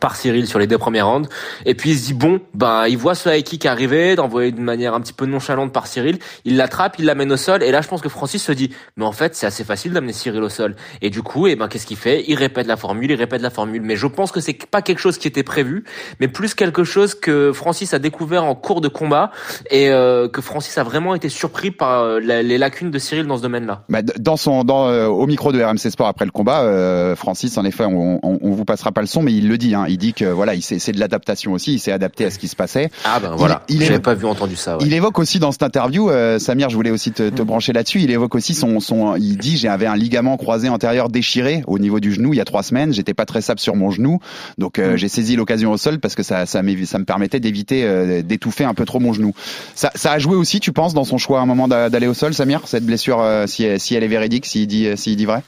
Par 0.00 0.16
Cyril 0.16 0.46
sur 0.46 0.58
les 0.58 0.66
deux 0.66 0.78
premières 0.78 1.08
rounds. 1.08 1.28
Et 1.66 1.74
puis 1.74 1.90
il 1.90 1.98
se 1.98 2.06
dit 2.06 2.14
bon 2.14 2.40
ben 2.54 2.86
il 2.86 2.98
voit 2.98 3.14
ce 3.14 3.28
high 3.28 3.44
kick 3.44 3.66
arriver 3.66 4.16
d'envoyer 4.16 4.52
de 4.52 4.60
manière 4.60 4.94
un 4.94 5.00
petit 5.00 5.12
peu 5.12 5.26
nonchalante 5.26 5.72
par 5.72 5.86
Cyril. 5.86 6.18
Il 6.44 6.56
l'attrape 6.56 6.96
il 6.98 7.04
l'amène 7.04 7.32
au 7.32 7.36
sol. 7.36 7.62
Et 7.62 7.70
là 7.70 7.80
je 7.80 7.88
pense 7.88 8.00
que 8.00 8.08
Francis 8.08 8.42
se 8.42 8.52
dit 8.52 8.70
mais 8.96 9.04
en 9.04 9.12
fait 9.12 9.34
c'est 9.34 9.46
assez 9.46 9.64
facile 9.64 9.92
d'amener 9.92 10.12
Cyril 10.12 10.42
au 10.42 10.48
sol. 10.48 10.76
Et 11.02 11.10
du 11.10 11.22
coup 11.22 11.46
et 11.46 11.52
eh 11.52 11.56
ben 11.56 11.68
qu'est-ce 11.68 11.86
qu'il 11.86 11.96
fait? 11.96 12.24
Il 12.28 12.36
répète 12.36 12.66
la 12.66 12.76
formule 12.76 13.10
il 13.10 13.16
répète 13.16 13.42
la 13.42 13.50
formule. 13.50 13.82
Mais 13.82 13.96
je 13.96 14.06
pense 14.06 14.32
que 14.32 14.40
c'est 14.40 14.66
pas 14.66 14.82
quelque 14.82 14.98
chose 14.98 15.18
qui 15.18 15.28
était 15.28 15.42
prévu 15.42 15.84
mais 16.20 16.28
plus 16.28 16.54
quelque 16.54 16.84
chose 16.84 17.14
que 17.14 17.52
Francis 17.52 17.94
a 17.94 17.98
découvert 17.98 18.44
en 18.44 18.54
cours 18.54 18.80
de 18.80 18.88
combat 18.88 19.30
et 19.70 19.90
euh, 19.90 20.28
que 20.28 20.40
Francis 20.40 20.76
a 20.78 20.82
vraiment 20.82 21.14
été 21.14 21.28
surpris 21.28 21.70
par 21.70 22.02
euh, 22.02 22.20
les 22.20 22.58
lacunes 22.58 22.90
de 22.90 22.98
Cyril 22.98 23.26
dans 23.26 23.36
ce 23.36 23.42
domaine-là. 23.42 23.84
Bah, 23.88 24.02
dans 24.02 24.36
son 24.36 24.64
dans 24.64 24.88
euh, 24.88 25.06
au 25.06 25.26
micro 25.26 25.52
de 25.52 25.62
RMC 25.62 25.90
Sport 25.90 26.08
après 26.08 26.24
le 26.24 26.30
combat 26.30 27.14
Francis 27.16 27.56
en 27.58 27.64
effet 27.64 27.84
on, 27.84 28.20
on, 28.22 28.38
on, 28.40 28.50
vous 28.50 28.64
passera 28.64 28.92
pas 28.92 29.00
le 29.00 29.06
son 29.06 29.22
mais 29.22 29.32
il 29.32 29.48
le 29.48 29.58
dit 29.58 29.74
hein, 29.74 29.83
il 29.88 29.98
dit 29.98 30.12
que 30.14 30.24
voilà, 30.24 30.54
il 30.54 30.62
c'est 30.62 30.92
de 30.92 31.00
l'adaptation 31.00 31.52
aussi, 31.52 31.74
il 31.74 31.78
s'est 31.78 31.92
adapté 31.92 32.24
à 32.24 32.30
ce 32.30 32.38
qui 32.38 32.48
se 32.48 32.56
passait. 32.56 32.90
Ah 33.04 33.20
ben 33.20 33.34
voilà, 33.36 33.62
il, 33.68 33.82
j'avais 33.82 33.98
pas 33.98 34.14
vu 34.14 34.26
entendu 34.26 34.56
ça. 34.56 34.78
Il 34.80 34.92
évoque 34.92 35.18
aussi 35.18 35.38
dans 35.38 35.52
cette 35.52 35.62
interview, 35.62 36.10
euh, 36.10 36.38
Samir, 36.38 36.70
je 36.70 36.76
voulais 36.76 36.90
aussi 36.90 37.12
te, 37.12 37.28
te 37.28 37.42
brancher 37.42 37.72
là-dessus. 37.72 38.00
Il 38.00 38.10
évoque 38.10 38.34
aussi 38.34 38.54
son 38.54 38.80
son, 38.80 39.16
il 39.16 39.36
dit 39.36 39.56
j'avais 39.56 39.86
un 39.86 39.96
ligament 39.96 40.36
croisé 40.36 40.68
antérieur 40.68 41.08
déchiré 41.08 41.62
au 41.66 41.78
niveau 41.78 42.00
du 42.00 42.12
genou 42.12 42.32
il 42.34 42.36
y 42.36 42.40
a 42.40 42.44
trois 42.44 42.62
semaines. 42.62 42.92
J'étais 42.92 43.14
pas 43.14 43.26
très 43.26 43.40
stable 43.40 43.60
sur 43.60 43.76
mon 43.76 43.90
genou, 43.90 44.20
donc 44.58 44.78
euh, 44.78 44.94
mm. 44.94 44.96
j'ai 44.96 45.08
saisi 45.08 45.36
l'occasion 45.36 45.72
au 45.72 45.76
sol 45.76 46.00
parce 46.00 46.14
que 46.14 46.22
ça 46.22 46.46
ça, 46.46 46.62
ça 46.86 46.98
me 46.98 47.04
permettait 47.04 47.40
d'éviter 47.40 47.84
euh, 47.84 48.22
d'étouffer 48.22 48.64
un 48.64 48.74
peu 48.74 48.84
trop 48.84 49.00
mon 49.00 49.12
genou. 49.12 49.34
Ça, 49.74 49.90
ça 49.94 50.12
a 50.12 50.18
joué 50.18 50.36
aussi, 50.36 50.60
tu 50.60 50.72
penses, 50.72 50.94
dans 50.94 51.04
son 51.04 51.18
choix 51.18 51.40
à 51.40 51.42
un 51.42 51.46
moment 51.46 51.68
d'aller 51.68 52.06
au 52.06 52.14
sol, 52.14 52.34
Samir, 52.34 52.62
cette 52.66 52.84
blessure, 52.84 53.24
si, 53.46 53.66
si 53.78 53.94
elle 53.94 54.04
est 54.04 54.08
véridique, 54.08 54.46
s'il 54.46 54.66
dit 54.66 54.88
s'il 54.96 55.16
dit 55.16 55.24
vrai? 55.24 55.42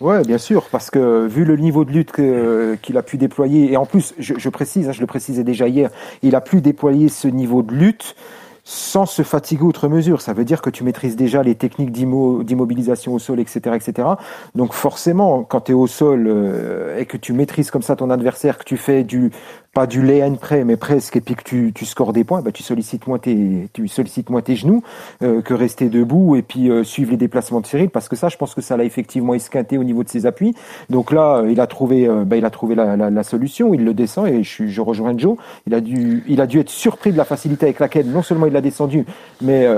Ouais, 0.00 0.22
bien 0.22 0.38
sûr, 0.38 0.68
parce 0.70 0.90
que 0.90 1.26
vu 1.26 1.44
le 1.44 1.56
niveau 1.56 1.84
de 1.84 1.92
lutte 1.92 2.12
qu'il 2.12 2.96
a 2.96 3.02
pu 3.02 3.18
déployer, 3.18 3.72
et 3.72 3.76
en 3.76 3.84
plus, 3.84 4.14
je, 4.18 4.48
précise, 4.48 4.88
hein, 4.88 4.92
je 4.92 5.00
le 5.00 5.06
précisais 5.06 5.44
déjà 5.44 5.68
hier, 5.68 5.90
il 6.22 6.34
a 6.34 6.40
pu 6.40 6.62
déployer 6.62 7.10
ce 7.10 7.28
niveau 7.28 7.62
de 7.62 7.74
lutte 7.74 8.16
sans 8.64 9.04
se 9.04 9.22
fatiguer 9.22 9.62
outre 9.62 9.88
mesure. 9.88 10.20
Ça 10.20 10.32
veut 10.32 10.44
dire 10.44 10.62
que 10.62 10.70
tu 10.70 10.84
maîtrises 10.84 11.16
déjà 11.16 11.42
les 11.42 11.54
techniques 11.54 11.92
d'immobilisation 11.92 13.12
au 13.12 13.18
sol, 13.18 13.40
etc., 13.40 13.74
etc. 13.74 14.08
Donc 14.54 14.72
forcément, 14.72 15.42
quand 15.42 15.62
tu 15.62 15.72
es 15.72 15.74
au 15.74 15.86
sol 15.86 16.26
euh, 16.28 16.98
et 16.98 17.04
que 17.04 17.16
tu 17.16 17.32
maîtrises 17.32 17.70
comme 17.70 17.82
ça 17.82 17.96
ton 17.96 18.10
adversaire, 18.10 18.58
que 18.58 18.64
tu 18.64 18.76
fais 18.76 19.02
du 19.02 19.32
pas 19.72 19.86
du 19.86 20.02
lay 20.02 20.20
près, 20.40 20.64
mais 20.64 20.76
presque, 20.76 21.16
et 21.16 21.20
puis 21.20 21.36
que 21.36 21.44
tu, 21.44 21.72
tu 21.72 21.86
scores 21.86 22.12
des 22.12 22.24
points, 22.24 22.42
bah, 22.42 22.50
tu 22.50 22.64
sollicites 22.64 23.06
moins 23.06 23.18
tes, 23.18 23.68
tu 23.72 23.86
sollicites 23.86 24.28
moins 24.28 24.42
tes 24.42 24.56
genoux 24.56 24.82
euh, 25.22 25.42
que 25.42 25.54
rester 25.54 25.88
debout 25.88 26.34
et 26.34 26.42
puis 26.42 26.68
euh, 26.68 26.82
suivre 26.82 27.12
les 27.12 27.16
déplacements 27.16 27.60
de 27.60 27.66
Cyril, 27.66 27.88
parce 27.88 28.08
que 28.08 28.16
ça, 28.16 28.28
je 28.28 28.36
pense 28.36 28.54
que 28.54 28.62
ça 28.62 28.76
l'a 28.76 28.82
effectivement 28.82 29.32
esquinté 29.32 29.78
au 29.78 29.84
niveau 29.84 30.02
de 30.02 30.08
ses 30.08 30.26
appuis. 30.26 30.56
Donc 30.88 31.12
là, 31.12 31.36
euh, 31.36 31.52
il 31.52 31.60
a 31.60 31.68
trouvé, 31.68 32.08
bah, 32.26 32.36
il 32.36 32.44
a 32.44 32.50
trouvé 32.50 32.74
la, 32.74 32.96
la, 32.96 33.10
la, 33.10 33.22
solution, 33.22 33.72
il 33.72 33.84
le 33.84 33.94
descend 33.94 34.26
et 34.26 34.42
je, 34.42 34.66
je 34.66 34.80
rejoins 34.80 35.16
Joe. 35.16 35.36
Il 35.68 35.74
a 35.74 35.80
dû, 35.80 36.24
il 36.26 36.40
a 36.40 36.48
dû 36.48 36.58
être 36.58 36.70
surpris 36.70 37.12
de 37.12 37.16
la 37.16 37.24
facilité 37.24 37.66
avec 37.66 37.78
laquelle 37.78 38.10
non 38.10 38.22
seulement 38.22 38.46
il 38.46 38.52
l'a 38.52 38.60
descendu, 38.60 39.06
mais 39.40 39.68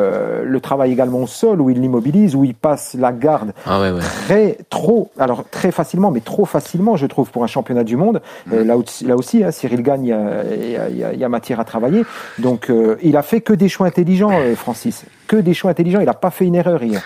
le 0.44 0.60
travail 0.60 0.92
également 0.92 1.18
au 1.18 1.26
sol 1.26 1.60
où 1.60 1.68
il 1.68 1.80
l'immobilise, 1.80 2.34
où 2.34 2.44
il 2.44 2.54
passe 2.54 2.94
la 2.98 3.12
garde 3.12 3.52
ah 3.66 3.80
ouais, 3.80 3.90
ouais. 3.90 4.00
très, 4.00 4.58
trop, 4.70 5.10
alors 5.18 5.44
très 5.50 5.70
facilement, 5.70 6.10
mais 6.10 6.20
trop 6.20 6.44
facilement, 6.44 6.96
je 6.96 7.06
trouve, 7.06 7.30
pour 7.30 7.44
un 7.44 7.48
championnat 7.48 7.84
du 7.84 7.96
monde. 7.96 8.22
Mmh. 8.46 8.62
là, 8.62 8.76
là 9.04 9.16
aussi, 9.16 9.44
hein, 9.44 9.50
Cyril 9.50 9.81
gagne, 9.82 10.14
il 10.50 11.18
y 11.18 11.24
a, 11.24 11.28
matière 11.28 11.60
à 11.60 11.64
travailler. 11.64 12.04
Donc, 12.38 12.70
euh, 12.70 12.96
il 13.02 13.16
a 13.16 13.22
fait 13.22 13.40
que 13.40 13.52
des 13.52 13.68
choix 13.68 13.86
intelligents, 13.86 14.32
euh, 14.32 14.54
Francis. 14.54 15.04
Que 15.26 15.36
des 15.36 15.54
choix 15.54 15.70
intelligents. 15.70 16.00
Il 16.00 16.06
n'a 16.06 16.14
pas 16.14 16.30
fait 16.30 16.44
une 16.44 16.54
erreur 16.54 16.82
hier. 16.82 17.02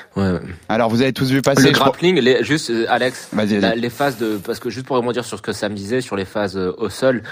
Alors, 0.69 0.91
vous 0.91 1.03
avez 1.03 1.13
tous 1.13 1.31
vu 1.31 1.43
passer 1.43 1.69
le 1.69 1.73
grappling. 1.73 2.19
Les, 2.21 2.43
juste, 2.43 2.71
euh, 2.71 2.87
Alex, 2.89 3.31
les 3.35 3.91
phases 3.91 4.19
de, 4.19 4.37
parce 4.37 4.59
que 4.59 4.71
juste 4.71 4.87
pour 4.87 4.97
rebondir 4.97 5.25
sur 5.25 5.39
ce 5.39 5.43
que 5.43 5.53
Sam 5.53 5.75
disait 5.75 6.01
sur 6.01 6.17
les 6.17 6.25
phases 6.25 6.57
au 6.57 6.89
sol, 6.89 7.23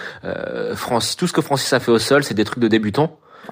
Francis, 0.75 1.17
tout 1.17 1.27
ce 1.27 1.33
que 1.33 1.43
Francis 1.43 1.73
a 1.73 1.81
fait 1.81 1.91
au 1.91 1.99
sol, 1.99 2.25
c'est 2.25 2.35
des 2.35 2.45
trucs 2.45 2.61
de 2.61 2.69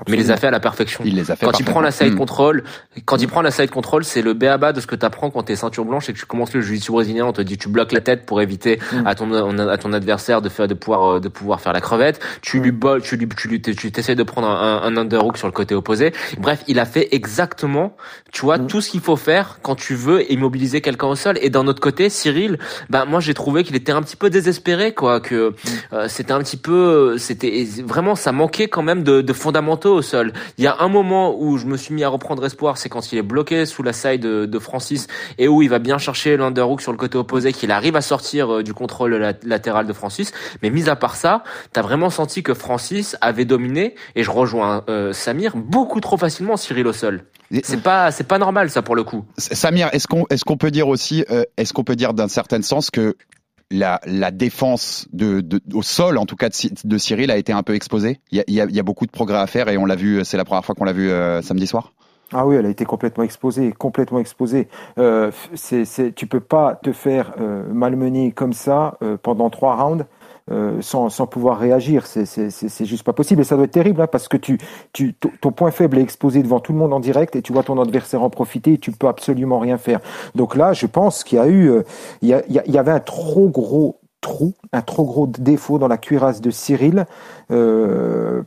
mais 0.09 0.17
il 0.17 0.21
les 0.21 0.31
a 0.31 0.37
fait 0.37 0.49
à 0.49 0.51
la 0.51 0.61
perfection. 0.61 1.03
Il 1.05 1.17
les 1.17 1.31
a 1.31 1.37
fait 1.37 1.47
quand 1.47 1.59
il 1.59 1.65
prend 1.65 1.81
la 1.81 1.91
side 1.91 2.15
hmm. 2.15 2.19
control, 2.19 2.65
quand 3.05 3.21
il 3.21 3.29
prend 3.29 3.43
la 3.43 3.51
side 3.51 3.71
control, 3.71 4.05
c'est 4.05 4.23
le 4.23 4.35
béaba 4.35 4.73
de 4.73 4.81
ce 4.81 4.87
que 4.87 4.97
tu 4.97 5.07
apprends 5.07 5.31
quand 5.31 5.43
t'es 5.45 5.57
ceinture 5.57 5.85
blanche 5.85 6.09
et 6.09 6.13
que 6.13 6.19
tu 6.19 6.27
commences 6.27 6.55
le 6.55 6.61
jiu-jitsu 6.61 6.93
brésilien. 6.93 7.27
On 7.27 7.33
te 7.33 7.43
dit 7.43 7.59
tu 7.59 7.69
bloques 7.69 7.93
la 7.93 8.01
tête 8.01 8.27
pour 8.27 8.41
éviter 8.41 8.79
hmm. 8.93 9.07
à 9.07 9.15
ton 9.15 9.59
à 9.59 9.79
ton 9.79 9.93
adversaire 9.93 10.43
de 10.43 10.49
faire 10.49 10.69
de 10.69 10.75
pouvoir 10.75 11.21
de 11.21 11.29
pouvoir 11.29 11.61
faire 11.61 11.73
la 11.73 11.81
crevette. 11.81 12.21
Tu 12.41 12.61
lui 12.61 12.73
bol, 12.73 13.03
tu 13.03 13.17
lui 13.17 13.29
tu 13.29 13.49
lui 13.49 13.61
tu 13.61 13.93
t'essayes 13.93 14.17
de 14.17 14.23
prendre 14.23 14.49
un, 14.49 14.83
un 14.83 14.97
underhook 14.97 15.37
sur 15.37 15.47
le 15.47 15.53
côté 15.53 15.75
opposé. 15.75 16.13
Bref, 16.39 16.63
il 16.69 16.79
a 16.79 16.85
fait 16.85 17.09
exactement, 17.13 17.97
tu 18.33 18.43
vois, 18.43 18.59
hmm. 18.59 18.67
tout 18.67 18.81
ce 18.81 18.91
qu'il 18.91 19.01
faut 19.01 19.17
faire 19.17 19.59
quand 19.63 19.75
tu 19.75 19.95
veux 19.95 20.31
immobiliser 20.31 20.81
quelqu'un 20.81 21.09
au 21.09 21.17
sol. 21.17 21.39
Et 21.41 21.51
d'un 21.51 21.67
autre 21.67 21.81
côté, 21.81 22.09
Cyril, 22.09 22.59
ben 22.91 23.05
moi 23.05 23.21
j'ai 23.21 23.35
trouvé 23.35 23.65
qu'il 23.65 23.77
était 23.77 23.93
un 23.93 24.03
petit 24.03 24.17
peu 24.17 24.31
désespéré, 24.31 24.95
quoi, 24.95 25.21
que 25.21 25.55
euh, 25.93 26.09
c'était 26.09 26.33
un 26.33 26.41
petit 26.41 26.57
peu, 26.57 27.17
c'était 27.19 27.67
vraiment 27.85 28.15
ça 28.15 28.33
manquait 28.33 28.69
quand 28.69 28.83
même 28.83 29.03
de, 29.03 29.21
de 29.21 29.33
fondamentaux 29.33 29.82
au 29.89 30.03
sol. 30.03 30.33
Il 30.59 30.65
y 30.65 30.67
a 30.67 30.77
un 30.81 30.89
moment 30.89 31.37
où 31.39 31.59
je 31.59 31.67
me 31.67 31.77
suis 31.77 31.95
mis 31.95 32.05
à 32.05 32.09
reprendre 32.09 32.45
espoir, 32.45 32.79
c'est 32.79 32.89
quand 32.89 33.13
il 33.13 33.19
est 33.19 33.23
bloqué 33.23 33.67
sous 33.67 33.83
la 33.83 33.93
side 33.93 34.23
de, 34.23 34.59
Francis 34.59 35.09
et 35.39 35.49
où 35.49 35.63
il 35.63 35.69
va 35.69 35.79
bien 35.79 35.99
chercher 35.99 36.37
l'underhook 36.37 36.81
sur 36.81 36.93
le 36.93 36.99
côté 36.99 37.19
opposé, 37.19 37.53
qu'il 37.53 37.73
arrive 37.73 37.97
à 37.97 38.01
sortir 38.01 38.55
euh, 38.55 38.63
du 38.63 38.75
contrôle 38.75 39.35
latéral 39.45 39.87
de 39.87 39.93
Francis. 39.93 40.33
Mais 40.63 40.71
mis 40.71 40.89
à 40.89 40.97
part 40.97 41.17
ça, 41.17 41.43
t'as 41.73 41.83
vraiment 41.83 42.11
senti 42.11 42.43
que 42.43 42.55
Francis 42.55 43.17
avait 43.21 43.45
dominé 43.45 43.97
et 44.15 44.23
je 44.23 44.31
rejoins 44.31 44.85
euh, 44.89 45.13
Samir 45.13 45.57
beaucoup 45.57 46.01
trop 46.01 46.17
facilement 46.17 46.57
Cyril 46.57 46.87
au 46.87 46.93
sol. 46.93 47.25
C'est 47.65 47.83
pas 47.83 48.11
c'est 48.11 48.27
pas 48.27 48.39
normal 48.39 48.71
ça 48.71 48.81
pour 48.83 48.97
le 48.97 49.05
coup. 49.05 49.25
Samir, 49.37 49.91
est-ce 49.93 50.07
qu'on 50.07 50.25
est-ce 50.31 50.45
qu'on 50.45 50.57
peut 50.57 50.71
dire 50.71 50.89
aussi 50.89 51.25
euh, 51.31 51.45
est-ce 51.57 51.73
qu'on 51.73 51.85
peut 51.85 51.97
dire 51.97 52.15
d'un 52.15 52.29
certain 52.29 52.63
sens 52.63 52.91
que 52.91 53.17
la, 53.73 54.31
défense 54.31 55.09
au 55.73 55.83
sol, 55.83 56.19
en 56.19 56.27
tout 56.27 56.37
cas 56.37 56.49
de, 56.85 56.99
Cyril, 56.99 57.31
a 57.31 57.37
été 57.37 57.53
un 57.53 57.63
peu 57.63 57.75
exposée. 57.75 58.21
Il 58.31 58.45
y 58.49 58.61
a, 58.61 58.83
beaucoup 58.83 59.07
de 59.07 59.11
progrès 59.11 59.39
à 59.39 59.47
faire 59.47 59.69
et 59.69 59.77
on 59.77 59.87
l'a 59.87 59.97
vu. 59.97 60.25
C'est 60.25 60.37
la 60.37 60.45
première 60.45 60.65
fois 60.65 60.75
qu'on 60.75 60.85
l'a 60.85 60.93
vu 60.93 61.11
euh, 61.11 61.43
samedi 61.43 61.67
soir. 61.67 61.93
Ah 62.35 62.47
oui, 62.47 62.57
elle 62.57 62.65
a 62.65 62.71
été 62.71 62.87
complètement 62.87 63.25
exposée, 63.25 63.73
complètement 63.73 64.19
exposée. 64.19 64.69
Euh, 64.99 65.31
c'est, 65.55 66.15
tu 66.15 66.27
peux 66.27 66.41
pas 66.41 66.77
te 66.83 66.93
faire 66.93 67.35
euh, 67.39 67.65
malmener 67.71 68.33
comme 68.33 68.55
ça 68.55 68.97
euh, 69.03 69.19
pendant 69.23 69.51
trois 69.51 69.77
rounds 69.77 70.07
euh, 70.51 70.81
sans, 70.81 71.09
sans, 71.09 71.27
pouvoir 71.27 71.59
réagir. 71.59 72.07
C'est 72.07 72.85
juste 72.85 73.05
pas 73.05 73.13
possible. 73.13 73.43
Et 73.43 73.45
ça 73.45 73.57
doit 73.57 73.65
être 73.65 73.71
terrible 73.71 74.01
hein, 74.01 74.09
parce 74.11 74.29
que 74.29 74.37
tu, 74.37 74.59
tu, 74.93 75.15
ton 75.15 75.53
point 75.53 75.71
faible 75.71 75.99
est 75.99 76.03
exposé 76.03 76.43
devant 76.43 76.61
tout 76.61 76.73
le 76.73 76.79
monde 76.79 76.93
en 76.93 77.01
direct 77.01 77.37
et 77.37 77.43
tu 77.43 77.53
vois 77.53 77.63
ton 77.63 77.81
adversaire 77.81 78.23
en 78.23 78.31
profiter 78.31 78.75
et 78.75 78.79
tu 78.79 78.91
peux 78.93 79.09
absolument 79.09 79.59
rien 79.59 79.79
faire. 79.79 80.01
Donc 80.35 80.57
là, 80.57 80.73
je 80.73 80.87
pense 80.87 81.25
qu'il 81.25 81.39
y 81.39 81.41
a 81.41 81.47
eu, 81.47 81.71
euh, 81.71 81.83
il, 82.23 82.29
y 82.29 82.35
a, 82.35 82.43
y 82.49 82.79
avait 82.79 82.91
un 82.91 83.01
trop 83.01 83.49
gros 83.49 84.01
trou, 84.23 84.55
un 84.73 84.81
trop 84.81 85.05
gros 85.05 85.27
défaut 85.27 85.79
dans 85.79 85.89
la 85.89 85.99
cuirasse 85.99 86.41
de 86.41 86.51
Cyril 86.51 87.07
euh, 87.51 88.43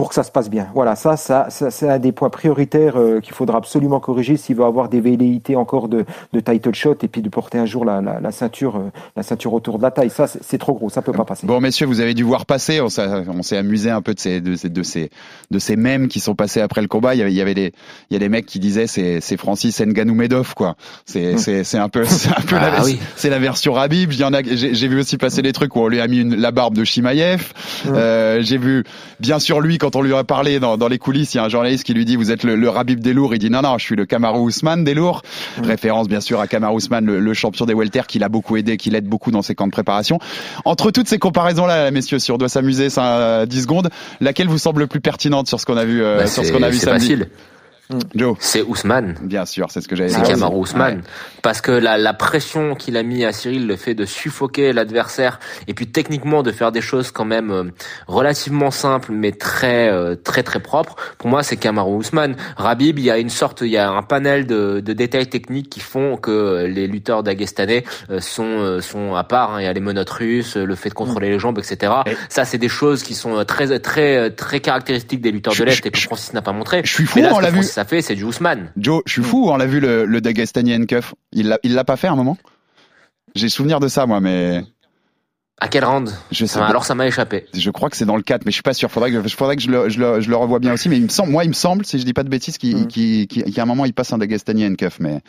pour 0.00 0.08
que 0.08 0.14
ça 0.14 0.22
se 0.22 0.30
passe 0.30 0.48
bien. 0.48 0.66
Voilà, 0.74 0.96
ça, 0.96 1.18
ça, 1.18 1.50
ça 1.50 1.70
c'est 1.70 1.86
un 1.86 1.98
des 1.98 2.10
points 2.10 2.30
prioritaires 2.30 2.96
euh, 2.96 3.20
qu'il 3.20 3.34
faudra 3.34 3.58
absolument 3.58 4.00
corriger 4.00 4.38
s'il 4.38 4.56
veut 4.56 4.64
avoir 4.64 4.88
des 4.88 4.98
velléités 4.98 5.56
encore 5.56 5.90
de, 5.90 6.06
de 6.32 6.40
title 6.40 6.74
shot 6.74 6.96
et 7.02 7.08
puis 7.08 7.20
de 7.20 7.28
porter 7.28 7.58
un 7.58 7.66
jour 7.66 7.84
la, 7.84 8.00
la, 8.00 8.18
la 8.18 8.30
ceinture, 8.32 8.76
euh, 8.76 8.90
la 9.14 9.22
ceinture 9.22 9.52
autour 9.52 9.76
de 9.76 9.82
la 9.82 9.90
taille. 9.90 10.08
Ça, 10.08 10.26
c'est 10.26 10.56
trop 10.56 10.72
gros, 10.72 10.88
ça 10.88 11.02
peut 11.02 11.12
pas 11.12 11.26
passer. 11.26 11.46
Bon, 11.46 11.60
messieurs, 11.60 11.84
vous 11.84 12.00
avez 12.00 12.14
dû 12.14 12.22
voir 12.22 12.46
passer. 12.46 12.80
On 12.80 12.88
s'est 12.88 13.58
amusé 13.58 13.90
un 13.90 14.00
peu 14.00 14.14
de 14.14 14.20
ces, 14.20 14.40
de, 14.40 14.56
ces, 14.56 14.70
de 14.70 14.82
ces, 14.82 15.10
de 15.50 15.58
ces 15.58 15.76
mèmes 15.76 16.08
qui 16.08 16.20
sont 16.20 16.34
passés 16.34 16.62
après 16.62 16.80
le 16.80 16.88
combat. 16.88 17.14
Il 17.14 17.18
y 17.18 17.20
avait, 17.20 17.32
il 17.32 17.36
y 17.36 17.42
avait 17.42 17.52
des, 17.52 17.74
il 18.08 18.14
y 18.14 18.16
a 18.16 18.20
des 18.20 18.30
mecs 18.30 18.46
qui 18.46 18.58
disaient 18.58 18.86
c'est, 18.86 19.20
c'est 19.20 19.36
Francis 19.36 19.82
Nganou 19.82 20.14
Medov, 20.14 20.54
quoi. 20.54 20.76
C'est, 21.04 21.32
hum. 21.32 21.38
c'est, 21.38 21.62
c'est 21.62 21.76
un 21.76 21.90
peu, 21.90 22.04
c'est 22.06 22.30
un 22.30 22.40
peu 22.40 22.56
la, 22.56 22.72
ah 22.78 22.84
c'est 23.16 23.28
la 23.28 23.38
version 23.38 23.74
Rabib. 23.74 24.14
Il 24.14 24.20
y 24.20 24.24
en 24.24 24.32
a, 24.32 24.42
j'ai 24.42 24.88
vu 24.88 24.98
aussi 24.98 25.18
passer 25.18 25.42
des 25.42 25.52
trucs 25.52 25.76
où 25.76 25.80
on 25.80 25.88
lui 25.88 26.00
a 26.00 26.08
mis 26.08 26.20
une, 26.20 26.36
la 26.36 26.52
barbe 26.52 26.74
de 26.74 26.84
Shimaev. 26.84 27.52
Hum. 27.86 27.94
Euh, 27.94 28.40
j'ai 28.40 28.56
vu, 28.56 28.84
bien 29.18 29.38
sûr, 29.38 29.60
lui 29.60 29.76
quand 29.76 29.89
quand 29.90 29.98
on 29.98 30.02
lui 30.02 30.14
a 30.14 30.22
parlé 30.22 30.60
dans, 30.60 30.76
dans, 30.76 30.86
les 30.86 30.98
coulisses, 30.98 31.34
il 31.34 31.38
y 31.38 31.40
a 31.40 31.44
un 31.44 31.48
journaliste 31.48 31.82
qui 31.84 31.94
lui 31.94 32.04
dit 32.04 32.14
vous 32.14 32.30
êtes 32.30 32.44
le, 32.44 32.54
le 32.54 32.68
Rabib 32.68 33.00
des 33.00 33.12
lourds. 33.12 33.34
Il 33.34 33.38
dit 33.38 33.50
non 33.50 33.62
non, 33.62 33.76
je 33.76 33.84
suis 33.84 33.96
le 33.96 34.06
Kamaru 34.06 34.38
Ousmane 34.38 34.84
des 34.84 34.94
lourds. 34.94 35.22
Référence 35.62 36.06
bien 36.06 36.20
sûr 36.20 36.38
à 36.38 36.46
Kamaru 36.46 36.76
Ousmane, 36.76 37.06
le, 37.06 37.34
champion 37.34 37.66
des 37.66 37.74
welter, 37.74 38.02
qui 38.06 38.20
l'a 38.20 38.28
beaucoup 38.28 38.56
aidé, 38.56 38.76
qui 38.76 38.90
l'aide 38.90 39.06
beaucoup 39.06 39.32
dans 39.32 39.42
ses 39.42 39.56
camps 39.56 39.66
de 39.66 39.72
préparation. 39.72 40.20
Entre 40.64 40.92
toutes 40.92 41.08
ces 41.08 41.18
comparaisons 41.18 41.66
là, 41.66 41.90
messieurs, 41.90 42.20
si 42.20 42.30
on 42.30 42.38
doit 42.38 42.48
s'amuser 42.48 42.86
10 42.86 42.94
euh, 42.98 43.46
secondes, 43.50 43.90
laquelle 44.20 44.46
vous 44.46 44.58
semble 44.58 44.86
plus 44.86 45.00
pertinente 45.00 45.48
sur 45.48 45.58
ce 45.58 45.66
qu'on 45.66 45.76
a 45.76 45.84
vu 45.84 46.02
euh, 46.02 46.18
bah, 46.18 46.26
sur 46.28 46.44
ce 46.44 46.52
qu'on 46.52 46.62
a 46.62 46.70
vu 46.70 46.78
samedi 46.78 47.08
facile. 47.08 47.28
Mm. 47.90 47.98
Joe. 48.14 48.36
C'est 48.38 48.62
Ousmane. 48.62 49.16
Bien 49.22 49.44
sûr, 49.44 49.66
c'est 49.70 49.80
ce 49.80 49.88
que 49.88 49.96
j'avais 49.96 50.10
dit. 50.10 50.16
C'est 50.16 50.32
Kamaru 50.32 50.58
Ousmane. 50.58 51.02
Parce 51.42 51.60
que 51.60 51.72
la, 51.72 51.98
la 51.98 52.14
pression 52.14 52.74
qu'il 52.74 52.96
a 52.96 53.02
mis 53.02 53.24
à 53.24 53.32
Cyril, 53.32 53.66
le 53.66 53.76
fait 53.76 53.94
de 53.94 54.04
suffoquer 54.04 54.72
l'adversaire, 54.72 55.40
et 55.66 55.74
puis 55.74 55.86
techniquement 55.86 56.42
de 56.42 56.52
faire 56.52 56.72
des 56.72 56.80
choses 56.80 57.10
quand 57.10 57.24
même 57.24 57.50
euh, 57.50 57.64
relativement 58.06 58.70
simples, 58.70 59.12
mais 59.12 59.32
très 59.32 59.90
euh, 59.90 60.14
très 60.14 60.42
très 60.42 60.60
propres, 60.60 60.96
pour 61.18 61.28
moi 61.28 61.42
c'est 61.42 61.56
Kamaru 61.56 61.96
Ousmane. 61.96 62.36
Rabib, 62.56 62.98
il 62.98 63.04
y 63.04 63.10
a 63.10 63.18
une 63.18 63.30
sorte, 63.30 63.62
il 63.62 63.68
y 63.68 63.76
a 63.76 63.90
un 63.90 64.02
panel 64.02 64.46
de, 64.46 64.80
de 64.80 64.92
détails 64.92 65.28
techniques 65.28 65.70
qui 65.70 65.80
font 65.80 66.16
que 66.16 66.66
les 66.66 66.86
lutteurs 66.86 67.22
dagestanais 67.22 67.84
euh, 68.10 68.20
sont 68.20 68.80
sont 68.80 69.14
à 69.14 69.24
part. 69.24 69.54
Hein. 69.54 69.60
Il 69.60 69.64
y 69.64 69.68
a 69.68 69.72
les 69.72 69.80
menottes 69.80 70.10
russes, 70.10 70.56
le 70.56 70.74
fait 70.74 70.90
de 70.90 70.94
contrôler 70.94 71.28
mm. 71.28 71.32
les 71.32 71.38
jambes, 71.38 71.58
etc. 71.58 71.92
Ça, 72.28 72.44
c'est 72.44 72.58
des 72.58 72.68
choses 72.68 73.02
qui 73.02 73.14
sont 73.14 73.44
très 73.44 73.78
très 73.80 74.30
très 74.30 74.60
caractéristiques 74.60 75.20
des 75.20 75.32
lutteurs 75.32 75.54
de 75.54 75.64
l'Est 75.64 75.84
et 75.84 75.90
que 75.90 75.98
Francis 75.98 76.32
n'a 76.32 76.42
pas 76.42 76.52
montré. 76.52 76.82
Je 76.84 76.92
suis 76.92 77.06
fou, 77.06 77.20
on 77.20 77.40
l'a 77.40 77.50
vu 77.50 77.62
fait, 77.84 78.02
c'est 78.02 78.14
du 78.14 78.24
Ousmane. 78.24 78.72
Joe, 78.76 79.02
je 79.06 79.12
suis 79.12 79.22
fou, 79.22 79.48
on 79.50 79.56
l'a 79.56 79.66
vu 79.66 79.80
le, 79.80 80.04
le 80.04 80.20
Dagestani 80.20 80.74
Handcuff. 80.74 81.14
Il 81.32 81.48
l'a 81.48 81.84
pas 81.84 81.96
fait 81.96 82.08
à 82.08 82.12
un 82.12 82.16
moment? 82.16 82.36
J'ai 83.34 83.48
souvenir 83.48 83.80
de 83.80 83.88
ça, 83.88 84.06
moi, 84.06 84.20
mais. 84.20 84.62
À 85.62 85.68
quel 85.68 85.84
round 85.84 86.10
Je 86.32 86.46
sais 86.46 86.58
pas. 86.58 86.66
Alors 86.66 86.86
ça 86.86 86.94
m'a 86.94 87.06
échappé. 87.06 87.44
Je 87.52 87.70
crois 87.70 87.90
que 87.90 87.96
c'est 87.96 88.06
dans 88.06 88.16
le 88.16 88.22
4, 88.22 88.46
mais 88.46 88.50
je 88.50 88.54
suis 88.54 88.62
pas 88.62 88.72
sûr. 88.72 88.90
Faudrait 88.90 89.12
que, 89.12 89.28
faudrait 89.28 89.56
que 89.56 89.62
je, 89.62 89.70
le, 89.70 89.88
je, 89.90 90.00
le, 90.00 90.20
je 90.22 90.30
le 90.30 90.36
revoie 90.36 90.58
bien 90.58 90.72
aussi. 90.72 90.88
Mais 90.88 90.96
il 90.96 91.02
me 91.02 91.08
semble, 91.08 91.30
moi, 91.30 91.44
il 91.44 91.48
me 91.48 91.54
semble, 91.54 91.84
si 91.84 91.98
je 91.98 92.04
dis 92.04 92.14
pas 92.14 92.22
de 92.22 92.30
bêtises, 92.30 92.56
qu'il, 92.56 92.76
Mm. 92.84 92.86
qu'il- 92.86 93.26
qu'il- 93.26 93.44
qu'à 93.54 93.62
un 93.62 93.66
moment 93.66 93.84
il 93.84 93.92
passe 93.92 94.10
un 94.12 94.18
Dagestani 94.18 94.66
handcuff, 94.66 94.98
mais 95.00 95.20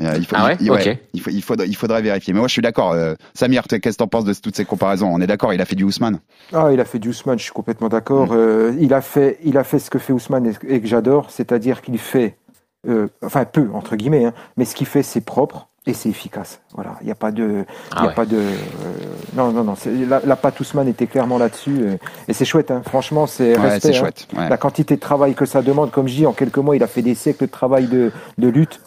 euh, 0.00 0.14
il 0.18 0.26
faut, 0.26 0.34
Ah 0.36 0.46
ouais 0.46 0.56
il, 0.60 1.20
faut, 1.22 1.30
il, 1.30 1.42
faudrait, 1.42 1.68
il 1.68 1.76
faudrait 1.76 2.02
vérifier. 2.02 2.32
Mais 2.32 2.40
moi, 2.40 2.48
je 2.48 2.52
suis 2.54 2.62
d'accord. 2.62 2.90
Euh, 2.92 3.14
Samir, 3.34 3.62
qu'est-ce 3.68 3.78
que 3.80 3.96
t'en 3.96 4.08
penses 4.08 4.24
de 4.24 4.34
toutes 4.34 4.56
ces 4.56 4.64
comparaisons? 4.64 5.08
On 5.12 5.20
est 5.20 5.26
d'accord. 5.28 5.52
Il 5.54 5.60
a 5.60 5.64
fait 5.64 5.76
du 5.76 5.84
Ousmane. 5.84 6.18
Ah, 6.52 6.70
il 6.72 6.80
a 6.80 6.84
fait 6.84 6.98
du 6.98 7.10
Ousmane, 7.10 7.38
je 7.38 7.44
suis 7.44 7.52
complètement 7.52 7.88
d'accord. 7.88 8.32
Mm. 8.32 8.36
Euh, 8.36 8.76
il 8.80 8.92
a 8.92 9.00
fait, 9.00 9.38
il 9.44 9.56
a 9.58 9.62
fait 9.64 9.78
ce 9.78 9.90
que 9.90 9.98
fait 10.00 10.12
Ousmane 10.12 10.46
et, 10.46 10.74
et 10.74 10.80
que 10.80 10.88
j'adore, 10.88 11.30
c'est-à-dire 11.30 11.82
qu'il 11.82 11.98
fait, 11.98 12.36
euh, 12.88 13.06
enfin 13.24 13.44
peu 13.44 13.68
entre 13.72 13.94
guillemets, 13.96 14.24
hein, 14.24 14.34
mais 14.56 14.64
ce 14.64 14.74
qu'il 14.74 14.86
fait 14.88 15.02
c'est 15.04 15.20
propre 15.20 15.68
et 15.88 15.94
c'est 15.94 16.08
efficace. 16.08 16.60
Voilà, 16.74 16.96
il 17.00 17.06
n'y 17.06 17.10
a 17.12 17.16
pas 17.16 17.32
de, 17.32 17.64
il 17.64 17.64
Ah 17.96 18.02
y 18.02 18.04
a 18.04 18.08
ouais. 18.08 18.14
pas 18.14 18.26
de, 18.26 18.36
euh, 18.36 18.54
non 19.34 19.50
non 19.52 19.64
non, 19.64 19.74
la, 20.08 20.20
la 20.24 20.38
Ousmane 20.60 20.88
était 20.88 21.06
clairement 21.06 21.38
là-dessus 21.38 21.78
euh, 21.82 21.96
et 22.28 22.32
c'est 22.32 22.44
chouette. 22.44 22.70
Hein, 22.70 22.82
franchement, 22.86 23.26
c'est 23.26 23.58
Ouais, 23.58 23.70
respect, 23.70 23.88
hein. 23.88 23.92
chouette. 23.92 24.28
Ouais. 24.36 24.48
La 24.48 24.56
quantité 24.58 24.94
de 24.96 25.00
travail 25.00 25.34
que 25.34 25.46
ça 25.46 25.62
demande, 25.62 25.90
comme 25.90 26.06
je 26.08 26.14
dis, 26.14 26.26
en 26.26 26.32
quelques 26.32 26.58
mois, 26.58 26.76
il 26.76 26.82
a 26.82 26.86
fait 26.86 27.02
des 27.02 27.14
siècles 27.14 27.46
de 27.46 27.50
travail 27.50 27.86
de, 27.88 28.12
de 28.36 28.48
lutte. 28.48 28.80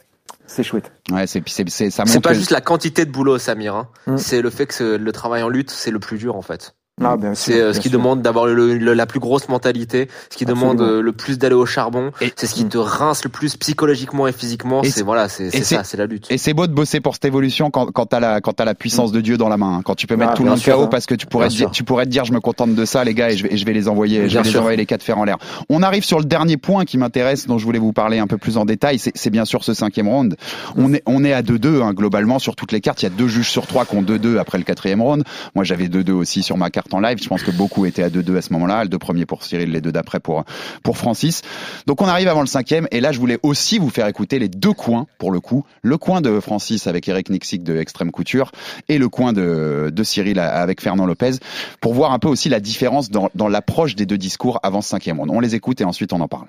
C'est 0.45 0.63
chouette. 0.63 0.91
Ouais, 1.11 1.27
c'est, 1.27 1.41
c'est, 1.47 1.69
c'est, 1.69 1.89
ça 1.89 2.03
C'est 2.05 2.15
montre 2.15 2.23
pas 2.23 2.29
que- 2.31 2.35
juste 2.35 2.51
la 2.51 2.59
quantité 2.61 3.05
de 3.05 3.11
boulot, 3.11 3.37
Samir. 3.37 3.73
hein. 3.75 3.87
Mm. 4.07 4.17
C'est 4.17 4.41
le 4.41 4.49
fait 4.49 4.65
que 4.65 4.83
le 4.97 5.11
travail 5.13 5.43
en 5.43 5.49
lutte, 5.49 5.71
c'est 5.71 5.91
le 5.91 5.99
plus 5.99 6.17
dur 6.17 6.35
en 6.35 6.41
fait. 6.41 6.75
Ah, 7.03 7.17
C'est 7.33 7.53
euh, 7.59 7.65
bien 7.65 7.73
ce 7.73 7.79
qui 7.79 7.89
sûr. 7.89 7.97
demande 7.99 8.21
d'avoir 8.21 8.45
le, 8.45 8.75
le- 8.77 8.93
la 8.93 9.05
plus 9.05 9.19
grosse 9.19 9.49
mentalité, 9.49 10.07
ce 10.29 10.37
qui 10.37 10.45
demande 10.45 10.73
Absolument. 10.81 10.97
euh, 10.99 11.01
le 11.01 11.11
plus 11.11 11.37
d'aller 11.39 11.55
au 11.55 11.65
charbon. 11.65 12.11
Et- 12.21 12.31
C'est 12.35 12.47
ce 12.47 12.53
qui 12.55 12.65
te 12.65 12.77
rince 12.77 13.23
le 13.23 13.29
plus 13.29 13.55
psychologiquement 13.57 14.27
et 14.27 14.31
physiquement. 14.31 14.83
Et 14.83 14.89
C'est 14.89 15.03
voilà, 15.03 15.29
c'est 15.29 15.45
et 15.45 15.51
c'est 15.51 15.63
c'est- 15.63 15.75
ça, 15.75 15.83
c'est 15.83 15.97
la 15.97 16.05
lutte. 16.05 16.27
Et 16.29 16.37
c'est 16.37 16.53
beau 16.53 16.67
de 16.67 16.73
bosser 16.73 16.99
pour 16.99 17.13
cette 17.15 17.25
évolution 17.25 17.71
quand, 17.71 17.87
quand 17.91 18.05
t'as 18.05 18.19
la, 18.19 18.41
quand 18.41 18.53
t'as 18.53 18.65
la 18.65 18.75
puissance 18.75 19.11
de 19.11 19.21
Dieu 19.21 19.37
dans 19.37 19.49
la 19.49 19.57
main, 19.57 19.77
hein. 19.77 19.81
quand 19.83 19.95
tu 19.95 20.07
peux 20.07 20.15
mettre 20.15 20.31
Ah, 20.33 20.35
tout 20.37 20.43
le 20.43 20.49
monde 20.49 20.61
KO 20.63 20.83
hein. 20.83 20.87
parce 20.89 21.05
que 21.05 21.15
tu 21.15 21.25
pourrais, 21.27 21.47
te 21.49 21.53
dire, 21.53 21.71
tu 21.71 21.83
pourrais 21.83 22.05
te 22.05 22.09
dire, 22.11 22.25
je 22.25 22.33
me 22.33 22.39
contente 22.39 22.75
de 22.75 22.85
ça, 22.85 23.03
les 23.03 23.13
gars, 23.13 23.29
et 23.31 23.37
je 23.37 23.43
vais, 23.43 23.53
et 23.53 23.57
je 23.57 23.65
vais 23.65 23.73
les 23.73 23.87
envoyer, 23.87 24.29
je 24.29 24.37
vais 24.37 24.43
les 24.43 24.57
envoyer 24.57 24.77
les 24.77 24.85
quatre 24.85 25.03
fers 25.03 25.17
en 25.17 25.23
l'air. 25.23 25.37
On 25.69 25.81
arrive 25.83 26.03
sur 26.03 26.19
le 26.19 26.25
dernier 26.25 26.57
point 26.57 26.85
qui 26.85 26.97
m'intéresse, 26.97 27.47
dont 27.47 27.57
je 27.57 27.65
voulais 27.65 27.79
vous 27.79 27.93
parler 27.93 28.19
un 28.19 28.27
peu 28.27 28.37
plus 28.37 28.57
en 28.57 28.65
détail, 28.65 28.99
c'est, 28.99 29.11
c'est 29.15 29.29
bien 29.29 29.45
sûr 29.45 29.63
ce 29.63 29.73
cinquième 29.73 30.07
round. 30.07 30.35
On 30.77 30.93
est, 30.93 31.03
on 31.05 31.23
est 31.23 31.33
à 31.33 31.41
2-2, 31.41 31.81
hein, 31.81 31.93
globalement, 31.93 32.39
sur 32.39 32.55
toutes 32.55 32.71
les 32.71 32.81
cartes. 32.81 33.01
Il 33.01 33.05
y 33.05 33.07
a 33.07 33.11
deux 33.11 33.27
juges 33.27 33.49
sur 33.49 33.67
trois 33.67 33.85
qui 33.85 33.95
ont 33.95 34.01
2-2 34.01 34.37
après 34.37 34.57
le 34.57 34.63
quatrième 34.63 35.01
round. 35.01 35.23
Moi, 35.55 35.63
j'avais 35.63 35.87
2-2 35.87 36.11
aussi 36.13 36.43
sur 36.43 36.57
ma 36.57 36.69
carte 36.69 36.90
en 36.93 36.99
live. 36.99 37.17
Je 37.21 37.27
pense 37.27 37.43
que 37.43 37.51
beaucoup 37.51 37.85
étaient 37.85 38.03
à 38.03 38.09
2-2 38.09 38.37
à 38.37 38.41
ce 38.41 38.53
moment-là. 38.53 38.83
Les 38.83 38.89
deux 38.89 38.99
premiers 38.99 39.25
pour 39.25 39.43
Cyril, 39.43 39.71
les 39.71 39.81
deux 39.81 39.91
d'après 39.91 40.19
pour, 40.19 40.43
pour 40.83 40.97
Francis. 40.97 41.41
Donc 41.87 42.01
on 42.01 42.07
arrive 42.07 42.27
avant 42.27 42.41
le 42.41 42.47
cinquième 42.47 42.87
et 42.91 43.01
là 43.01 43.11
je 43.11 43.19
voulais 43.19 43.39
aussi 43.43 43.77
vous 43.77 43.89
faire 43.89 44.07
écouter 44.07 44.39
les 44.39 44.49
deux 44.49 44.73
coins 44.73 45.07
pour 45.17 45.31
le 45.31 45.39
coup, 45.39 45.65
le 45.81 45.97
coin 45.97 46.21
de 46.21 46.39
Francis 46.39 46.87
avec 46.87 47.07
Eric 47.07 47.29
Nixik 47.29 47.63
de 47.63 47.77
Extrême 47.77 48.11
Couture 48.11 48.51
et 48.89 48.97
le 48.97 49.09
coin 49.09 49.33
de, 49.33 49.91
de 49.93 50.03
Cyril 50.03 50.39
avec 50.39 50.81
Fernand 50.81 51.05
Lopez 51.05 51.31
pour 51.79 51.93
voir 51.93 52.11
un 52.11 52.19
peu 52.19 52.27
aussi 52.27 52.49
la 52.49 52.59
différence 52.59 53.09
dans, 53.09 53.29
dans 53.35 53.47
l'approche 53.47 53.95
des 53.95 54.05
deux 54.05 54.17
discours 54.17 54.59
avant 54.63 54.81
ce 54.81 54.89
cinquième 54.89 55.19
round. 55.19 55.31
On 55.31 55.39
les 55.39 55.55
écoute 55.55 55.81
et 55.81 55.85
ensuite 55.85 56.13
on 56.13 56.21
en 56.21 56.27
parle. 56.27 56.47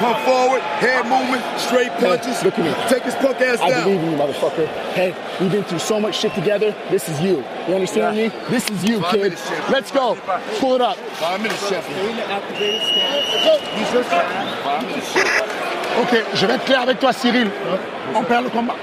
Come 0.00 0.16
forward, 0.24 0.62
head 0.80 1.04
movement, 1.06 1.42
straight 1.60 1.92
punches. 2.00 2.42
Look 2.42 2.58
at 2.58 2.64
me. 2.64 2.72
Take 2.88 3.02
his 3.04 3.14
punk 3.16 3.38
ass 3.42 3.60
I 3.60 3.68
down. 3.68 3.84
believe 3.84 4.00
in 4.00 4.10
you, 4.12 4.16
motherfucker. 4.16 4.66
Hey, 4.94 5.14
we've 5.38 5.52
been 5.52 5.62
through 5.64 5.78
so 5.78 6.00
much 6.00 6.16
shit 6.16 6.32
together. 6.34 6.74
This 6.90 7.06
is 7.10 7.20
you. 7.20 7.44
You 7.68 7.74
understand 7.74 8.16
me? 8.16 8.30
This 8.48 8.70
is 8.70 8.82
you, 8.82 9.00
Five 9.02 9.10
kid. 9.12 9.20
minutes. 9.24 9.50
Let's 9.70 9.90
go. 9.90 10.16
Pull 10.58 10.76
it 10.76 10.80
up. 10.80 10.96
Five 11.20 11.42
minutes, 11.42 11.70
minutes. 11.70 11.84
Ok, 16.00 16.22
je 16.34 16.46
vais 16.46 16.54
être 16.54 16.64
clair 16.64 16.80
avec 16.80 16.98
toi, 16.98 17.12
Cyril. 17.12 17.50
On 18.14 18.22
perd 18.22 18.44
le 18.44 18.50
combat. 18.50 18.76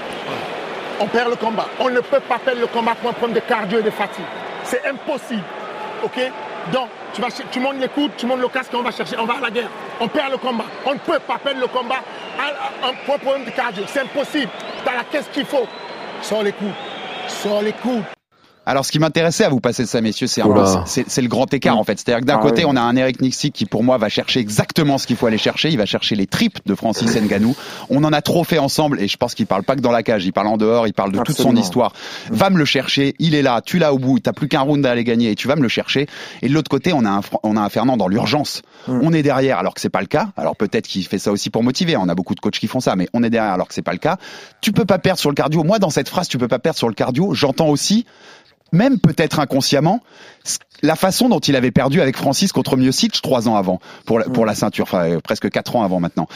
On 1.00 1.06
perd 1.08 1.30
le 1.30 1.36
combat. 1.36 1.66
On 1.80 1.90
ne 1.90 2.00
peut 2.00 2.20
pas 2.20 2.38
perdre 2.38 2.60
le 2.60 2.66
combat 2.68 2.94
pour 2.94 3.10
un 3.10 3.14
problème 3.14 3.34
de 3.34 3.40
cardio 3.40 3.80
et 3.80 3.82
de 3.82 3.90
fatigue. 3.90 4.24
C'est 4.62 4.86
impossible. 4.86 5.42
Ok? 6.04 6.20
Donc, 6.72 6.88
tu, 7.14 7.20
vas, 7.20 7.28
tu 7.50 7.60
montes 7.60 7.76
les 7.80 7.88
coudes, 7.88 8.12
tu 8.16 8.26
montes 8.26 8.40
le 8.40 8.48
casque 8.48 8.70
on 8.74 8.82
va 8.82 8.90
chercher, 8.90 9.16
on 9.18 9.24
va 9.24 9.34
à 9.34 9.40
la 9.40 9.50
guerre. 9.50 9.68
On 10.00 10.08
perd 10.08 10.32
le 10.32 10.36
combat. 10.38 10.64
On 10.84 10.94
ne 10.94 10.98
peut 10.98 11.18
pas 11.20 11.38
perdre 11.38 11.60
le 11.60 11.66
combat 11.66 12.00
à- 12.38 12.88
un 12.88 13.16
problème 13.18 13.44
de 13.44 13.50
cardio. 13.50 13.84
C'est 13.86 14.00
impossible. 14.00 14.50
Tu 14.84 14.88
as 14.88 14.96
la 14.96 15.04
caisse 15.04 15.28
qu'il 15.32 15.46
faut. 15.46 15.66
Sors 16.22 16.42
les 16.42 16.52
coudes. 16.52 16.68
Sors 17.26 17.62
les 17.62 17.72
coudes. 17.72 18.04
Alors, 18.68 18.84
ce 18.84 18.92
qui 18.92 18.98
m'intéressait 18.98 19.44
à 19.44 19.48
vous 19.48 19.60
passer 19.60 19.84
de 19.84 19.88
ça, 19.88 20.02
messieurs, 20.02 20.26
c'est 20.26 20.42
c'est 20.84 21.08
c'est 21.08 21.22
le 21.22 21.28
grand 21.28 21.50
écart 21.54 21.78
en 21.78 21.84
fait. 21.84 21.98
C'est-à-dire 21.98 22.20
que 22.20 22.26
d'un 22.26 22.36
Ah 22.38 22.42
côté, 22.42 22.66
oui. 22.66 22.70
on 22.70 22.76
a 22.76 22.82
un 22.82 22.96
Eric 22.96 23.22
Nixik 23.22 23.54
qui, 23.54 23.64
pour 23.64 23.82
moi, 23.82 23.96
va 23.96 24.10
chercher 24.10 24.40
exactement 24.40 24.98
ce 24.98 25.06
qu'il 25.06 25.16
faut 25.16 25.26
aller 25.26 25.38
chercher. 25.38 25.70
Il 25.70 25.78
va 25.78 25.86
chercher 25.86 26.16
les 26.16 26.26
tripes 26.26 26.58
de 26.66 26.74
Francis 26.74 27.16
Ngannou. 27.18 27.56
On 27.88 28.04
en 28.04 28.12
a 28.12 28.20
trop 28.20 28.44
fait 28.44 28.58
ensemble, 28.58 29.00
et 29.00 29.08
je 29.08 29.16
pense 29.16 29.34
qu'il 29.34 29.46
parle 29.46 29.62
pas 29.62 29.74
que 29.74 29.80
dans 29.80 29.90
la 29.90 30.02
cage. 30.02 30.26
Il 30.26 30.34
parle 30.34 30.48
en 30.48 30.58
dehors. 30.58 30.86
Il 30.86 30.92
parle 30.92 31.12
de 31.12 31.18
toute 31.20 31.38
son 31.38 31.56
histoire. 31.56 31.94
Va 32.30 32.50
me 32.50 32.58
le 32.58 32.66
chercher. 32.66 33.14
Il 33.18 33.34
est 33.34 33.40
là. 33.40 33.62
Tu 33.64 33.78
l'as 33.78 33.94
au 33.94 33.98
bout. 33.98 34.20
T'as 34.20 34.34
plus 34.34 34.48
qu'un 34.48 34.60
round 34.60 34.84
à 34.84 34.90
aller 34.90 35.04
gagner, 35.04 35.30
et 35.30 35.34
tu 35.34 35.48
vas 35.48 35.56
me 35.56 35.62
le 35.62 35.68
chercher. 35.68 36.06
Et 36.42 36.50
de 36.50 36.52
l'autre 36.52 36.70
côté, 36.70 36.92
on 36.92 37.06
a 37.06 37.10
un, 37.10 37.20
on 37.44 37.56
a 37.56 37.62
un 37.62 37.70
Fernand 37.70 37.96
dans 37.96 38.08
l'urgence. 38.08 38.60
Mm. 38.86 39.00
On 39.02 39.14
est 39.14 39.22
derrière, 39.22 39.58
alors 39.58 39.72
que 39.72 39.80
c'est 39.80 39.88
pas 39.88 40.02
le 40.02 40.08
cas. 40.08 40.28
Alors 40.36 40.56
peut-être 40.56 40.86
qu'il 40.86 41.06
fait 41.06 41.18
ça 41.18 41.32
aussi 41.32 41.48
pour 41.48 41.62
motiver. 41.62 41.96
On 41.96 42.10
a 42.10 42.14
beaucoup 42.14 42.34
de 42.34 42.40
coachs 42.40 42.58
qui 42.58 42.66
font 42.66 42.80
ça, 42.80 42.96
mais 42.96 43.08
on 43.14 43.22
est 43.22 43.30
derrière, 43.30 43.54
alors 43.54 43.68
que 43.68 43.72
c'est 43.72 43.80
pas 43.80 43.92
le 43.92 43.98
cas. 43.98 44.18
Tu 44.60 44.72
peux 44.72 44.84
pas 44.84 44.98
perdre 44.98 45.20
sur 45.20 45.30
le 45.30 45.34
cardio. 45.34 45.64
Moi, 45.64 45.78
dans 45.78 45.88
cette 45.88 46.10
phrase, 46.10 46.28
tu 46.28 46.36
peux 46.36 46.48
pas 46.48 46.58
perdre 46.58 46.76
sur 46.76 46.88
le 46.88 46.94
cardio. 46.94 47.32
J'entends 47.32 47.68
aussi 47.68 48.04
même 48.72 48.98
peut-être 48.98 49.40
inconsciemment, 49.40 50.00
la 50.82 50.96
façon 50.96 51.28
dont 51.28 51.40
il 51.40 51.56
avait 51.56 51.70
perdu 51.70 52.00
avec 52.00 52.16
Francis 52.16 52.52
contre 52.52 52.76
Miocic 52.76 53.20
trois 53.22 53.48
ans 53.48 53.56
avant, 53.56 53.80
pour 54.06 54.18
la, 54.18 54.26
pour 54.26 54.46
la 54.46 54.54
ceinture, 54.54 54.84
enfin 54.84 55.10
euh, 55.10 55.20
presque 55.20 55.50
quatre 55.50 55.76
ans 55.76 55.82
avant 55.82 56.00
maintenant. 56.00 56.28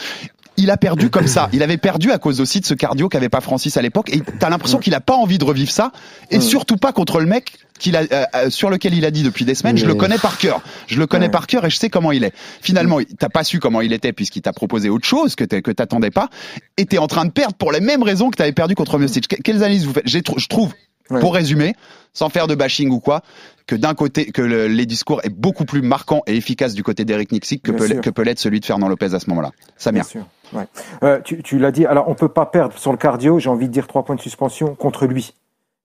Il 0.59 0.71
a 0.71 0.77
perdu 0.77 1.09
comme 1.09 1.27
ça. 1.29 1.49
Il 1.55 1.63
avait 1.63 1.79
perdu 1.79 2.13
à 2.13 2.19
cause 2.19 2.39
aussi 2.43 2.61
de 2.61 2.67
ce 2.67 2.75
cardio 2.75 3.09
qu'avait 3.09 3.31
pas 3.31 3.41
Francis 3.41 3.79
à 3.79 3.83
l'époque. 3.83 4.11
Et 4.13 4.21
t'as 4.21 4.51
l'impression 4.51 4.79
qu'il 4.79 4.95
a 4.95 5.01
pas 5.01 5.15
envie 5.15 5.39
de 5.39 5.45
revivre 5.45 5.71
ça. 5.73 5.93
Et 6.31 6.41
surtout 6.41 6.77
pas 6.77 6.93
contre 6.93 7.21
le 7.21 7.27
mec 7.27 7.55
qu'il 7.79 7.97
a, 7.97 8.01
euh, 8.03 8.25
euh, 8.35 8.51
sur 8.51 8.69
lequel 8.69 8.93
il 8.93 9.07
a 9.07 9.11
dit 9.11 9.23
depuis 9.23 9.47
des 9.47 9.55
semaines, 9.55 9.79
je 9.79 9.87
le 9.87 9.95
connais 9.95 10.19
par 10.19 10.37
cœur. 10.37 10.61
Je 10.89 10.99
le 10.99 11.07
connais 11.07 11.25
Ouais. 11.25 11.31
par 11.31 11.47
cœur 11.47 11.65
et 11.65 11.71
je 11.71 11.77
sais 11.77 11.89
comment 11.89 12.13
il 12.13 12.23
est. 12.23 12.35
Finalement, 12.61 12.99
t'as 13.19 13.31
pas 13.31 13.45
su 13.45 13.61
comment 13.61 13.81
il 13.81 13.95
était 13.95 14.13
puisqu'il 14.13 14.43
t'a 14.43 14.53
proposé 14.53 14.91
autre 14.91 15.07
chose 15.07 15.37
que 15.37 15.45
t'attendais 15.45 16.11
pas. 16.11 16.29
Et 16.77 16.85
t'es 16.85 16.99
en 16.99 17.07
train 17.07 17.25
de 17.25 17.31
perdre 17.31 17.55
pour 17.55 17.73
les 17.73 17.81
mêmes 17.81 18.03
raisons 18.03 18.29
que 18.29 18.37
t'avais 18.37 18.53
perdu 18.53 18.75
contre 18.75 18.99
Miocic. 18.99 19.29
Que- 19.29 19.37
Quelles 19.37 19.57
analyses 19.65 19.87
vous 19.87 19.95
faites? 19.95 20.07
J'ai 20.07 20.21
Je 20.37 20.47
trouve, 20.49 20.75
Ouais. 21.11 21.21
pour 21.21 21.35
résumer, 21.35 21.75
sans 22.13 22.29
faire 22.29 22.47
de 22.47 22.55
bashing 22.55 22.91
ou 22.91 23.01
quoi, 23.01 23.23
que 23.67 23.75
d'un 23.77 23.95
côté, 23.95 24.27
que 24.27 24.43
le- 24.43 24.67
les 24.69 24.87
discours 24.87 25.21
est 25.25 25.31
beaucoup 25.31 25.65
plus 25.65 25.83
marquant 25.83 26.23
et 26.27 26.37
efficace 26.37 26.75
du 26.75 26.83
côté 26.83 27.05
d'Eric 27.05 27.33
Nixik 27.33 27.63
que 27.63 27.73
peut, 27.73 27.87
sûr. 27.87 28.01
que 28.01 28.11
peut 28.11 28.23
l'être 28.23 28.39
celui 28.39 28.61
de 28.61 28.65
Fernand 28.65 28.89
Lopez 28.89 29.15
à 29.15 29.21
ce 29.21 29.29
moment-là. 29.31 29.51
Samir. 29.77 30.03
Bien 30.05 30.09
sûr. 30.11 30.27
Ouais. 30.53 30.67
Euh, 31.03 31.21
tu 31.25 31.43
tu 31.43 31.59
l'as 31.59 31.71
dit. 31.73 31.87
Alors, 31.87 32.09
on 32.09 32.15
peut 32.15 32.29
pas 32.29 32.47
perdre 32.47 32.77
sur 32.79 32.93
le 32.93 32.99
cardio. 32.99 33.39
J'ai 33.39 33.49
envie 33.49 33.69
de 33.69 33.73
dire 33.73 33.87
trois 33.87 34.05
points 34.05 34.17
de 34.17 34.21
suspension 34.21 34.75
contre 34.75 35.07
lui. 35.07 35.35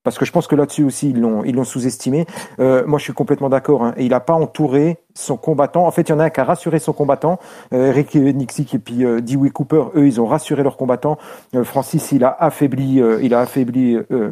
Parce 0.04 0.16
que 0.16 0.24
je 0.24 0.32
pense 0.32 0.46
que 0.46 0.54
là-dessus 0.54 0.84
aussi, 0.84 1.10
ils 1.10 1.20
l'ont, 1.20 1.42
ils 1.44 1.54
l'ont 1.54 1.64
sous-estimé. 1.64 2.24
Euh, 2.60 2.84
moi, 2.86 2.98
je 2.98 3.04
suis 3.04 3.12
complètement 3.12 3.48
d'accord. 3.48 3.84
hein. 3.84 3.94
Et 3.96 4.04
il 4.04 4.10
n'a 4.10 4.20
pas 4.20 4.34
entouré 4.34 4.98
son 5.14 5.36
combattant. 5.36 5.86
En 5.86 5.90
fait, 5.90 6.02
il 6.02 6.10
y 6.10 6.12
en 6.12 6.20
a 6.20 6.24
un 6.24 6.30
qui 6.30 6.40
a 6.40 6.44
rassuré 6.44 6.78
son 6.78 6.92
combattant. 6.92 7.38
Euh, 7.72 7.88
Eric 7.88 8.14
Nixik 8.14 8.74
et 8.74 8.78
puis 8.78 9.04
euh, 9.04 9.20
Dewey 9.20 9.50
Cooper, 9.50 9.82
eux, 9.96 10.06
ils 10.06 10.20
ont 10.20 10.26
rassuré 10.26 10.62
leur 10.62 10.76
combattant. 10.76 11.18
Euh, 11.54 11.64
Francis, 11.64 12.12
il 12.12 12.24
a 12.24 12.34
affaibli, 12.38 13.00
euh, 13.02 13.18
il 13.22 13.34
a 13.34 13.40
affaibli. 13.40 13.96
Euh, 13.96 14.04
euh, 14.14 14.30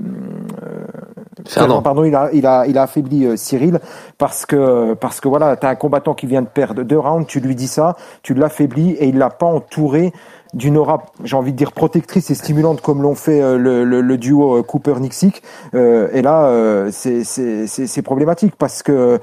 Fernand. 1.47 1.83
Pardon, 1.83 2.05
il 2.05 2.15
a, 2.15 2.31
il 2.33 2.47
a, 2.47 2.67
il 2.67 2.79
a 2.79 2.83
affaibli 2.83 3.37
Cyril 3.37 3.81
parce 4.19 4.47
que, 4.47 4.95
parce 4.95 5.21
que 5.21 5.29
voilà, 5.29 5.57
t'as 5.57 5.69
un 5.69 5.75
combattant 5.75 6.15
qui 6.15 6.27
vient 6.27 6.43
de 6.43 6.49
perdre 6.49 6.83
deux 6.85 6.99
rounds, 6.99 7.27
tu 7.27 7.41
lui 7.41 7.55
dis 7.55 7.69
ça, 7.69 7.97
tu 8.23 8.35
l'affaiblis 8.35 8.93
et 8.93 9.09
il 9.09 9.19
l'a 9.19 9.31
pas 9.31 9.47
entouré 9.47 10.13
d'une 10.55 10.77
aura, 10.77 11.07
j'ai 11.25 11.37
envie 11.37 11.53
de 11.53 11.57
dire 11.57 11.73
protectrice 11.73 12.31
et 12.31 12.35
stimulante 12.35 12.81
comme 12.81 13.03
l'ont 13.03 13.15
fait 13.15 13.41
euh, 13.41 13.57
le, 13.59 14.17
duo 14.17 14.59
euh, 14.59 14.63
Cooper-Nixik. 14.63 15.43
Euh, 15.75 16.09
et 16.13 16.23
là, 16.23 16.91
c'est, 16.91 18.03
problématique 18.03 18.55
parce 18.57 18.83
que 18.83 19.21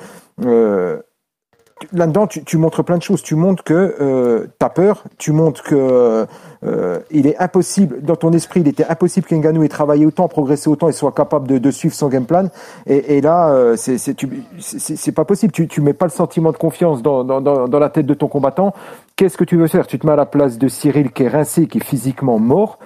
là-dedans, 1.92 2.28
tu, 2.28 2.58
montres 2.58 2.84
plein 2.84 2.98
de 2.98 3.04
choses. 3.04 3.22
Tu 3.22 3.36
montres 3.36 3.64
que 3.64 3.96
euh, 4.00 4.48
tu 4.60 4.66
as 4.66 4.70
peur, 4.70 5.04
tu 5.18 5.32
montres 5.32 5.64
que 5.64 6.26
euh, 6.66 7.00
il 7.12 7.28
est 7.28 7.38
impossible, 7.38 8.02
dans 8.02 8.16
ton 8.16 8.32
esprit, 8.32 8.62
il 8.62 8.68
était 8.68 8.86
impossible 8.86 9.28
qu'Enganou 9.28 9.64
ait 9.64 9.70
travaillé 9.70 10.06
autant, 10.06 10.28
progressé 10.28 10.70
autant 10.70 10.88
et 10.88 10.94
soit 10.94 11.12
capable 11.12 11.48
de, 11.48 11.58
de 11.58 11.72
suivre 11.72 11.94
son 11.94 12.08
game 12.08 12.26
plan. 12.26 12.48
Et, 12.86 13.18
et 13.18 13.22
là, 13.22 13.50
euh, 13.50 13.76
c'est, 13.76 15.12
pas 15.12 15.26
possible. 15.26 15.52
Tu, 15.52 15.68
tu 15.68 15.82
mets 15.82 15.94
pas 15.94 16.06
le 16.06 16.12
sentiment 16.12 16.52
de 16.52 16.58
confiance 16.58 17.02
dans, 17.02 17.24
dans, 17.24 17.42
dans 17.42 17.80
la 17.80 17.90
tête 17.90 18.06
de 18.06 18.14
ton 18.14 18.28
combattant. 18.28 18.74
Qu'est-ce 19.16 19.38
que 19.38 19.44
tu 19.44 19.58
veux 19.58 19.68
faire? 19.68 19.86
Tu 19.86 20.00
te 20.00 20.08
mets 20.08 20.14
à 20.14 20.18
la 20.18 20.26
place 20.26 20.58
de 20.58 20.68
Cyril 20.68 21.12
qui 21.12 21.24
est 21.24 21.28
rincé, 21.28 21.68
qui 21.68 21.78
est 21.78 21.84
physiquement 21.84 22.40
mort. 22.40 22.80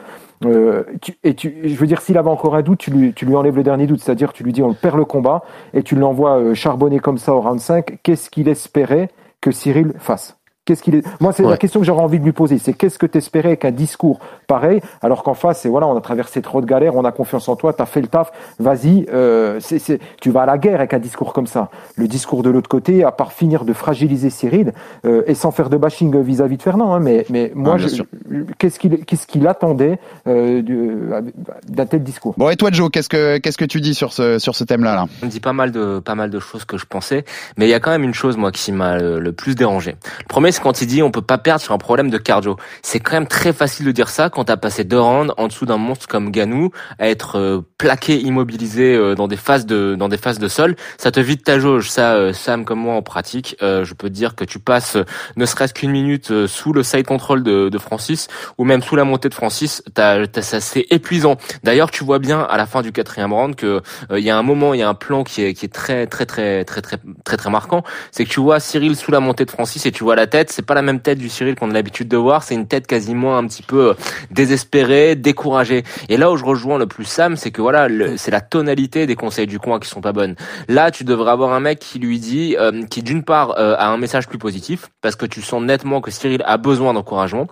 Euh, 0.46 0.84
et 1.24 1.34
tu, 1.34 1.62
je 1.64 1.76
veux 1.76 1.88
dire, 1.88 2.02
s'il 2.02 2.18
avait 2.18 2.30
encore 2.30 2.56
un 2.56 2.62
doute, 2.62 2.80
tu 2.80 2.92
lui, 2.92 3.14
tu 3.14 3.26
lui 3.26 3.36
enlèves 3.36 3.56
le 3.56 3.64
dernier 3.64 3.88
doute, 3.88 4.02
c'est-à-dire 4.02 4.34
tu 4.34 4.44
lui 4.44 4.54
dis 4.54 4.62
on 4.62 4.74
perd 4.74 4.98
le 4.98 5.06
combat 5.06 5.44
et 5.74 5.84
tu 5.84 5.96
l'envoies 5.96 6.38
euh, 6.38 6.54
charbonner 6.54 7.00
comme 7.00 7.18
ça 7.18 7.34
au 7.34 7.42
round 7.42 7.60
5. 7.60 8.00
Qu'est-ce 8.04 8.30
qu'il 8.30 8.48
espérait 8.50 9.10
que 9.42 9.52
Cyril 9.52 9.94
fasse? 10.00 10.37
Qu'est-ce 10.68 10.84
qu'il 10.84 10.96
est 10.96 11.04
Moi, 11.22 11.32
c'est 11.32 11.44
Ouais. 11.44 11.50
la 11.50 11.58
question 11.58 11.80
que 11.80 11.86
j'aurais 11.86 12.04
envie 12.04 12.20
de 12.20 12.26
lui 12.26 12.34
poser. 12.34 12.58
C'est 12.60 12.74
qu'est-ce 12.74 13.00
que 13.00 13.06
tu 13.06 13.18
espérais 13.18 13.56
qu'un 13.56 13.72
discours 13.72 14.20
pareil, 14.48 14.82
alors 15.02 15.24
qu'en 15.24 15.34
face, 15.34 15.62
c'est 15.62 15.70
voilà, 15.70 15.88
on 15.88 15.96
a 15.98 16.02
traversé 16.02 16.42
trop 16.42 16.60
de 16.60 16.66
galères, 16.66 16.96
on 16.96 17.06
a 17.06 17.12
confiance 17.14 17.48
en 17.48 17.56
toi, 17.56 17.72
tu 17.74 17.82
as 17.82 17.86
fait 17.86 18.02
le 18.02 18.08
taf, 18.08 18.32
vas-y, 18.60 19.06
euh, 19.14 19.60
c'est, 19.62 19.80
c'est, 19.80 20.00
tu 20.22 20.30
vas 20.30 20.42
à 20.42 20.46
la 20.46 20.58
guerre 20.58 20.76
avec 20.80 20.94
un 20.94 21.00
discours 21.00 21.32
comme 21.32 21.48
ça. 21.48 21.70
Le 21.96 22.08
discours 22.08 22.44
de 22.44 22.50
l'autre 22.50 22.68
côté, 22.70 23.04
à 23.06 23.12
part 23.12 23.32
finir 23.32 23.64
de 23.64 23.72
fragiliser 23.74 24.30
Cyril, 24.30 24.74
euh, 25.06 25.24
et 25.26 25.36
sans 25.36 25.52
faire 25.52 25.70
de 25.70 25.78
bashing 25.78 26.22
vis-à-vis 26.22 26.58
de 26.58 26.62
Fernand, 26.64 26.94
hein, 26.94 27.00
mais, 27.00 27.26
mais 27.30 27.52
moi, 27.56 27.78
Ah, 27.80 28.04
qu'est-ce 28.58 28.78
qu'il, 28.80 29.06
qu'est-ce 29.06 29.26
qu'il 29.26 29.48
attendait 29.48 30.00
euh, 30.28 30.62
du- 30.62 30.98
d'un 31.70 31.86
tel 31.86 32.04
discours? 32.04 32.34
Bon, 32.38 32.50
et 32.50 32.56
toi, 32.58 32.70
Joe, 32.72 32.90
qu'est-ce 32.92 33.10
que 33.10 33.38
qu'est-ce 33.38 33.58
que 33.58 33.66
tu 33.66 33.80
dis 33.82 33.94
sur 33.96 34.12
ce 34.14 34.38
sur 34.40 34.56
ce 34.56 34.64
thème-là 34.64 34.96
là? 34.96 35.06
On 35.22 35.26
me 35.28 35.32
dit 35.32 35.40
pas 35.40 35.54
mal 35.54 35.72
de 35.72 36.00
pas 36.00 36.16
mal 36.16 36.30
de 36.30 36.40
choses 36.40 36.66
que 36.66 36.78
je 36.78 36.86
pensais, 36.86 37.24
mais 37.58 37.66
il 37.68 37.70
y 37.70 37.74
a 37.74 37.80
quand 37.80 37.92
même 37.92 38.04
une 38.04 38.14
chose 38.14 38.38
moi 38.38 38.52
qui 38.52 38.72
m'a 38.72 38.98
le, 38.98 39.20
le 39.20 39.32
plus 39.32 39.56
dérangé. 39.56 39.96
Le 40.20 40.26
premier 40.28 40.52
quand 40.62 40.82
il 40.82 40.88
dit 40.88 41.02
on 41.04 41.12
peut 41.12 41.22
pas 41.22 41.38
perdre 41.38 41.62
sur 41.62 41.74
un 41.74 41.78
problème 41.78 42.10
de 42.10 42.18
cardio. 42.18 42.58
C'est 42.82 43.00
quand 43.00 43.14
même 43.14 43.28
très 43.28 43.54
facile 43.54 43.86
de 43.86 43.92
dire 43.92 44.10
ça 44.10 44.30
quand 44.30 44.46
t'as 44.46 44.58
passé 44.58 44.84
deux 44.84 45.00
rounds 45.00 45.34
en 45.38 45.48
dessous 45.48 45.66
d'un 45.66 45.78
monstre 45.78 46.08
comme 46.08 46.32
Ganou, 46.32 46.72
à 47.00 47.08
être 47.08 47.38
euh, 47.38 47.62
plaqué, 47.78 48.20
immobilisé 48.20 48.96
euh, 48.96 49.16
dans 49.16 49.28
des 49.28 49.38
phases 49.38 49.66
de 49.66 49.96
dans 49.98 50.10
des 50.10 50.18
phases 50.18 50.40
de 50.40 50.48
sol. 50.48 50.76
Ça 50.98 51.12
te 51.12 51.20
vide 51.20 51.44
ta 51.44 51.60
jauge. 51.60 51.90
Ça, 51.90 52.14
euh, 52.16 52.34
Sam 52.34 52.66
comme 52.66 52.80
moi 52.80 52.96
en 52.96 53.02
pratique, 53.02 53.56
euh, 53.62 53.84
je 53.86 53.94
peux 53.94 54.10
dire 54.10 54.36
que 54.36 54.44
tu 54.46 54.60
passes 54.60 54.98
ne 55.36 55.46
serait-ce 55.46 55.74
qu'une 55.74 55.92
minute 55.92 56.48
sous 56.48 56.74
le 56.74 56.84
side 56.84 57.06
control 57.06 57.44
de, 57.44 57.78
Francis 57.78 58.28
ou 58.58 58.64
même 58.66 58.82
sous 58.82 58.96
la 58.96 59.04
montée 59.04 59.30
de 59.30 59.36
Francis, 59.36 59.84
t'as, 59.94 60.26
t'as- 60.26 60.42
ça 60.42 60.60
c'est 60.60 60.88
épuisant. 60.90 61.38
D'ailleurs, 61.64 61.92
tu 61.92 62.04
vois 62.04 62.18
bien 62.18 62.42
à 62.42 62.58
la 62.58 62.66
fin 62.66 62.82
du 62.82 62.92
quatrième 62.92 63.32
round 63.32 63.56
que 63.56 63.82
il 64.12 64.24
y 64.24 64.32
a 64.32 64.38
un 64.38 64.42
moment, 64.42 64.74
il 64.74 64.80
y 64.80 64.84
a 64.84 64.90
un 64.90 64.96
plan 64.96 65.24
qui 65.24 65.44
est 65.44 65.54
qui 65.54 65.66
est 65.66 65.74
très 65.74 66.08
très 66.08 66.26
très 66.26 66.66
très 66.66 66.82
très 66.82 66.98
très 67.24 67.38
très 67.38 67.50
marquant, 67.50 67.84
c'est 68.12 68.26
que 68.26 68.30
tu 68.30 68.40
vois 68.40 68.60
Cyril 68.60 68.96
sous 68.96 69.12
la 69.12 69.20
montée 69.20 69.46
de 69.46 69.52
Francis 69.52 69.86
et 69.86 69.92
tu 69.92 70.04
vois 70.04 70.16
la 70.16 70.28
tête, 70.28 70.47
c'est 70.50 70.66
pas 70.66 70.74
la 70.74 70.82
même 70.82 71.00
tête 71.00 71.18
du 71.20 71.30
Cyril 71.30 71.56
qu'on 71.56 71.70
a 71.70 71.74
l'habitude 71.74 72.08
de 72.08 72.18
voir, 72.18 72.44
c'est 72.44 72.56
une 72.56 72.68
tête 72.68 72.88
quasiment 72.88 73.38
un 73.38 73.46
petit 73.48 73.64
peu 73.64 73.90
euh, 73.90 73.94
désespérée, 74.32 75.16
découragée. 75.16 75.84
Et 76.10 76.18
là 76.18 76.32
où 76.32 76.38
je 76.38 76.46
rejoins 76.46 76.78
le 76.78 76.86
plus 76.88 77.06
Sam, 77.06 77.36
c'est 77.36 77.52
que 77.52 77.62
voilà, 77.62 77.88
c'est 78.18 78.32
la 78.32 78.42
tonalité 78.42 79.06
des 79.08 79.16
conseils 79.16 79.48
du 79.48 79.60
coin 79.60 79.80
qui 79.80 79.90
sont 79.90 80.02
pas 80.02 80.14
bonnes. 80.14 80.36
Là, 80.70 80.92
tu 80.92 81.04
devrais 81.04 81.32
avoir 81.32 81.54
un 81.54 81.60
mec 81.60 81.80
qui 81.80 82.00
lui 82.00 82.20
dit, 82.20 82.56
euh, 82.60 82.84
qui 82.86 83.02
d'une 83.04 83.24
part 83.24 83.56
euh, 83.58 83.76
a 83.78 83.88
un 83.88 83.98
message 83.98 84.28
plus 84.28 84.38
positif, 84.38 84.88
parce 85.02 85.16
que 85.16 85.26
tu 85.26 85.42
sens 85.42 85.62
nettement 85.62 86.02
que 86.02 86.12
Cyril 86.12 86.44
a 86.46 86.58
besoin 86.58 86.94
d'encouragement, 86.94 87.48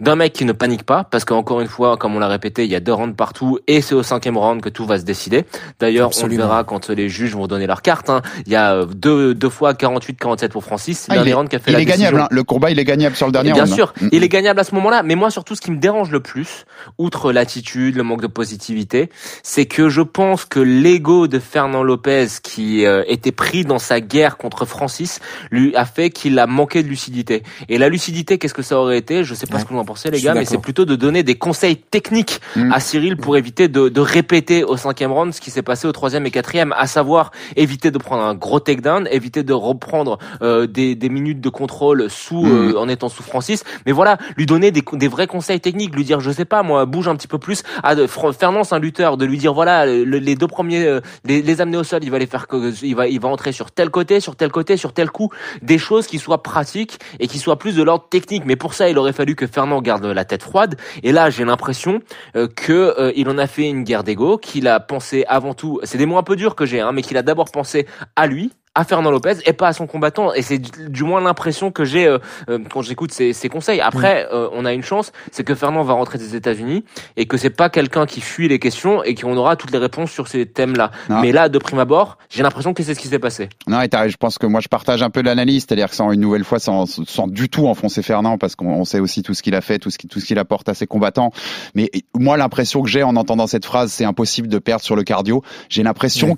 d'un 0.00 0.16
mec 0.16 0.32
qui 0.32 0.44
ne 0.44 0.52
panique 0.52 0.84
pas, 0.84 1.04
parce 1.04 1.24
qu'encore 1.24 1.60
une 1.60 1.68
fois, 1.68 1.96
comme 1.96 2.16
on 2.16 2.18
l'a 2.18 2.28
répété, 2.28 2.64
il 2.64 2.70
y 2.70 2.74
a 2.76 2.80
deux 2.80 2.92
rounds 2.94 3.14
partout, 3.16 3.58
et 3.66 3.80
c'est 3.82 3.94
au 3.94 4.02
cinquième 4.02 4.36
round 4.38 4.60
que 4.62 4.68
tout 4.70 4.86
va 4.86 4.98
se 4.98 5.04
décider. 5.04 5.44
D'ailleurs, 5.78 6.08
on 6.08 6.26
le 6.26 6.36
verra 6.36 6.64
quand 6.64 6.88
les 6.90 7.08
juges 7.08 7.34
vont 7.34 7.46
donner 7.46 7.66
leur 7.66 7.82
carte. 7.82 8.10
hein. 8.10 8.22
Il 8.46 8.52
y 8.52 8.56
a 8.56 8.74
euh, 8.74 8.86
deux, 8.86 9.34
deux 9.34 9.48
fois 9.50 9.72
48-47 9.74 10.48
pour 10.48 10.64
Francis. 10.64 11.00
C'est 11.00 11.12
Ah, 11.12 11.14
dernier 11.16 11.34
round 11.34 11.48
qui 11.48 11.56
a 11.56 11.58
fait 11.58 11.70
il 11.70 11.74
la 11.74 11.80
est 11.80 11.84
gagnable. 11.84 12.20
hein. 12.20 12.28
Le 12.30 12.39
combat, 12.42 12.70
il 12.70 12.78
est 12.78 12.84
gagnable 12.84 13.16
sur 13.16 13.26
le 13.26 13.32
dernier 13.32 13.52
Bien 13.52 13.64
round, 13.64 13.72
hein. 13.72 13.76
sûr, 13.76 13.94
il 14.12 14.22
est 14.22 14.28
gagnable 14.28 14.60
à 14.60 14.64
ce 14.64 14.74
moment-là. 14.74 15.02
Mais 15.02 15.14
moi, 15.14 15.30
surtout, 15.30 15.54
ce 15.54 15.60
qui 15.60 15.70
me 15.70 15.78
dérange 15.78 16.10
le 16.10 16.20
plus, 16.20 16.64
outre 16.98 17.32
l'attitude, 17.32 17.96
le 17.96 18.02
manque 18.02 18.22
de 18.22 18.26
positivité, 18.26 19.10
c'est 19.42 19.66
que 19.66 19.88
je 19.88 20.02
pense 20.02 20.44
que 20.44 20.60
l'ego 20.60 21.26
de 21.26 21.38
Fernand 21.38 21.82
Lopez, 21.82 22.26
qui 22.42 22.84
euh, 22.86 23.02
était 23.06 23.32
pris 23.32 23.64
dans 23.64 23.78
sa 23.78 24.00
guerre 24.00 24.36
contre 24.36 24.64
Francis, 24.64 25.20
lui 25.50 25.74
a 25.76 25.84
fait 25.84 26.10
qu'il 26.10 26.38
a 26.38 26.46
manqué 26.46 26.82
de 26.82 26.88
lucidité. 26.88 27.42
Et 27.68 27.78
la 27.78 27.88
lucidité, 27.88 28.38
qu'est-ce 28.38 28.54
que 28.54 28.62
ça 28.62 28.78
aurait 28.78 28.98
été? 28.98 29.24
Je 29.24 29.34
sais 29.34 29.46
pas 29.46 29.58
ce 29.58 29.64
que 29.64 29.72
vous 29.72 29.78
en 29.78 29.84
pensez, 29.84 30.10
les 30.10 30.20
gars, 30.20 30.34
mais 30.34 30.44
c'est 30.44 30.58
plutôt 30.58 30.84
de 30.84 30.96
donner 30.96 31.22
des 31.22 31.34
conseils 31.36 31.76
techniques 31.76 32.40
Mm. 32.56 32.72
à 32.72 32.80
Cyril 32.80 33.16
pour 33.16 33.36
éviter 33.36 33.68
de, 33.68 33.88
de 33.88 34.00
répéter 34.00 34.64
au 34.64 34.76
cinquième 34.76 35.12
round 35.12 35.32
ce 35.32 35.40
qui 35.40 35.50
s'est 35.50 35.62
passé 35.62 35.86
au 35.86 35.92
troisième 35.92 36.26
et 36.26 36.30
quatrième, 36.30 36.74
à 36.76 36.86
savoir 36.86 37.30
éviter 37.56 37.90
de 37.90 37.98
prendre 37.98 38.22
un 38.22 38.34
gros 38.34 38.60
takedown, 38.60 39.08
éviter 39.10 39.42
de 39.42 39.52
reprendre 39.52 40.18
euh, 40.42 40.66
des, 40.66 40.94
des 40.94 41.08
minutes 41.08 41.40
de 41.40 41.48
contrôle 41.48 42.08
sous 42.10 42.29
Mm. 42.36 42.70
euh, 42.74 42.78
en 42.78 42.88
étant 42.88 43.08
sous 43.08 43.22
Francis, 43.22 43.64
mais 43.86 43.92
voilà, 43.92 44.18
lui 44.36 44.46
donner 44.46 44.70
des, 44.70 44.82
des 44.92 45.08
vrais 45.08 45.26
conseils 45.26 45.60
techniques, 45.60 45.94
lui 45.94 46.04
dire 46.04 46.20
je 46.20 46.30
sais 46.30 46.44
pas 46.44 46.62
moi, 46.62 46.84
bouge 46.86 47.08
un 47.08 47.16
petit 47.16 47.28
peu 47.28 47.38
plus. 47.38 47.62
À 47.82 47.94
Fr- 47.94 48.32
Fernand 48.32 48.64
c'est 48.64 48.74
un 48.74 48.78
lutteur, 48.78 49.16
de 49.16 49.24
lui 49.24 49.38
dire 49.38 49.52
voilà 49.54 49.86
le- 49.86 50.04
les 50.18 50.34
deux 50.36 50.46
premiers, 50.46 50.84
euh, 50.86 51.00
les, 51.24 51.42
les 51.42 51.60
amener 51.60 51.76
au 51.76 51.84
sol, 51.84 52.00
il 52.02 52.10
va 52.10 52.18
les 52.18 52.26
faire, 52.26 52.46
il 52.82 52.94
va 52.94 53.06
il 53.08 53.20
va 53.20 53.28
entrer 53.28 53.52
sur 53.52 53.70
tel 53.70 53.90
côté, 53.90 54.20
sur 54.20 54.36
tel 54.36 54.50
côté, 54.50 54.76
sur 54.76 54.92
tel 54.92 55.10
coup, 55.10 55.30
des 55.62 55.78
choses 55.78 56.06
qui 56.06 56.18
soient 56.18 56.42
pratiques 56.42 56.98
et 57.18 57.26
qui 57.26 57.38
soient 57.38 57.58
plus 57.58 57.74
de 57.76 57.82
l'ordre 57.82 58.08
technique. 58.08 58.44
Mais 58.46 58.56
pour 58.56 58.74
ça 58.74 58.88
il 58.88 58.98
aurait 58.98 59.12
fallu 59.12 59.34
que 59.34 59.46
Fernand 59.46 59.80
garde 59.82 60.04
la 60.06 60.24
tête 60.24 60.42
froide. 60.42 60.76
Et 61.02 61.12
là 61.12 61.30
j'ai 61.30 61.44
l'impression 61.44 62.00
euh, 62.36 62.46
que 62.54 62.94
euh, 62.98 63.12
il 63.16 63.28
en 63.28 63.38
a 63.38 63.46
fait 63.46 63.68
une 63.68 63.84
guerre 63.84 64.04
d'ego, 64.04 64.38
qu'il 64.38 64.68
a 64.68 64.80
pensé 64.80 65.24
avant 65.28 65.54
tout, 65.54 65.80
c'est 65.84 65.98
des 65.98 66.06
mots 66.06 66.18
un 66.18 66.22
peu 66.22 66.36
durs 66.36 66.54
que 66.54 66.66
j'ai, 66.66 66.80
hein, 66.80 66.92
mais 66.92 67.02
qu'il 67.02 67.16
a 67.16 67.22
d'abord 67.22 67.50
pensé 67.50 67.86
à 68.16 68.26
lui, 68.26 68.50
à 68.74 68.84
Fernand 68.84 69.10
Lopez 69.10 69.34
et 69.46 69.52
pas 69.52 69.68
à 69.68 69.72
son 69.72 69.86
combattant. 69.86 70.32
Et 70.32 70.42
c'est 70.42 70.58
du, 70.58 71.02
moins 71.02 71.20
l'impression 71.20 71.70
que 71.72 71.84
j'ai 71.84 72.06
euh, 72.06 72.18
euh, 72.48 72.58
quand 72.70 72.82
j'écoute 72.82 73.12
ses, 73.12 73.32
ses 73.32 73.48
conseils. 73.48 73.80
Après, 73.80 74.28
euh, 74.32 74.48
on 74.52 74.64
a 74.64 74.72
une 74.72 74.82
chance, 74.82 75.12
c'est 75.32 75.42
que 75.44 75.54
Fernand 75.54 75.82
va 75.82 75.94
rentrer 75.94 76.18
des 76.18 76.36
États-Unis 76.36 76.84
et 77.16 77.26
que 77.26 77.36
c'est 77.36 77.50
pas 77.50 77.68
quelqu'un 77.68 78.06
qui 78.06 78.20
fuit 78.20 78.48
les 78.48 78.58
questions 78.58 79.02
et 79.02 79.14
qu'on 79.14 79.36
aura 79.36 79.56
toutes 79.56 79.72
les 79.72 79.78
réponses 79.78 80.10
sur 80.12 80.28
ces 80.28 80.46
thèmes-là. 80.46 80.90
Mais 81.08 81.32
là, 81.32 81.48
de 81.48 81.58
prime 81.58 81.78
abord, 81.80 82.18
j'ai 82.28 82.42
l'impression 82.42 82.72
que 82.72 82.82
c'est 82.82 82.94
ce 82.94 83.00
qui 83.00 83.08
s'est 83.08 83.18
passé. 83.18 83.48
Non, 83.66 83.80
et 83.80 83.88
je 84.08 84.16
pense 84.16 84.38
que 84.38 84.46
moi 84.46 84.60
je 84.60 84.68
partage 84.68 85.02
un 85.02 85.10
peu 85.10 85.22
l'analyse, 85.22 85.64
c'est-à-dire 85.68 85.90
que 85.90 85.96
sans 85.96 86.12
une 86.12 86.20
nouvelle 86.20 86.44
fois, 86.44 86.58
sans, 86.60 86.86
sans 86.86 87.26
du 87.26 87.48
tout 87.48 87.66
enfoncer 87.66 88.02
Fernand, 88.02 88.38
parce 88.38 88.54
qu'on 88.54 88.68
on 88.72 88.84
sait 88.84 89.00
aussi 89.00 89.22
tout 89.22 89.34
ce 89.34 89.42
qu'il 89.42 89.54
a 89.54 89.60
fait, 89.60 89.78
tout 89.78 89.90
ce 89.90 89.98
qui- 89.98 90.08
tout 90.08 90.20
ce 90.20 90.26
qu'il 90.26 90.38
apporte 90.38 90.68
à 90.68 90.74
ses 90.74 90.86
combattants. 90.86 91.32
Mais 91.74 91.90
moi, 92.14 92.36
l'impression 92.36 92.82
que 92.82 92.88
j'ai 92.88 93.02
en 93.02 93.16
entendant 93.16 93.46
cette 93.46 93.64
phrase, 93.64 93.92
c'est 93.92 94.04
impossible 94.04 94.48
de 94.48 94.58
perdre 94.58 94.82
sur 94.84 94.96
le 94.96 95.02
cardio. 95.02 95.42
J'ai 95.68 95.82
l'impression, 95.82 96.36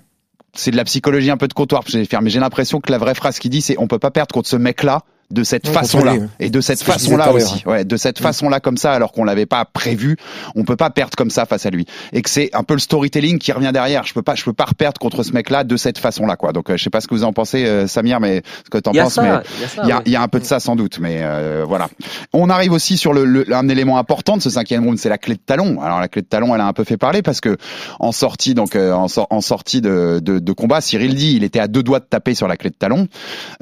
c'est 0.54 0.70
de 0.70 0.76
la 0.76 0.84
psychologie 0.84 1.30
un 1.30 1.36
peu 1.36 1.48
de 1.48 1.52
comptoir, 1.52 1.82
mais 1.94 2.30
j'ai 2.30 2.40
l'impression 2.40 2.80
que 2.80 2.90
la 2.90 2.98
vraie 2.98 3.14
phrase 3.14 3.38
qu'il 3.38 3.50
dit, 3.50 3.62
c'est 3.62 3.78
on 3.78 3.86
peut 3.86 3.98
pas 3.98 4.10
perdre 4.10 4.34
contre 4.34 4.48
ce 4.48 4.56
mec-là 4.56 5.02
de 5.32 5.42
cette 5.44 5.66
Ouais, 5.66 5.72
façon-là 5.74 6.14
et 6.40 6.50
de 6.50 6.60
cette 6.60 6.82
façon-là 6.82 7.32
aussi, 7.32 7.62
ouais, 7.66 7.84
de 7.84 7.96
cette 7.96 8.18
façon-là 8.18 8.60
comme 8.60 8.76
ça, 8.76 8.92
alors 8.92 9.12
qu'on 9.12 9.24
l'avait 9.24 9.46
pas 9.46 9.64
prévu, 9.64 10.16
on 10.54 10.64
peut 10.64 10.76
pas 10.76 10.90
perdre 10.90 11.16
comme 11.16 11.30
ça 11.30 11.46
face 11.46 11.66
à 11.66 11.70
lui. 11.70 11.86
Et 12.12 12.22
que 12.22 12.30
c'est 12.30 12.50
un 12.54 12.62
peu 12.62 12.74
le 12.74 12.80
storytelling 12.80 13.38
qui 13.38 13.52
revient 13.52 13.70
derrière. 13.72 14.04
Je 14.04 14.12
peux 14.14 14.22
pas, 14.22 14.34
je 14.34 14.44
peux 14.44 14.52
pas 14.52 14.66
reperdre 14.66 14.98
contre 14.98 15.22
ce 15.22 15.32
mec-là 15.32 15.64
de 15.64 15.76
cette 15.76 15.98
façon-là, 15.98 16.36
quoi. 16.36 16.52
Donc, 16.52 16.70
euh, 16.70 16.76
je 16.76 16.84
sais 16.84 16.90
pas 16.90 17.00
ce 17.00 17.08
que 17.08 17.14
vous 17.14 17.24
en 17.24 17.32
pensez, 17.32 17.64
euh, 17.64 17.86
Samir, 17.86 18.20
mais 18.20 18.42
ce 18.64 18.70
que 18.70 18.78
t'en 18.78 18.92
Il 18.92 18.96
y 18.96 19.00
a 19.00 19.04
penses, 19.04 19.14
ça, 19.14 19.22
mais 19.22 19.28
il 19.28 19.60
y 19.60 19.64
a 19.64 19.68
ça, 19.68 19.82
il 20.04 20.08
y 20.10 20.12
y 20.12 20.16
a 20.16 20.22
un 20.22 20.28
peu 20.28 20.38
de 20.40 20.44
ça 20.44 20.60
sans 20.60 20.76
doute, 20.76 20.98
mais 21.00 21.20
euh, 21.22 21.64
voilà. 21.66 21.88
On 22.32 22.50
arrive 22.50 22.72
aussi 22.72 22.96
sur 22.96 23.12
le, 23.12 23.24
le- 23.24 23.54
un 23.54 23.68
élément 23.68 23.98
important 23.98 24.36
de 24.36 24.42
ce 24.42 24.50
cinquième 24.50 24.84
round, 24.84 24.98
c'est 24.98 25.08
la 25.08 25.18
clé 25.18 25.34
de 25.34 25.40
talon. 25.40 25.80
Alors 25.82 26.00
la 26.00 26.08
clé 26.08 26.22
de 26.22 26.26
talon, 26.26 26.54
elle 26.54 26.60
a 26.60 26.66
un 26.66 26.72
peu 26.72 26.84
fait 26.84 26.96
parler 26.98 27.22
parce 27.22 27.40
que 27.40 27.56
en 28.00 28.12
sortie, 28.12 28.54
donc 28.54 28.76
euh, 28.76 28.92
en, 28.92 29.06
en 29.30 29.40
sortie 29.40 29.80
de, 29.80 30.20
de, 30.22 30.38
de 30.38 30.52
combat, 30.52 30.80
Cyril 30.80 31.14
dit, 31.14 31.34
il 31.36 31.44
était 31.44 31.60
à 31.60 31.68
deux 31.68 31.82
doigts 31.82 32.00
de 32.00 32.04
taper 32.04 32.34
sur 32.34 32.48
la 32.48 32.56
clé 32.56 32.70
de 32.70 32.74
talon. 32.74 33.08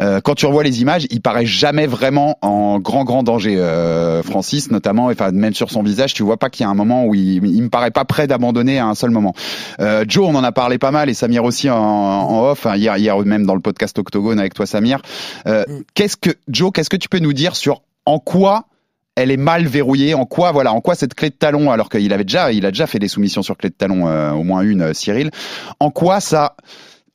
Euh, 0.01 0.21
quand 0.21 0.35
tu 0.35 0.47
revois 0.47 0.63
les 0.65 0.81
images, 0.83 1.07
il 1.11 1.21
paraît 1.21 1.47
jamais 1.61 1.87
vraiment 1.87 2.39
en 2.41 2.79
grand 2.79 3.05
grand 3.05 3.23
danger, 3.23 3.57
euh, 3.59 4.23
Francis 4.23 4.71
notamment, 4.71 5.07
enfin 5.07 5.31
même 5.31 5.53
sur 5.53 5.71
son 5.71 5.83
visage, 5.83 6.15
tu 6.15 6.23
vois 6.23 6.39
pas 6.39 6.49
qu'il 6.49 6.65
y 6.65 6.67
a 6.67 6.71
un 6.71 6.75
moment 6.75 7.05
où 7.05 7.15
il, 7.15 7.45
il 7.47 7.63
me 7.63 7.69
paraît 7.69 7.91
pas 7.91 8.07
prêt 8.07 8.27
d'abandonner 8.27 8.79
à 8.79 8.87
un 8.87 8.95
seul 8.95 9.11
moment. 9.11 9.35
Euh, 9.79 10.07
Joe, 10.09 10.27
on 10.27 10.35
en 10.35 10.43
a 10.43 10.53
parlé 10.53 10.79
pas 10.79 10.91
mal 10.91 11.11
et 11.11 11.15
Samir 11.15 11.45
aussi 11.45 11.69
en, 11.69 11.77
en 11.77 12.51
off, 12.51 12.65
hein, 12.65 12.77
hier 12.77 12.97
hier 12.97 13.19
même 13.19 13.45
dans 13.45 13.55
le 13.55 13.61
podcast 13.61 13.99
Octogone 13.99 14.41
avec 14.41 14.55
toi 14.55 14.65
Samir. 14.65 15.03
Euh, 15.47 15.65
Qu'est-ce 15.95 16.17
que 16.17 16.31
Joe, 16.49 16.71
qu'est-ce 16.73 16.89
que 16.91 16.97
tu 16.97 17.11
peux 17.11 17.19
nous 17.19 17.35
dire 17.35 17.55
sur 17.55 17.83
en 18.07 18.19
quoi 18.19 18.65
elle 19.17 19.31
est 19.31 19.37
mal 19.37 19.67
verrouillée, 19.67 20.15
en 20.15 20.25
quoi 20.25 20.51
voilà, 20.53 20.73
en 20.73 20.81
quoi 20.81 20.95
cette 20.95 21.15
clé 21.15 21.29
de 21.29 21.35
talon, 21.35 21.71
alors 21.71 21.91
qu'il 21.91 22.11
avait 22.13 22.25
déjà, 22.25 22.53
il 22.53 22.65
a 22.65 22.71
déjà 22.71 22.87
fait 22.87 22.99
des 22.99 23.09
soumissions 23.09 23.43
sur 23.43 23.57
clé 23.59 23.69
de 23.69 23.75
talon, 23.75 24.09
euh, 24.09 24.31
au 24.33 24.45
moins 24.45 24.63
une, 24.63 24.83
euh, 24.83 24.95
Cyril. 24.95 25.31
En 25.79 25.91
quoi 25.91 26.21
ça, 26.21 26.57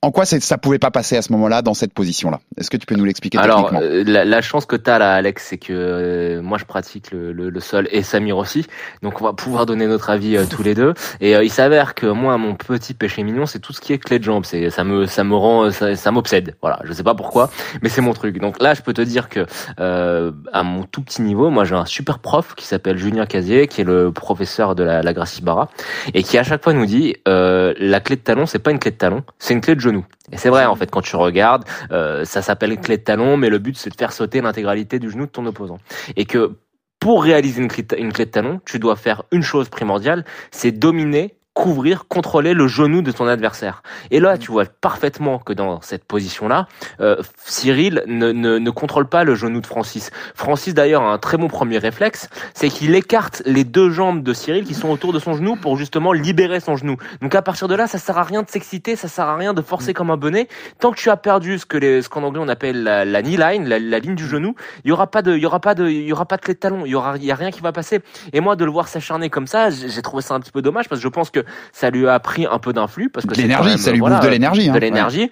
en 0.06 0.12
quoi 0.12 0.26
ça 0.26 0.58
pouvait 0.60 0.78
pas 0.78 0.91
passer 0.91 1.18
à 1.18 1.24
ce 1.24 1.32
moment-là 1.32 1.64
dans 1.64 1.74
cette 1.74 1.91
position-là? 1.91 2.39
Est-ce 2.58 2.70
que 2.70 2.78
tu 2.78 2.86
peux 2.86 2.93
nous 2.95 3.06
l'expliquer 3.06 3.39
Alors, 3.39 3.74
euh, 3.74 4.03
la, 4.06 4.24
la 4.24 4.41
chance 4.41 4.68
que 4.68 4.76
tu 4.76 4.88
as 4.88 4.99
là, 4.99 5.16
Alex, 5.16 5.47
c'est 5.49 5.58
que 5.58 5.74
euh, 5.74 6.41
moi 6.43 6.60
je 6.60 6.66
pratique 6.66 7.12
le, 7.12 7.34
le, 7.34 7.49
le 7.49 7.60
sol 7.60 7.88
et 7.89 8.03
Samir 8.03 8.38
aussi, 8.38 8.68
donc 9.01 9.20
on 9.20 9.26
va 9.26 9.34
pouvoir 9.34 9.66
donner 9.66 9.88
notre 9.88 10.12
avis 10.12 10.38
euh, 10.38 10.45
tous 10.47 10.62
les 10.62 10.76
deux. 10.76 10.93
Et 11.22 11.36
euh, 11.36 11.43
il 11.43 11.49
s'avère 11.49 11.95
que 11.95 12.06
moi, 12.06 12.38
mon 12.38 12.53
petit 12.53 12.93
péché 12.93 13.24
mignon, 13.24 13.47
c'est 13.47 13.58
tout 13.58 13.74
ce 13.74 13.82
qui 13.82 13.93
est 13.93 13.97
clé 13.97 14.20
de 14.20 14.24
jambe. 14.24 14.45
C'est 14.45 14.70
ça 14.70 14.84
me 14.84 15.08
ça 15.08 15.24
me 15.24 15.36
rend 15.36 15.72
ça, 15.72 15.95
ça 15.95 16.12
m'obsède. 16.12 16.56
Voilà, 16.62 16.80
je 16.84 16.93
sais 16.93 17.03
pas 17.03 17.16
pourquoi, 17.16 17.49
mais 17.82 17.89
c'est 17.89 18.01
mon 18.01 18.14
truc. 18.14 18.38
Donc 18.38 18.62
là, 18.62 18.76
je 18.76 18.84
peux 18.84 18.93
te 18.93 19.01
dire 19.01 19.28
que 19.28 19.47
euh, 19.80 20.32
à 20.53 20.62
mon 20.62 20.84
tout 20.84 21.01
petit 21.01 21.24
niveau, 21.24 21.49
moi 21.49 21.64
j'ai 21.64 21.76
un 21.76 21.86
super 21.86 22.20
prof 22.20 22.53
qui 22.56 22.68
s'appelle 22.68 22.97
Julien 22.97 23.26
Casier, 23.26 23.68
qui 23.68 23.82
est 23.82 23.86
le 23.86 24.12
professeur 24.12 24.76
de 24.76 24.84
la, 24.84 25.01
la 25.01 25.14
Gracie 25.14 25.41
Barra, 25.41 25.70
et 26.14 26.22
qui 26.22 26.38
à 26.38 26.43
chaque 26.43 26.64
fois 26.64 26.74
nous 26.74 26.86
dit 26.86 27.16
euh, 27.28 27.74
la 27.80 27.99
clé 28.01 28.18
de 28.18 28.22
talon, 28.22 28.45
c'est 28.45 28.60
pas 28.60 28.70
une 28.70 28.78
clé 28.78 28.91
de 28.91 28.97
talon, 28.97 29.24
c'est 29.39 29.56
une 29.56 29.62
clé 29.62 29.74
de 29.74 29.80
genou. 29.80 29.95
Et 30.32 30.38
c'est 30.38 30.50
vrai 30.50 30.66
en 30.66 30.76
fait 30.76 30.89
quand 30.91 31.02
tu 31.02 31.16
regardes, 31.16 31.64
euh, 31.91 32.26
ça 32.26 32.41
s'appelle 32.41 32.78
clé 32.80 32.98
de 32.98 33.04
talon, 33.04 33.38
mais 33.38 33.50
le 33.50 33.60
but 33.60 33.78
c'est 33.78 33.89
de 33.89 33.96
faire 33.96 34.12
sauter 34.12 34.41
l'intégralité 34.41 35.00
du 35.00 35.10
genou 35.10 35.26
de 35.26 35.32
ton 35.32 35.46
opposant. 35.46 35.78
Et 36.16 36.26
que 36.26 36.58
pour 37.00 37.24
réaliser 37.24 37.62
une 37.62 37.68
clé, 37.68 37.84
de- 37.84 37.98
une 37.98 38.12
clé 38.12 38.26
de 38.26 38.32
talon, 38.32 38.60
tu 38.66 38.80
dois 38.80 38.96
faire 38.96 39.24
une 39.32 39.43
chose 39.43 39.70
primordiale, 39.70 40.26
c'est 40.52 40.72
dominer 40.72 41.36
couvrir, 41.56 42.08
contrôler 42.08 42.53
le 42.53 42.68
genou 42.68 43.01
de 43.01 43.12
ton 43.12 43.28
adversaire. 43.28 43.82
Et 44.12 44.20
là, 44.20 44.38
tu 44.38 44.51
vois 44.51 44.66
parfaitement 44.66 45.39
que 45.39 45.53
dans 45.53 45.80
cette 45.82 46.03
position-là, 46.03 46.68
euh, 46.99 47.16
Cyril 47.45 48.03
ne, 48.08 48.34
ne, 48.34 48.58
ne, 48.58 48.70
contrôle 48.70 49.08
pas 49.08 49.24
le 49.24 49.36
genou 49.36 49.62
de 49.62 49.66
Francis. 49.66 50.12
Francis, 50.36 50.74
d'ailleurs, 50.74 51.01
a 51.01 51.14
un 51.14 51.18
très 51.18 51.38
bon 51.38 51.47
premier 51.47 51.78
réflexe, 51.78 52.30
c'est 52.53 52.68
qu'il 52.68 52.93
écarte 52.93 53.41
les 53.45 53.64
deux 53.64 53.89
jambes 53.89 54.22
de 54.22 54.34
Cyril 54.34 54.66
qui 54.66 54.74
sont 54.74 54.89
autour 54.89 55.14
de 55.14 55.20
son 55.20 55.34
genou 55.34 55.56
pour 55.56 55.78
justement 55.78 56.12
libérer 56.12 56.60
son 56.60 56.76
genou. 56.76 56.97
Donc 57.22 57.34
à 57.36 57.41
partir 57.41 57.70
de 57.70 57.76
là, 57.76 57.88
ça 57.88 57.99
sert 57.99 58.18
à 58.18 58.24
rien 58.24 58.43
de 58.43 58.49
s'exciter, 58.49 58.97
ça 58.97 59.08
sert 59.08 59.26
à 59.26 59.38
rien 59.38 59.53
de 59.53 59.62
forcer 59.62 59.93
comme 59.93 60.12
un 60.12 60.18
bonnet. 60.18 60.49
Tant 60.80 60.91
que 60.91 60.97
tu 60.97 61.10
as 61.10 61.18
perdu 61.18 61.58
ce 61.58 61.66
que 61.66 61.78
les, 61.78 62.01
ce 62.01 62.10
qu'en 62.10 62.24
anglais 62.24 62.41
on 62.43 62.49
appelle 62.49 62.84
la, 62.84 63.06
la 63.06 63.22
knee 63.22 63.38
line, 63.38 63.66
la, 63.66 63.80
la, 63.80 63.99
ligne 63.99 64.16
du 64.16 64.28
genou, 64.28 64.56
il 64.84 64.89
y 64.89 64.91
aura 64.91 65.08
pas 65.08 65.22
de, 65.22 65.34
il 65.34 65.41
y 65.41 65.45
aura 65.45 65.62
pas 65.62 65.74
de, 65.74 65.88
il 65.88 66.06
y 66.06 66.12
aura 66.12 66.26
pas 66.26 66.36
de 66.36 66.41
clé 66.41 66.53
de 66.53 66.60
talon, 66.60 66.86
il 66.86 66.91
y 66.91 66.95
aura, 66.95 67.16
il 67.16 67.24
y 67.24 67.32
a 67.32 67.36
rien 67.36 67.51
qui 67.51 67.62
va 67.62 67.72
passer. 67.72 68.01
Et 68.34 68.41
moi, 68.41 68.58
de 68.58 68.66
le 68.66 68.72
voir 68.72 68.89
s'acharner 68.89 69.30
comme 69.30 69.47
ça, 69.47 69.70
j'ai 69.70 70.01
trouvé 70.01 70.22
ça 70.22 70.34
un 70.34 70.41
petit 70.41 70.51
peu 70.51 70.62
dommage 70.62 70.89
parce 70.89 70.99
que 70.99 71.03
je 71.03 71.10
pense 71.10 71.30
que 71.30 71.45
ça 71.72 71.89
lui 71.89 72.08
a 72.08 72.20
pris 72.20 72.46
un 72.46 72.60
peu 72.60 72.74
d'influx 72.74 73.10
parce 73.10 73.26
que 73.26 73.34
l'énergie, 73.36 73.78
ça 73.78 73.91
lui 73.91 74.00
voilà, 74.00 74.18
bouffe 74.18 74.26
de 74.26 74.32
l'énergie, 74.32 74.68
de 74.68 74.76
hein. 74.76 74.80
l'énergie. 74.80 75.30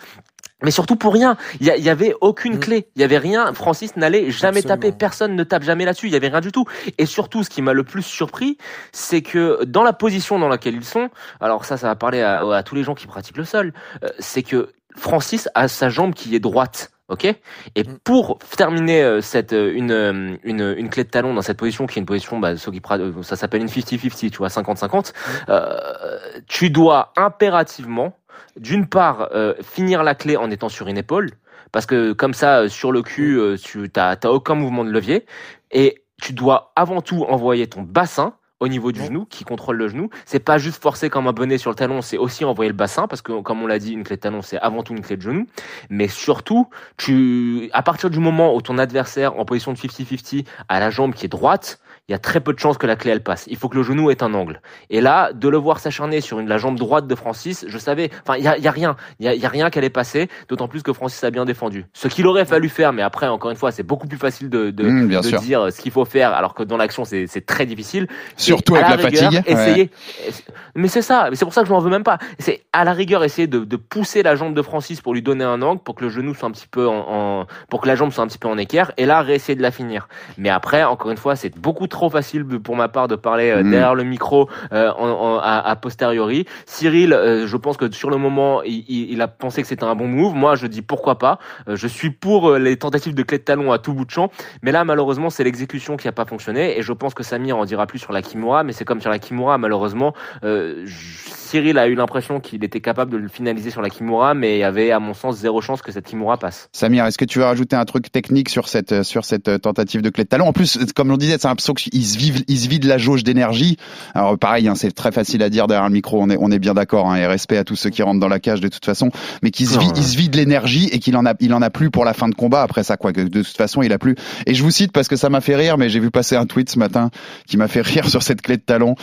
Mais 0.63 0.71
surtout 0.71 0.95
pour 0.95 1.13
rien. 1.13 1.35
Il 1.59 1.67
y, 1.67 1.89
avait 1.89 2.13
aucune 2.21 2.57
clé. 2.57 2.87
Il 2.95 3.01
y 3.01 3.03
avait 3.03 3.17
rien. 3.17 3.53
Francis 3.53 3.97
n'allait 3.97 4.31
jamais 4.31 4.59
Absolument. 4.59 4.79
taper. 4.81 4.91
Personne 4.93 5.35
ne 5.35 5.43
tape 5.43 5.63
jamais 5.63 5.83
là-dessus. 5.83 6.07
Il 6.07 6.13
y 6.13 6.15
avait 6.15 6.29
rien 6.29 6.39
du 6.39 6.53
tout. 6.53 6.63
Et 6.97 7.05
surtout, 7.05 7.43
ce 7.43 7.49
qui 7.49 7.61
m'a 7.61 7.73
le 7.73 7.83
plus 7.83 8.01
surpris, 8.01 8.57
c'est 8.93 9.21
que 9.21 9.65
dans 9.65 9.83
la 9.83 9.91
position 9.91 10.39
dans 10.39 10.47
laquelle 10.47 10.75
ils 10.75 10.85
sont, 10.85 11.09
alors 11.41 11.65
ça, 11.65 11.75
ça 11.75 11.87
va 11.87 11.95
parler 11.95 12.21
à, 12.21 12.39
à 12.49 12.63
tous 12.63 12.75
les 12.75 12.83
gens 12.83 12.95
qui 12.95 13.07
pratiquent 13.07 13.37
le 13.37 13.43
sol, 13.43 13.73
euh, 14.05 14.09
c'est 14.19 14.41
que 14.41 14.69
Francis 14.95 15.49
a 15.53 15.67
sa 15.67 15.89
jambe 15.89 16.13
qui 16.13 16.33
est 16.33 16.39
droite. 16.39 16.92
Ok? 17.09 17.25
Et 17.25 17.83
pour 18.03 18.39
terminer 18.55 19.03
euh, 19.03 19.21
cette 19.21 19.51
une, 19.51 20.39
une 20.43 20.73
une 20.77 20.89
clé 20.89 21.03
de 21.03 21.09
talon 21.09 21.33
dans 21.33 21.41
cette 21.41 21.57
position 21.57 21.85
qui 21.85 21.99
est 21.99 22.01
une 22.01 22.05
position 22.05 22.39
bah, 22.39 22.55
ça 22.55 23.35
s'appelle 23.35 23.61
une 23.61 23.67
50-50, 23.67 24.31
tu 24.31 24.37
vois 24.37 24.47
50-50, 24.47 25.13
euh, 25.49 26.17
tu 26.47 26.69
dois 26.69 27.11
impérativement 27.17 28.17
d'une 28.57 28.87
part 28.87 29.29
euh, 29.33 29.53
finir 29.61 30.03
la 30.03 30.15
clé 30.15 30.37
en 30.37 30.49
étant 30.49 30.69
sur 30.69 30.87
une 30.87 30.97
épaule 30.97 31.31
parce 31.71 31.85
que 31.85 32.13
comme 32.13 32.33
ça 32.33 32.69
sur 32.69 32.91
le 32.91 33.01
cul 33.01 33.37
euh, 33.37 33.57
tu 33.57 33.89
t'as 33.89 34.15
aucun 34.25 34.55
mouvement 34.55 34.85
de 34.85 34.91
levier 34.91 35.25
et 35.71 36.03
tu 36.21 36.33
dois 36.33 36.71
avant 36.75 37.01
tout 37.01 37.23
envoyer 37.23 37.67
ton 37.67 37.81
bassin 37.81 38.35
au 38.63 38.67
niveau 38.69 38.93
du 38.93 39.03
genou, 39.03 39.25
qui 39.25 39.43
contrôle 39.43 39.75
le 39.75 39.89
genou. 39.89 40.09
C'est 40.25 40.39
pas 40.39 40.57
juste 40.57 40.81
forcer 40.81 41.09
comme 41.09 41.27
un 41.27 41.33
bonnet 41.33 41.57
sur 41.57 41.69
le 41.69 41.75
talon, 41.75 42.01
c'est 42.01 42.17
aussi 42.17 42.45
envoyer 42.45 42.69
le 42.69 42.75
bassin, 42.75 43.07
parce 43.07 43.21
que 43.21 43.41
comme 43.41 43.61
on 43.61 43.67
l'a 43.67 43.77
dit, 43.77 43.91
une 43.91 44.03
clé 44.03 44.15
de 44.15 44.21
talon, 44.21 44.41
c'est 44.41 44.57
avant 44.57 44.83
tout 44.83 44.93
une 44.93 45.01
clé 45.01 45.17
de 45.17 45.21
genou. 45.21 45.47
Mais 45.89 46.07
surtout, 46.07 46.69
tu, 46.95 47.69
à 47.73 47.83
partir 47.83 48.09
du 48.09 48.19
moment 48.19 48.55
où 48.55 48.61
ton 48.61 48.77
adversaire 48.77 49.37
en 49.37 49.43
position 49.43 49.73
de 49.73 49.77
50-50 49.77 50.45
a 50.69 50.79
la 50.79 50.89
jambe 50.89 51.13
qui 51.13 51.25
est 51.25 51.29
droite, 51.29 51.79
il 52.09 52.11
y 52.11 52.15
a 52.15 52.19
très 52.19 52.41
peu 52.41 52.51
de 52.51 52.59
chances 52.59 52.77
que 52.77 52.85
la 52.85 52.97
clé 52.97 53.11
elle 53.11 53.23
passe. 53.23 53.45
Il 53.47 53.55
faut 53.55 53.69
que 53.69 53.77
le 53.77 53.83
genou 53.83 54.11
ait 54.11 54.21
un 54.21 54.33
angle. 54.33 54.61
Et 54.89 54.99
là, 54.99 55.31
de 55.31 55.47
le 55.47 55.57
voir 55.57 55.79
s'acharner 55.79 56.19
sur 56.19 56.37
une, 56.39 56.49
la 56.49 56.57
jambe 56.57 56.77
droite 56.77 57.07
de 57.07 57.15
Francis, 57.15 57.63
je 57.65 57.77
savais, 57.77 58.11
enfin, 58.27 58.37
il 58.37 58.43
y 58.43 58.47
a, 58.47 58.57
y 58.57 58.67
a, 58.67 58.71
rien, 58.71 58.97
il 59.19 59.25
y 59.25 59.29
a, 59.29 59.35
y 59.35 59.45
a, 59.45 59.49
rien 59.49 59.69
qui 59.69 59.79
allait 59.79 59.89
passer, 59.89 60.27
d'autant 60.49 60.67
plus 60.67 60.83
que 60.83 60.91
Francis 60.91 61.23
a 61.23 61.31
bien 61.31 61.45
défendu. 61.45 61.85
Ce 61.93 62.09
qu'il 62.09 62.27
aurait 62.27 62.43
fallu 62.43 62.67
faire, 62.67 62.91
mais 62.91 63.03
après, 63.03 63.27
encore 63.27 63.51
une 63.51 63.57
fois, 63.57 63.71
c'est 63.71 63.83
beaucoup 63.83 64.07
plus 64.07 64.17
facile 64.17 64.49
de, 64.49 64.69
de, 64.69 64.83
mmh, 64.83 65.07
de 65.07 65.37
dire 65.37 65.71
ce 65.71 65.79
qu'il 65.79 65.91
faut 65.91 66.03
faire, 66.03 66.33
alors 66.33 66.55
que 66.55 66.63
dans 66.63 66.75
l'action, 66.75 67.05
c'est 67.05 67.45
très 67.45 67.65
difficile. 67.65 68.07
Surtout 68.35 68.75
avec 68.75 68.89
la, 68.89 68.97
la 68.97 69.03
rigueur, 69.05 69.31
fatigue. 69.31 69.43
Essayer. 69.47 69.83
Ouais. 69.83 70.33
Mais 70.75 70.89
c'est 70.89 71.01
ça, 71.01 71.29
c'est 71.33 71.45
pour 71.45 71.53
ça 71.53 71.61
que 71.61 71.67
je 71.67 71.73
m'en 71.73 71.79
veux 71.79 71.89
même 71.89 72.03
pas. 72.03 72.17
C'est 72.37 72.65
à 72.73 72.83
la 72.83 72.91
rigueur 72.91 73.23
essayer 73.23 73.47
de, 73.47 73.59
de, 73.59 73.75
pousser 73.77 74.23
la 74.23 74.35
jambe 74.35 74.53
de 74.53 74.61
Francis 74.61 74.99
pour 74.99 75.13
lui 75.13 75.21
donner 75.21 75.45
un 75.45 75.61
angle, 75.61 75.81
pour 75.81 75.95
que 75.95 76.03
le 76.03 76.09
genou 76.09 76.33
soit 76.33 76.49
un 76.49 76.51
petit 76.51 76.67
peu 76.67 76.87
en, 76.87 77.05
en 77.07 77.47
pour 77.69 77.79
que 77.79 77.87
la 77.87 77.95
jambe 77.95 78.11
soit 78.11 78.23
un 78.25 78.27
petit 78.27 78.39
peu 78.39 78.49
en 78.49 78.57
équerre, 78.57 78.91
et 78.97 79.05
là 79.05 79.21
réessayer 79.21 79.55
de 79.55 79.61
la 79.61 79.71
finir. 79.71 80.09
Mais 80.37 80.49
après, 80.49 80.83
encore 80.83 81.11
une 81.11 81.17
fois, 81.17 81.37
c'est 81.37 81.57
beaucoup 81.57 81.87
trop 81.93 82.09
facile 82.09 82.43
pour 82.43 82.75
ma 82.75 82.89
part 82.89 83.07
de 83.07 83.15
parler 83.15 83.51
euh, 83.51 83.63
mmh. 83.63 83.69
derrière 83.69 83.95
le 83.95 84.03
micro 84.03 84.49
euh, 84.73 84.91
en, 84.97 85.07
en, 85.07 85.37
à, 85.37 85.59
à, 85.59 85.75
posteriori. 85.75 86.45
Cyril, 86.65 87.13
euh, 87.13 87.47
je 87.47 87.55
pense 87.55 87.77
que 87.77 87.89
sur 87.91 88.09
le 88.09 88.17
moment, 88.17 88.63
il, 88.63 88.83
il 88.89 89.21
a 89.21 89.27
pensé 89.27 89.61
que 89.61 89.67
c'était 89.67 89.83
un 89.83 89.95
bon 89.95 90.07
move. 90.07 90.33
Moi, 90.33 90.55
je 90.55 90.67
dis 90.67 90.81
pourquoi 90.81 91.17
pas. 91.19 91.37
Euh, 91.67 91.75
je 91.75 91.87
suis 91.87 92.09
pour 92.09 92.49
euh, 92.49 92.59
les 92.59 92.77
tentatives 92.77 93.13
de 93.13 93.23
clé 93.23 93.37
de 93.37 93.43
talon 93.43 93.71
à 93.71 93.77
tout 93.77 93.93
bout 93.93 94.05
de 94.05 94.11
champ, 94.11 94.31
mais 94.63 94.71
là, 94.71 94.83
malheureusement, 94.83 95.29
c'est 95.29 95.43
l'exécution 95.43 95.95
qui 95.95 96.07
a 96.07 96.11
pas 96.11 96.25
fonctionné. 96.25 96.77
Et 96.77 96.81
je 96.81 96.93
pense 96.93 97.13
que 97.13 97.23
Samir 97.23 97.57
en 97.57 97.65
dira 97.65 97.85
plus 97.85 97.99
sur 97.99 98.11
la 98.11 98.21
Kimura, 98.23 98.63
mais 98.63 98.73
c'est 98.73 98.85
comme 98.85 98.99
sur 98.99 99.11
la 99.11 99.19
Kimura, 99.19 99.59
malheureusement. 99.59 100.13
Euh, 100.43 100.85
Cyril 100.87 101.77
a 101.77 101.87
eu 101.87 101.93
l'impression 101.93 102.39
qu'il 102.39 102.63
était 102.63 102.81
capable 102.81 103.11
de 103.11 103.17
le 103.17 103.27
finaliser 103.27 103.69
sur 103.69 103.83
la 103.83 103.89
Kimura, 103.89 104.33
mais 104.33 104.55
il 104.55 104.59
y 104.59 104.63
avait, 104.63 104.91
à 104.91 104.99
mon 104.99 105.13
sens, 105.13 105.37
zéro 105.37 105.61
chance 105.61 105.83
que 105.83 105.91
cette 105.91 106.07
Kimura 106.07 106.37
passe. 106.37 106.69
Samir, 106.73 107.05
est-ce 107.05 107.19
que 107.19 107.25
tu 107.25 107.37
veux 107.37 107.45
rajouter 107.45 107.75
un 107.75 107.85
truc 107.85 108.11
technique 108.11 108.49
sur 108.49 108.67
cette 108.67 109.03
sur 109.03 109.23
cette 109.23 109.61
tentative 109.61 110.01
de 110.01 110.09
clé 110.09 110.23
de 110.23 110.29
talon? 110.29 110.47
En 110.47 110.53
plus, 110.53 110.79
comme 110.95 111.11
on 111.11 111.17
disait, 111.17 111.37
c'est 111.37 111.47
un 111.47 111.55
qu'il 111.89 112.05
se 112.05 112.17
vide, 112.17 112.43
il 112.47 112.59
se 112.59 112.67
vide 112.67 112.85
la 112.85 112.97
jauge 112.97 113.23
d'énergie. 113.23 113.77
Alors 114.13 114.37
pareil, 114.37 114.67
hein, 114.67 114.75
c'est 114.75 114.91
très 114.91 115.11
facile 115.11 115.43
à 115.43 115.49
dire 115.49 115.67
derrière 115.67 115.87
le 115.87 115.93
micro. 115.93 116.21
On 116.21 116.29
est 116.29 116.37
on 116.39 116.51
est 116.51 116.59
bien 116.59 116.73
d'accord. 116.73 117.09
Hein, 117.09 117.17
et 117.17 117.27
respect 117.27 117.57
à 117.57 117.63
tous 117.63 117.75
ceux 117.75 117.89
qui 117.89 118.03
rentrent 118.03 118.19
dans 118.19 118.27
la 118.27 118.39
cage 118.39 118.61
de 118.61 118.67
toute 118.67 118.85
façon, 118.85 119.11
mais 119.41 119.51
qu'il 119.51 119.67
se, 119.67 119.77
vide, 119.77 119.97
il 119.97 120.03
se 120.03 120.17
vide 120.17 120.35
l'énergie 120.35 120.89
et 120.91 120.99
qu'il 120.99 121.15
en 121.17 121.25
a 121.25 121.33
il 121.39 121.53
en 121.53 121.61
a 121.61 121.69
plus 121.69 121.89
pour 121.89 122.05
la 122.05 122.13
fin 122.13 122.29
de 122.29 122.35
combat. 122.35 122.61
Après 122.61 122.83
ça, 122.83 122.97
quoi, 122.97 123.13
que 123.13 123.21
de 123.21 123.41
toute 123.41 123.57
façon, 123.57 123.81
il 123.81 123.91
a 123.93 123.97
plus. 123.97 124.15
Et 124.45 124.53
je 124.53 124.63
vous 124.63 124.71
cite 124.71 124.91
parce 124.91 125.07
que 125.07 125.15
ça 125.15 125.29
m'a 125.29 125.41
fait 125.41 125.55
rire, 125.55 125.77
mais 125.77 125.89
j'ai 125.89 125.99
vu 125.99 126.11
passer 126.11 126.35
un 126.35 126.45
tweet 126.45 126.69
ce 126.69 126.79
matin 126.79 127.09
qui 127.47 127.57
m'a 127.57 127.67
fait 127.67 127.81
rire 127.81 128.09
sur 128.09 128.23
cette 128.23 128.41
clé 128.41 128.57
de 128.57 128.61
talon. 128.61 128.95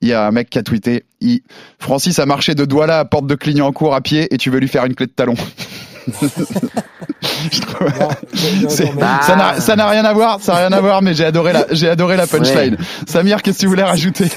Il 0.00 0.08
y 0.08 0.12
a 0.12 0.26
un 0.26 0.30
mec 0.30 0.50
qui 0.50 0.58
a 0.58 0.62
tweeté 0.62 1.04
il... 1.20 1.40
Francis 1.78 2.18
a 2.18 2.26
marché 2.26 2.54
de 2.54 2.64
Douala 2.64 3.00
à 3.00 3.04
Porte 3.04 3.26
de 3.26 3.34
Clignancourt 3.34 3.94
à 3.94 4.00
pied 4.00 4.32
et 4.32 4.38
tu 4.38 4.50
veux 4.50 4.58
lui 4.58 4.68
faire 4.68 4.84
une 4.84 4.94
clé 4.94 5.06
de 5.06 5.12
talon. 5.12 5.34
ça 8.68 9.76
n'a 9.76 9.88
rien 9.88 10.04
à 10.04 10.12
voir, 10.12 10.40
ça 10.40 10.52
n'a 10.52 10.58
rien 10.58 10.72
à 10.72 10.80
voir, 10.80 11.02
mais 11.02 11.14
j'ai 11.14 11.24
adoré 11.24 11.52
la, 11.52 11.66
j'ai 11.70 11.88
adoré 11.88 12.16
la 12.16 12.26
punchline. 12.26 12.74
Ouais. 12.74 12.86
Samir, 13.06 13.42
qu'est-ce 13.42 13.58
que 13.58 13.62
tu 13.62 13.66
voulais 13.66 13.84
rajouter? 13.84 14.30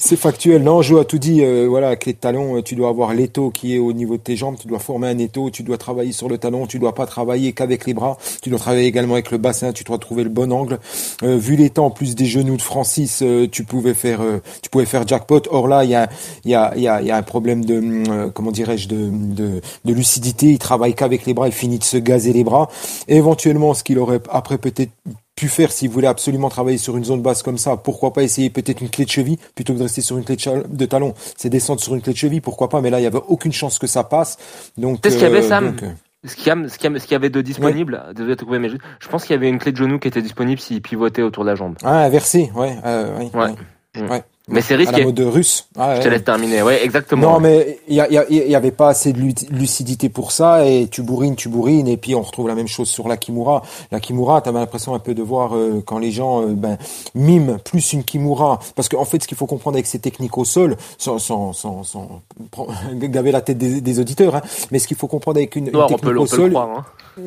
C'est 0.00 0.16
factuel. 0.16 0.62
Non, 0.62 0.80
Jo 0.80 0.98
a 0.98 1.04
tout 1.04 1.18
dit. 1.18 1.42
Euh, 1.42 1.66
voilà, 1.68 1.88
avec 1.88 2.06
les 2.06 2.14
talons, 2.14 2.62
tu 2.62 2.76
dois 2.76 2.88
avoir 2.88 3.12
l'étau 3.12 3.50
qui 3.50 3.74
est 3.74 3.78
au 3.78 3.92
niveau 3.92 4.16
de 4.16 4.22
tes 4.22 4.36
jambes. 4.36 4.56
Tu 4.58 4.68
dois 4.68 4.78
former 4.78 5.08
un 5.08 5.18
étau. 5.18 5.50
Tu 5.50 5.62
dois 5.64 5.76
travailler 5.76 6.12
sur 6.12 6.28
le 6.28 6.38
talon. 6.38 6.66
Tu 6.66 6.78
dois 6.78 6.94
pas 6.94 7.04
travailler 7.04 7.52
qu'avec 7.52 7.84
les 7.84 7.94
bras. 7.94 8.16
Tu 8.40 8.48
dois 8.48 8.58
travailler 8.58 8.86
également 8.86 9.14
avec 9.14 9.30
le 9.32 9.38
bassin. 9.38 9.72
Tu 9.72 9.84
dois 9.84 9.98
trouver 9.98 10.22
le 10.22 10.30
bon 10.30 10.52
angle. 10.52 10.78
Euh, 11.24 11.36
vu 11.36 11.56
les 11.56 11.68
temps, 11.68 11.90
plus 11.90 12.14
des 12.14 12.26
genoux 12.26 12.56
de 12.56 12.62
Francis, 12.62 13.22
euh, 13.22 13.48
tu 13.50 13.64
pouvais 13.64 13.92
faire, 13.92 14.20
tu 14.62 14.70
pouvais 14.70 14.86
faire 14.86 15.06
jackpot. 15.06 15.42
Or 15.50 15.68
là, 15.68 15.84
il 15.84 15.90
y 15.90 15.94
a, 15.94 16.08
il 16.44 16.52
y 16.52 16.54
a, 16.54 16.72
il 16.76 16.82
y 16.82 16.88
a, 16.88 17.02
y 17.02 17.10
a 17.10 17.16
un 17.16 17.22
problème 17.22 17.64
de, 17.64 18.30
comment 18.30 18.52
dirais-je, 18.52 18.88
de, 18.88 19.10
de, 19.10 19.60
de, 19.84 19.92
lucidité. 19.92 20.46
Il 20.46 20.58
travaille 20.58 20.94
qu'avec 20.94 21.26
les 21.26 21.34
bras. 21.34 21.48
Il 21.48 21.54
finit 21.54 21.78
de 21.78 21.84
se 21.84 21.96
gazer 21.96 22.32
les 22.32 22.44
bras. 22.44 22.70
Éventuellement, 23.08 23.74
ce 23.74 23.82
qu'il 23.82 23.98
aurait 23.98 24.20
après 24.30 24.58
peut-être 24.58 24.92
pu 25.38 25.48
faire 25.48 25.70
s'il 25.70 25.88
voulait 25.88 26.08
absolument 26.08 26.48
travailler 26.48 26.78
sur 26.78 26.96
une 26.96 27.04
zone 27.04 27.22
basse 27.22 27.44
comme 27.44 27.58
ça. 27.58 27.76
Pourquoi 27.76 28.12
pas 28.12 28.24
essayer 28.24 28.50
peut-être 28.50 28.80
une 28.80 28.90
clé 28.90 29.04
de 29.04 29.10
cheville 29.10 29.38
plutôt 29.54 29.72
que 29.72 29.78
de 29.78 29.84
rester 29.84 30.00
sur 30.00 30.18
une 30.18 30.24
clé 30.24 30.36
de, 30.36 30.86
talon. 30.86 31.14
C'est 31.36 31.48
descendre 31.48 31.80
sur 31.80 31.94
une 31.94 32.02
clé 32.02 32.12
de 32.12 32.18
cheville, 32.18 32.40
pourquoi 32.40 32.68
pas. 32.68 32.80
Mais 32.80 32.90
là, 32.90 32.98
il 32.98 33.04
y 33.04 33.06
avait 33.06 33.20
aucune 33.28 33.52
chance 33.52 33.78
que 33.78 33.86
ça 33.86 34.02
passe. 34.02 34.36
Donc, 34.76 34.98
c'est 35.04 35.10
ce 35.10 35.14
qu'il 35.14 35.24
y 35.24 35.30
avait, 35.30 35.42
Sam. 35.42 35.70
Donc, 35.70 35.82
euh... 35.84 35.90
Ce 36.24 36.34
qu'il 36.34 36.48
y, 36.48 37.14
avait 37.14 37.30
de 37.30 37.40
disponible, 37.40 38.02
oui. 38.08 38.14
désolé 38.14 38.34
de 38.34 38.40
te 38.40 38.44
couper, 38.44 38.58
mais 38.58 38.68
je, 38.68 38.76
je 38.98 39.08
pense 39.08 39.22
qu'il 39.22 39.34
y 39.34 39.38
avait 39.38 39.48
une 39.48 39.58
clé 39.58 39.70
de 39.70 39.76
genou 39.76 40.00
qui 40.00 40.08
était 40.08 40.20
disponible 40.20 40.60
s'il 40.60 40.82
pivotait 40.82 41.22
autour 41.22 41.44
de 41.44 41.50
la 41.50 41.54
jambe. 41.54 41.76
Ah, 41.84 42.02
inversé, 42.02 42.50
ouais, 42.56 42.76
euh, 42.84 43.16
ouais, 43.18 43.30
ouais. 43.32 44.08
ouais. 44.10 44.24
Mais 44.48 44.62
c'est 44.62 44.76
risqué. 44.76 44.94
À 44.94 44.98
la 44.98 45.04
mode 45.04 45.20
russe. 45.20 45.68
Ah, 45.76 45.96
je 45.96 46.02
te 46.02 46.08
laisse 46.08 46.24
terminer. 46.24 46.62
Ouais, 46.62 46.82
exactement. 46.82 47.34
Non, 47.34 47.40
mais 47.40 47.78
il 47.86 47.96
y, 47.96 48.34
y, 48.34 48.50
y, 48.50 48.54
avait 48.54 48.70
pas 48.70 48.88
assez 48.88 49.12
de 49.12 49.20
lucidité 49.50 50.08
pour 50.08 50.32
ça 50.32 50.66
et 50.66 50.88
tu 50.88 51.02
bourrines, 51.02 51.36
tu 51.36 51.48
bourrines 51.48 51.86
et 51.86 51.96
puis 51.96 52.14
on 52.14 52.22
retrouve 52.22 52.48
la 52.48 52.54
même 52.54 52.66
chose 52.66 52.88
sur 52.88 53.08
la 53.08 53.16
Kimura. 53.16 53.62
La 53.90 54.00
Kimura, 54.00 54.40
t'avais 54.40 54.58
l'impression 54.58 54.94
un 54.94 54.98
peu 54.98 55.14
de 55.14 55.22
voir 55.22 55.54
euh, 55.54 55.82
quand 55.84 55.98
les 55.98 56.10
gens 56.10 56.42
euh, 56.42 56.54
ben, 56.54 56.78
miment 57.14 57.58
plus 57.58 57.92
une 57.92 58.04
Kimura 58.04 58.58
parce 58.74 58.88
qu'en 58.88 59.00
en 59.00 59.04
fait, 59.04 59.22
ce 59.22 59.28
qu'il 59.28 59.36
faut 59.36 59.46
comprendre 59.46 59.76
avec 59.76 59.86
ces 59.86 59.98
techniques 59.98 60.38
au 60.38 60.44
sol, 60.44 60.76
sans, 60.96 61.18
sans, 61.18 61.52
sans, 61.52 61.84
sans 61.84 62.22
gaver 62.94 63.32
la 63.32 63.42
tête 63.42 63.58
des, 63.58 63.80
des 63.80 64.00
auditeurs, 64.00 64.36
hein, 64.36 64.42
mais 64.70 64.78
ce 64.78 64.88
qu'il 64.88 64.96
faut 64.96 65.08
comprendre 65.08 65.38
avec 65.38 65.56
une, 65.56 65.70
technique 65.70 66.00
peut, 66.00 66.16
au 66.16 66.26
sol, 66.26 66.50
croire, 66.50 66.70
hein. 66.70 66.84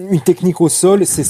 une 0.10 0.22
technique 0.22 0.60
au 0.62 0.70
sol, 0.70 1.06
c'est, 1.06 1.26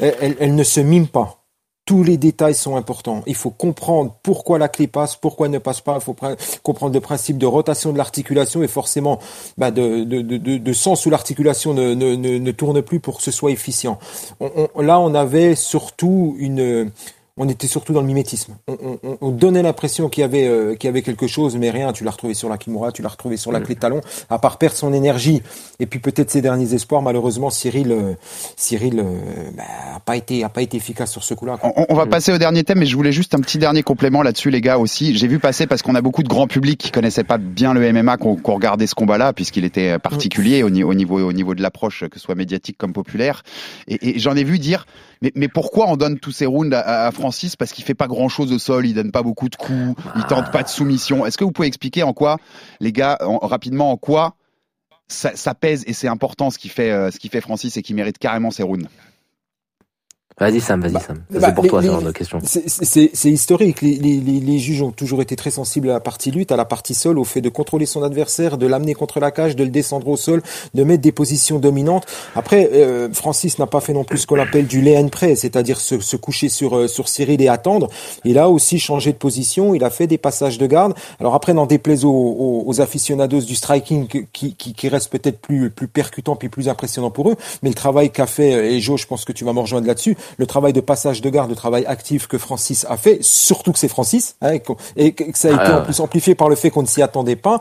elle 0.00 0.54
ne 0.54 0.62
se 0.62 0.80
mime 0.80 1.08
pas 1.08 1.43
tous 1.84 2.02
les 2.02 2.16
détails 2.16 2.54
sont 2.54 2.76
importants. 2.76 3.22
Il 3.26 3.34
faut 3.34 3.50
comprendre 3.50 4.14
pourquoi 4.22 4.58
la 4.58 4.68
clé 4.68 4.86
passe, 4.86 5.16
pourquoi 5.16 5.46
elle 5.46 5.52
ne 5.52 5.58
passe 5.58 5.82
pas. 5.82 5.96
Il 5.96 6.00
faut 6.00 6.16
comprendre 6.62 6.94
le 6.94 7.00
principe 7.00 7.36
de 7.36 7.46
rotation 7.46 7.92
de 7.92 7.98
l'articulation 7.98 8.62
et 8.62 8.68
forcément 8.68 9.18
bah, 9.58 9.70
de, 9.70 10.04
de, 10.04 10.22
de, 10.22 10.72
sens 10.72 11.04
où 11.04 11.10
l'articulation 11.10 11.74
ne, 11.74 11.94
ne, 11.94 12.14
ne, 12.14 12.38
ne, 12.38 12.50
tourne 12.52 12.80
plus 12.80 13.00
pour 13.00 13.18
que 13.18 13.22
ce 13.22 13.30
soit 13.30 13.50
efficient. 13.50 13.98
Là, 14.78 14.98
on 14.98 15.14
avait 15.14 15.54
surtout 15.54 16.34
une 16.38 16.90
on 17.36 17.48
était 17.48 17.66
surtout 17.66 17.92
dans 17.92 18.00
le 18.00 18.06
mimétisme. 18.06 18.54
On, 18.68 18.98
on, 19.02 19.18
on 19.20 19.30
donnait 19.30 19.62
l'impression 19.62 20.08
qu'il 20.08 20.20
y 20.20 20.24
avait 20.24 20.46
euh, 20.46 20.76
qu'il 20.76 20.86
y 20.86 20.88
avait 20.88 21.02
quelque 21.02 21.26
chose, 21.26 21.56
mais 21.56 21.70
rien. 21.70 21.92
Tu 21.92 22.04
l'as 22.04 22.12
retrouvé 22.12 22.32
sur 22.32 22.48
la 22.48 22.58
Kimura, 22.58 22.92
tu 22.92 23.02
l'as 23.02 23.08
retrouvé 23.08 23.36
sur 23.36 23.50
la 23.50 23.60
clé 23.60 23.74
de 23.74 23.80
talon. 23.80 24.00
À 24.30 24.38
part 24.38 24.56
perdre 24.56 24.76
son 24.76 24.92
énergie 24.92 25.42
et 25.80 25.86
puis 25.86 25.98
peut-être 25.98 26.30
ses 26.30 26.42
derniers 26.42 26.74
espoirs, 26.74 27.02
malheureusement 27.02 27.50
Cyril 27.50 27.90
euh, 27.90 28.14
Cyril 28.56 29.00
euh, 29.00 29.50
bah, 29.56 29.64
a 29.96 30.00
pas 30.00 30.16
été 30.16 30.44
a 30.44 30.48
pas 30.48 30.62
été 30.62 30.76
efficace 30.76 31.10
sur 31.10 31.24
ce 31.24 31.34
coup-là. 31.34 31.58
On, 31.64 31.86
on, 31.88 31.94
va 31.96 32.06
passer 32.06 32.32
au 32.32 32.38
dernier 32.38 32.62
thème, 32.62 32.78
mais 32.78 32.86
je 32.86 32.94
voulais 32.94 33.10
juste 33.10 33.34
un 33.34 33.40
petit 33.40 33.58
dernier 33.58 33.82
complément 33.82 34.22
là-dessus, 34.22 34.50
les 34.50 34.60
gars 34.60 34.78
aussi. 34.78 35.16
J'ai 35.16 35.26
vu 35.26 35.40
passer 35.40 35.66
parce 35.66 35.82
qu'on 35.82 35.96
a 35.96 36.02
beaucoup 36.02 36.22
de 36.22 36.28
grands 36.28 36.46
publics 36.46 36.78
qui 36.78 36.92
connaissaient 36.92 37.24
pas 37.24 37.38
bien 37.38 37.74
le 37.74 37.92
MMA, 37.92 38.16
qu'on 38.16 38.36
qu 38.36 38.50
regardait 38.52 38.86
ce 38.86 38.94
combat-là, 38.94 39.32
puisqu'il 39.32 39.64
était 39.64 39.98
particulier 39.98 40.62
au, 40.62 40.68
au, 40.68 40.94
niveau 40.94 41.18
au 41.18 41.32
niveau 41.32 41.56
de 41.56 41.62
l'approche, 41.62 42.04
que 42.08 42.20
ce 42.20 42.24
soit 42.24 42.36
médiatique 42.36 42.78
comme 42.78 42.92
populaire. 42.92 43.42
Et, 43.88 44.10
et 44.10 44.18
j'en 44.20 44.36
ai 44.36 44.44
vu 44.44 44.60
dire, 44.60 44.86
mais, 45.22 45.32
mais 45.34 45.48
pourquoi 45.48 45.88
on 45.88 45.96
donne 45.96 46.18
tous 46.18 46.32
ces 46.32 46.46
rounds 46.46 46.74
à, 46.74 47.06
à 47.06 47.10
Francis 47.12 47.56
parce 47.56 47.72
qu'il 47.72 47.84
fait 47.84 47.94
pas 47.94 48.06
grand 48.06 48.28
chose 48.28 48.52
au 48.52 48.58
sol, 48.58 48.86
il 48.86 48.94
donne 48.94 49.10
pas 49.12 49.22
beaucoup 49.22 49.48
de 49.48 49.56
coups, 49.56 49.94
il 50.16 50.24
tente 50.24 50.50
pas 50.52 50.62
de 50.62 50.68
soumission. 50.68 51.24
Est-ce 51.26 51.38
que 51.38 51.44
vous 51.44 51.52
pouvez 51.52 51.68
expliquer 51.68 52.02
en 52.02 52.12
quoi, 52.12 52.38
les 52.80 52.92
gars, 52.92 53.18
en- 53.20 53.38
rapidement, 53.38 53.90
en 53.90 53.96
quoi 53.96 54.36
ça, 55.08 55.36
ça 55.36 55.54
pèse 55.54 55.84
et 55.86 55.92
c'est 55.92 56.08
important 56.08 56.50
ce 56.50 56.58
qui 56.58 56.68
fait 56.68 56.90
euh, 56.90 57.10
ce 57.10 57.18
qui 57.18 57.28
fait 57.28 57.40
Francis 57.42 57.76
et 57.76 57.82
qui 57.82 57.92
mérite 57.94 58.18
carrément 58.18 58.50
ses 58.50 58.62
rounds? 58.62 58.88
Vas-y 60.40 60.60
Sam, 60.60 60.80
vas-y 60.80 61.00
Sam. 61.00 61.18
Ça, 61.32 61.38
Bah, 61.38 61.46
c'est 61.46 61.54
pour 61.54 61.62
les- 61.62 61.70
toi 61.70 61.80
ce 61.80 61.86
genre 61.86 62.02
de 62.02 62.10
question. 62.10 62.40
C'est- 62.42 63.30
historique. 63.30 63.82
Les, 63.82 63.94
les, 63.94 64.18
les, 64.18 64.40
les 64.40 64.58
juges 64.58 64.82
ont 64.82 64.90
toujours 64.90 65.22
été 65.22 65.36
très 65.36 65.52
sensibles 65.52 65.88
à 65.90 65.92
la 65.92 66.00
partie 66.00 66.32
lutte, 66.32 66.50
à 66.50 66.56
la 66.56 66.64
partie 66.64 66.94
sol, 66.94 67.20
au 67.20 67.24
fait 67.24 67.40
de 67.40 67.48
contrôler 67.48 67.86
son 67.86 68.02
adversaire, 68.02 68.58
de 68.58 68.66
l'amener 68.66 68.94
contre 68.94 69.20
la 69.20 69.30
cage, 69.30 69.54
de 69.54 69.62
le 69.62 69.70
descendre 69.70 70.08
au 70.08 70.16
sol, 70.16 70.42
de 70.74 70.82
mettre 70.82 71.02
des 71.02 71.12
positions 71.12 71.60
dominantes. 71.60 72.06
Après, 72.34 72.68
euh, 72.72 73.08
Francis 73.12 73.60
n'a 73.60 73.66
pas 73.68 73.78
fait 73.80 73.92
non 73.92 74.02
plus 74.02 74.18
ce 74.18 74.26
qu'on 74.26 74.40
appelle 74.40 74.66
du 74.66 74.80
lay 74.82 74.98
and 74.98 75.08
pray, 75.08 75.36
c'est-à-dire 75.36 75.78
se, 75.78 76.00
se 76.00 76.16
coucher 76.16 76.48
sur 76.48 76.76
euh, 76.76 76.88
sur 76.88 77.08
Cyril 77.08 77.40
et 77.40 77.46
attendre. 77.48 77.88
Il 78.24 78.36
a 78.38 78.50
aussi 78.50 78.80
changé 78.80 79.12
de 79.12 79.18
position. 79.18 79.72
Il 79.72 79.84
a 79.84 79.90
fait 79.90 80.08
des 80.08 80.18
passages 80.18 80.58
de 80.58 80.66
garde. 80.66 80.94
Alors 81.20 81.36
après, 81.36 81.54
n'en 81.54 81.66
déplaise 81.66 82.04
aux, 82.04 82.10
aux, 82.10 82.64
aux 82.66 82.80
aficionados 82.80 83.42
du 83.42 83.54
striking 83.54 84.08
qui, 84.32 84.54
qui, 84.56 84.74
qui 84.74 84.88
reste 84.88 85.10
peut-être 85.12 85.38
plus 85.40 85.70
plus 85.70 85.86
percutant 85.86 86.34
puis 86.34 86.48
plus 86.48 86.68
impressionnant 86.68 87.10
pour 87.12 87.30
eux, 87.30 87.36
mais 87.62 87.68
le 87.68 87.74
travail 87.76 88.10
qu'a 88.10 88.26
fait 88.26 88.74
et 88.74 88.80
Joe, 88.80 89.00
je 89.00 89.06
pense 89.06 89.24
que 89.24 89.32
tu 89.32 89.44
vas 89.44 89.52
me 89.52 89.60
rejoindre 89.60 89.86
là-dessus, 89.86 90.16
le 90.36 90.46
travail 90.46 90.72
de 90.72 90.80
passage 90.80 91.20
de 91.20 91.30
garde, 91.30 91.50
le 91.50 91.56
travail 91.56 91.84
actif 91.86 92.26
que 92.26 92.38
Francis 92.38 92.86
a 92.88 92.96
fait, 92.96 93.18
surtout 93.22 93.72
que 93.72 93.78
c'est 93.78 93.88
Francis, 93.88 94.36
hein, 94.42 94.52
et 94.96 95.12
que 95.12 95.38
ça 95.38 95.48
a 95.48 95.52
été 95.52 95.60
Ah, 95.64 95.80
en 95.80 95.84
plus 95.84 96.00
amplifié 96.00 96.34
par 96.34 96.48
le 96.48 96.56
fait 96.56 96.70
qu'on 96.70 96.82
ne 96.82 96.86
s'y 96.86 97.02
attendait 97.02 97.36
pas. 97.36 97.60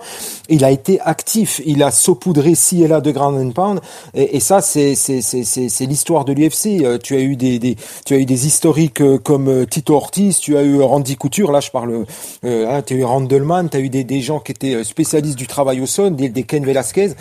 Il 0.49 0.63
a 0.63 0.71
été 0.71 0.99
actif, 1.01 1.61
il 1.65 1.83
a 1.83 1.91
saupoudré 1.91 2.55
ci 2.55 2.83
et 2.83 2.87
là 2.87 3.01
de 3.01 3.11
ground 3.11 3.37
and 3.39 3.51
pound, 3.51 3.79
et, 4.13 4.37
et 4.37 4.39
ça 4.39 4.61
c'est 4.61 4.95
c'est 4.95 5.21
c'est 5.21 5.43
c'est 5.43 5.69
c'est 5.69 5.85
l'histoire 5.85 6.25
de 6.25 6.33
l'UFC. 6.33 6.83
Euh, 6.83 6.97
Tu 6.97 7.15
as 7.15 7.19
eu 7.21 7.35
des 7.35 7.59
des 7.59 7.75
tu 8.05 8.13
as 8.13 8.17
eu 8.17 8.25
des 8.25 8.47
historiques 8.47 9.01
euh, 9.01 9.17
comme 9.17 9.47
euh, 9.49 9.65
Tito 9.65 9.95
Ortiz, 9.95 10.39
tu 10.39 10.57
as 10.57 10.63
eu 10.63 10.81
Randy 10.81 11.15
Couture, 11.17 11.51
là 11.51 11.59
je 11.59 11.69
parle, 11.71 12.05
euh, 12.45 12.67
hein, 12.69 12.81
tu 12.81 12.93
as 12.93 12.97
eu 12.97 13.03
Randleman, 13.03 13.69
tu 13.69 13.77
as 13.77 13.79
eu 13.79 13.89
des 13.89 14.03
des 14.03 14.21
gens 14.21 14.39
qui 14.39 14.51
étaient 14.51 14.83
spécialistes 14.83 15.37
du 15.37 15.47
travail 15.47 15.81
au 15.81 15.85
sol, 15.85 16.15
des, 16.15 16.29
des 16.29 16.43
Ken 16.43 16.65
Velasquez. 16.65 17.11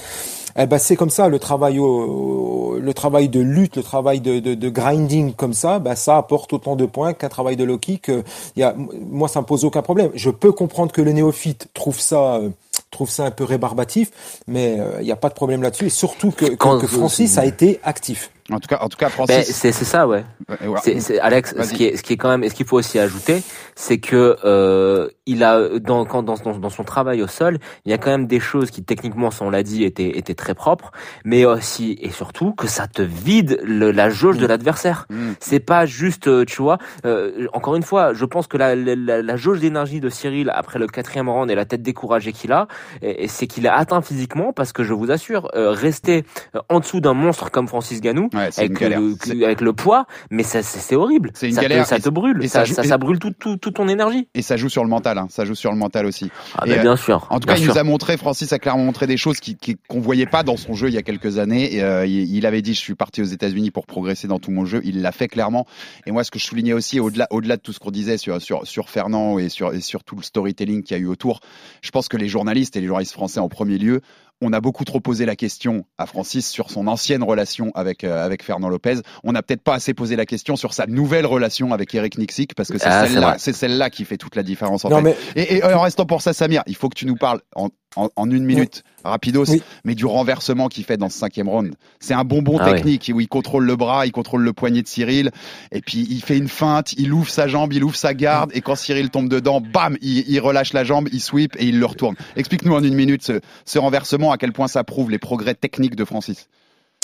Eh 0.58 0.66
ben 0.66 0.78
c'est 0.78 0.96
comme 0.96 1.10
ça 1.10 1.28
le 1.28 1.38
travail 1.38 1.78
au, 1.78 2.78
le 2.80 2.94
travail 2.94 3.28
de 3.28 3.40
lutte, 3.40 3.76
le 3.76 3.82
travail 3.82 4.20
de, 4.20 4.38
de, 4.40 4.54
de 4.54 4.68
grinding 4.68 5.32
comme 5.34 5.54
ça, 5.54 5.78
ben 5.78 5.94
ça 5.94 6.16
apporte 6.16 6.52
autant 6.52 6.76
de 6.76 6.86
points 6.86 7.14
qu'un 7.14 7.28
travail 7.28 7.56
de 7.56 7.64
low 7.64 7.78
kick. 7.78 8.10
Y 8.56 8.62
a, 8.62 8.74
moi 9.10 9.28
ça 9.28 9.40
me 9.40 9.46
pose 9.46 9.64
aucun 9.64 9.82
problème. 9.82 10.10
Je 10.14 10.30
peux 10.30 10.52
comprendre 10.52 10.92
que 10.92 11.00
le 11.00 11.12
néophyte 11.12 11.68
trouve 11.74 11.98
ça 11.98 12.34
euh, 12.36 12.50
trouve 12.90 13.10
ça 13.10 13.24
un 13.24 13.30
peu 13.30 13.44
rébarbatif, 13.44 14.10
mais 14.46 14.78
euh, 14.78 14.98
il 15.00 15.04
n'y 15.04 15.12
a 15.12 15.16
pas 15.16 15.28
de 15.28 15.34
problème 15.34 15.62
là-dessus. 15.62 15.86
Et 15.86 15.90
surtout 15.90 16.30
que, 16.30 16.44
que 16.44 16.86
Francis 16.86 17.38
a 17.38 17.46
été 17.46 17.80
actif. 17.82 18.30
En 18.50 18.58
tout 18.58 18.66
cas, 18.68 18.78
en 18.80 18.88
tout 18.88 18.96
cas, 18.96 19.06
Ben, 19.06 19.12
Francis. 19.12 19.54
c'est 19.54 19.72
c'est 19.72 19.84
ça, 19.84 20.06
ouais. 20.08 20.24
Ouais, 20.48 21.18
Alex, 21.20 21.54
ce 21.62 21.72
qui 21.72 21.84
est, 21.84 21.96
ce 21.96 22.02
qui 22.02 22.14
est 22.14 22.16
quand 22.16 22.28
même, 22.28 22.42
et 22.42 22.48
ce 22.48 22.54
qu'il 22.54 22.66
faut 22.66 22.76
aussi 22.76 22.98
ajouter, 22.98 23.42
c'est 23.76 23.98
que 23.98 24.36
euh, 24.44 25.08
il 25.26 25.44
a 25.44 25.78
dans, 25.78 26.04
quand, 26.04 26.22
dans, 26.22 26.34
dans, 26.34 26.58
dans 26.58 26.68
son 26.68 26.82
travail 26.82 27.22
au 27.22 27.28
sol, 27.28 27.58
il 27.84 27.90
y 27.90 27.94
a 27.94 27.98
quand 27.98 28.10
même 28.10 28.26
des 28.26 28.40
choses 28.40 28.70
qui 28.70 28.82
techniquement, 28.82 29.30
ça 29.30 29.44
on 29.44 29.50
l'a 29.50 29.62
dit, 29.62 29.84
étaient, 29.84 30.18
étaient 30.18 30.34
très 30.34 30.54
propres, 30.54 30.90
mais 31.24 31.44
aussi 31.44 31.96
et 32.00 32.10
surtout 32.10 32.52
que 32.52 32.66
ça 32.66 32.88
te 32.88 33.02
vide 33.02 33.60
le, 33.62 33.92
la 33.92 34.10
jauge 34.10 34.38
de 34.38 34.46
l'adversaire. 34.46 35.06
Mm. 35.10 35.32
C'est 35.40 35.60
pas 35.60 35.86
juste, 35.86 36.26
euh, 36.26 36.44
tu 36.44 36.60
vois. 36.62 36.78
euh, 37.06 37.46
encore 37.52 37.76
une 37.76 37.82
fois, 37.84 38.12
je 38.12 38.24
pense 38.24 38.48
que 38.48 38.56
la, 38.56 38.74
la, 38.74 39.22
la, 39.22 39.36
jauge 39.36 39.60
d'énergie 39.60 40.00
de 40.00 40.08
Cyril 40.08 40.50
après 40.52 40.78
le 40.78 40.86
quatrième 40.88 41.28
round 41.28 41.50
et 41.50 41.54
la 41.54 41.64
tête 41.64 41.82
découragée 41.82 42.32
qu'il 42.32 42.52
a, 42.52 42.66
et, 43.02 43.24
et 43.24 43.28
c'est 43.28 43.46
qu'il 43.46 43.66
est 43.66 43.70
atteint 43.70 44.02
physiquement 44.02 44.52
parce 44.52 44.72
que 44.72 44.82
je 44.82 44.92
vous 44.94 45.10
assure, 45.10 45.48
euh, 45.54 45.70
rester 45.70 46.24
euh, 46.56 46.60
en 46.68 46.80
dessous 46.80 47.00
d'un 47.00 47.14
monstre 47.14 47.50
comme 47.50 47.68
Francis 47.68 48.00
Ganou, 48.00 48.28
Ouais, 48.34 48.48
avec 48.56 48.80
le, 48.80 49.44
avec 49.44 49.60
le 49.60 49.72
poids, 49.72 50.06
mais 50.30 50.42
ça, 50.42 50.62
c'est 50.62 50.96
horrible. 50.96 51.30
C'est 51.34 51.48
une 51.48 51.54
ça 51.54 51.62
galère 51.62 51.84
Te, 51.84 51.88
ça 51.90 51.98
te 52.00 52.08
brûle. 52.08 52.42
et 52.42 52.48
ça, 52.48 52.60
ça 52.66 52.82
joue- 52.82 52.88
ça, 52.88 52.98
brûle 52.98 53.18
toute 53.18 53.38
tout, 53.38 53.56
toute 53.56 53.74
ton 53.74 53.88
énergie. 53.88 54.28
Et 54.34 54.42
ça 54.42 54.56
joue 54.56 54.68
sur 54.68 54.82
le 54.84 54.90
mental, 54.90 55.18
hein. 55.18 55.26
ça 55.30 55.44
joue 55.44 55.54
sur 55.54 55.70
le 55.70 55.76
mental 55.78 56.06
aussi. 56.06 56.30
Ah, 56.56 56.64
Et, 56.66 56.70
mais 56.70 56.78
euh, 56.78 56.82
bien 56.82 56.96
sûr. 56.96 57.26
En 57.30 57.40
tout 57.40 57.46
cas, 57.46 57.56
il 57.56 57.62
sûr. 57.64 57.72
nous 57.74 57.78
a 57.78 57.84
montré, 57.84 58.16
Francis 58.16 58.52
a 58.52 58.58
clairement 58.58 58.84
montré 58.84 59.06
des 59.06 59.16
choses 59.16 59.38
qui, 59.40 59.56
qui- 59.56 59.76
qu'on 59.88 60.00
voyait 60.00 60.26
pas 60.26 60.42
dans 60.42 60.56
son 60.56 60.74
jeu 60.74 60.88
il 60.88 60.94
y 60.94 60.98
a 60.98 61.02
quelques 61.02 61.38
années. 61.38 61.74
Et, 61.74 61.82
euh, 61.82 62.06
il, 62.06 62.34
il 62.34 62.46
avait 62.46 62.62
dit, 62.62 62.74
je 62.74 62.80
suis 62.80 62.94
parti 62.94 63.20
aux 63.22 63.26
États-Unis 63.26 63.70
pour 63.70 63.86
progresser 63.86 64.28
dans 64.28 64.38
tout 64.38 64.50
mon 64.50 64.64
jeu. 64.64 64.80
Il 64.84 65.02
l'a 65.02 65.12
fait 65.12 65.28
clairement. 65.28 65.66
Et 66.06 66.10
moi, 66.12 66.24
ce 66.24 66.30
que 66.30 66.38
je 66.38 66.44
soulignais 66.46 66.72
aussi, 66.72 67.00
au-delà, 67.00 67.26
au-delà 67.30 67.56
de 67.56 67.62
tout 67.62 67.72
ce 67.72 67.78
qu'on 67.80 67.90
disait 67.90 68.16
sur, 68.18 68.40
sur, 68.40 68.66
sur 68.66 68.88
Fernand 68.88 69.38
et 69.38 69.48
sur, 69.48 69.72
et 69.74 69.80
sur 69.80 70.04
tout 70.04 70.16
le 70.16 70.22
storytelling 70.22 70.82
qu'il 70.82 70.96
y 70.96 71.00
a 71.00 71.02
eu 71.02 71.06
autour, 71.06 71.40
je 71.82 71.90
pense 71.90 72.08
que 72.08 72.16
les 72.16 72.28
journalistes 72.28 72.76
et 72.76 72.80
les 72.80 72.86
journalistes 72.86 73.12
français 73.12 73.40
en 73.40 73.48
premier 73.48 73.78
lieu, 73.78 74.00
on 74.42 74.52
a 74.52 74.60
beaucoup 74.60 74.84
trop 74.84 75.00
posé 75.00 75.24
la 75.24 75.36
question 75.36 75.84
à 75.98 76.06
Francis 76.06 76.48
sur 76.48 76.70
son 76.70 76.86
ancienne 76.88 77.22
relation 77.22 77.70
avec, 77.74 78.04
euh, 78.04 78.24
avec 78.24 78.42
Fernand 78.42 78.68
Lopez. 78.68 78.96
On 79.24 79.32
n'a 79.32 79.42
peut-être 79.42 79.62
pas 79.62 79.74
assez 79.74 79.94
posé 79.94 80.16
la 80.16 80.26
question 80.26 80.56
sur 80.56 80.74
sa 80.74 80.86
nouvelle 80.86 81.26
relation 81.26 81.72
avec 81.72 81.94
Eric 81.94 82.18
Nixik 82.18 82.54
parce 82.54 82.70
que 82.70 82.78
c'est 82.78 82.86
Ah, 82.86 83.06
c'est 83.06 83.12
celle-là, 83.14 83.36
celle-là 83.38 83.90
qui 83.90 84.04
fait 84.04 84.16
toute 84.18 84.36
la 84.36 84.42
différence 84.42 84.84
en 84.84 84.90
Non, 84.90 84.96
fait. 85.02 85.16
mais- 85.36 85.42
Et, 85.42 85.56
et 85.58 85.62
en 85.64 85.80
restant 85.80 86.04
pour 86.06 86.20
ça, 86.22 86.32
Samir, 86.32 86.62
il 86.66 86.76
faut 86.76 86.88
que 86.88 86.96
tu 86.98 87.06
nous 87.06 87.16
parles 87.16 87.40
en, 87.54 87.68
en, 87.96 88.08
en 88.16 88.30
une 88.30 88.44
minute, 88.44 88.82
rapidos, 89.04 89.44
Oui. 89.50 89.62
mais 89.84 89.94
du 89.94 90.06
renversement 90.06 90.68
qu'il 90.68 90.84
fait 90.84 90.96
dans 90.96 91.08
ce 91.08 91.18
cinquième 91.18 91.48
round. 91.48 91.74
C'est 92.00 92.14
un 92.14 92.24
bonbon 92.24 92.58
Ah 92.60 92.72
technique 92.72 93.10
où 93.14 93.20
il 93.20 93.28
contrôle 93.28 93.64
le 93.64 93.76
bras, 93.76 94.06
il 94.06 94.12
contrôle 94.12 94.42
le 94.42 94.52
poignet 94.52 94.82
de 94.82 94.88
Cyril, 94.88 95.30
et 95.70 95.80
puis 95.80 96.06
il 96.10 96.22
fait 96.22 96.38
une 96.38 96.48
feinte, 96.48 96.92
il 96.94 97.12
ouvre 97.12 97.30
sa 97.30 97.48
jambe, 97.48 97.72
il 97.72 97.84
ouvre 97.84 97.96
sa 97.96 98.14
garde, 98.14 98.50
et 98.54 98.60
quand 98.60 98.76
Cyril 98.76 99.10
tombe 99.10 99.28
dedans, 99.28 99.60
bam, 99.60 99.96
il, 100.00 100.28
il 100.28 100.40
relâche 100.40 100.72
la 100.72 100.84
jambe, 100.84 101.08
il 101.12 101.20
sweep 101.20 101.56
et 101.58 101.64
il 101.66 101.78
le 101.78 101.86
retourne. 101.86 102.14
Explique-nous 102.36 102.74
en 102.74 102.82
une 102.82 102.94
minute 102.94 103.22
ce, 103.22 103.40
ce 103.64 103.78
renversement, 103.78 104.32
à 104.32 104.38
quel 104.38 104.52
point 104.52 104.68
ça 104.68 104.84
prouve 104.84 105.10
les 105.10 105.18
progrès 105.18 105.54
techniques 105.54 105.96
de 105.96 106.04
Francis. 106.04 106.48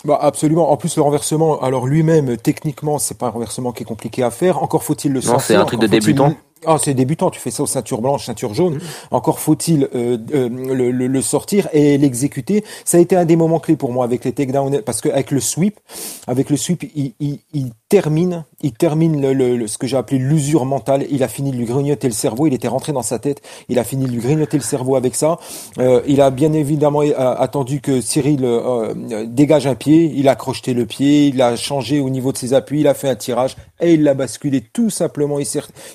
Bah 0.05 0.17
absolument. 0.23 0.71
En 0.71 0.77
plus 0.77 0.95
le 0.95 1.03
renversement, 1.03 1.61
alors 1.61 1.89
lui-même 1.89 2.37
techniquement, 2.37 2.99
c'est 2.99 3.19
pas 3.19 3.27
un 3.27 3.31
renversement 3.31 3.73
qui 3.73 3.83
est 3.83 3.87
compliqué 3.87 4.23
à 4.23 4.31
faire. 4.31 4.63
Encore 4.63 4.85
faut-il 4.85 5.13
le 5.13 5.21
Non, 5.21 5.41
c'est 5.41 5.57
un 5.57 5.65
truc 5.65 5.81
de 5.81 5.89
débutant. 5.89 6.37
Ah, 6.67 6.77
c'est 6.83 6.95
débutant. 6.95 7.31
Tu 7.31 7.41
fais 7.41 7.51
ça 7.51 7.63
aux 7.63 7.67
ceintures 7.67 8.01
blanches, 8.01 8.27
ceinture 8.27 8.53
jaune. 8.55 8.81
Encore 9.11 9.39
faut-il 9.39 9.89
euh, 9.95 10.19
euh, 10.35 10.49
le, 10.49 10.91
le- 10.91 11.07
le 11.07 11.23
sortir 11.23 11.69
et 11.73 11.97
l'exécuter. 11.99 12.65
Ça 12.85 12.99
a 12.99 13.01
été 13.01 13.15
un 13.17 13.25
des 13.25 13.37
moments 13.37 13.61
clés 13.61 13.77
pour 13.77 13.93
moi 13.93 14.05
avec 14.05 14.25
les 14.25 14.33
takedowns, 14.33 14.83
parce 14.83 15.01
que 15.01 15.09
avec 15.09 15.31
le 15.31 15.41
sweep, 15.41 15.79
avec 16.27 16.51
le 16.51 16.57
sweep, 16.57 16.85
il, 16.97 17.13
il, 17.21 17.39
il 17.53 17.71
termine, 17.89 18.45
il 18.61 18.73
termine 18.73 19.21
le, 19.21 19.33
le- 19.33 19.57
le- 19.57 19.67
ce 19.69 19.79
que 19.79 19.87
j'ai 19.87 19.97
appelé 19.97 20.19
l'usure 20.19 20.65
mentale. 20.65 21.07
Il 21.11 21.23
a 21.23 21.29
fini 21.29 21.53
de 21.53 21.57
lui 21.57 21.65
grignoter 21.65 22.09
le 22.09 22.13
cerveau. 22.15 22.47
Il 22.47 22.55
était 22.55 22.69
rentré 22.69 22.93
dans 22.93 23.03
sa 23.03 23.19
tête. 23.19 23.41
Il 23.69 23.79
a 23.79 23.85
fini 23.85 24.07
de 24.07 24.11
lui 24.11 24.19
grignoter 24.21 24.57
le 24.57 24.63
cerveau 24.65 24.97
avec 24.97 25.15
ça. 25.15 25.39
Euh, 25.79 26.03
il 26.07 26.21
a 26.21 26.31
bien 26.31 26.53
évidemment 26.53 27.03
euh, 27.03 27.13
attendu 27.17 27.81
que 27.81 28.01
Cyril 28.01 28.45
euh, 28.45 28.93
euh, 29.13 29.25
dégage 29.27 29.67
un 29.67 29.75
pied. 29.77 30.13
Il 30.17 30.29
a 30.29 30.35
crocheté 30.35 30.75
le 30.75 30.87
pied. 30.87 31.29
Il 31.29 31.41
a 31.41 31.55
changé 31.57 32.01
au 32.01 32.11
niveau 32.11 32.33
de 32.33 32.37
ses 32.39 32.53
appuis. 32.53 32.81
Il 32.81 32.89
a 32.89 32.95
fait 32.95 33.09
un 33.09 33.17
tirage 33.17 33.57
et 33.81 33.95
il 33.95 34.03
l'a 34.03 34.15
basculé 34.15 34.61
tout 34.61 34.91
simplement. 34.91 35.39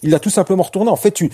Il 0.04 0.10
l'a 0.10 0.20
tout 0.20 0.30
simplement 0.30 0.53
retourné. 0.62 0.92
En 0.92 0.96
fait, 0.96 1.12
tu, 1.12 1.32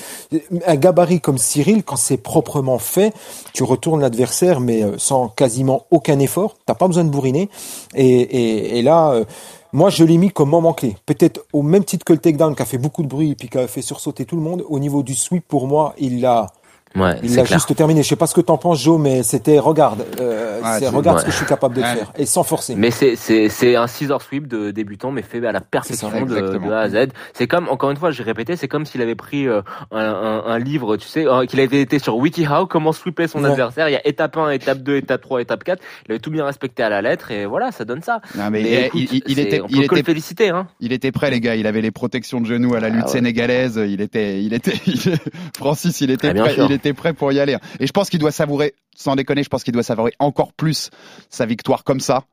un 0.66 0.76
gabarit 0.76 1.20
comme 1.20 1.38
Cyril, 1.38 1.84
quand 1.84 1.98
c'est 1.98 2.18
proprement 2.18 2.80
fait, 2.80 3.14
tu 3.54 3.64
retournes 3.64 4.02
l'adversaire, 4.02 4.60
mais 4.60 4.84
euh, 4.84 4.98
sans 4.98 5.28
quasiment 5.28 5.86
aucun 5.92 6.20
effort. 6.20 6.56
T'as 6.66 6.76
pas 6.76 6.88
besoin 6.88 7.04
de 7.04 7.10
bourriner. 7.10 7.50
Et, 7.96 8.08
et, 8.08 8.80
et 8.80 8.82
là. 8.82 9.12
euh, 9.12 9.26
moi, 9.72 9.92
je 9.92 10.04
l'ai 10.04 10.18
mis 10.18 10.32
comme 10.32 10.50
moment 10.50 10.74
clé. 10.74 10.96
Peut-être 11.06 11.46
au 11.54 11.62
même 11.62 11.84
titre 11.84 12.04
que 12.04 12.14
le 12.14 12.18
takedown 12.18 12.56
qui 12.56 12.62
a 12.64 12.66
fait 12.66 12.80
beaucoup 12.80 13.04
de 13.04 13.08
bruit 13.08 13.32
et 13.32 13.36
puis 13.36 13.50
qui 13.50 13.58
a 13.60 13.68
fait 13.68 13.84
sursauter 13.84 14.26
tout 14.26 14.36
le 14.36 14.42
monde. 14.42 14.66
Au 14.68 14.80
niveau 14.80 15.04
du 15.04 15.14
sweep, 15.14 15.48
pour 15.48 15.68
moi, 15.68 15.94
il 16.00 16.22
l'a, 16.22 16.48
Ouais, 16.96 17.16
il 17.24 17.36
l'a 17.36 17.46
juste 17.46 17.76
terminé. 17.76 18.02
Je 18.04 18.08
sais 18.08 18.16
pas 18.16 18.26
ce 18.28 18.34
que 18.34 18.42
t'en 18.42 18.58
penses, 18.58 18.82
Joe, 18.82 19.00
mais 19.00 19.22
c'était 19.24 19.60
regarde, 19.60 20.04
euh, 20.20 20.60
Ouais, 20.62 20.88
regarde 20.90 21.18
ouais. 21.18 21.22
ce 21.22 21.26
que 21.28 21.32
je 21.32 21.38
suis 21.38 21.46
capable 21.46 21.76
de 21.76 21.82
Ouais. 21.82 21.96
faire 21.96 22.12
et 22.18 22.26
sans 22.26 22.44
forcer. 22.44 22.76
Mais 22.76 22.90
c'est 22.92 23.16
c'est 23.16 23.48
c'est 23.50 23.76
un 23.76 23.86
scissor 23.88 24.22
sweep 24.22 24.48
de 24.48 24.72
débutant, 24.72 25.12
mais 25.12 25.22
fait 25.22 25.46
à 25.46 25.52
la 25.52 25.62
perfection 25.62 26.10
ça, 26.10 26.20
de, 26.26 26.72
A 26.72 26.80
à 26.80 26.90
Z. 26.90 27.10
C'est 27.34 27.48
comme 27.48 27.70
encore 27.70 27.92
une 27.92 27.98
fois, 27.98 28.10
j'ai 28.12 28.24
répété, 28.24 28.56
c'est 28.56 28.68
comme 28.68 28.86
s'il 28.86 29.02
avait 29.04 29.16
pris 29.16 29.48
euh, 29.48 29.62
un, 29.92 30.00
un, 30.00 30.44
un 30.46 30.60
livre, 30.60 30.98
tu 30.98 31.08
sais, 31.08 31.28
euh, 31.28 31.46
qu'il 31.46 31.60
avait 31.60 31.82
été 31.82 32.00
sur 32.00 32.18
WikiHow, 32.18 32.66
comment 32.66 32.92
sweeper 32.92 33.30
son 33.30 33.44
Ouais. 33.44 33.52
adversaire. 33.52 33.88
Il 33.88 33.94
y 33.94 33.96
a 33.96 34.08
étape 34.08 34.36
1, 34.36 34.50
étape 34.52 34.80
2, 34.80 34.98
étape 34.98 35.22
3, 35.22 35.42
étape 35.42 35.64
4. 35.64 35.82
Il 36.08 36.12
avait 36.12 36.20
tout 36.20 36.32
bien 36.32 36.44
respecté 36.46 36.82
à 36.84 36.90
la 36.90 37.02
lettre 37.04 37.30
et 37.32 37.46
voilà, 37.46 37.72
ça 37.72 37.86
donne 37.86 38.02
ça. 38.02 38.20
Non, 38.36 38.50
mais 38.50 38.64
Mais 38.64 38.90
il- 38.96 39.04
écoute, 39.04 39.24
il, 39.28 39.40
était, 39.40 39.62
on 39.62 39.68
il 39.70 39.88
que 39.88 39.94
le 39.94 40.00
était, 40.00 40.04
féliciter, 40.12 40.50
hein. 40.50 40.68
il 40.80 40.92
était 40.92 41.12
prêt, 41.12 41.30
les 41.30 41.40
gars. 41.40 41.56
Il 41.56 41.68
avait 41.68 41.82
les 41.82 41.92
protections 41.92 42.42
de 42.42 42.46
genoux 42.48 42.74
à 42.76 42.80
la 42.80 42.90
lutte 42.90 43.04
Ah 43.04 43.08
ouais. 43.08 43.12
sénégalaise. 43.14 43.80
Il 43.88 44.02
était, 44.02 44.42
il 44.42 44.54
était, 44.54 44.74
il- 44.88 45.18
Francis, 45.56 46.02
il 46.02 46.10
était 46.12 46.30
Ah, 46.30 46.34
prêt, 46.34 46.56
était 46.80 46.94
prêt 46.94 47.14
pour 47.14 47.32
y 47.32 47.40
aller. 47.40 47.56
Et 47.80 47.86
je 47.88 47.92
pense 47.92 48.10
qu'il 48.10 48.20
doit 48.20 48.32
savourer, 48.32 48.74
sans 48.96 49.16
déconner, 49.16 49.44
je 49.44 49.50
pense 49.50 49.64
qu'il 49.64 49.74
doit 49.74 49.84
savourer 49.84 50.14
encore 50.20 50.54
plus 50.54 50.90
sa 51.30 51.46
victoire 51.46 51.84
comme 51.84 52.00
ça 52.00 52.24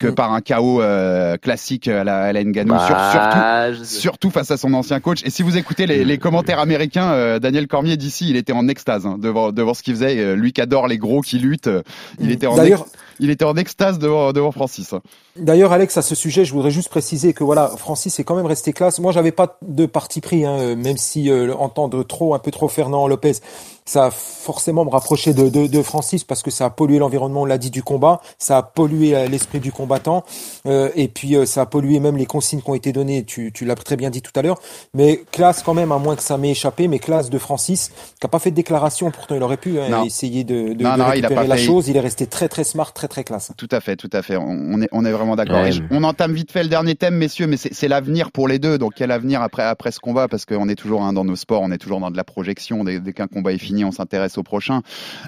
que 0.00 0.06
Mm. 0.06 0.14
par 0.14 0.32
un 0.32 0.40
chaos 0.40 0.80
euh, 0.80 1.36
classique 1.38 1.88
à 1.88 2.04
la, 2.04 2.18
à 2.26 2.32
la. 2.32 2.40
Sur- 2.42 2.54
surtout, 3.10 3.38
Bah, 3.38 3.72
je- 3.72 3.82
surtout 3.82 4.30
face 4.30 4.50
à 4.52 4.56
son 4.56 4.72
ancien 4.74 5.00
coach. 5.00 5.22
Et 5.24 5.30
si 5.30 5.42
vous 5.42 5.56
écoutez 5.56 5.86
les, 5.86 6.04
les 6.04 6.18
commentaires 6.18 6.60
américains, 6.60 7.10
euh, 7.10 7.40
Daniel 7.40 7.66
Cormier 7.66 7.96
d'ici, 7.96 8.30
il 8.30 8.36
était 8.36 8.52
en 8.52 8.68
extase 8.68 9.06
hein, 9.06 9.16
devant, 9.18 9.50
devant 9.50 9.74
ce 9.74 9.82
qu'il 9.82 9.94
faisait. 9.94 10.16
Euh, 10.20 10.36
lui 10.36 10.52
qui 10.52 10.60
adore 10.60 10.86
les 10.86 10.98
gros 10.98 11.20
qui 11.20 11.40
luttent, 11.40 11.66
euh, 11.66 11.82
il 12.20 12.30
était 12.30 12.46
en 12.46 12.54
D'ailleurs, 12.54 12.82
ex- 12.82 12.92
il 13.20 13.30
était 13.30 13.44
en 13.44 13.56
extase 13.56 13.98
devant, 13.98 14.32
devant 14.32 14.52
Francis. 14.52 14.94
D'ailleurs, 15.36 15.72
Alex, 15.72 15.96
à 15.96 16.02
ce 16.02 16.14
sujet, 16.14 16.44
je 16.44 16.52
voudrais 16.52 16.70
juste 16.70 16.88
préciser 16.88 17.32
que 17.32 17.44
voilà, 17.44 17.68
Francis 17.76 18.18
est 18.18 18.24
quand 18.24 18.36
même 18.36 18.46
resté 18.46 18.72
classe. 18.72 18.98
Moi, 18.98 19.12
j'avais 19.12 19.32
pas 19.32 19.58
de 19.62 19.86
parti 19.86 20.20
pris, 20.20 20.44
hein, 20.44 20.74
même 20.76 20.96
si 20.96 21.30
euh, 21.30 21.54
entendre 21.54 22.02
trop, 22.02 22.34
un 22.34 22.38
peu 22.38 22.50
trop 22.50 22.68
Fernand 22.68 23.06
Lopez, 23.06 23.34
ça 23.88 24.06
a 24.06 24.10
forcément 24.10 24.84
me 24.84 24.90
rapproché 24.90 25.32
de, 25.32 25.48
de, 25.48 25.66
de, 25.66 25.82
Francis 25.82 26.22
parce 26.22 26.42
que 26.42 26.50
ça 26.50 26.66
a 26.66 26.70
pollué 26.70 26.98
l'environnement, 26.98 27.42
on 27.42 27.44
l'a 27.46 27.58
dit, 27.58 27.70
du 27.70 27.82
combat, 27.82 28.20
ça 28.38 28.58
a 28.58 28.62
pollué 28.62 29.16
euh, 29.16 29.28
l'esprit 29.28 29.60
du 29.60 29.72
combattant, 29.72 30.24
euh, 30.66 30.90
et 30.94 31.08
puis 31.08 31.36
euh, 31.36 31.46
ça 31.46 31.62
a 31.62 31.66
pollué 31.66 31.98
même 31.98 32.16
les 32.16 32.26
consignes 32.26 32.60
qui 32.60 32.68
ont 32.68 32.74
été 32.74 32.92
données, 32.92 33.24
tu, 33.24 33.50
tu 33.52 33.64
l'as 33.64 33.74
très 33.74 33.96
bien 33.96 34.10
dit 34.10 34.20
tout 34.20 34.32
à 34.36 34.42
l'heure, 34.42 34.60
mais 34.92 35.22
classe 35.32 35.62
quand 35.62 35.72
même, 35.72 35.90
à 35.90 35.98
moins 35.98 36.16
que 36.16 36.22
ça 36.22 36.36
m'ait 36.36 36.50
échappé, 36.50 36.86
mais 36.86 36.98
classe 36.98 37.30
de 37.30 37.38
Francis, 37.38 37.90
qui 38.20 38.26
a 38.26 38.28
pas 38.28 38.38
fait 38.38 38.50
de 38.50 38.56
déclaration, 38.56 39.10
pourtant 39.10 39.34
il 39.34 39.42
aurait 39.42 39.56
pu 39.56 39.80
hein, 39.80 40.04
essayer 40.04 40.44
de, 40.44 40.74
de, 40.74 40.82
non, 40.84 40.92
de 40.92 40.96
non, 40.96 40.96
il 40.96 41.00
a 41.00 41.08
récupérer 41.08 41.34
pas 41.34 41.44
la 41.46 41.56
fait- 41.56 41.62
chose, 41.62 41.88
il 41.88 41.96
est 41.96 42.00
resté 42.00 42.26
très 42.26 42.48
très 42.48 42.64
smart, 42.64 42.92
très 42.92 43.07
très 43.08 43.24
classe. 43.24 43.50
Tout 43.56 43.68
à 43.72 43.80
fait, 43.80 43.96
tout 43.96 44.10
à 44.12 44.22
fait. 44.22 44.36
On 44.36 44.80
est, 44.82 44.88
on 44.92 45.04
est 45.04 45.10
vraiment 45.12 45.34
d'accord. 45.36 45.62
Ouais. 45.62 45.70
On 45.90 46.04
entame 46.04 46.32
vite 46.32 46.52
fait 46.52 46.62
le 46.62 46.68
dernier 46.68 46.94
thème, 46.94 47.16
messieurs, 47.16 47.46
mais 47.46 47.56
c'est 47.56 47.74
c'est 47.74 47.88
l'avenir 47.88 48.30
pour 48.30 48.46
les 48.48 48.58
deux. 48.58 48.78
Donc 48.78 48.92
quel 48.96 49.10
avenir 49.10 49.42
après 49.42 49.62
après 49.64 49.90
ce 49.90 49.98
combat? 50.00 50.28
Parce 50.28 50.44
qu'on 50.44 50.68
est 50.68 50.74
toujours 50.74 51.02
hein, 51.02 51.12
dans 51.12 51.24
nos 51.24 51.36
sports, 51.36 51.62
on 51.62 51.70
est 51.70 51.78
toujours 51.78 52.00
dans 52.00 52.10
de 52.10 52.16
la 52.16 52.24
projection. 52.24 52.84
Dès, 52.84 53.00
dès 53.00 53.12
qu'un 53.12 53.26
combat 53.26 53.52
est 53.52 53.58
fini, 53.58 53.84
on 53.84 53.90
s'intéresse 53.92 54.38
au 54.38 54.42
prochain. 54.42 54.82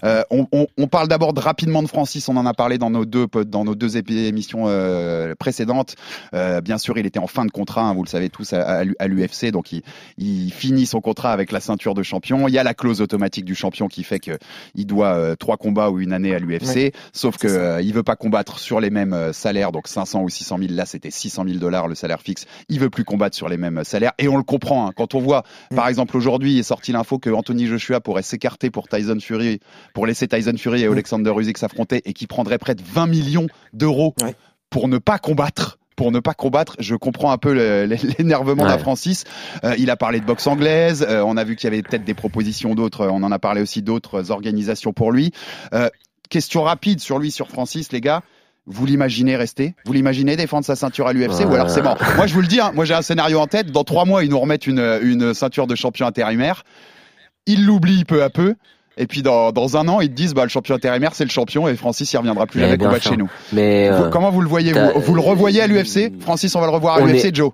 Euh, 0.04 0.22
on, 0.30 0.46
on- 0.52 0.66
on 0.78 0.86
parle 0.86 1.08
d'abord 1.08 1.32
de- 1.32 1.40
rapidement 1.40 1.82
de 1.82 1.88
Francis. 1.88 2.28
On 2.28 2.36
en 2.36 2.46
a 2.46 2.54
parlé 2.54 2.78
dans 2.78 2.90
nos 2.90 3.04
deux 3.04 3.26
dans 3.46 3.64
nos 3.64 3.74
deux 3.74 3.96
émissions 3.96 4.64
euh, 4.66 5.34
précédentes. 5.38 5.94
Euh, 6.34 6.60
bien 6.60 6.78
sûr, 6.78 6.98
il 6.98 7.06
était 7.06 7.18
en 7.18 7.26
fin 7.26 7.44
de 7.44 7.50
contrat, 7.50 7.82
hein, 7.82 7.94
vous 7.94 8.04
le 8.04 8.08
savez 8.08 8.28
tous, 8.28 8.52
à, 8.52 8.62
à 8.62 8.84
l'U- 8.84 8.96
à 8.98 9.06
l'UFC. 9.08 9.50
Donc 9.50 9.72
il, 9.72 9.82
il 10.18 10.50
finit 10.52 10.86
son 10.86 11.00
contrat 11.00 11.32
avec 11.32 11.52
la 11.52 11.60
ceinture 11.60 11.94
de 11.94 12.02
champion. 12.02 12.48
Il 12.48 12.54
y 12.54 12.58
a 12.58 12.62
la 12.62 12.74
clause 12.74 13.00
automatique 13.00 13.44
du 13.44 13.54
champion 13.54 13.88
qui 13.88 14.02
fait 14.04 14.18
que 14.20 14.38
il 14.74 14.86
doit 14.86 15.14
euh, 15.14 15.34
trois 15.36 15.56
combats 15.56 15.90
ou 15.90 16.00
une 16.00 16.12
année 16.12 16.34
à 16.34 16.38
l'UFC. 16.38 16.76
Ouais. 16.76 16.92
Sauf 17.12 17.36
que 17.36 17.48
euh, 17.70 17.82
il 17.82 17.92
veut 17.94 18.02
pas 18.02 18.16
combattre 18.16 18.58
sur 18.58 18.80
les 18.80 18.90
mêmes 18.90 19.12
euh, 19.12 19.32
salaires, 19.32 19.72
donc 19.72 19.88
500 19.88 20.22
ou 20.22 20.28
600 20.28 20.58
000. 20.58 20.72
Là, 20.74 20.86
c'était 20.86 21.10
600 21.10 21.44
000 21.46 21.58
dollars 21.58 21.88
le 21.88 21.94
salaire 21.94 22.20
fixe. 22.20 22.46
Il 22.68 22.80
veut 22.80 22.90
plus 22.90 23.04
combattre 23.04 23.36
sur 23.36 23.48
les 23.48 23.56
mêmes 23.56 23.78
euh, 23.78 23.84
salaires, 23.84 24.12
et 24.18 24.28
on 24.28 24.36
le 24.36 24.42
comprend. 24.42 24.88
hein. 24.88 24.92
Quand 24.96 25.14
on 25.14 25.20
voit, 25.20 25.44
par 25.74 25.88
exemple, 25.88 26.16
aujourd'hui, 26.16 26.58
est 26.58 26.62
sorti 26.62 26.92
l'info 26.92 27.18
que 27.18 27.30
Anthony 27.30 27.66
Joshua 27.66 28.00
pourrait 28.00 28.22
s'écarter 28.22 28.70
pour 28.70 28.88
Tyson 28.88 29.18
Fury, 29.20 29.60
pour 29.94 30.06
laisser 30.06 30.28
Tyson 30.28 30.54
Fury 30.56 30.82
et 30.82 30.86
Alexander 30.86 31.32
Usyk 31.36 31.58
s'affronter, 31.58 32.02
et 32.04 32.12
qui 32.12 32.26
prendrait 32.26 32.58
près 32.58 32.74
de 32.74 32.82
20 32.82 33.06
millions 33.06 33.46
d'euros 33.72 34.14
Ouais. 34.22 34.34
pour 34.70 34.88
ne 34.88 34.98
pas 34.98 35.18
combattre. 35.18 35.78
Pour 35.96 36.12
ne 36.12 36.20
pas 36.20 36.32
combattre, 36.32 36.76
je 36.78 36.94
comprends 36.94 37.30
un 37.30 37.36
peu 37.36 37.52
l'énervement 37.84 38.64
d'un 38.64 38.74
Ouais. 38.76 38.78
Francis. 38.78 39.24
Euh, 39.64 39.74
il 39.78 39.90
a 39.90 39.96
parlé 39.96 40.20
de 40.20 40.24
boxe 40.24 40.46
anglaise. 40.46 41.04
euh, 41.06 41.22
on 41.26 41.36
a 41.36 41.44
vu 41.44 41.56
qu'il 41.56 41.64
y 41.64 41.72
avait 41.72 41.82
peut-être 41.82 42.04
des 42.04 42.14
propositions 42.14 42.74
d'autres. 42.74 43.06
On 43.08 43.22
en 43.22 43.30
a 43.32 43.38
parlé 43.38 43.60
aussi 43.60 43.82
d'autres 43.82 44.30
organisations 44.30 44.92
pour 44.94 45.12
lui. 45.12 45.32
Euh, 45.74 45.90
question 46.30 46.62
rapide 46.62 47.00
sur 47.00 47.18
lui, 47.18 47.30
sur 47.30 47.48
Francis, 47.48 47.92
les 47.92 48.00
gars. 48.00 48.22
Vous 48.66 48.86
l'imaginez 48.86 49.36
rester? 49.36 49.74
Vous 49.84 49.92
l'imaginez 49.92 50.36
défendre 50.36 50.64
sa 50.64 50.76
ceinture 50.76 51.06
à 51.08 51.12
l'UFC 51.12 51.44
ou 51.46 51.54
alors 51.54 51.70
c'est 51.70 51.82
mort? 51.82 51.98
Moi, 52.16 52.26
je 52.26 52.34
vous 52.34 52.40
le 52.40 52.46
dis, 52.46 52.60
hein, 52.60 52.70
moi 52.74 52.84
j'ai 52.84 52.94
un 52.94 53.02
scénario 53.02 53.38
en 53.40 53.46
tête. 53.46 53.72
Dans 53.72 53.84
trois 53.84 54.04
mois, 54.04 54.22
ils 54.22 54.30
nous 54.30 54.38
remettent 54.38 54.66
une, 54.66 54.98
une 55.02 55.34
ceinture 55.34 55.66
de 55.66 55.74
champion 55.74 56.06
intérimaire. 56.06 56.62
Ils 57.46 57.64
l'oublient 57.66 58.04
peu 58.04 58.22
à 58.22 58.30
peu. 58.30 58.54
Et 58.96 59.06
puis 59.06 59.22
dans, 59.22 59.50
dans 59.50 59.76
un 59.76 59.88
an, 59.88 60.00
ils 60.00 60.08
te 60.10 60.14
disent 60.14 60.34
bah, 60.34 60.42
le 60.42 60.50
champion 60.50 60.74
intérimaire, 60.74 61.14
c'est 61.14 61.24
le 61.24 61.30
champion 61.30 61.66
et 61.68 61.74
Francis, 61.74 62.12
il 62.12 62.16
reviendra 62.18 62.46
plus 62.46 62.60
Mais 62.60 62.66
jamais 62.66 62.78
combattre 62.78 63.02
chez 63.08 63.16
nous. 63.16 63.30
Mais 63.52 63.88
Vous- 63.90 64.04
euh, 64.04 64.10
comment 64.10 64.30
vous 64.30 64.42
le 64.42 64.48
voyez 64.48 64.72
vous, 64.72 65.00
vous 65.00 65.14
le 65.14 65.20
revoyez 65.22 65.62
à 65.62 65.66
l'UFC 65.66 66.12
Francis, 66.20 66.54
on 66.54 66.60
va 66.60 66.66
le 66.66 66.72
revoir 66.72 66.96
à 66.96 67.00
l'UFC, 67.00 67.24
est- 67.26 67.34
Joe 67.34 67.52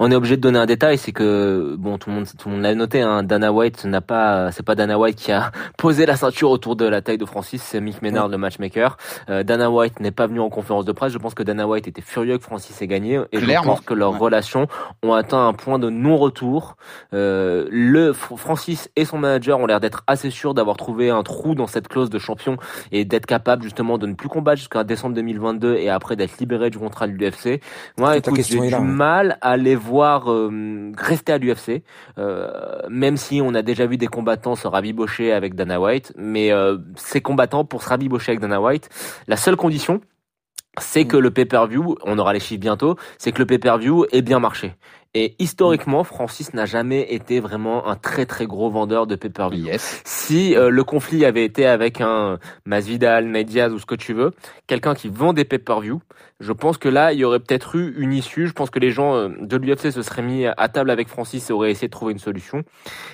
on 0.00 0.10
est 0.10 0.14
obligé 0.14 0.36
de 0.36 0.40
donner 0.40 0.58
un 0.58 0.66
détail, 0.66 0.96
c'est 0.98 1.12
que 1.12 1.74
bon, 1.76 1.98
tout 1.98 2.08
le 2.10 2.16
monde, 2.16 2.26
tout 2.38 2.48
le 2.48 2.54
monde 2.54 2.62
l'a 2.62 2.74
noté. 2.74 3.00
Hein, 3.02 3.22
Dana 3.24 3.52
White 3.52 3.84
n'a 3.84 4.00
pas, 4.00 4.52
c'est 4.52 4.62
pas 4.64 4.74
Dana 4.76 4.96
White 4.98 5.16
qui 5.16 5.32
a 5.32 5.50
posé 5.76 6.06
la 6.06 6.14
ceinture 6.16 6.50
autour 6.50 6.76
de 6.76 6.84
la 6.84 7.02
taille 7.02 7.18
de 7.18 7.24
Francis, 7.24 7.60
c'est 7.62 7.80
Mick 7.80 8.00
Maynard, 8.00 8.28
le 8.28 8.38
matchmaker. 8.38 8.96
Euh, 9.28 9.42
Dana 9.42 9.70
White 9.70 9.98
n'est 9.98 10.12
pas 10.12 10.28
venu 10.28 10.38
en 10.40 10.50
conférence 10.50 10.84
de 10.84 10.92
presse. 10.92 11.12
Je 11.12 11.18
pense 11.18 11.34
que 11.34 11.42
Dana 11.42 11.66
White 11.66 11.88
était 11.88 12.00
furieux 12.00 12.38
que 12.38 12.44
Francis 12.44 12.80
ait 12.80 12.86
gagné, 12.86 13.20
et 13.32 13.38
Clairement. 13.38 13.62
je 13.62 13.68
pense 13.78 13.80
que 13.80 13.94
leurs 13.94 14.12
Ouais. 14.12 14.18
relations 14.18 14.68
ont 15.02 15.14
atteint 15.14 15.48
un 15.48 15.52
point 15.52 15.80
de 15.80 15.90
non-retour. 15.90 16.76
Euh, 17.12 17.66
le 17.70 18.12
Fr- 18.12 18.36
Francis 18.36 18.90
et 18.94 19.04
son 19.04 19.18
manager 19.18 19.58
ont 19.58 19.66
l'air 19.66 19.80
d'être 19.80 20.04
assez 20.06 20.30
sûrs 20.30 20.54
d'avoir 20.54 20.76
trouvé 20.76 21.10
un 21.10 21.24
trou 21.24 21.56
dans 21.56 21.66
cette 21.66 21.88
clause 21.88 22.08
de 22.08 22.18
champion 22.20 22.56
et 22.92 23.04
d'être 23.04 23.26
capable 23.26 23.64
justement 23.64 23.98
de 23.98 24.06
ne 24.06 24.14
plus 24.14 24.28
combattre 24.28 24.58
jusqu'à 24.58 24.84
décembre 24.84 25.16
2022 25.16 25.74
et 25.74 25.90
après 25.90 26.14
d'être 26.14 26.38
libéré 26.38 26.70
du 26.70 26.78
contrat 26.78 27.08
de 27.08 27.12
l'UFC. 27.14 27.60
Moi, 27.98 28.16
écoute, 28.16 28.36
j'ai 28.42 28.60
du 28.60 28.70
là, 28.70 28.78
ouais. 28.78 28.84
mal 28.86 29.38
à 29.40 29.56
les 29.56 29.74
voir 29.74 29.87
euh, 29.96 30.92
rester 30.96 31.32
à 31.32 31.38
l'UFC, 31.38 31.82
euh, 32.18 32.80
même 32.88 33.16
si 33.16 33.40
on 33.42 33.54
a 33.54 33.62
déjà 33.62 33.86
vu 33.86 33.96
des 33.96 34.06
combattants 34.06 34.54
se 34.54 34.66
rabibocher 34.66 35.32
avec 35.32 35.54
Dana 35.54 35.80
White, 35.80 36.12
mais 36.16 36.52
euh, 36.52 36.78
ces 36.96 37.20
combattants 37.20 37.64
pour 37.64 37.82
se 37.82 37.88
rabibocher 37.88 38.32
avec 38.32 38.40
Dana 38.40 38.60
White, 38.60 38.88
la 39.26 39.36
seule 39.36 39.56
condition, 39.56 40.00
c'est 40.78 41.06
que 41.06 41.16
le 41.16 41.30
pay-per-view, 41.30 41.96
on 42.04 42.18
aura 42.18 42.32
les 42.32 42.40
chiffres 42.40 42.60
bientôt, 42.60 42.96
c'est 43.18 43.32
que 43.32 43.38
le 43.38 43.46
pay-per-view 43.46 44.06
ait 44.12 44.22
bien 44.22 44.38
marché. 44.38 44.74
Et 45.20 45.34
historiquement, 45.40 46.04
Francis 46.04 46.54
n'a 46.54 46.64
jamais 46.64 47.12
été 47.12 47.40
vraiment 47.40 47.88
un 47.88 47.96
très 47.96 48.24
très 48.24 48.46
gros 48.46 48.70
vendeur 48.70 49.08
de 49.08 49.16
pay-per-view. 49.16 49.66
Yes. 49.66 50.00
Si 50.04 50.54
euh, 50.54 50.70
le 50.70 50.84
conflit 50.84 51.24
avait 51.24 51.44
été 51.44 51.66
avec 51.66 52.00
un 52.00 52.38
Masvidal, 52.66 53.26
Nate 53.26 53.46
Diaz 53.46 53.72
ou 53.72 53.80
ce 53.80 53.86
que 53.86 53.96
tu 53.96 54.12
veux, 54.12 54.30
quelqu'un 54.68 54.94
qui 54.94 55.08
vend 55.08 55.32
des 55.32 55.44
pay-per-view, 55.44 56.00
je 56.38 56.52
pense 56.52 56.78
que 56.78 56.88
là, 56.88 57.12
il 57.12 57.18
y 57.18 57.24
aurait 57.24 57.40
peut-être 57.40 57.74
eu 57.74 57.96
une 57.98 58.12
issue. 58.12 58.46
Je 58.46 58.52
pense 58.52 58.70
que 58.70 58.78
les 58.78 58.92
gens 58.92 59.16
euh, 59.16 59.28
de 59.40 59.56
l'UFC 59.56 59.90
se 59.90 60.02
seraient 60.02 60.22
mis 60.22 60.46
à 60.46 60.68
table 60.68 60.90
avec 60.90 61.08
Francis 61.08 61.50
et 61.50 61.52
auraient 61.52 61.72
essayé 61.72 61.88
de 61.88 61.92
trouver 61.92 62.12
une 62.12 62.20
solution. 62.20 62.62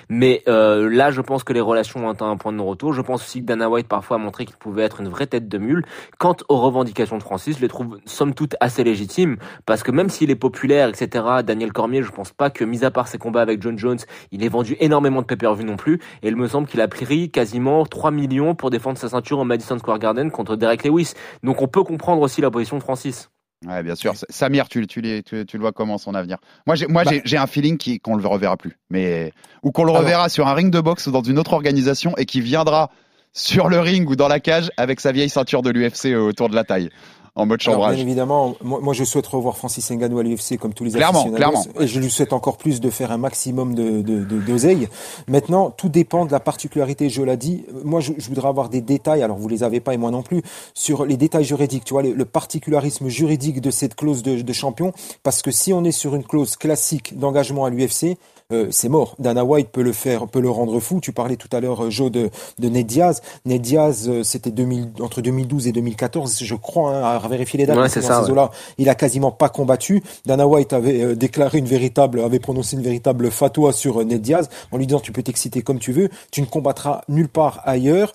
Mais 0.07 0.43
euh, 0.47 0.87
là, 0.87 1.09
je 1.09 1.21
pense 1.21 1.43
que 1.43 1.51
les 1.51 1.61
relations 1.61 2.05
ont 2.05 2.09
atteint 2.11 2.29
un 2.29 2.37
point 2.37 2.51
de 2.51 2.57
non-retour. 2.57 2.93
Je 2.93 3.01
pense 3.01 3.23
aussi 3.23 3.41
que 3.41 3.45
Dana 3.47 3.67
White 3.67 3.87
parfois 3.87 4.17
a 4.17 4.19
montré 4.19 4.45
qu'il 4.45 4.57
pouvait 4.57 4.83
être 4.83 5.01
une 5.01 5.07
vraie 5.07 5.25
tête 5.25 5.47
de 5.47 5.57
mule. 5.57 5.83
Quant 6.19 6.35
aux 6.49 6.57
revendications 6.57 7.17
de 7.17 7.23
Francis, 7.23 7.57
je 7.57 7.61
les 7.61 7.67
trouve 7.67 7.97
somme 8.05 8.35
toute 8.35 8.55
assez 8.59 8.83
légitimes 8.83 9.37
parce 9.65 9.81
que 9.81 9.89
même 9.89 10.09
s'il 10.09 10.29
est 10.29 10.35
populaire, 10.35 10.89
etc., 10.89 11.25
Daniel 11.43 11.73
Cormier, 11.73 11.94
je 12.03 12.11
pense 12.11 12.31
pas 12.31 12.49
que, 12.49 12.63
mis 12.63 12.83
à 12.85 12.91
part 12.91 13.07
ses 13.07 13.17
combats 13.17 13.41
avec 13.41 13.61
John 13.61 13.77
Jones, 13.77 13.99
il 14.31 14.43
ait 14.43 14.49
vendu 14.49 14.75
énormément 14.79 15.21
de 15.21 15.27
pay-per-view 15.27 15.65
non 15.65 15.77
plus. 15.77 15.99
Et 16.23 16.27
il 16.29 16.35
me 16.35 16.47
semble 16.47 16.67
qu'il 16.67 16.81
a 16.81 16.87
pris 16.87 17.29
quasiment 17.31 17.85
3 17.85 18.11
millions 18.11 18.55
pour 18.55 18.69
défendre 18.69 18.97
sa 18.97 19.09
ceinture 19.09 19.39
au 19.39 19.43
Madison 19.43 19.77
Square 19.79 19.99
Garden 19.99 20.31
contre 20.31 20.55
Derek 20.55 20.83
Lewis. 20.83 21.13
Donc 21.43 21.61
on 21.61 21.67
peut 21.67 21.83
comprendre 21.83 22.21
aussi 22.21 22.41
la 22.41 22.51
position 22.51 22.77
de 22.77 22.83
Francis. 22.83 23.29
Ouais, 23.65 23.81
bien 23.83 23.95
sûr. 23.95 24.13
Samir, 24.29 24.67
tu, 24.67 24.85
tu, 24.85 25.01
les- 25.01 25.23
tu, 25.23 25.45
tu 25.45 25.57
le 25.57 25.61
vois 25.61 25.71
comment 25.71 25.97
son 25.97 26.13
avenir? 26.13 26.37
Moi, 26.67 26.75
j'ai, 26.75 26.87
moi, 26.87 27.03
Bah. 27.03 27.11
j'ai, 27.23 27.37
un 27.37 27.47
feeling 27.47 27.77
qui, 27.77 27.99
qu'on 27.99 28.15
le 28.15 28.27
reverra 28.27 28.57
plus, 28.57 28.77
mais 28.89 29.31
ou 29.63 29.71
qu'on 29.71 29.85
le 29.85 29.89
Alors. 29.91 30.01
reverra 30.03 30.29
sur 30.29 30.47
un 30.47 30.53
ring 30.53 30.71
de 30.71 30.79
boxe 30.81 31.07
ou 31.07 31.11
dans 31.11 31.23
une 31.23 31.39
autre 31.39 31.53
organisation 31.53 32.15
et 32.17 32.25
qui 32.25 32.41
viendra 32.41 32.91
sur 33.33 33.67
le 33.67 33.79
ring 33.79 34.07
ou 34.09 34.15
dans 34.15 34.27
la 34.27 34.39
cage 34.39 34.71
avec 34.77 34.99
sa 34.99 35.11
vieille 35.11 35.29
ceinture 35.29 35.61
de 35.61 35.69
l'UFC 35.69 36.15
autour 36.15 36.47
de 36.49 36.55
la 36.55 36.63
taille, 36.63 36.89
en 37.37 37.45
mode 37.45 37.59
Alors, 37.65 37.75
chambrage. 37.75 37.95
bien 37.95 38.05
évidemment, 38.05 38.55
moi, 38.63 38.79
moi, 38.81 38.93
je 38.93 39.03
souhaite 39.03 39.27
revoir 39.27 39.57
Francis 39.57 39.91
Ngannou 39.91 40.19
à 40.19 40.23
l'UFC 40.23 40.57
comme 40.57 40.73
tous 40.73 40.85
les 40.85 40.91
Clairement, 40.91 41.29
clairement. 41.31 41.63
et 41.79 41.85
je 41.87 41.99
lui 41.99 42.09
souhaite 42.09 42.31
encore 42.31 42.55
plus 42.57 42.79
de 42.79 42.89
faire 42.89 43.11
un 43.11 43.17
maximum 43.17 43.75
de 43.75 44.01
de- 44.01 44.23
de- 44.23 44.39
d'oseille. 44.39 44.87
Maintenant, 45.27 45.69
tout 45.69 45.89
dépend 45.89 46.25
de 46.25 46.31
la 46.31 46.39
particularité. 46.39 47.09
Je 47.09 47.21
l'ai 47.23 47.35
dit. 47.35 47.65
Moi, 47.83 47.99
je, 47.99 48.13
je 48.17 48.27
voudrais 48.29 48.47
avoir 48.47 48.69
des 48.69 48.79
détails. 48.81 49.21
Alors, 49.21 49.37
vous 49.37 49.49
les 49.49 49.63
avez 49.63 49.81
pas 49.81 49.93
et 49.93 49.97
moi 49.97 50.11
non 50.11 50.21
plus 50.23 50.41
sur 50.73 51.05
les 51.05 51.17
détails 51.17 51.43
juridiques. 51.43 51.83
Tu 51.83 51.93
vois, 51.93 52.03
le, 52.03 52.13
le 52.13 52.25
particularisme 52.25 53.09
juridique 53.09 53.59
de 53.59 53.69
cette 53.71 53.95
clause 53.95 54.23
de, 54.23 54.41
de 54.41 54.53
champion, 54.53 54.93
parce 55.23 55.41
que 55.41 55.51
si 55.51 55.73
on 55.73 55.83
est 55.83 55.91
sur 55.91 56.15
une 56.15 56.23
clause 56.23 56.55
classique 56.55 57.17
d'engagement 57.19 57.65
à 57.65 57.69
l'UFC, 57.69 58.17
euh, 58.51 58.67
c'est 58.69 58.89
mort. 58.89 59.15
Dana 59.19 59.43
White 59.43 59.69
peut 59.71 59.81
le 59.81 59.93
faire, 59.93 60.27
peut 60.27 60.41
le 60.41 60.49
rendre 60.49 60.79
fou. 60.79 60.99
Tu 61.01 61.11
parlais 61.11 61.35
tout 61.35 61.49
à 61.51 61.59
l'heure, 61.59 61.85
euh, 61.85 61.89
Joe, 61.89 62.11
de, 62.11 62.29
de 62.59 62.69
Ned 62.69 62.85
Diaz. 62.85 63.21
Ned 63.45 63.61
Diaz, 63.61 64.07
euh, 64.07 64.23
c'était 64.23 64.51
2000 64.51 64.93
entre 64.99 65.21
2012 65.21 65.67
et 65.67 65.71
2014, 65.71 66.43
je 66.43 66.55
crois, 66.55 66.95
hein, 66.95 67.19
à 67.23 67.27
vérifier 67.27 67.57
les 67.57 67.65
dates. 67.65 67.77
Ouais, 67.77 67.89
ça, 67.89 68.23
ouais. 68.23 68.47
il 68.77 68.89
a 68.89 68.95
quasiment 68.95 69.31
pas 69.31 69.49
combattu. 69.49 70.03
Dana 70.25 70.47
White 70.47 70.73
avait 70.73 71.01
euh, 71.01 71.15
déclaré 71.15 71.57
une 71.57 71.65
véritable, 71.65 72.19
avait 72.19 72.39
prononcé 72.39 72.75
une 72.75 72.83
véritable 72.83 73.31
fatwa 73.31 73.71
sur 73.71 74.01
euh, 74.01 74.03
Ned 74.03 74.21
Diaz 74.21 74.49
en 74.71 74.77
lui 74.77 74.87
disant 74.87 74.99
tu 74.99 75.11
peux 75.11 75.23
t'exciter 75.23 75.61
comme 75.61 75.79
tu 75.79 75.91
veux, 75.91 76.09
tu 76.31 76.41
ne 76.41 76.45
combattras 76.45 77.01
nulle 77.07 77.29
part 77.29 77.61
ailleurs 77.65 78.13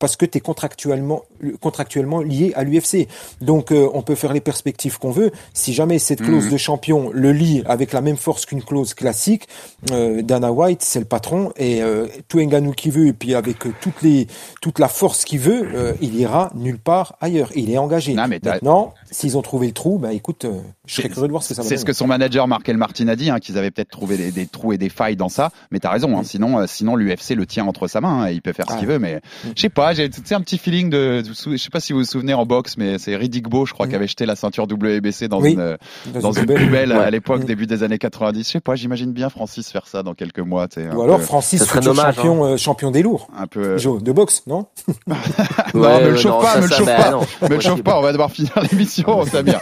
parce 0.00 0.16
que 0.16 0.26
tu 0.26 0.38
es 0.38 0.40
contractuellement 0.40 1.22
contractuellement 1.60 2.20
lié 2.20 2.52
à 2.56 2.64
l'UFC. 2.64 3.06
Donc 3.40 3.70
euh, 3.70 3.88
on 3.94 4.02
peut 4.02 4.14
faire 4.16 4.32
les 4.32 4.40
perspectives 4.40 4.98
qu'on 4.98 5.10
veut. 5.12 5.30
Si 5.54 5.72
jamais 5.72 5.98
cette 6.00 6.22
clause 6.22 6.46
Mhm. 6.46 6.50
de 6.52 6.56
champion 6.56 7.10
le 7.12 7.32
lie 7.32 7.62
avec 7.66 7.92
la 7.92 8.00
même 8.00 8.16
force 8.16 8.46
qu'une 8.46 8.62
clause 8.62 8.94
classique, 8.94 9.46
euh, 9.92 10.22
Dana 10.22 10.50
White 10.52 10.82
c'est 10.82 10.98
le 10.98 11.04
patron 11.04 11.52
et 11.56 11.82
euh, 11.82 12.06
tout 12.28 12.40
Ngannou 12.40 12.72
qui 12.72 12.90
veut 12.90 13.06
et 13.06 13.12
puis 13.12 13.34
avec 13.34 13.66
euh, 13.66 13.72
toutes 13.80 14.02
les 14.02 14.26
toute 14.60 14.78
la 14.78 14.88
force 14.88 15.24
qu'il 15.24 15.38
veut, 15.40 15.68
euh, 15.74 15.92
il 16.00 16.14
ira 16.16 16.50
nulle 16.54 16.78
part 16.78 17.16
ailleurs. 17.20 17.50
Il 17.54 17.70
est 17.70 17.78
engagé. 17.78 18.14
Non, 18.14 18.26
mais 18.28 18.40
Maintenant, 18.42 18.94
s'ils 19.10 19.36
ont 19.38 19.42
trouvé 19.42 19.66
le 19.68 19.72
trou, 19.72 19.98
bah 19.98 20.12
écoute, 20.12 20.44
euh, 20.46 20.60
je 20.86 20.94
serais 20.96 21.08
curieux 21.08 21.26
de 21.28 21.32
voir 21.32 21.42
ce 21.42 21.50
que 21.50 21.54
ça 21.54 21.62
va 21.62 21.68
C'est 21.68 21.76
ce 21.76 21.84
que 21.84 21.92
son 21.92 22.06
manager 22.06 22.48
Markel 22.48 22.76
Martin 22.76 23.06
a 23.08 23.16
dit, 23.16 23.30
hein, 23.30 23.38
qu'ils 23.38 23.58
avaient 23.58 23.70
peut-être 23.70 23.90
trouvé 23.90 24.16
des, 24.16 24.32
des 24.32 24.46
trous 24.46 24.72
et 24.72 24.78
des 24.78 24.88
failles 24.88 25.16
dans 25.16 25.28
ça. 25.28 25.50
Mais 25.70 25.78
t'as 25.78 25.90
raison, 25.90 26.16
hein, 26.18 26.22
sinon, 26.24 26.58
euh, 26.58 26.66
sinon 26.66 26.96
l'UFC 26.96 27.34
le 27.34 27.46
tient 27.46 27.66
entre 27.66 27.86
sa 27.86 28.00
main. 28.00 28.22
hein, 28.22 28.28
et 28.28 28.32
il 28.32 28.42
peut 28.42 28.52
faire 28.52 28.66
ce 28.68 28.74
Ah. 28.74 28.78
qu'il 28.78 28.88
veut, 28.88 28.98
mais 28.98 29.20
je 29.54 29.60
sais 29.60 29.68
pas. 29.68 29.89
Ouais, 29.90 29.96
j'ai 29.96 30.08
tu 30.08 30.20
sais, 30.24 30.34
un 30.36 30.40
petit 30.40 30.56
feeling 30.58 30.88
de, 30.88 31.22
de- 31.22 31.52
je 31.52 31.56
sais 31.56 31.68
pas 31.70 31.80
si 31.80 31.92
vous 31.92 31.98
vous 32.00 32.04
souvenez 32.04 32.32
en 32.32 32.46
boxe, 32.46 32.76
mais 32.76 32.98
c'est 32.98 33.16
Riddick 33.16 33.48
Bowe, 33.48 33.66
je 33.66 33.72
crois, 33.72 33.88
qui 33.88 33.94
avait 33.96 34.06
jeté 34.06 34.24
la 34.24 34.36
ceinture 34.36 34.64
WBC 34.70 35.26
dans 35.28 35.40
Oui. 35.40 35.52
une, 35.54 35.60
euh, 35.60 35.76
Dans 36.14 36.20
dans 36.20 36.32
une 36.32 36.42
poubelle. 36.46 36.64
poubelle 36.66 36.92
à 36.92 37.10
l'époque, 37.10 37.42
Mm. 37.42 37.46
début 37.46 37.66
des 37.66 37.82
années 37.82 37.98
90. 37.98 38.46
Je 38.46 38.52
sais 38.52 38.60
pas, 38.60 38.76
j'imagine 38.76 39.12
bien 39.12 39.30
Francis 39.30 39.68
faire 39.70 39.86
ça 39.88 40.02
dans 40.04 40.14
quelques 40.14 40.38
mois, 40.40 40.68
tu 40.68 40.80
sais. 40.80 40.88
Ou 40.94 41.02
alors 41.02 41.18
peu- 41.18 41.24
Francis, 41.24 41.66
dommage, 41.82 42.14
champion, 42.14 42.44
euh, 42.44 42.56
champion 42.56 42.90
des 42.92 43.02
lourds. 43.02 43.28
Un 43.36 43.46
peu. 43.48 43.76
euh, 43.78 44.00
de 44.00 44.12
boxe, 44.12 44.42
non? 44.46 44.66
Non, 45.74 45.80
Ouais, 45.80 46.04
me 46.04 46.10
le 46.10 46.16
chauffe 46.16 46.32
non, 46.32 46.40
pas, 46.40 46.52
ça, 46.54 46.58
me 46.60 46.62
le 46.64 46.68
ça, 46.70 46.76
chauffe 46.76 46.86
bah, 46.86 46.96
pas, 46.96 47.10
non, 47.10 47.20
me 47.42 47.54
le 47.54 47.60
chauffe 47.60 47.82
pas, 47.82 47.98
on 47.98 48.02
va 48.02 48.12
devoir 48.12 48.30
finir 48.30 48.52
l'émission, 48.70 49.24
Samir. 49.26 49.60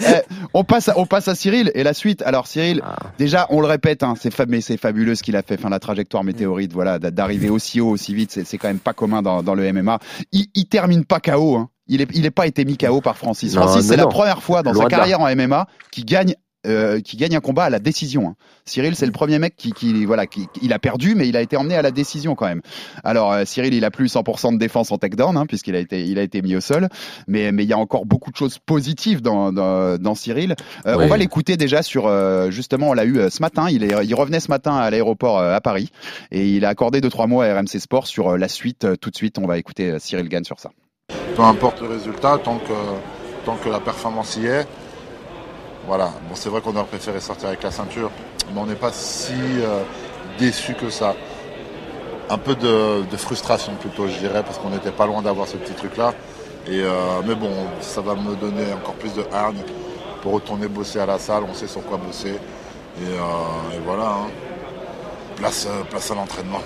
Eh, 0.00 0.04
on 0.54 0.64
passe, 0.64 0.88
à, 0.88 0.98
on 0.98 1.06
passe 1.06 1.28
à 1.28 1.34
Cyril 1.34 1.70
et 1.74 1.82
la 1.82 1.94
suite. 1.94 2.22
Alors 2.22 2.46
Cyril, 2.46 2.80
Ah. 2.84 2.96
déjà, 3.18 3.46
on 3.50 3.60
le 3.60 3.66
répète, 3.66 4.02
hein, 4.02 4.14
c'est 4.20 4.32
fab- 4.34 4.48
mais 4.48 4.60
c'est 4.60 4.76
fabuleux 4.76 5.14
ce 5.14 5.22
qu'il 5.22 5.36
a 5.36 5.42
fait. 5.42 5.56
Enfin, 5.58 5.68
la 5.68 5.78
trajectoire 5.80 6.24
météorite, 6.24 6.72
voilà, 6.72 6.98
d'arriver 6.98 7.50
aussi 7.50 7.80
haut, 7.80 7.88
aussi 7.90 8.14
vite, 8.14 8.30
c'est 8.32 8.44
c'est 8.44 8.58
quand 8.58 8.68
même 8.68 8.78
pas 8.88 8.94
commun 8.94 9.20
dans, 9.20 9.42
dans 9.42 9.54
le 9.54 9.70
MMA. 9.72 9.98
Il, 10.32 10.46
il 10.54 10.66
termine 10.66 11.04
pas 11.04 11.20
KO. 11.20 11.56
Hein. 11.56 11.68
Il 11.88 12.00
est, 12.00 12.08
il 12.14 12.24
est 12.24 12.30
pas 12.30 12.46
été 12.46 12.64
mis 12.64 12.78
KO 12.78 13.00
par 13.00 13.18
Francis. 13.18 13.54
Non, 13.54 13.62
Francis, 13.62 13.86
c'est 13.86 13.96
la 13.96 14.06
première 14.06 14.42
fois 14.42 14.62
dans 14.62 14.72
Loin 14.72 14.84
sa 14.84 14.88
carrière 14.88 15.20
en 15.20 15.34
MMA 15.34 15.66
qui 15.90 16.04
gagne. 16.04 16.34
Euh, 16.66 17.00
qui 17.00 17.16
gagne 17.16 17.36
un 17.36 17.40
combat 17.40 17.64
à 17.64 17.70
la 17.70 17.78
décision. 17.78 18.28
hein. 18.28 18.34
Cyril, 18.64 18.94
c'est 18.96 19.06
le 19.06 19.12
premier 19.12 19.38
mec 19.38 19.54
qui, 19.56 19.72
qui 19.72 20.04
voilà, 20.04 20.26
qui, 20.26 20.46
il 20.60 20.72
a 20.72 20.78
perdu, 20.78 21.14
mais 21.14 21.28
il 21.28 21.36
a 21.36 21.40
été 21.40 21.56
emmené 21.56 21.74
à 21.76 21.82
la 21.82 21.90
décision 21.90 22.34
quand 22.34 22.46
même. 22.46 22.60
Alors 23.04 23.32
euh, 23.32 23.44
Cyril, 23.44 23.72
il 23.74 23.84
a 23.84 23.90
plus 23.90 24.12
100% 24.14 24.52
de 24.54 24.58
défense 24.58 24.90
en 24.92 24.98
takedown, 24.98 25.36
hein, 25.36 25.46
puisqu'il 25.46 25.74
a 25.76 25.78
été, 25.78 26.04
il 26.04 26.18
a 26.18 26.22
été 26.22 26.42
mis 26.42 26.56
au 26.56 26.60
sol. 26.60 26.88
Mais 27.26 27.52
mais 27.52 27.64
il 27.64 27.68
y 27.68 27.72
a 27.72 27.78
encore 27.78 28.06
beaucoup 28.06 28.30
de 28.30 28.36
choses 28.36 28.58
positives 28.58 29.22
dans 29.22 29.52
dans, 29.52 29.98
dans 29.98 30.14
Cyril. 30.14 30.54
Euh, 30.86 30.96
Oui. 30.96 31.04
On 31.04 31.08
va 31.08 31.16
l'écouter 31.16 31.56
déjà 31.56 31.82
sur 31.82 32.06
euh, 32.06 32.50
justement, 32.50 32.90
on 32.90 32.92
l'a 32.92 33.04
eu 33.04 33.18
euh, 33.18 33.30
ce 33.30 33.40
matin. 33.40 33.68
Il 33.70 33.84
est, 33.84 34.04
il 34.04 34.14
revenait 34.14 34.40
ce 34.40 34.48
matin 34.50 34.76
à 34.76 34.90
l'aéroport 34.90 35.38
euh, 35.38 35.54
à 35.54 35.60
Paris 35.60 35.90
et 36.32 36.48
il 36.48 36.64
a 36.64 36.68
accordé 36.70 37.00
deux 37.00 37.10
trois 37.10 37.26
mots 37.26 37.40
à 37.40 37.46
RMC 37.54 37.78
Sport 37.78 38.06
sur 38.06 38.28
euh, 38.30 38.36
la 38.36 38.48
suite. 38.48 38.84
Euh, 38.84 38.96
Tout 38.96 39.10
de 39.10 39.16
suite, 39.16 39.38
on 39.38 39.46
va 39.46 39.58
écouter 39.58 39.90
euh, 39.92 39.98
Cyril 39.98 40.28
Gann 40.28 40.44
sur 40.44 40.58
ça. 40.58 40.70
Peu 41.36 41.42
importe 41.42 41.80
le 41.80 41.88
résultat, 41.88 42.38
tant 42.42 42.58
que, 42.58 42.72
tant 43.46 43.56
que 43.56 43.68
la 43.68 43.80
performance 43.80 44.36
y 44.36 44.46
est. 44.46 44.66
Voilà, 45.88 46.12
bon, 46.28 46.34
c'est 46.34 46.50
vrai 46.50 46.60
qu'on 46.60 46.76
aurait 46.76 46.84
préféré 46.84 47.18
sortir 47.18 47.48
avec 47.48 47.62
la 47.62 47.70
ceinture, 47.70 48.10
mais 48.52 48.60
on 48.60 48.66
n'est 48.66 48.74
pas 48.74 48.92
si 48.92 49.32
euh, 49.32 49.80
déçu 50.38 50.74
que 50.74 50.90
ça. 50.90 51.14
Un 52.28 52.36
peu 52.36 52.54
de, 52.54 53.16
frustration 53.16 53.72
plutôt, 53.80 54.06
je 54.06 54.18
dirais, 54.18 54.42
parce 54.42 54.58
qu'on 54.58 54.68
n'était 54.68 54.90
pas 54.90 55.06
loin 55.06 55.22
d'avoir 55.22 55.48
ce 55.48 55.56
petit 55.56 55.72
truc-là. 55.72 56.12
Et, 56.66 56.82
euh, 56.82 56.90
mais 57.26 57.34
bon, 57.34 57.50
ça 57.80 58.02
va 58.02 58.14
me 58.14 58.36
donner 58.36 58.70
encore 58.74 58.96
plus 58.96 59.14
de 59.14 59.24
hargne 59.32 59.62
pour 60.20 60.32
retourner 60.32 60.68
bosser 60.68 61.00
à 61.00 61.06
la 61.06 61.18
salle. 61.18 61.44
On 61.48 61.54
sait 61.54 61.66
sur 61.66 61.82
quoi 61.82 61.96
bosser. 61.96 62.34
Et, 62.34 63.06
euh, 63.06 63.78
voilà, 63.86 64.08
hein. 64.08 64.30
place, 65.36 65.66
place 65.88 66.10
à 66.10 66.14
l'entraînement. 66.16 66.60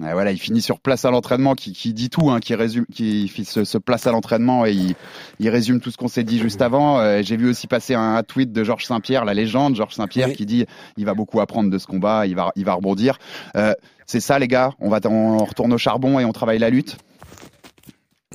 Ouais, 0.00 0.12
voilà, 0.12 0.30
il 0.30 0.38
finit 0.38 0.62
sur 0.62 0.78
place 0.78 1.04
à 1.04 1.10
l'entraînement, 1.10 1.54
qui, 1.56 1.72
qui 1.72 1.92
dit 1.92 2.08
tout, 2.08 2.30
hein, 2.30 2.38
qui 2.38 2.54
résume, 2.54 2.86
qui 2.86 3.28
se, 3.44 3.64
se 3.64 3.78
place 3.78 4.06
à 4.06 4.12
l'entraînement 4.12 4.64
et 4.64 4.70
il, 4.72 4.94
il 5.40 5.48
résume 5.48 5.80
tout 5.80 5.90
ce 5.90 5.96
qu'on 5.96 6.06
s'est 6.06 6.22
dit 6.22 6.38
juste 6.38 6.62
avant. 6.62 7.00
Euh, 7.00 7.20
J'ai 7.24 7.36
vu 7.36 7.48
aussi 7.50 7.66
passer 7.66 7.94
un, 7.94 8.14
un 8.14 8.22
tweet 8.22 8.52
de 8.52 8.62
Georges 8.62 8.84
Saint-Pierre, 8.86 9.24
la 9.24 9.34
légende 9.34 9.74
Georges 9.74 9.94
Saint-Pierre, 9.96 10.28
Oui. 10.28 10.34
qui 10.36 10.46
dit 10.46 10.66
il 10.96 11.04
va 11.04 11.14
beaucoup 11.14 11.40
apprendre 11.40 11.68
de 11.68 11.78
ce 11.78 11.86
combat, 11.88 12.26
il 12.28 12.36
va, 12.36 12.52
il 12.54 12.64
va 12.64 12.74
rebondir. 12.74 13.18
Euh, 13.56 13.74
c'est 14.06 14.20
ça, 14.20 14.38
les 14.38 14.46
gars. 14.46 14.70
On 14.78 14.88
va, 14.88 15.00
on 15.06 15.38
retourne 15.44 15.72
au 15.72 15.78
charbon 15.78 16.20
et 16.20 16.24
on 16.24 16.32
travaille 16.32 16.60
la 16.60 16.70
lutte. 16.70 16.96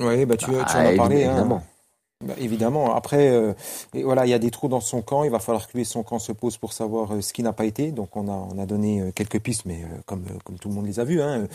Oui, 0.00 0.26
bah 0.26 0.36
tu, 0.36 0.46
tu 0.46 0.50
en 0.54 0.62
Ah, 0.66 0.78
as 0.80 0.96
parlé. 0.96 1.24
hein. 1.24 1.62
Évidemment. 2.20 2.34
Bah, 2.34 2.34
évidemment. 2.38 2.94
Après, 2.94 3.28
euh, 3.28 3.52
voilà, 3.92 4.26
il 4.26 4.30
y 4.30 4.34
a 4.34 4.38
des 4.38 4.50
trous 4.50 4.68
dans 4.68 4.80
son 4.80 5.02
camp. 5.02 5.24
Il 5.24 5.30
va 5.30 5.38
falloir 5.38 5.68
que 5.68 5.84
son 5.84 6.02
camp 6.02 6.18
se 6.18 6.32
posent 6.32 6.56
pour 6.56 6.72
savoir 6.72 7.12
euh, 7.12 7.20
ce 7.20 7.32
qui 7.32 7.42
n'a 7.42 7.52
pas 7.52 7.64
été. 7.64 7.90
Donc, 7.92 8.16
on 8.16 8.28
a, 8.28 8.48
on 8.54 8.58
a 8.58 8.66
donné 8.66 9.00
euh, 9.00 9.10
quelques 9.12 9.40
pistes, 9.40 9.64
mais 9.66 9.82
comme, 10.06 10.24
tout 10.60 10.68
le 10.68 10.74
monde 10.74 10.86
les 10.86 11.00
a 11.00 11.04
vues. 11.04 11.20
Hein, 11.20 11.46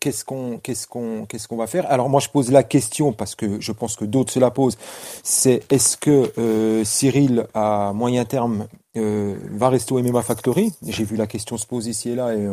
qu'est-ce 0.00 0.24
qu'on, 0.24 1.56
va 1.56 1.66
faire? 1.66 1.90
Alors, 1.90 2.08
moi, 2.08 2.20
je 2.20 2.28
pose 2.28 2.50
la 2.50 2.62
question 2.62 3.12
parce 3.12 3.34
que 3.34 3.60
je 3.60 3.72
pense 3.72 3.96
que 3.96 4.04
d'autres 4.04 4.32
se 4.32 4.38
la 4.38 4.50
posent. 4.50 4.78
C'est 5.22 5.62
est-ce 5.70 5.96
que 5.96 6.82
Cyril, 6.84 7.46
à 7.54 7.92
moyen 7.94 8.24
terme, 8.24 8.66
va 8.94 9.68
rester 9.68 9.94
au 9.94 10.02
MMA 10.02 10.22
Factory? 10.22 10.72
J'ai 10.86 11.04
vu 11.04 11.16
la 11.16 11.26
question 11.26 11.56
se 11.56 11.66
poser 11.66 11.90
ici 11.90 12.10
et 12.10 12.14
là, 12.14 12.34
et 12.34 12.48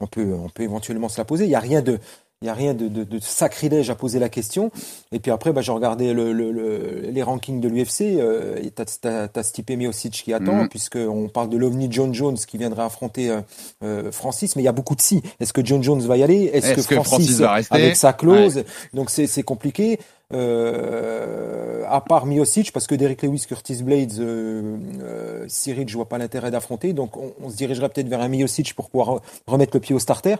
on 0.00 0.06
peut 0.06 0.36
éventuellement 0.58 1.08
se 1.08 1.18
la 1.18 1.24
poser. 1.24 1.44
Il 1.44 1.48
n'y 1.48 1.54
a 1.54 1.60
rien 1.60 1.82
de 1.82 1.98
il 2.44 2.48
n'y 2.48 2.50
a 2.50 2.54
rien 2.54 2.74
de, 2.74 2.88
de, 2.88 3.04
de 3.04 3.18
sacrilège 3.20 3.88
à 3.88 3.94
poser 3.94 4.18
la 4.18 4.28
question. 4.28 4.70
Et 5.12 5.18
puis 5.18 5.30
après, 5.30 5.50
bah, 5.54 5.62
j'ai 5.62 5.72
regardé 5.72 6.12
le, 6.12 6.34
le, 6.34 6.52
le- 6.52 7.00
les 7.10 7.22
rankings 7.22 7.58
de 7.58 7.68
l'UFC. 7.68 8.02
Euh, 8.20 8.56
et 8.62 8.70
t'as, 8.70 8.84
t'as, 9.00 9.28
t'as 9.28 9.42
Stipe 9.42 9.70
Miocic 9.70 10.12
qui 10.12 10.32
attend, 10.34 10.52
Mhm. 10.64 10.68
puisqu'on 10.68 11.28
parle 11.32 11.48
de 11.48 11.56
l'OVNI 11.56 11.88
John 11.90 12.12
Jones 12.12 12.36
qui 12.36 12.58
viendrait 12.58 12.82
affronter 12.82 13.30
euh, 13.30 13.40
euh, 13.82 14.12
Francis. 14.12 14.56
Mais 14.56 14.62
il 14.62 14.66
y 14.66 14.68
a 14.68 14.72
beaucoup 14.72 14.94
de 14.94 15.00
si. 15.00 15.22
Est-ce 15.40 15.54
que 15.54 15.64
John 15.64 15.82
Jones 15.82 16.02
va 16.02 16.18
y 16.18 16.22
aller? 16.22 16.50
Est-ce, 16.52 16.66
Est-ce 16.78 16.86
que 16.86 16.94
que, 16.96 17.02
Francis 17.02 17.38
va 17.40 17.52
rester? 17.54 17.74
avec 17.74 17.96
sa 17.96 18.12
clause? 18.12 18.62
Donc 18.92 19.08
c'est, 19.08 19.26
c'est 19.26 19.42
compliqué. 19.42 19.98
Euh, 20.32 21.84
à 21.88 22.00
part 22.00 22.26
Miocic, 22.26 22.72
parce 22.72 22.86
que 22.86 22.94
Derek 22.94 23.22
Lewis, 23.22 23.44
Curtis 23.48 23.82
Blades, 23.82 24.18
euh, 24.20 24.76
euh, 25.02 25.44
Cyril, 25.48 25.88
je 25.88 25.94
vois 25.96 26.08
pas 26.08 26.18
l'intérêt 26.18 26.50
d'affronter. 26.50 26.92
Donc 26.92 27.16
on, 27.16 27.32
on 27.42 27.48
se 27.50 27.56
dirigerait 27.56 27.88
peut-être 27.88 28.08
vers 28.08 28.20
un 28.20 28.28
Miocic 28.28 28.74
pour 28.74 28.90
pouvoir 28.90 29.20
remettre 29.46 29.74
le 29.74 29.80
pied 29.80 29.94
au 29.94 29.98
starter. 29.98 30.36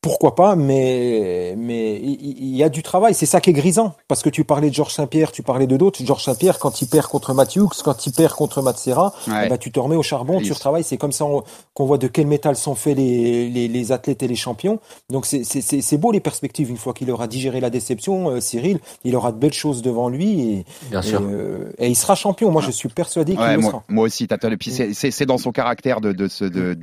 Pourquoi 0.00 0.36
pas, 0.36 0.54
mais 0.54 1.54
mais 1.58 1.96
il 2.00 2.54
y, 2.56 2.62
a 2.62 2.68
du 2.68 2.84
travail. 2.84 3.14
C'est 3.14 3.26
ça 3.26 3.40
qui 3.40 3.50
est 3.50 3.52
grisant, 3.52 3.94
parce 4.06 4.22
que 4.22 4.30
tu 4.30 4.44
parlais 4.44 4.70
de 4.70 4.74
Georges 4.74 4.92
Saint-Pierre, 4.94 5.32
tu 5.32 5.42
parlais 5.42 5.66
de 5.66 5.76
d'autres. 5.76 6.04
Georges 6.04 6.22
Saint-Pierre, 6.22 6.60
quand 6.60 6.80
il 6.80 6.86
perd 6.88 7.06
contre 7.08 7.34
Mathieu, 7.34 7.64
quand 7.84 8.06
il 8.06 8.12
perd 8.12 8.32
contre 8.34 8.62
Matsera, 8.62 9.12
Ouais. 9.26 9.42
eh 9.46 9.48
ben, 9.48 9.58
tu 9.58 9.72
te 9.72 9.80
remets 9.80 9.96
au 9.96 10.04
charbon, 10.04 10.40
tu 10.40 10.52
retravailles. 10.52 10.84
C'est 10.84 10.98
comme 10.98 11.10
ça 11.10 11.24
on- 11.24 11.42
qu'on 11.74 11.84
voit 11.84 11.98
de 11.98 12.06
quel 12.06 12.28
métal 12.28 12.54
sont 12.54 12.76
faits 12.76 12.96
les, 12.96 13.50
les, 13.50 13.66
les 13.66 13.92
athlètes 13.92 14.22
et 14.22 14.28
les 14.28 14.36
champions. 14.36 14.78
Donc 15.10 15.26
c'est 15.26 15.96
beau 15.98 16.12
les 16.12 16.20
perspectives. 16.20 16.70
Une 16.70 16.76
fois 16.76 16.94
qu'il 16.94 17.10
aura 17.10 17.26
digéré 17.26 17.58
la 17.60 17.70
déception, 17.70 18.30
euh, 18.30 18.40
Cyril, 18.40 18.78
il 19.04 19.16
aura 19.16 19.32
de 19.32 19.38
belles 19.38 19.52
choses 19.52 19.82
devant 19.82 20.08
lui 20.08 20.40
et, 20.52 20.64
Bien 20.90 21.00
et, 21.02 21.06
sûr. 21.06 21.20
euh, 21.22 21.72
et 21.78 21.88
il 21.88 21.96
sera 21.96 22.14
champion. 22.14 22.52
Moi, 22.52 22.62
je 22.62 22.70
suis 22.70 22.88
persuadé 22.88 23.32
qu'il 23.32 23.40
Ouais, 23.42 23.54
le 23.56 23.62
moi, 23.62 23.70
sera. 23.72 23.82
moi 23.88 24.04
aussi, 24.04 24.28
Tata. 24.28 24.48
Et 24.48 24.56
puis 24.56 24.70
c'est- 24.70 25.26
dans 25.26 25.38
son 25.38 25.50
caractère 25.50 26.00
de 26.00 26.12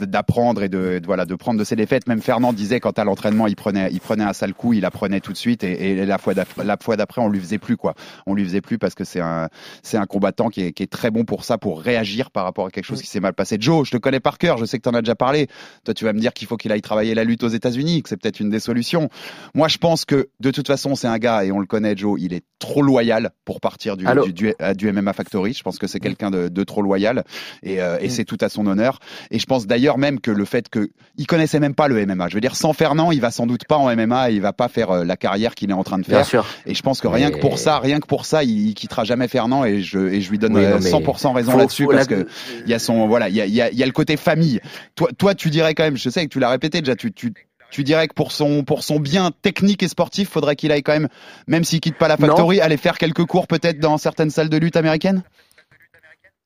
d'apprendre 0.06 0.64
et 0.64 0.70
de, 0.70 1.00
de- 1.00 1.06
voilà 1.06 1.26
de 1.26 1.36
prendre 1.36 1.58
de 1.60 1.64
ses 1.64 1.76
défaites. 1.78 2.08
Même 2.08 2.22
Fernand 2.22 2.52
disait 2.54 2.80
quand 2.82 3.00
l'entraînement 3.06 3.48
il 3.48 3.56
prenait 3.56 3.90
il 3.92 4.00
prenait 4.00 4.24
un 4.24 4.34
sale 4.34 4.54
coup, 4.54 4.74
il 4.74 4.86
apprenait 4.86 5.22
tout 5.22 5.32
de 5.32 5.38
suite 5.38 5.64
et, 5.64 5.92
et 5.92 6.06
la 6.06 6.18
fois 6.18 6.34
d'après 6.36 7.22
on 7.22 7.30
lui 7.30 7.40
faisait 7.40 7.58
plus 7.58 7.78
quoi. 7.78 7.96
On 8.26 8.34
lui 8.34 8.44
faisait 8.44 8.62
plus 8.62 8.78
parce 8.78 8.96
que 8.96 9.04
c'est 9.04 9.22
un 9.22 9.50
c'est 9.84 9.98
un 9.98 10.06
combattant 10.06 10.50
qui 10.50 10.62
est, 10.62 10.72
qui 10.74 10.84
est 10.84 10.92
très 10.92 11.12
bon 11.12 11.24
pour 11.26 11.44
ça, 11.44 11.58
pour 11.58 11.82
réagir 11.82 12.32
par 12.32 12.44
rapport 12.44 12.68
à 12.68 12.72
quelque 12.72 12.86
chose 12.86 13.02
qui 13.02 13.08
s'est 13.08 13.20
mal 13.20 13.34
passé. 13.34 13.58
Joe, 13.60 13.86
je 13.86 13.92
te 13.92 13.98
connais 13.98 14.20
par 14.20 14.38
cœur, 14.38 14.58
je 14.58 14.66
sais 14.66 14.78
que 14.78 14.84
tu 14.84 14.90
en 14.90 14.94
as 14.94 15.02
déjà 15.02 15.16
parlé. 15.16 15.48
Toi, 15.84 15.94
tu 15.94 16.06
vas 16.06 16.14
me 16.14 16.20
dire 16.20 16.34
qu'il 16.34 16.48
faut 16.48 16.58
qu'il 16.58 16.72
aille 16.72 16.82
travailler 16.82 17.16
la 17.16 17.24
lutte 17.24 17.44
aux 17.44 17.50
États-Unis, 17.50 18.04
que 18.04 18.10
c'est 18.10 18.18
peut-être 18.18 18.40
une 18.40 18.50
des 18.50 18.60
solutions. 18.60 19.10
Moi, 19.54 19.68
je 19.68 19.78
pense 19.78 20.06
que 20.06 20.30
de 20.40 20.52
toute 20.52 20.68
façon, 20.68 20.96
c'est 20.96 21.08
un 21.08 21.18
gars 21.18 21.44
et 21.44 21.52
on 21.52 21.60
le 21.60 21.66
connaît, 21.66 21.96
Joe. 21.96 22.20
Il 22.20 22.34
est 22.34 22.44
trop 22.60 22.82
loyal 22.82 23.32
pour 23.44 23.60
partir 23.60 23.98
du, 23.98 24.06
Allô 24.06 24.26
du, 24.26 24.34
du, 24.34 24.54
du 24.76 24.92
MMA 24.92 25.14
Factory. 25.14 25.54
Je 25.54 25.64
pense 25.64 25.78
que 25.78 25.88
c'est 25.88 26.00
quelqu'un 26.00 26.32
de, 26.32 26.48
de 26.48 26.64
trop 26.64 26.82
loyal 26.82 27.24
et, 27.64 27.82
euh, 27.82 27.98
et 28.00 28.10
c'est 28.10 28.26
tout 28.26 28.38
à 28.42 28.50
son 28.50 28.66
honneur. 28.68 29.00
Et 29.32 29.40
je 29.40 29.46
pense 29.46 29.68
d'ailleurs 29.68 29.98
même 29.98 30.20
que 30.20 30.32
le 30.32 30.46
fait 30.46 30.70
que 30.70 30.90
il 31.18 31.28
connaissait 31.28 31.60
même 31.60 31.76
pas 31.76 31.88
le 31.88 32.06
MMA. 32.06 32.30
Je 32.30 32.36
veux 32.36 32.42
dire, 32.42 32.56
sans 32.56 32.74
Fernand, 32.96 33.12
il 33.12 33.20
va 33.22 33.32
sans 33.32 33.46
doute 33.46 33.66
pas 33.66 33.78
en 33.78 33.94
MMA. 33.96 34.30
Il 34.32 34.42
va 34.42 34.54
pas 34.54 34.68
faire 34.68 34.92
euh, 34.92 35.04
la 35.04 35.18
carrière 35.18 35.54
qu'il 35.56 35.70
est 35.70 35.74
en 35.74 35.84
train 35.84 35.98
de 35.98 36.04
Bien 36.06 36.18
faire. 36.18 36.26
sûr. 36.26 36.46
Et 36.66 36.74
je 36.74 36.82
pense 36.82 37.02
que 37.02 37.08
rien 37.08 37.28
Mais- 37.30 37.36
que 37.36 37.40
pour 37.42 37.60
ça, 37.60 37.80
rien 37.80 38.00
que 38.00 38.08
pour 38.08 38.26
ça, 38.26 38.44
il, 38.44 38.70
il 38.70 38.74
quittera 38.74 39.04
jamais 39.04 39.28
Fernand 39.28 39.66
et 39.66 39.82
je, 39.82 40.00
et 40.00 40.22
je 40.22 40.30
lui 40.32 40.40
donne 40.40 40.56
Oui, 40.56 40.64
euh, 40.64 40.76
non, 40.76 40.80
mais 40.82 40.90
100% 40.92 41.34
raison 41.34 41.58
là-dessus 41.58 41.86
parce 41.88 42.10
la- 42.10 42.16
que 42.24 42.28
il 42.66 42.70
y 42.70 42.74
a 42.74 42.80
son 42.80 43.08
voilà, 43.08 43.28
il 43.30 43.36
y 43.36 43.42
a, 43.42 43.46
il 43.46 43.54
y 43.54 43.62
a, 43.62 43.72
y 43.72 43.84
a 43.84 43.86
le 43.86 43.92
côté 43.92 44.16
famille. 44.18 44.62
Toi, 44.96 45.10
toi, 45.18 45.36
tu 45.36 45.50
dirais 45.50 45.74
quand 45.76 45.84
même, 45.84 45.98
je 45.98 46.10
sais 46.10 46.24
que 46.26 46.30
tu 46.30 46.40
l'as 46.40 46.50
répété 46.50 46.80
déjà, 46.82 46.96
tu, 46.96 47.12
tu 47.12 47.34
tu 47.72 47.84
dirais 47.84 48.08
que 48.08 48.14
pour 48.14 48.32
son 48.32 48.64
pour 48.64 48.84
son 48.84 49.00
bien 49.00 49.32
technique 49.42 49.84
et 49.84 49.88
sportif, 49.90 50.30
faudrait 50.30 50.56
qu'il 50.56 50.72
aille 50.72 50.84
quand 50.84 50.94
même, 50.94 51.10
même 51.48 51.64
s'il 51.66 51.82
quitte 51.82 51.98
pas 51.98 52.08
la 52.08 52.16
Non. 52.18 52.28
factory, 52.28 52.62
aller 52.62 52.78
faire 52.78 52.98
quelques 52.98 53.26
cours 53.26 53.48
peut-être 53.48 53.80
dans 53.80 53.98
certaines 53.98 54.30
salles 54.30 54.50
de 54.50 54.58
lutte 54.58 54.78
américaines? 54.78 55.24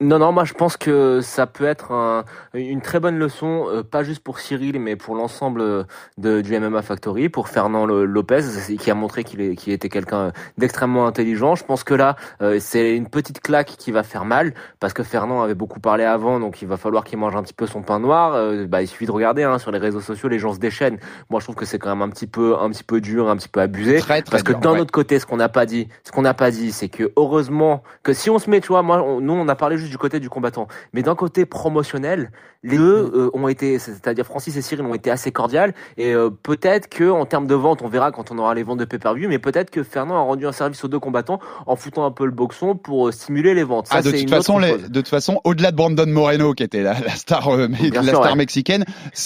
Non, 0.02 0.18
non, 0.18 0.32
moi 0.32 0.46
je 0.46 0.54
pense 0.54 0.78
que 0.78 1.20
ça 1.20 1.46
peut 1.46 1.66
être 1.66 1.92
un- 1.92 2.24
une 2.54 2.80
très 2.80 3.02
bonne 3.02 3.20
leçon, 3.20 3.66
euh, 3.68 3.84
pas 3.84 4.02
juste 4.02 4.24
pour 4.24 4.40
Cyril, 4.40 4.80
mais 4.80 4.96
pour 4.96 5.14
l'ensemble 5.14 5.60
euh, 5.62 6.42
du 6.42 6.56
MMA 6.58 6.82
Factory, 6.84 7.28
pour 7.28 7.50
Fernand 7.50 7.86
Lo- 7.86 8.06
Lopez, 8.06 8.44
qui 8.80 8.90
a 8.90 8.96
montré 8.96 9.26
qu'il 9.26 9.58
qu'il 9.58 9.74
était 9.74 9.90
quelqu'un 9.90 10.32
d'extrêmement 10.58 11.06
intelligent. 11.06 11.56
Je 11.56 11.66
pense 11.66 11.84
que 11.84 11.94
là, 11.94 12.16
euh, 12.42 12.60
c'est 12.62 12.96
une 12.96 13.10
petite 13.10 13.42
claque 13.42 13.76
qui 13.78 13.92
va 13.92 14.04
faire 14.04 14.24
mal, 14.24 14.54
parce 14.80 14.94
que 14.94 15.04
Fernand 15.04 15.42
avait 15.42 15.54
beaucoup 15.54 15.82
parlé 15.82 16.06
avant, 16.06 16.40
donc 16.40 16.62
il 16.62 16.68
va 16.70 16.78
falloir 16.78 17.04
qu'il 17.04 17.20
mange 17.20 17.36
un 17.36 17.44
petit 17.44 17.54
peu 17.54 17.68
son 17.68 17.82
pain 17.82 18.00
noir. 18.00 18.36
Euh, 18.36 18.68
bah, 18.68 18.82
il 18.82 18.88
suffit 18.88 19.06
de 19.06 19.12
regarder 19.12 19.44
hein, 19.44 19.60
sur 19.60 19.72
les 19.72 19.80
réseaux 19.80 20.00
sociaux, 20.00 20.30
les 20.30 20.40
gens 20.40 20.54
se 20.54 20.60
déchaînent. 20.60 21.00
Moi 21.30 21.42
je 21.42 21.46
trouve 21.46 21.56
que 21.56 21.66
c'est 21.66 21.78
quand 21.78 21.90
même 21.90 22.04
un 22.04 22.10
petit 22.10 22.28
peu, 22.28 22.56
un 22.58 22.70
petit 22.70 22.86
peu 22.86 23.02
dur, 23.02 23.28
un 23.30 23.36
petit 23.36 23.50
peu 23.50 23.60
abusé. 23.60 23.98
Très 24.00 24.22
très 24.22 24.32
Parce 24.32 24.44
que 24.44 24.54
d'un 24.54 24.76
ouais. 24.76 24.80
autre 24.80 24.94
côté, 24.94 25.20
ce 25.20 25.26
qu'on 25.26 25.36
n'a 25.36 25.50
pas 25.50 25.66
dit, 25.66 25.90
ce 26.06 26.14
qu'on 26.14 26.22
n'a 26.22 26.34
pas 26.34 26.52
dit, 26.52 26.72
c'est 26.72 26.88
que 26.88 27.12
heureusement 27.18 27.84
que 28.02 28.14
si 28.14 28.30
on 28.30 28.40
se 28.40 28.50
met, 28.50 28.62
tu 28.62 28.70
vois, 28.70 28.82
moi, 28.82 29.04
on- 29.04 29.20
nous, 29.20 29.34
on 29.34 29.48
a 29.50 29.56
parlé 29.56 29.78
juste 29.78 29.89
du 29.90 29.98
côté 29.98 30.20
du 30.20 30.30
combattant, 30.30 30.68
mais 30.94 31.02
d'un 31.04 31.16
côté 31.16 31.46
promotionnel, 31.46 32.32
les 32.64 32.78
deux 32.78 33.12
euh, 33.14 33.30
ont 33.34 33.48
été, 33.48 33.80
c'est-à-dire 33.80 34.26
Francis 34.26 34.56
et 34.58 34.62
Cyril 34.62 34.86
ont 34.86 34.94
été 34.94 35.10
assez 35.12 35.32
cordiales, 35.32 35.74
et 35.98 36.14
euh, 36.14 36.30
peut-être 36.30 36.88
que 36.90 37.10
en 37.10 37.26
termes 37.26 37.48
de 37.48 37.56
vente, 37.56 37.82
on 37.82 37.88
verra 37.88 38.12
quand 38.12 38.32
on 38.32 38.38
aura 38.38 38.54
les 38.54 38.64
ventes 38.64 38.80
de 38.80 38.86
pay-per-view, 38.86 39.30
mais 39.30 39.40
peut-être 39.40 39.70
que 39.70 39.84
Fernand 39.84 40.16
a 40.18 40.22
rendu 40.22 40.46
un 40.48 40.52
service 40.52 40.84
aux 40.84 40.88
deux 40.88 41.00
combattants 41.00 41.40
en 41.68 41.76
foutant 41.76 42.06
un 42.06 42.12
peu 42.12 42.26
le 42.26 42.32
boxon 42.32 42.76
pour 42.76 43.08
euh, 43.08 43.12
stimuler 43.12 43.54
les 43.54 43.64
ventes. 43.64 43.88
Ça, 43.88 43.96
Ah, 43.98 44.02
de 44.02 44.12
toute 44.12 44.22
une 44.22 44.30
façon, 44.30 44.60
les- 44.60 44.78
de 44.78 44.88
toute 44.88 45.08
façon, 45.08 45.40
au-delà 45.44 45.72
de 45.72 45.76
Brandon 45.78 46.06
Moreno 46.08 46.54
qui 46.54 46.64
était 46.64 46.84
la, 46.84 47.00
la 47.00 47.16
star, 47.16 47.48
euh, 47.50 47.68
mais- 47.70 47.90
Bien 47.92 48.02
la 48.02 48.10
sûr, 48.10 48.18
star 48.20 48.32
ouais. 48.32 48.36
mexicaine, 48.38 48.84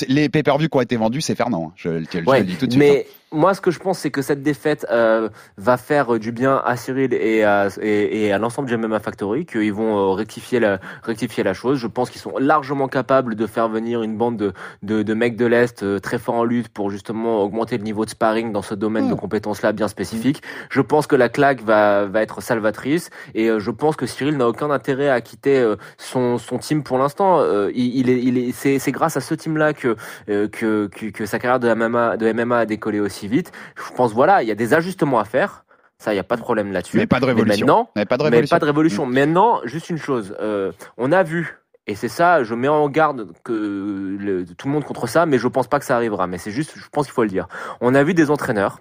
les 0.07 0.29
pay-per-view 0.29 0.69
qui 0.69 0.77
ont 0.77 0.81
été 0.81 0.95
vendus, 0.97 1.21
c'est 1.21 1.35
Fernand. 1.35 1.67
hein. 1.69 1.73
Je, 1.75 1.99
je- 2.01 2.19
je 2.19 2.29
Ouais, 2.29 2.39
le 2.39 2.45
dis 2.45 2.55
tout 2.55 2.67
de 2.67 2.71
suite. 2.73 2.83
hein. 2.83 3.01
Moi, 3.33 3.53
ce 3.53 3.61
que 3.61 3.71
je 3.71 3.79
pense, 3.79 3.99
c'est 3.99 4.11
que 4.11 4.21
cette 4.21 4.43
défaite 4.43 4.85
euh, 4.91 5.29
va 5.57 5.77
faire 5.77 6.19
du 6.19 6.31
bien 6.31 6.61
à 6.63 6.77
Cyril 6.77 7.13
et 7.13 7.43
à, 7.43 7.67
et, 7.81 8.25
et 8.25 8.31
à 8.31 8.37
l'ensemble 8.37 8.67
du 8.67 8.77
MMA 8.77 8.99
Factory, 8.99 9.45
qu'ils 9.45 9.73
vont 9.73 9.97
euh, 9.97 10.13
rectifier 10.13 10.59
la, 10.59 10.79
rectifier 11.03 11.43
la 11.43 11.53
chose. 11.53 11.79
Je 11.79 11.87
pense 11.87 12.09
qu'ils 12.09 12.21
sont 12.21 12.37
largement 12.37 12.87
capables 12.87 13.35
de 13.35 13.47
faire 13.47 13.67
venir 13.69 14.03
une 14.03 14.17
bande 14.17 14.37
de, 14.37 14.53
de, 14.83 15.03
de 15.03 15.13
mecs 15.13 15.35
de 15.35 15.45
l'Est 15.45 15.83
euh, 15.83 15.99
très 15.99 16.19
forts 16.19 16.35
en 16.35 16.43
lutte 16.43 16.69
pour 16.69 16.89
justement 16.89 17.41
augmenter 17.43 17.77
le 17.77 17.83
niveau 17.83 18.05
de 18.05 18.09
sparring 18.09 18.51
dans 18.51 18.61
ce 18.61 18.75
domaine 18.75 19.09
de 19.09 19.15
compétences-là 19.15 19.71
bien 19.71 19.87
spécifique. 19.87 20.41
Je 20.69 20.81
pense 20.81 21.07
que 21.07 21.15
la 21.15 21.29
claque 21.29 21.61
va, 21.61 22.05
va 22.05 22.21
être 22.21 22.41
salvatrice 22.41 23.09
et 23.33 23.49
euh, 23.49 23.59
je 23.59 23.71
pense 23.71 23.95
que 23.95 24.05
Cyril 24.05 24.37
n'a 24.37 24.47
aucun 24.47 24.69
intérêt 24.71 25.09
à 25.09 25.21
quitter 25.21 25.59
euh, 25.59 25.75
son, 25.97 26.37
son 26.37 26.57
team 26.57 26.83
pour 26.83 26.97
l'instant. 26.97 27.39
Euh, 27.39 27.71
il, 27.73 27.95
il 27.95 28.09
est, 28.09 28.21
il 28.21 28.37
est, 28.37 28.51
c'est, 28.51 28.79
c'est 28.79 28.91
grâce 28.91 29.17
à 29.17 29.21
ce 29.21 29.33
team-là 29.33 29.73
que, 29.73 29.95
euh, 30.29 30.47
que, 30.47 30.87
que, 30.87 31.07
que 31.07 31.25
sa 31.25 31.39
carrière 31.39 31.59
de 31.59 31.73
MMA, 31.73 32.17
de 32.17 32.31
MMA 32.31 32.59
a 32.59 32.65
décollé 32.65 32.99
aussi 32.99 33.22
vite. 33.27 33.51
Je 33.75 33.93
pense, 33.95 34.13
voilà, 34.13 34.43
il 34.43 34.47
y 34.47 34.51
a 34.51 34.55
des 34.55 34.73
ajustements 34.73 35.19
à 35.19 35.25
faire. 35.25 35.65
Ça, 35.97 36.11
il 36.11 36.15
n'y 36.15 36.19
a 36.19 36.23
pas 36.23 36.35
de 36.35 36.41
problème 36.41 36.71
là-dessus. 36.71 36.97
Mais 36.97 37.07
pas 37.07 37.19
de 37.19 37.25
révolution. 37.25 37.65
maintenant, 37.65 37.89
Mais 37.95 38.05
pas 38.05 38.17
de 38.17 38.23
mais 38.23 38.29
révolution. 38.29 38.55
pas 38.55 38.59
de 38.59 38.65
révolution. 38.65 39.05
Maintenant, 39.05 39.61
juste 39.63 39.89
une 39.89 39.97
chose. 39.97 40.35
euh, 40.41 40.71
on 40.97 41.11
a 41.13 41.23
vu, 41.23 41.59
et 41.87 41.95
c'est 41.95 42.09
ça, 42.09 42.43
je 42.43 42.55
mets 42.55 42.67
en 42.67 42.89
garde 42.89 43.27
que 43.43 43.53
le- 44.19 44.45
tout 44.45 44.67
le 44.67 44.73
monde 44.73 44.83
contre 44.83 45.07
ça, 45.07 45.25
mais 45.25 45.37
je 45.37 45.47
pense 45.47 45.67
pas 45.67 45.79
que 45.79 45.85
ça 45.85 45.95
arrivera. 45.95 46.27
Mais 46.27 46.37
c'est 46.37 46.51
juste, 46.51 46.73
je 46.75 46.87
pense 46.91 47.05
qu'il 47.05 47.13
faut 47.13 47.23
le 47.23 47.29
dire. 47.29 47.47
On 47.79 47.95
a 47.95 48.03
vu 48.03 48.13
des 48.13 48.31
entraîneurs 48.31 48.79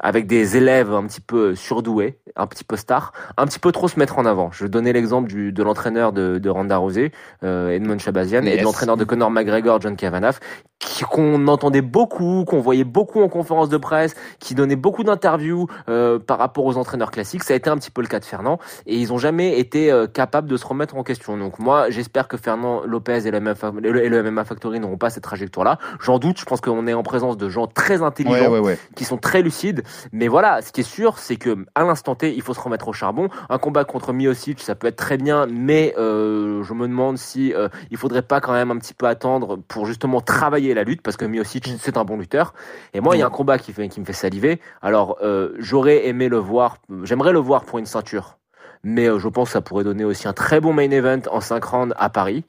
avec 0.00 0.26
des 0.26 0.56
élèves 0.56 0.92
un 0.92 1.04
petit 1.06 1.20
peu 1.20 1.54
surdoués, 1.54 2.18
un 2.36 2.46
petit 2.46 2.64
peu 2.64 2.76
stars, 2.76 3.12
un 3.36 3.46
petit 3.46 3.58
peu 3.58 3.72
trop 3.72 3.88
se 3.88 3.98
mettre 3.98 4.18
en 4.18 4.24
avant. 4.26 4.50
Je 4.52 4.64
vais 4.64 4.70
donner 4.70 4.92
l'exemple 4.92 5.28
du, 5.28 5.52
de 5.52 5.62
l'entraîneur 5.62 6.12
de, 6.12 6.38
de 6.38 6.50
Ronda 6.50 6.76
Rousey, 6.76 7.10
euh, 7.44 7.70
Edmond 7.70 7.98
Chabazian, 7.98 8.42
et 8.42 8.56
de 8.58 8.62
l'entraîneur 8.62 8.96
de 8.96 9.04
Conor 9.04 9.30
McGregor, 9.30 9.80
John 9.80 9.96
Kavanagh, 9.96 10.34
qui- 10.78 11.04
qu'on 11.04 11.46
entendait 11.48 11.80
beaucoup, 11.82 12.44
qu'on 12.46 12.60
voyait 12.60 12.84
beaucoup 12.84 13.20
en 13.22 13.28
conférence 13.28 13.68
de 13.68 13.76
presse, 13.76 14.14
qui 14.38 14.54
donnait 14.54 14.76
beaucoup 14.76 15.02
d'interviews 15.04 15.66
euh, 15.88 16.18
par 16.18 16.38
rapport 16.38 16.64
aux 16.64 16.76
entraîneurs 16.76 17.10
classiques. 17.10 17.42
Ça 17.42 17.54
a 17.54 17.56
été 17.56 17.68
un 17.70 17.76
petit 17.76 17.90
peu 17.90 18.00
le 18.02 18.06
cas 18.08 18.20
de 18.20 18.24
Fernand, 18.24 18.58
et 18.86 18.96
ils 18.96 19.12
ont 19.12 19.18
jamais 19.18 19.58
été 19.58 19.90
euh, 19.90 20.06
capables 20.06 20.48
de 20.48 20.56
se 20.56 20.66
remettre 20.66 20.96
en 20.96 21.02
question. 21.02 21.36
Donc 21.36 21.58
moi, 21.58 21.90
j'espère 21.90 22.28
que 22.28 22.36
Fernand 22.36 22.82
Lopez 22.84 23.26
et 23.26 23.30
le, 23.32 23.40
MMA, 23.40 23.52
et 23.82 24.08
le 24.08 24.44
Factory 24.44 24.78
n'auront 24.80 24.96
pas 24.98 25.10
cette 25.10 25.24
trajectoire-là. 25.24 25.78
J'en 26.00 26.18
doute. 26.18 26.38
Je 26.38 26.44
pense 26.44 26.60
qu'on 26.60 26.86
est 26.86 26.94
en 26.94 27.02
présence 27.02 27.36
de 27.36 27.48
gens 27.48 27.66
très 27.66 28.02
intelligents, 28.02 28.34
Ouais, 28.38 28.46
ouais, 28.46 28.58
ouais. 28.60 28.78
qui 28.94 29.04
sont 29.04 29.16
très 29.18 29.42
lucides. 29.42 29.82
Mais 30.12 30.28
voilà, 30.28 30.62
ce 30.62 30.72
qui 30.72 30.80
est 30.80 30.84
sûr, 30.84 31.18
c'est 31.18 31.36
que 31.36 31.66
à 31.74 31.84
l'instant 31.84 32.14
T, 32.14 32.34
il 32.34 32.42
faut 32.42 32.54
se 32.54 32.60
remettre 32.60 32.88
au 32.88 32.92
charbon. 32.92 33.28
Un 33.48 33.58
combat 33.58 33.84
contre 33.84 34.12
Miocic, 34.12 34.60
ça 34.60 34.74
peut 34.74 34.86
être 34.86 34.96
très 34.96 35.16
bien, 35.16 35.46
mais 35.46 35.94
euh, 35.98 36.62
je 36.62 36.74
me 36.74 36.86
demande 36.86 37.18
si 37.18 37.52
euh, 37.54 37.68
il 37.90 37.96
faudrait 37.96 38.22
pas 38.22 38.40
quand 38.40 38.52
même 38.52 38.70
un 38.70 38.78
petit 38.78 38.94
peu 38.94 39.06
attendre 39.06 39.56
pour 39.56 39.86
justement 39.86 40.20
travailler 40.20 40.74
la 40.74 40.84
lutte, 40.84 41.02
parce 41.02 41.16
que 41.16 41.24
Miocic 41.24 41.68
c'est 41.80 41.96
un 41.96 42.04
bon 42.04 42.16
lutteur. 42.16 42.54
Et 42.94 43.00
moi, 43.00 43.16
il 43.16 43.20
y 43.20 43.22
a 43.22 43.26
un 43.26 43.30
combat 43.30 43.58
qui, 43.58 43.72
fait, 43.72 43.88
qui 43.88 44.00
me 44.00 44.04
fait 44.04 44.12
saliver. 44.12 44.60
Alors, 44.82 45.18
euh, 45.22 45.54
j'aurais 45.58 46.06
aimé 46.06 46.28
le 46.28 46.38
voir, 46.38 46.78
j'aimerais 47.02 47.32
le 47.32 47.38
voir 47.38 47.64
pour 47.64 47.78
une 47.78 47.86
ceinture. 47.86 48.38
Mais 48.84 49.08
euh, 49.08 49.18
je 49.18 49.28
pense 49.28 49.48
que 49.48 49.52
ça 49.52 49.60
pourrait 49.60 49.84
donner 49.84 50.04
aussi 50.04 50.28
un 50.28 50.32
très 50.32 50.60
bon 50.60 50.72
main 50.72 50.90
event 50.90 51.22
en 51.30 51.40
5 51.40 51.64
rounds 51.64 51.94
à 51.98 52.10
Paris. 52.10 52.44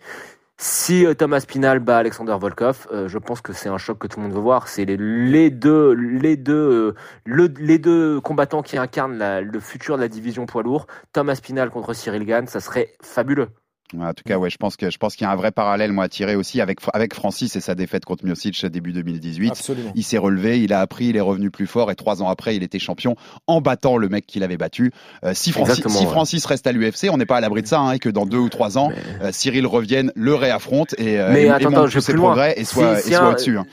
Si 0.62 1.06
euh, 1.06 1.14
Thomas 1.14 1.46
Pinal 1.48 1.80
bat 1.80 2.00
Alexander 2.00 2.36
Volkov, 2.38 2.86
euh, 2.92 3.08
je 3.08 3.18
pense 3.18 3.40
que 3.40 3.54
c'est 3.54 3.70
un 3.70 3.78
choc 3.78 3.98
que 3.98 4.08
tout 4.08 4.20
le 4.20 4.26
monde 4.26 4.36
veut 4.36 4.42
voir. 4.42 4.68
C'est 4.68 4.84
les, 4.84 5.50
deux, 5.50 5.94
les 5.94 6.36
deux, 6.36 6.54
euh, 6.54 6.96
le- 7.26 7.54
les 7.60 7.78
deux 7.80 8.20
combattants 8.20 8.62
qui 8.62 8.78
incarnent 8.78 9.18
la- 9.18 9.40
le 9.42 9.60
futur 9.62 9.96
de 9.96 10.02
la 10.02 10.10
division 10.10 10.46
poids 10.46 10.62
lourd. 10.64 10.86
Thomas 11.14 11.40
Pinal 11.42 11.70
contre 11.70 11.94
Cyril 11.94 12.26
Gann, 12.26 12.46
ça 12.48 12.60
serait 12.60 12.94
fabuleux. 13.02 13.48
En 13.98 14.14
tout 14.14 14.24
cas, 14.24 14.38
ouais, 14.38 14.52
je 14.52 14.58
pense 14.58 14.76
que 14.78 14.92
je 14.92 14.98
pense 15.00 15.16
qu'il 15.16 15.26
y 15.26 15.28
a 15.28 15.32
un 15.32 15.36
vrai 15.36 15.50
parallèle 15.52 15.92
moi 15.92 16.04
à 16.04 16.10
tirer 16.10 16.36
aussi 16.36 16.62
avec 16.62 16.78
avec 16.94 17.16
Francis 17.16 17.56
et 17.56 17.60
sa 17.60 17.74
défaite 17.74 18.06
contre 18.06 18.24
Miocic 18.24 18.64
début 18.68 18.94
2018. 18.94 19.50
Absolument. 19.50 19.92
Il 19.96 20.04
s'est 20.04 20.20
relevé, 20.20 20.62
il 20.62 20.74
a 20.74 20.80
appris, 20.82 21.06
il 21.08 21.18
est 21.18 21.22
revenu 21.22 21.50
plus 21.50 21.66
fort 21.66 21.90
et 21.90 21.96
trois 21.96 22.22
ans 22.22 22.30
après, 22.30 22.56
il 22.56 22.62
était 22.62 22.78
champion 22.78 23.16
en 23.48 23.62
battant 23.62 23.98
le 23.98 24.08
mec 24.08 24.28
qu'il 24.28 24.44
avait 24.44 24.58
battu. 24.58 24.92
Euh, 25.24 25.32
si 25.34 25.52
Francis, 25.52 25.72
Exactement, 25.80 26.00
si 26.00 26.06
ouais. 26.06 26.12
Francis 26.12 26.46
reste 26.46 26.68
à 26.68 26.72
l'UFC, 26.72 27.10
on 27.12 27.18
n'est 27.18 27.26
pas 27.26 27.38
à 27.38 27.42
l'abri 27.42 27.64
de 27.64 27.68
ça 27.68 27.80
hein, 27.80 27.94
et 27.94 28.00
que 28.00 28.10
dans 28.10 28.28
deux 28.28 28.38
ou 28.38 28.50
trois 28.50 28.78
ans, 28.78 28.92
euh, 29.24 29.30
Cyril 29.32 29.66
revienne, 29.66 30.12
le 30.16 30.36
réaffronte 30.36 30.94
et, 31.00 31.20
euh, 31.20 31.32
Mais 31.34 31.44
et- 31.44 31.46
et 31.46 31.50
attends, 31.50 31.66
montre 31.72 31.78
attends, 31.78 31.88
je 31.88 31.92
tous 31.94 31.96
vais 31.98 32.02
ses 32.02 32.12
plus 32.14 32.18
loin. 32.20 32.28
progrès 32.34 32.54
et 32.58 32.66
soit, 32.66 32.96
Si- 32.98 33.08
si 33.08 33.14
et 33.14 33.16
soit 33.16 33.26
un- 33.26 33.32
au-dessus. 33.32 33.58
hein. 33.58 33.66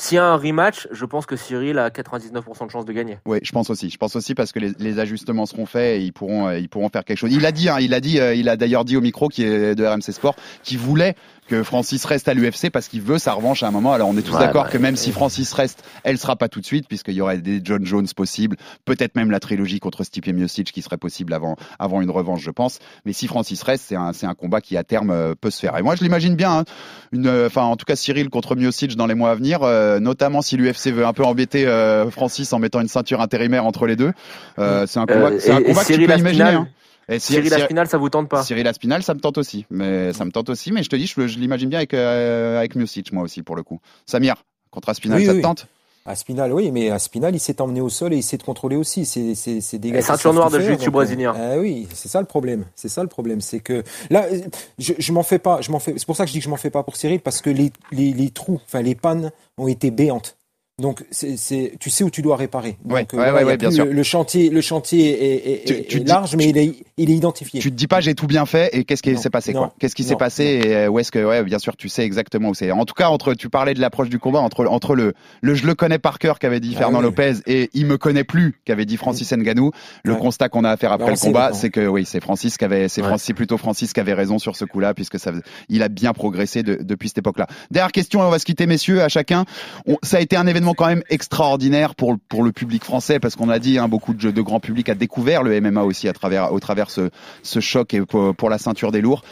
S'il 0.00 0.16
y 0.16 0.18
a 0.18 0.24
un 0.24 0.36
rematch, 0.36 0.88
je 0.92 1.04
pense 1.04 1.26
que 1.26 1.36
Cyril 1.36 1.78
a 1.78 1.90
99% 1.90 2.64
de 2.64 2.70
chances 2.70 2.86
de 2.86 2.92
gagner. 2.94 3.18
Oui, 3.26 3.38
je 3.42 3.52
pense 3.52 3.68
aussi. 3.68 3.90
Je 3.90 3.98
pense 3.98 4.16
aussi 4.16 4.34
parce 4.34 4.50
que 4.50 4.58
les, 4.58 4.98
ajustements 4.98 5.44
seront 5.44 5.66
faits 5.66 6.00
et 6.00 6.02
ils 6.02 6.12
pourront, 6.14 6.48
euh, 6.48 6.58
ils 6.58 6.70
pourront 6.70 6.88
faire 6.88 7.04
quelque 7.04 7.18
chose. 7.18 7.34
Il 7.34 7.44
a 7.44 7.52
dit, 7.52 7.68
hein, 7.68 7.76
il 7.80 7.92
a 7.92 8.00
dit, 8.00 8.18
euh, 8.18 8.34
il 8.34 8.48
a 8.48 8.56
d'ailleurs 8.56 8.86
dit 8.86 8.96
au 8.96 9.02
micro 9.02 9.28
qui 9.28 9.44
est 9.44 9.74
de 9.74 9.84
RMC 9.84 10.10
Sport, 10.10 10.36
qu'il 10.62 10.78
voulait 10.78 11.16
que 11.50 11.64
Francis 11.64 12.04
reste 12.04 12.28
à 12.28 12.34
l'UFC 12.34 12.70
parce 12.72 12.86
qu'il 12.86 13.02
veut 13.02 13.18
sa 13.18 13.32
revanche 13.32 13.64
à 13.64 13.66
un 13.66 13.70
moment. 13.72 13.92
Alors 13.92 14.08
on 14.08 14.16
est 14.16 14.22
tous 14.22 14.34
Ouais, 14.34 14.38
d'accord 14.38 14.64
bah, 14.64 14.70
que 14.70 14.78
même 14.78 14.94
si 14.94 15.10
Francis 15.10 15.52
reste, 15.52 15.82
elle 16.04 16.16
sera 16.16 16.36
pas 16.36 16.48
tout 16.48 16.60
de 16.60 16.64
suite 16.64 16.86
puisqu'il 16.86 17.14
y 17.14 17.20
aurait 17.20 17.38
des 17.38 17.60
John 17.64 17.84
Jones 17.84 18.06
possibles, 18.14 18.56
peut-être 18.84 19.16
même 19.16 19.32
la 19.32 19.40
trilogie 19.40 19.80
contre 19.80 20.04
Stipe 20.04 20.28
Miocic 20.28 20.70
qui 20.70 20.80
serait 20.80 20.96
possible 20.96 21.34
avant, 21.34 21.56
avant 21.80 22.00
une 22.00 22.10
revanche, 22.10 22.40
je 22.40 22.52
pense. 22.52 22.78
Mais 23.04 23.12
si 23.12 23.26
Francis 23.26 23.60
reste, 23.62 23.86
c'est 23.88 23.96
un, 23.96 24.12
c'est 24.12 24.26
un 24.26 24.34
combat 24.34 24.60
qui 24.60 24.76
à 24.76 24.84
terme 24.84 25.10
euh, 25.10 25.34
peut 25.38 25.50
se 25.50 25.58
faire. 25.58 25.76
Et 25.76 25.82
moi 25.82 25.96
je 25.96 26.04
l'imagine 26.04 26.36
bien, 26.36 26.58
hein, 26.58 26.64
une, 27.10 27.26
euh, 27.26 27.46
enfin 27.46 27.62
en 27.62 27.76
tout 27.76 27.84
cas 27.84 27.96
Cyril 27.96 28.30
contre 28.30 28.54
Miocic 28.54 28.94
dans 28.96 29.06
les 29.06 29.14
mois 29.14 29.32
à 29.32 29.34
venir, 29.34 29.64
euh, 29.64 29.98
notamment 29.98 30.42
si 30.42 30.56
l'UFC 30.56 30.92
veut 30.92 31.04
un 31.04 31.12
peu 31.12 31.24
embêter 31.24 31.66
euh, 31.66 32.10
Francis 32.10 32.52
en 32.52 32.60
mettant 32.60 32.80
une 32.80 32.88
ceinture 32.88 33.20
intérimaire 33.20 33.66
entre 33.66 33.86
les 33.86 33.96
deux. 33.96 34.12
Euh, 34.60 34.86
c'est 34.86 35.00
un 35.00 35.06
combat, 35.06 35.30
Euh, 35.30 35.38
c'est 35.40 35.50
un 35.50 35.62
combat 35.62 35.84
que 35.84 35.92
tu 35.92 36.06
peux 36.06 36.18
imaginer. 36.18 36.42
Hein. 36.42 36.68
Et 37.08 37.18
Cyril 37.18 37.50
Cyr- 37.50 37.62
Aspinal, 37.62 37.88
ça 37.88 37.98
vous 37.98 38.08
tente 38.10 38.28
pas 38.28 38.42
Cyril 38.42 38.66
Aspinal, 38.68 39.02
ça 39.02 39.14
me 39.14 39.20
tente 39.20 39.38
aussi. 39.38 39.66
Mais 39.70 40.12
ça 40.12 40.24
me 40.24 40.30
tente 40.30 40.48
aussi. 40.50 40.70
Mais 40.72 40.82
je 40.82 40.88
te 40.88 40.96
dis, 40.96 41.06
je, 41.06 41.26
je 41.26 41.38
l'imagine 41.38 41.68
bien 41.68 41.78
avec 41.78 41.94
euh, 41.94 42.58
avec 42.58 42.74
Miocic, 42.76 43.12
moi 43.12 43.22
aussi 43.24 43.42
pour 43.42 43.56
le 43.56 43.62
coup. 43.62 43.80
Samir 44.06 44.36
contre 44.70 44.88
Aspinal, 44.90 45.18
Oui, 45.18 45.26
ça 45.26 45.32
oui. 45.32 45.38
te 45.38 45.42
tente 45.42 45.66
Aspinal, 46.06 46.50
oui, 46.52 46.70
mais 46.70 46.88
Aspinal, 46.90 47.34
il 47.34 47.38
s'est 47.40 47.60
emmené 47.60 47.82
au 47.82 47.90
sol 47.90 48.14
et 48.14 48.16
il 48.16 48.22
sait 48.22 48.38
te 48.38 48.44
contrôler 48.44 48.74
aussi. 48.74 49.04
C'est, 49.04 49.34
c'est, 49.34 49.60
qui 49.60 50.02
ceinture 50.02 50.32
noire 50.32 50.50
de 50.50 50.58
jiu-jitsu 50.58 50.86
donc, 50.86 50.94
brésilien. 50.94 51.34
euh, 51.36 51.56
ah 51.56 51.60
oui, 51.60 51.86
c'est 51.94 52.08
ça 52.08 52.20
le 52.20 52.26
problème. 52.26 52.64
C'est 52.74 52.88
ça 52.88 53.02
le 53.02 53.08
problème, 53.08 53.42
c'est 53.42 53.60
que 53.60 53.84
là, 54.08 54.24
euh, 54.32 54.40
je, 54.78 54.94
je 54.98 55.12
m'en 55.12 55.22
fais 55.22 55.38
pas. 55.38 55.60
Je 55.60 55.70
m'en 55.70 55.78
fais. 55.78 55.92
C'est 55.98 56.06
pour 56.06 56.16
ça 56.16 56.24
que 56.24 56.28
je 56.28 56.32
dis 56.32 56.38
que 56.38 56.44
je 56.46 56.48
m'en 56.50 56.56
fais 56.56 56.70
pas 56.70 56.82
pour 56.82 56.96
Cyril 56.96 57.20
parce 57.20 57.42
que 57.42 57.50
les, 57.50 57.70
les, 57.92 58.12
les 58.14 58.30
trous, 58.30 58.60
enfin 58.64 58.80
les 58.80 58.94
pannes 58.94 59.30
ont 59.58 59.68
été 59.68 59.90
béantes. 59.90 60.36
Donc 60.80 61.04
c'est, 61.10 61.72
tu 61.78 61.90
sais 61.90 62.04
où 62.04 62.10
tu 62.10 62.22
dois 62.22 62.36
réparer. 62.36 62.76
Donc, 62.84 62.92
Ouais, 62.92 63.06
euh, 63.12 63.16
ouais, 63.16 63.30
voilà, 63.30 63.34
ouais, 63.34 63.44
ouais, 63.44 63.56
bien 63.56 63.70
sûr. 63.70 63.84
Le, 63.84 63.92
le 63.92 64.02
chantier, 64.02 64.48
le 64.50 64.60
chantier 64.60 65.10
est, 65.10 65.52
est, 65.62 65.64
Tu- 65.66 65.72
est- 65.74 65.82
tu 65.88 65.96
est 65.98 66.00
dis- 66.00 66.06
large, 66.10 66.34
mais 66.36 66.46
il 66.48 66.58
est, 66.58 66.74
il 66.96 67.10
est 67.10 67.14
identifié. 67.14 67.60
Tu 67.60 67.70
te 67.70 67.76
dis 67.76 67.86
pas 67.86 68.00
j'ai 68.00 68.14
tout 68.14 68.26
bien 68.26 68.46
fait 68.46 68.70
et 68.72 68.84
qu'est-ce 68.84 69.02
qui 69.02 69.16
s'est 69.18 69.30
passé 69.30 69.52
quoi? 69.52 69.74
Qu'est-ce 69.78 69.94
qui 69.94 70.04
s'est 70.04 70.16
passé 70.16 70.44
et 70.64 70.74
euh, 70.76 70.88
où 70.88 70.98
est-ce 70.98 71.12
que 71.12 71.24
ouais 71.24 71.42
bien 71.44 71.58
sûr 71.58 71.76
tu 71.76 71.88
sais 71.88 72.04
exactement 72.04 72.48
où 72.50 72.54
c'est. 72.54 72.70
En 72.70 72.84
tout 72.84 72.94
cas 72.94 73.08
entre 73.08 73.34
tu 73.34 73.48
parlais 73.48 73.74
de 73.74 73.80
l'approche 73.80 74.08
du 74.08 74.18
combat 74.18 74.40
entre 74.40 74.66
entre 74.66 74.94
le 74.94 75.12
le 75.42 75.54
je 75.54 75.66
le 75.66 75.74
connais 75.74 75.98
par 75.98 76.18
cœur 76.18 76.38
qu'avait 76.38 76.60
dit 76.60 76.72
Ah 76.76 76.78
Fernand 76.80 76.98
oui. 76.98 77.04
Lopez 77.04 77.34
et 77.46 77.70
il 77.74 77.86
me 77.86 77.98
connaît 77.98 78.24
plus 78.24 78.54
qu'avait 78.64 78.86
dit 78.86 78.96
Francis 78.96 79.30
Ngannou. 79.32 79.70
Le 80.04 80.14
constat 80.16 80.48
qu'on 80.48 80.64
a 80.64 80.70
à 80.70 80.76
faire 80.76 80.92
après 80.92 81.10
le 81.12 81.16
combat 81.18 81.52
c'est 81.52 81.70
que 81.70 81.86
oui 81.86 82.04
c'est 82.06 82.20
Francis 82.20 82.56
qui 82.56 82.64
avait 82.64 82.88
c'est. 82.88 83.02
Francis- 83.02 83.34
plutôt 83.34 83.58
Francis 83.58 83.92
qui 83.92 84.00
avait 84.00 84.12
raison 84.14 84.38
sur 84.38 84.56
ce 84.56 84.64
coup-là 84.64 84.92
puisque 84.94 85.18
ça 85.18 85.32
il 85.68 85.82
a 85.82 85.88
bien 85.88 86.12
progressé 86.12 86.62
de- 86.62 86.78
depuis 86.82 87.08
cette 87.08 87.18
époque-là. 87.18 87.46
Dernière 87.70 87.92
question 87.92 88.20
on 88.20 88.28
va 88.30 88.38
se 88.38 88.44
quitter 88.44 88.66
messieurs 88.66 89.02
à 89.02 89.08
chacun. 89.08 89.44
On- 89.86 89.96
ça 90.02 90.16
a 90.18 90.20
été 90.20 90.36
un 90.36 90.46
événement 90.46 90.69
quand 90.74 90.86
même 90.86 91.02
extraordinaire 91.10 91.94
pour 91.94 92.16
pour 92.28 92.42
le 92.42 92.52
public 92.52 92.84
français 92.84 93.20
parce 93.20 93.36
qu'on 93.36 93.48
a 93.48 93.58
dit 93.58 93.78
hein, 93.78 93.88
beaucoup 93.88 94.14
de, 94.14 94.30
de 94.30 94.42
grand 94.42 94.60
public 94.60 94.88
a 94.88 94.94
découvert 94.94 95.42
le 95.42 95.60
MMA 95.60 95.82
aussi 95.82 96.08
à 96.08 96.12
travers 96.12 96.52
au 96.52 96.60
travers 96.60 96.88
ce 96.90 97.60
choc 97.60 97.94
et 97.94 98.02
pour, 98.02 98.50
la 98.50 98.58
ceinture 98.58 98.92
des 98.92 99.00
lourds. 99.00 99.22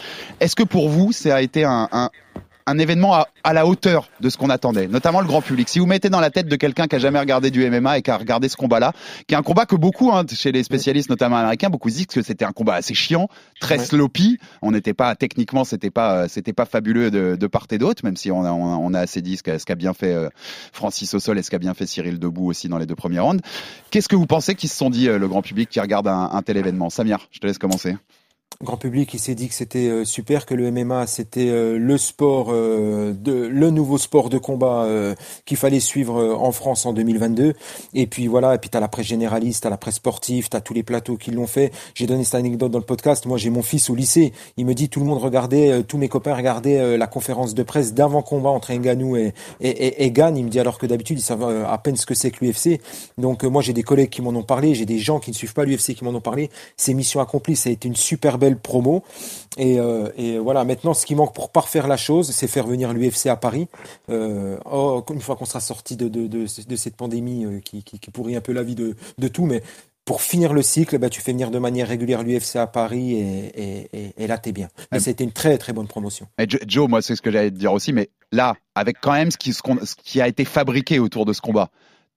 Est-ce 0.41 0.57
que 0.57 0.63
pour 0.63 0.89
vous 0.89 1.13
ça 1.13 1.37
a 1.37 1.43
été 1.43 1.65
un 1.65 2.11
un 2.69 2.79
événement 2.79 3.15
à, 3.15 3.29
à 3.45 3.53
la 3.53 3.67
hauteur 3.67 4.09
de 4.21 4.29
ce 4.31 4.37
qu'on 4.37 4.51
attendait, 4.51 4.87
notamment 4.89 5.21
le 5.21 5.27
grand 5.27 5.43
public. 5.43 5.69
Si 5.69 5.79
vous 5.79 5.87
mettez 5.87 6.11
dans 6.11 6.21
la 6.21 6.31
tête 6.31 6.49
de 6.49 6.57
quelqu'un 6.57 6.87
qui 6.87 6.97
a 6.97 6.99
jamais 6.99 7.19
regardé 7.19 7.51
du 7.51 7.69
MMA 7.69 7.99
et 7.99 8.03
qui 8.03 8.11
a 8.11 8.17
regardé 8.17 8.49
ce 8.49 8.57
combat-là, 8.57 8.93
qui 9.27 9.35
est 9.35 9.39
un 9.39 9.43
combat 9.43 9.67
que 9.67 9.77
beaucoup, 9.77 10.13
hein, 10.13 10.25
chez 10.33 10.53
les 10.53 10.63
spécialistes 10.63 11.11
notamment 11.11 11.37
américains, 11.37 11.71
beaucoup 11.71 11.91
disent 11.91 12.07
que 12.07 12.23
c'était 12.23 12.45
un 12.45 12.53
combat 12.53 12.75
assez 12.75 12.95
chiant, 12.95 13.29
très 13.61 13.79
Ouais. 13.79 13.85
sloppy. 13.85 14.39
On 14.63 14.73
n'était 14.73 14.95
pas 14.95 15.15
techniquement, 15.15 15.65
c'était 15.65 15.91
pas, 15.91 16.15
euh, 16.25 16.27
c'était 16.29 16.53
pas 16.53 16.65
fabuleux 16.67 17.11
de, 17.11 17.37
de 17.37 17.47
part 17.47 17.67
et 17.71 17.79
d'autre, 17.79 18.05
même 18.05 18.17
si 18.17 18.31
on 18.31 18.45
a, 18.45 18.51
on 18.53 18.73
a, 18.73 18.77
on 18.77 18.95
a 18.95 19.01
assez 19.01 19.23
dit 19.23 19.37
ce 19.37 19.43
qu'a 19.65 19.75
bien 19.75 19.95
fait 19.95 20.13
euh, 20.13 20.29
Francis 20.73 21.15
au 21.15 21.21
sol 21.21 21.39
et 21.39 21.43
ce 21.43 21.51
qu'a 21.51 21.59
bien 21.59 21.75
fait 21.75 21.87
Cyril 21.87 22.19
debout 22.19 22.47
aussi 22.47 22.69
dans 22.69 22.79
les 22.79 22.87
deux 22.87 22.95
premiers 22.97 23.21
rounds. 23.21 23.43
Qu'est-ce 23.91 24.09
que 24.09 24.17
vous 24.17 24.27
pensez 24.27 24.55
qu'ils 24.55 24.69
se 24.69 24.77
sont 24.77 24.91
dit 24.91 25.09
euh, 25.09 25.19
le 25.19 25.29
grand 25.29 25.43
public 25.43 25.69
qui 25.69 25.81
regarde 25.81 26.09
un, 26.09 26.31
un 26.33 26.43
tel 26.43 26.57
événement? 26.57 26.91
Samir, 26.91 27.29
je 27.31 27.39
te 27.41 27.47
laisse 27.47 27.59
commencer. 27.59 27.97
Grand 28.65 28.77
public 28.77 29.15
il 29.15 29.21
s'est 29.21 29.37
dit 29.37 29.49
que 29.49 29.55
c'était 29.55 29.87
euh, 29.87 30.05
super 30.05 30.45
que 30.45 30.53
le 30.53 30.73
MMA 30.73 31.07
c'était 31.07 31.49
euh, 31.49 31.79
le 31.79 31.97
sport 31.97 32.49
euh, 32.51 33.15
le 33.25 33.71
nouveau 33.71 33.99
sport 33.99 34.31
de 34.31 34.39
combat 34.39 34.87
qu'il 35.45 35.57
fallait 35.57 35.81
suivre 35.81 36.35
en 36.35 36.51
France 36.51 36.85
en 36.85 36.93
2022 36.93 37.55
et 37.95 38.07
puis 38.07 38.27
voilà 38.27 38.57
et 38.57 38.59
puis 38.59 38.69
t'as 38.69 38.81
la 38.81 38.89
presse 38.89 39.07
généraliste 39.07 39.63
t'as 39.63 39.71
la 39.71 39.77
presse 39.77 39.97
sportive 39.97 40.49
t'as 40.49 40.61
tous 40.61 40.75
les 40.75 40.83
plateaux 40.83 41.17
qui 41.17 41.31
l'ont 41.31 41.47
fait. 41.47 41.73
J'ai 41.95 42.07
donné 42.07 42.25
cette 42.25 42.35
anecdote 42.35 42.71
dans 42.73 42.79
le 42.79 42.85
podcast. 42.85 43.27
Moi 43.27 43.39
j'ai 43.39 43.51
mon 43.51 43.63
fils 43.63 43.91
au 43.91 43.95
lycée. 43.95 44.33
Il 44.57 44.67
me 44.67 44.75
dit 44.75 44.89
tout 44.89 45.01
le 45.01 45.07
monde 45.07 45.19
regardait 45.19 45.83
tous 45.85 45.99
mes 45.99 46.09
copains 46.09 46.35
regardaient 46.35 46.97
la 46.97 47.07
conférence 47.07 47.55
de 47.55 47.63
presse 47.63 47.95
d'avant 47.95 48.23
combat 48.23 48.51
entre 48.51 48.73
Ngannou 48.73 49.17
et 49.17 49.35
et, 49.61 50.07
il 50.07 50.45
me 50.45 50.49
dit 50.49 50.61
alors 50.61 50.79
que 50.79 50.87
d'habitude 50.87 51.19
ils 51.19 51.23
savent 51.23 51.65
à 51.67 51.79
peine 51.79 51.97
ce 51.97 52.07
que 52.07 52.15
c'est 52.15 52.31
que 52.31 52.45
l'UFC 52.45 52.81
donc 53.19 53.45
moi 53.45 53.63
j'ai 53.63 53.73
des 53.73 53.83
collègues 53.83 54.11
qui 54.11 54.23
m'en 54.23 54.31
ont 54.31 54.43
parlé. 54.43 54.75
J'ai 54.75 54.87
des 54.87 54.99
gens 54.99 55.21
qui 55.21 55.31
ne 55.31 55.37
suivent 55.37 55.55
pas 55.55 55.65
l'UFC 55.65 55.95
qui 55.95 56.05
m'en 56.05 56.15
ont 56.15 56.21
parlé. 56.21 56.51
C'est 56.77 56.95
mission 56.95 57.21
accomplie. 57.21 57.57
Ça 57.57 57.69
a 57.69 57.73
été 57.73 57.89
une 57.89 57.97
super 57.97 58.38
super 58.39 58.49
belle 58.49 58.59
promo. 58.59 59.03
Et, 59.57 59.81
euh, 59.81 60.09
et 60.17 60.39
voilà, 60.39 60.65
maintenant, 60.65 60.95
ce 60.95 61.05
qui 61.05 61.15
manque 61.15 61.35
pour 61.35 61.51
parfaire 61.51 61.89
la 61.89 61.97
chose, 61.97 62.31
c'est 62.31 62.47
faire 62.47 62.67
venir 62.67 62.93
l'UFC 62.93 63.27
à 63.27 63.37
Paris. 63.37 63.69
Euh, 64.11 64.57
oh, 64.71 65.05
une 65.13 65.21
fois 65.21 65.37
qu'on 65.37 65.45
sera 65.45 65.61
sorti 65.61 65.97
de, 65.97 66.09
de, 66.09 66.27
de, 66.27 66.47
de 66.69 66.77
cette 66.77 66.97
pandémie 66.97 67.45
euh, 67.45 67.61
qui, 67.61 67.83
qui, 67.83 67.99
qui 67.99 68.11
pourrit 68.11 68.37
un 68.37 68.41
peu 68.41 68.53
la 68.53 68.63
vie 68.63 68.75
de, 68.75 68.95
de 69.19 69.29
tout, 69.29 69.47
mais 69.47 69.63
pour 70.05 70.23
finir 70.23 70.55
le 70.55 70.63
cycle, 70.63 70.97
bah, 70.99 71.11
tu 71.11 71.21
fais 71.21 71.33
venir 71.33 71.51
de 71.51 71.59
manière 71.59 71.89
régulière 71.89 72.23
l'UFC 72.23 72.57
à 72.57 72.67
Paris 72.67 73.15
et, 73.15 73.47
et, 73.83 73.89
et, 73.93 74.15
et 74.17 74.27
là, 74.27 74.39
t'es 74.39 74.53
bien. 74.53 74.69
Mais 74.91 75.01
c'était 75.01 75.25
une 75.25 75.33
très 75.33 75.59
très 75.59 75.73
bonne 75.75 75.87
promotion. 75.89 76.27
Et 76.39 76.49
Jo- 76.49 76.59
Joe, 76.67 76.89
moi, 76.89 77.03
c'est 77.03 77.15
ce 77.17 77.21
que 77.21 77.31
j'allais 77.31 77.51
te 77.51 77.57
dire 77.57 77.73
aussi, 77.73 77.93
mais 77.93 78.09
là, 78.33 78.55
avec 78.75 78.97
quand 79.03 79.13
même 79.13 79.31
ce 79.31 79.37
qui, 79.37 79.53
ce 79.53 79.61
qu'on- 79.61 79.85
ce 79.85 79.95
qui 80.03 80.21
a 80.23 80.29
été 80.29 80.47
fabriqué 80.47 80.99
autour 80.99 81.27
de 81.27 81.33
ce 81.35 81.41
combat. 81.43 81.69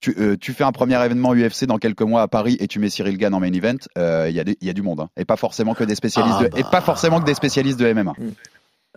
Tu, 0.02 0.14
euh, 0.18 0.36
tu 0.36 0.52
fais 0.52 0.64
un 0.64 0.72
premier 0.72 1.02
événement 1.02 1.32
UFC 1.32 1.64
dans 1.64 1.78
quelques 1.78 2.02
mois 2.02 2.22
à 2.22 2.28
Paris 2.28 2.56
et 2.58 2.66
tu 2.66 2.80
mets 2.80 2.90
Cyril 2.90 3.16
Gann 3.16 3.32
en 3.34 3.40
main 3.40 3.52
event, 3.52 3.76
euh, 3.96 4.26
il 4.28 4.34
y, 4.34 4.40
a 4.40 4.44
y 4.60 4.74
du 4.74 4.82
monde, 4.82 4.98
hein. 4.98 5.08
et 5.16 5.24
pas 5.24 5.36
forcément 5.36 5.74
que 5.74 5.84
des 5.84 5.94
spécialistes 5.94 6.38
Ah 6.40 6.48
de, 6.48 6.58
et 6.58 6.64
pas 6.64 6.80
forcément 6.80 7.20
que 7.20 7.24
des 7.24 7.34
spécialistes 7.34 7.78
de 7.78 7.92
MMA. 7.92 8.12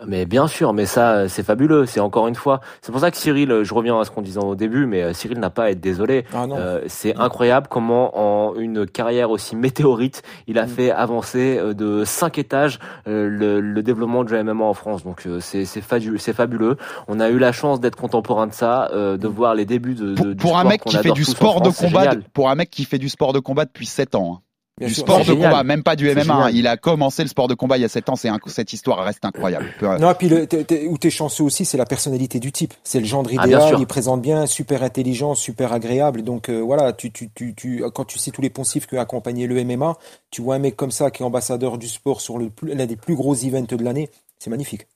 Mais 0.06 0.26
bien 0.26 0.46
sûr, 0.46 0.74
mais 0.74 0.84
ça, 0.84 1.12
euh, 1.12 1.28
c'est 1.28 1.42
fabuleux. 1.42 1.86
C'est 1.86 2.00
encore 2.00 2.28
une 2.28 2.34
fois, 2.34 2.60
c'est 2.82 2.92
pour 2.92 3.00
ça 3.00 3.10
que 3.10 3.16
Cyril, 3.16 3.50
euh, 3.50 3.64
je 3.64 3.72
reviens 3.72 3.98
à 3.98 4.04
ce 4.04 4.10
qu'on 4.10 4.20
disait 4.20 4.38
au 4.44 4.54
début, 4.54 4.84
mais 4.84 5.02
euh, 5.02 5.12
Cyril 5.14 5.38
n'a 5.38 5.48
pas 5.48 5.64
à 5.64 5.70
être 5.70 5.80
désolé. 5.80 6.26
Ah. 6.34 6.44
Euh, 6.52 6.82
c'est 6.86 7.16
incroyable 7.16 7.66
comment 7.70 8.12
en 8.18 8.54
une 8.56 8.86
carrière 8.86 9.30
aussi 9.30 9.56
météorite, 9.56 10.22
il 10.46 10.58
a 10.58 10.66
Mm. 10.66 10.68
fait 10.68 10.90
avancer 10.90 11.60
de 11.74 12.04
cinq 12.04 12.36
étages 12.38 12.78
euh, 13.08 13.28
le, 13.30 13.60
le 13.60 13.82
développement 13.82 14.22
du 14.24 14.34
MMA 14.34 14.64
en 14.64 14.74
France. 14.74 15.02
Donc 15.02 15.26
euh, 15.26 15.40
c'est 15.40 15.64
c'est 15.64 15.80
fabuleux, 15.80 16.18
c'est 16.18 16.34
fabuleux. 16.34 16.76
On 17.08 17.18
a 17.18 17.30
eu 17.30 17.38
la 17.38 17.52
chance 17.52 17.80
d'être 17.80 17.96
contemporain 17.96 18.46
de 18.48 18.52
ça, 18.52 18.90
euh, 18.92 19.16
de 19.16 19.28
voir 19.28 19.54
les 19.54 19.64
débuts 19.64 19.94
de, 19.94 20.14
de- 20.14 20.14
Pour, 20.14 20.26
du 20.26 20.36
pour 20.36 20.58
un 20.58 20.64
mec 20.64 20.84
qui 20.84 20.96
fait 20.98 21.10
du 21.12 21.24
sport 21.24 21.62
de 21.62 21.70
France, 21.70 21.90
combat, 21.90 22.10
pour 22.34 22.50
un 22.50 22.54
mec 22.54 22.68
qui 22.68 22.84
fait 22.84 22.98
du 22.98 23.08
sport 23.08 23.32
de 23.32 23.38
combat 23.38 23.64
depuis 23.64 23.86
7 23.86 24.14
ans. 24.14 24.34
hein. 24.34 24.42
Bien 24.78 24.88
du 24.88 24.94
sûr. 24.94 25.04
sport 25.04 25.20
de 25.20 25.24
génial. 25.24 25.50
combat, 25.50 25.64
même 25.64 25.82
pas 25.82 25.96
du 25.96 26.06
MMA. 26.10 26.20
hein. 26.20 26.24
génial. 26.24 26.56
Il 26.56 26.66
a 26.66 26.76
commencé 26.76 27.22
le 27.22 27.28
sport 27.30 27.48
de 27.48 27.54
combat 27.54 27.78
il 27.78 27.80
y 27.80 27.84
a 27.84 27.88
7 27.88 28.10
ans. 28.10 28.16
C'est 28.16 28.28
un- 28.28 28.38
cette 28.46 28.72
histoire 28.74 29.02
reste 29.04 29.24
incroyable. 29.24 29.66
Non, 29.98 30.10
et 30.10 30.14
puis 30.14 30.28
le, 30.28 30.46
t'es- 30.46 30.64
t'es- 30.64 30.86
où 30.86 30.98
t'es 30.98 31.08
chanceux 31.08 31.44
aussi, 31.44 31.64
c'est 31.64 31.78
la 31.78 31.86
personnalité 31.86 32.40
du 32.40 32.52
type. 32.52 32.74
C'est 32.84 33.00
le 33.00 33.06
gendre 33.06 33.30
Ah, 33.38 33.46
idéal, 33.46 33.76
il 33.78 33.86
présente 33.86 34.20
bien, 34.20 34.44
super 34.46 34.82
intelligent, 34.82 35.34
super 35.34 35.72
agréable. 35.72 36.22
Donc 36.22 36.50
euh, 36.50 36.60
voilà, 36.60 36.92
tu, 36.92 37.10
tu, 37.10 37.30
tu, 37.34 37.54
tu, 37.54 37.82
quand 37.94 38.04
tu 38.04 38.18
sais 38.18 38.30
tous 38.30 38.42
les 38.42 38.50
poncifs 38.50 38.86
que 38.86 38.96
accompagné 38.96 39.46
le 39.46 39.64
MMA, 39.64 39.96
tu 40.30 40.42
vois 40.42 40.56
un 40.56 40.58
mec 40.58 40.76
comme 40.76 40.90
ça 40.90 41.10
qui 41.10 41.22
est 41.22 41.26
ambassadeur 41.26 41.78
du 41.78 41.88
sport 41.88 42.20
sur 42.20 42.36
le 42.36 42.50
plus- 42.50 42.74
l'un 42.74 42.84
des 42.86 42.96
plus 42.96 43.14
gros 43.14 43.34
events 43.34 43.62
de 43.74 43.82
l'année, 43.82 44.10
c'est 44.38 44.50
magnifique. 44.50 44.86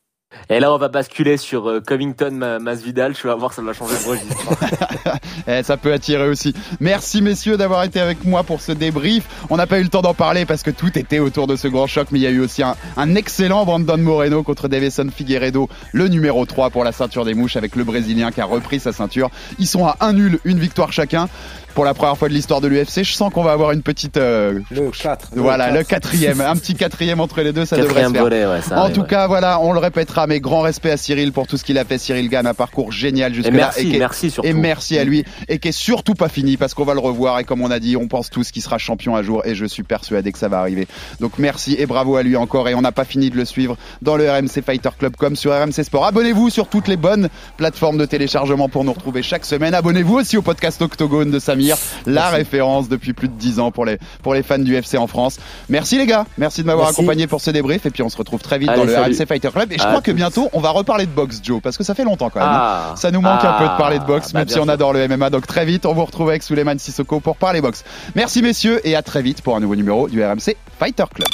Et 0.49 0.61
là, 0.61 0.73
on 0.73 0.79
va 0.79 0.89
basculer 0.89 1.37
sur 1.37 1.69
euh, 1.69 1.81
Covington 1.81 2.31
Ma- 2.31 2.59
Masvidal. 2.61 3.17
Je 3.17 3.27
vais 3.27 3.35
voir, 3.35 3.53
ça 3.53 3.63
va 3.63 3.73
changer 3.73 3.95
de 4.05 4.09
registre. 4.11 4.37
Eh, 5.49 5.63
ça 5.63 5.77
peut 5.77 5.93
attirer 5.93 6.29
aussi. 6.29 6.55
Merci 6.81 7.23
messieurs 7.23 7.57
d'avoir 7.57 7.83
été 7.83 7.99
avec 7.99 8.25
moi 8.25 8.45
pour 8.45 8.61
ce 8.61 8.73
débrief. 8.73 9.25
On 9.49 9.57
n'a 9.57 9.67
pas 9.67 9.81
eu 9.81 9.83
le 9.83 9.89
temps 9.89 10.03
d'en 10.03 10.13
parler 10.15 10.45
parce 10.45 10.63
que 10.63 10.71
tout 10.71 10.97
était 10.99 11.19
autour 11.19 11.47
de 11.47 11.57
ce 11.57 11.67
grand 11.67 11.87
choc, 11.87 12.09
mais 12.13 12.19
il 12.19 12.23
y 12.23 12.27
a 12.27 12.31
eu 12.31 12.41
aussi 12.41 12.63
un, 12.63 12.77
un 12.97 13.15
excellent 13.15 13.65
Brandon 13.65 13.97
Moreno 13.97 14.43
contre 14.43 14.69
Davison 14.69 15.09
Figueiredo, 15.13 15.69
le 15.93 16.09
numéro 16.09 16.45
3 16.45 16.71
pour 16.71 16.85
la 16.85 16.93
ceinture 16.93 17.25
des 17.25 17.35
mouches 17.35 17.57
avec 17.57 17.75
le 17.75 17.85
Brésilien 17.85 18.31
qui 18.31 18.41
a 18.41 18.45
repris 18.45 18.79
sa 18.81 18.93
ceinture. 18.93 19.31
Ils 19.59 19.67
sont 19.67 19.87
à 19.87 19.97
un 20.01 20.13
nul, 20.13 20.39
une 20.45 20.59
victoire 20.61 20.93
chacun. 20.93 21.29
Pour 21.75 21.85
la 21.85 21.95
première 21.95 22.17
fois 22.19 22.29
de 22.29 22.35
l'histoire 22.35 22.61
de 22.61 22.69
l'UFC, 22.69 23.03
je 23.05 23.13
sens 23.13 23.33
qu'on 23.33 23.43
va 23.43 23.53
avoir 23.53 23.73
une 23.73 23.83
petite... 23.83 24.17
euh, 24.17 24.61
Le 24.71 24.91
4. 24.91 25.29
voilà, 25.37 25.71
le 25.71 25.83
quatrième, 25.85 26.41
un 26.41 26.57
petit 26.57 26.75
quatrième 26.75 27.21
entre 27.21 27.41
les 27.43 27.53
deux, 27.53 27.65
ça 27.65 27.77
devrait 27.77 27.89
se 27.89 27.95
Quatrième 27.95 28.13
faire. 28.13 28.23
volet, 28.23 28.47
ouais, 28.47 28.61
ça 28.63 28.77
en 28.77 28.83
arrive, 28.83 28.95
tout 28.95 29.01
ouais. 29.03 29.07
cas, 29.07 29.27
voilà, 29.29 29.61
on 29.61 29.73
le 29.73 29.79
répétera, 29.79 30.27
mais 30.27 30.41
grand 30.41 30.63
respect 30.63 30.91
à 30.91 30.97
Cyril 30.97 31.33
pour 31.33 31.47
tout 31.47 31.57
ce 31.57 31.65
qu'il 31.65 31.79
a 31.79 31.85
fait. 31.85 31.99
Cyril 31.99 32.29
Gann, 32.29 32.47
un 32.47 32.55
parcours 32.55 32.93
génial 32.93 33.33
jusque-là. 33.35 33.53
merci, 33.57 33.89
qui 33.91 33.97
est- 33.97 33.99
merci 33.99 34.31
surtout. 34.31 34.49
Et 34.49 34.53
merci 34.53 34.99
à 34.99 35.05
lui. 35.05 35.25
Et 35.49 35.59
qui 35.59 35.69
est 35.69 35.73
surtout 35.73 36.15
pas 36.15 36.29
fini 36.29 36.57
parce 36.57 36.75
qu'on 36.75 36.85
va 36.85 36.95
le 36.95 37.01
revoir. 37.01 37.39
Et 37.39 37.45
comme 37.45 37.61
on 37.63 37.71
a 37.71 37.79
dit, 37.79 37.97
on 37.97 38.09
pense 38.09 38.31
tous 38.31 38.51
qu'il 38.51 38.63
sera 38.63 38.79
champion 38.79 39.17
un 39.17 39.23
jour. 39.23 39.43
Et 39.47 39.55
je 39.55 39.65
suis 39.67 39.83
persuadé 39.83 40.33
que 40.33 40.39
ça 40.39 40.49
va 40.49 40.59
arriver. 40.59 40.87
Donc 41.21 41.33
merci 41.39 41.77
et 41.79 41.87
bravo 41.87 42.17
à 42.17 42.23
lui 42.23 42.37
encore. 42.37 42.69
Et 42.69 42.75
on 42.75 42.81
n'a 42.83 42.93
pas 42.93 43.05
fini 43.05 43.31
de 43.31 43.37
le 43.37 43.45
suivre 43.45 43.77
dans 44.03 44.17
le 44.17 44.31
RMC 44.31 44.63
Fighter 44.65 44.91
Club 44.99 45.15
comme 45.17 45.37
sur 45.37 45.53
RMC 45.53 45.83
Sport. 45.85 46.05
Abonnez-vous 46.07 46.51
sur 46.51 46.69
toutes 46.69 46.89
les 46.89 46.97
bonnes 46.97 47.29
plateformes 47.57 47.99
de 47.99 48.07
téléchargement 48.07 48.69
pour 48.69 48.85
nous 48.85 48.93
retrouver 48.93 49.23
chaque 49.23 49.45
semaine. 49.45 49.75
Abonnez-vous 49.75 50.17
aussi 50.17 50.37
au 50.37 50.43
podcast 50.43 50.81
Octogone 50.83 51.31
de 51.31 51.39
Samir, 51.61 51.77
la 52.07 52.31
référence 52.31 52.89
depuis 52.89 53.13
plus 53.13 53.29
de 53.29 53.35
10 53.35 53.61
ans 53.61 53.71
pour 53.71 53.85
les, 53.85 53.99
pour 54.23 54.35
les 54.35 54.43
fans 54.43 54.59
du 54.59 54.75
FC 54.75 54.97
en 54.99 55.07
France. 55.07 55.39
Merci 55.69 55.99
les 55.99 56.07
gars. 56.07 56.25
Merci 56.39 56.63
de 56.63 56.67
m'avoir 56.67 56.89
accompagné 56.89 57.27
pour 57.27 57.41
ce 57.41 57.51
débrief. 57.51 57.87
Et 57.87 57.91
puis 57.91 58.03
on 58.03 58.09
se 58.09 58.17
retrouve 58.17 58.41
très 58.41 58.59
vite 58.59 58.69
Allez, 58.69 58.79
dans 58.79 58.85
le 58.87 58.93
salut. 58.93 59.15
RMC 59.17 59.27
Fighter 59.27 59.51
Club. 59.53 59.73
Et 59.73 59.79
je 59.79 59.83
À 59.83 59.87
crois 59.89 60.01
que 60.03 60.13
bientôt 60.13 60.49
on 60.53 60.61
va 60.61 60.71
reparler 60.71 61.07
de 61.07 61.11
boxe, 61.11 61.41
Joe, 61.43 61.61
parce 61.63 61.77
que 61.77 61.85
ça 61.85 61.95
fait 61.95 62.05
longtemps 62.05 62.31
quand 62.31 62.41
même. 62.41 62.49
Ah. 62.51 62.95
Ça 62.97 63.11
nous 63.11 63.21
manque 63.21 63.45
un 63.45 63.53
peu 63.59 63.65
de 63.65 63.77
parler 63.77 63.99
de 63.99 64.05
boxe, 64.05 64.29
Ah, 64.31 64.33
bah, 64.35 64.39
même 64.41 64.49
si 64.49 64.59
on 64.59 64.69
adore 64.69 64.93
le 64.93 65.07
MMA. 65.09 65.31
Donc 65.31 65.47
très 65.47 65.65
vite, 65.65 65.87
on 65.87 65.95
vous 65.95 66.05
retrouve 66.05 66.29
avec 66.31 66.43
Suleiman 66.43 66.79
Sissoko 66.79 67.21
pour 67.21 67.37
parler 67.37 67.61
boxe. 67.61 67.85
Merci 68.15 68.43
messieurs 68.43 68.81
et 68.87 68.97
à 68.97 69.03
très 69.03 69.23
vite 69.23 69.43
pour 69.43 69.57
un 69.57 69.61
nouveau 69.61 69.77
numéro 69.77 70.09
du 70.09 70.23
RMC 70.25 70.57
Fighter 70.79 71.05
Club. 71.15 71.29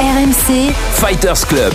RMC, 0.00 0.72
Fighters 0.94 1.46
Club. 1.46 1.74